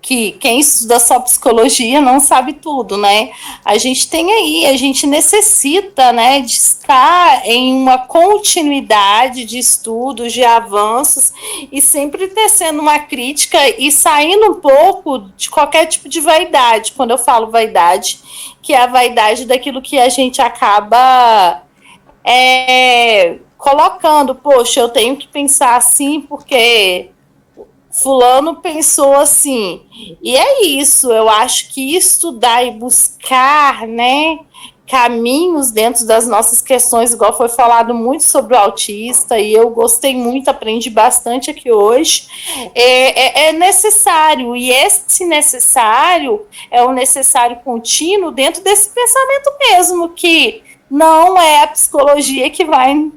que 0.03 0.33
quem 0.33 0.59
estuda 0.59 0.99
só 0.99 1.17
psicologia 1.21 2.01
não 2.01 2.19
sabe 2.19 2.51
tudo, 2.51 2.97
né? 2.97 3.31
A 3.63 3.77
gente 3.77 4.09
tem 4.09 4.33
aí, 4.33 4.65
a 4.65 4.75
gente 4.75 5.07
necessita, 5.07 6.11
né, 6.11 6.41
de 6.41 6.51
estar 6.51 7.47
em 7.47 7.73
uma 7.73 7.97
continuidade 7.97 9.45
de 9.45 9.57
estudos, 9.57 10.33
de 10.33 10.43
avanços 10.43 11.31
e 11.71 11.81
sempre 11.81 12.27
tecendo 12.27 12.81
uma 12.81 12.99
crítica 12.99 13.57
e 13.79 13.89
saindo 13.93 14.51
um 14.51 14.55
pouco 14.55 15.19
de 15.37 15.49
qualquer 15.49 15.85
tipo 15.85 16.09
de 16.09 16.19
vaidade. 16.19 16.91
Quando 16.91 17.11
eu 17.11 17.17
falo 17.17 17.49
vaidade, 17.49 18.19
que 18.61 18.73
é 18.73 18.81
a 18.81 18.87
vaidade 18.87 19.45
daquilo 19.45 19.81
que 19.81 19.97
a 19.97 20.09
gente 20.09 20.41
acaba 20.41 21.63
é, 22.25 23.37
colocando, 23.57 24.35
poxa, 24.35 24.81
eu 24.81 24.89
tenho 24.89 25.15
que 25.15 25.29
pensar 25.29 25.77
assim 25.77 26.19
porque 26.19 27.12
fulano 27.93 28.55
pensou 28.55 29.13
assim. 29.13 29.81
E 30.21 30.35
é 30.35 30.65
isso, 30.65 31.11
eu 31.11 31.29
acho 31.29 31.69
que 31.69 31.95
estudar 31.95 32.65
e 32.65 32.71
buscar, 32.71 33.87
né, 33.87 34.39
caminhos 34.87 35.71
dentro 35.71 36.05
das 36.05 36.27
nossas 36.27 36.61
questões, 36.61 37.13
igual 37.13 37.35
foi 37.35 37.47
falado 37.49 37.93
muito 37.93 38.23
sobre 38.23 38.55
o 38.55 38.59
autista, 38.59 39.39
e 39.39 39.53
eu 39.53 39.69
gostei 39.69 40.15
muito, 40.15 40.49
aprendi 40.49 40.89
bastante 40.89 41.49
aqui 41.49 41.71
hoje, 41.71 42.27
é, 42.75 43.45
é, 43.45 43.49
é 43.49 43.53
necessário, 43.53 44.55
e 44.55 44.71
esse 44.71 45.25
necessário 45.25 46.45
é 46.69 46.83
o 46.83 46.91
necessário 46.91 47.57
contínuo 47.63 48.31
dentro 48.31 48.61
desse 48.63 48.89
pensamento 48.89 49.51
mesmo, 49.59 50.09
que 50.09 50.61
não 50.89 51.39
é 51.39 51.63
a 51.63 51.67
psicologia 51.67 52.49
que 52.49 52.65
vai 52.65 53.11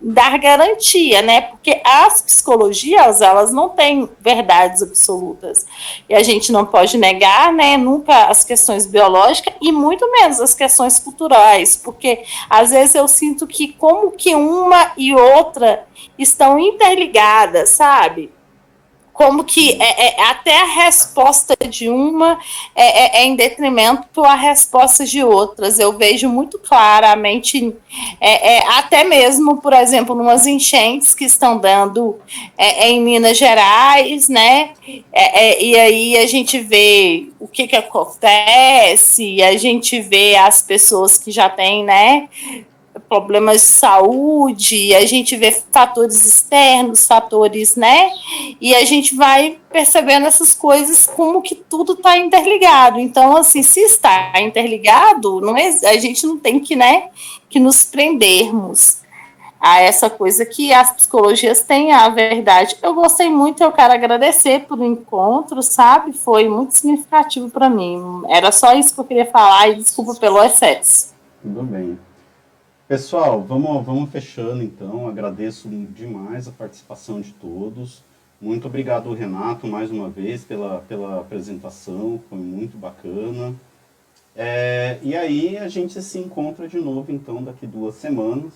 dar 0.00 0.38
garantia, 0.38 1.22
né? 1.22 1.42
Porque 1.42 1.80
as 1.84 2.20
psicologias, 2.22 3.20
elas 3.20 3.52
não 3.52 3.68
têm 3.68 4.08
verdades 4.20 4.82
absolutas. 4.82 5.66
E 6.08 6.14
a 6.14 6.22
gente 6.22 6.52
não 6.52 6.64
pode 6.64 6.98
negar, 6.98 7.52
né, 7.52 7.76
nunca 7.76 8.26
as 8.26 8.44
questões 8.44 8.86
biológicas 8.86 9.54
e 9.60 9.72
muito 9.72 10.10
menos 10.12 10.40
as 10.40 10.54
questões 10.54 10.98
culturais, 10.98 11.76
porque 11.76 12.24
às 12.48 12.70
vezes 12.70 12.94
eu 12.94 13.08
sinto 13.08 13.46
que 13.46 13.68
como 13.68 14.12
que 14.12 14.34
uma 14.34 14.92
e 14.96 15.14
outra 15.14 15.86
estão 16.18 16.58
interligadas, 16.58 17.70
sabe? 17.70 18.35
Como 19.16 19.44
que 19.44 19.72
é, 19.80 20.08
é, 20.08 20.22
até 20.28 20.60
a 20.60 20.84
resposta 20.84 21.56
de 21.66 21.88
uma 21.88 22.38
é, 22.74 22.84
é, 22.84 23.22
é, 23.22 23.24
em 23.24 23.34
detrimento 23.34 24.22
à 24.22 24.34
resposta 24.34 25.06
de 25.06 25.24
outras. 25.24 25.78
Eu 25.78 25.96
vejo 25.96 26.28
muito 26.28 26.58
claramente, 26.58 27.74
é, 28.20 28.56
é 28.56 28.68
até 28.76 29.04
mesmo, 29.04 29.56
por 29.62 29.72
exemplo, 29.72 30.14
numas 30.14 30.46
enchentes 30.46 31.14
que 31.14 31.24
estão 31.24 31.56
dando 31.56 32.18
em 32.58 33.00
Minas 33.00 33.38
Gerais, 33.38 34.28
né? 34.28 34.70
e 35.60 35.74
aí 35.76 36.18
a 36.18 36.26
gente 36.26 36.58
vê 36.58 37.28
o 37.40 37.48
que, 37.48 37.66
que 37.66 37.76
acontece, 37.76 39.42
a 39.42 39.56
gente 39.56 39.98
vê 40.00 40.36
as 40.36 40.60
pessoas 40.60 41.16
que 41.16 41.30
já 41.30 41.48
têm, 41.48 41.84
né? 41.84 42.28
Problemas 43.08 43.56
de 43.62 43.68
saúde, 43.68 44.94
a 44.94 45.04
gente 45.06 45.36
vê 45.36 45.52
fatores 45.70 46.24
externos, 46.26 47.06
fatores, 47.06 47.76
né? 47.76 48.10
E 48.60 48.74
a 48.74 48.84
gente 48.84 49.14
vai 49.14 49.58
percebendo 49.70 50.26
essas 50.26 50.54
coisas 50.54 51.06
como 51.06 51.42
que 51.42 51.54
tudo 51.54 51.92
está 51.92 52.16
interligado. 52.16 52.98
Então, 52.98 53.36
assim, 53.36 53.62
se 53.62 53.80
está 53.80 54.32
interligado, 54.40 55.40
não 55.40 55.56
é, 55.56 55.68
a 55.84 55.98
gente 55.98 56.26
não 56.26 56.38
tem 56.38 56.60
que, 56.60 56.74
né, 56.74 57.08
que 57.48 57.58
nos 57.58 57.84
prendermos 57.84 59.04
a 59.60 59.80
essa 59.80 60.08
coisa 60.08 60.44
que 60.44 60.72
as 60.72 60.92
psicologias 60.92 61.62
têm 61.62 61.92
a 61.92 62.08
verdade. 62.08 62.76
Eu 62.82 62.94
gostei 62.94 63.28
muito, 63.28 63.62
eu 63.62 63.72
quero 63.72 63.92
agradecer 63.92 64.60
pelo 64.66 64.84
encontro, 64.84 65.62
sabe? 65.62 66.12
Foi 66.12 66.48
muito 66.48 66.72
significativo 66.72 67.50
para 67.50 67.68
mim. 67.68 68.22
Era 68.28 68.52
só 68.52 68.74
isso 68.74 68.94
que 68.94 69.00
eu 69.00 69.04
queria 69.04 69.26
falar 69.26 69.68
e 69.68 69.76
desculpa 69.76 70.14
pelo 70.14 70.42
excesso. 70.42 71.14
Tudo 71.42 71.62
bem. 71.62 71.98
Pessoal, 72.88 73.42
vamos, 73.42 73.84
vamos 73.84 74.10
fechando 74.10 74.62
então. 74.62 75.08
Agradeço 75.08 75.68
demais 75.68 76.46
a 76.46 76.52
participação 76.52 77.20
de 77.20 77.32
todos. 77.32 78.04
Muito 78.40 78.68
obrigado, 78.68 79.12
Renato, 79.12 79.66
mais 79.66 79.90
uma 79.90 80.08
vez 80.08 80.44
pela, 80.44 80.78
pela 80.82 81.20
apresentação, 81.20 82.20
foi 82.28 82.38
muito 82.38 82.78
bacana. 82.78 83.56
É, 84.36 85.00
e 85.02 85.16
aí 85.16 85.58
a 85.58 85.66
gente 85.66 86.00
se 86.00 86.18
encontra 86.20 86.68
de 86.68 86.78
novo, 86.78 87.10
então, 87.10 87.42
daqui 87.42 87.66
duas 87.66 87.96
semanas. 87.96 88.52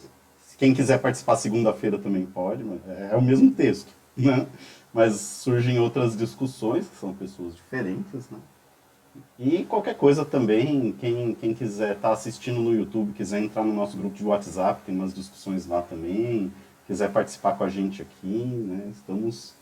Quem 0.56 0.72
quiser 0.74 1.00
participar 1.00 1.34
segunda-feira 1.34 1.98
também 1.98 2.24
pode, 2.24 2.62
é 3.10 3.16
o 3.16 3.22
mesmo 3.22 3.50
texto, 3.50 3.92
né? 4.16 4.46
Mas 4.94 5.16
surgem 5.16 5.80
outras 5.80 6.16
discussões, 6.16 6.86
que 6.86 6.96
são 6.96 7.12
pessoas 7.12 7.56
diferentes, 7.56 8.30
né? 8.30 8.38
E 9.42 9.64
qualquer 9.64 9.96
coisa 9.96 10.22
também, 10.22 10.92
quem, 11.00 11.34
quem 11.34 11.54
quiser 11.54 11.96
estar 11.96 12.08
tá 12.08 12.14
assistindo 12.14 12.60
no 12.60 12.74
YouTube, 12.74 13.14
quiser 13.14 13.42
entrar 13.42 13.64
no 13.64 13.72
nosso 13.72 13.96
grupo 13.96 14.14
de 14.14 14.22
WhatsApp, 14.22 14.82
tem 14.84 14.94
umas 14.94 15.14
discussões 15.14 15.66
lá 15.66 15.80
também, 15.80 16.52
quiser 16.86 17.10
participar 17.10 17.56
com 17.56 17.64
a 17.64 17.68
gente 17.70 18.02
aqui, 18.02 18.26
né? 18.26 18.90
Estamos, 18.92 19.54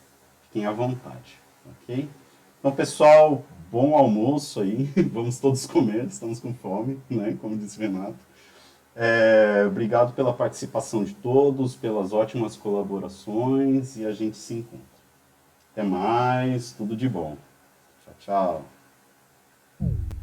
fiquem 0.42 0.66
à 0.66 0.72
vontade, 0.72 1.38
ok? 1.64 2.08
Então, 2.58 2.72
pessoal, 2.72 3.44
bom 3.70 3.94
almoço 3.94 4.60
aí, 4.60 4.90
vamos 5.12 5.38
todos 5.38 5.64
comer, 5.64 6.06
estamos 6.06 6.40
com 6.40 6.52
fome, 6.54 6.98
né? 7.08 7.38
Como 7.40 7.56
disse 7.56 7.78
Renato. 7.78 8.18
É, 8.96 9.62
obrigado 9.64 10.12
pela 10.12 10.32
participação 10.32 11.04
de 11.04 11.14
todos, 11.14 11.76
pelas 11.76 12.12
ótimas 12.12 12.56
colaborações 12.56 13.96
e 13.96 14.04
a 14.04 14.10
gente 14.10 14.38
se 14.38 14.54
encontra. 14.54 14.98
Até 15.70 15.84
mais, 15.84 16.72
tudo 16.72 16.96
de 16.96 17.08
bom. 17.08 17.36
Tchau, 18.04 18.14
tchau. 18.18 18.77
Ooh. 19.80 20.17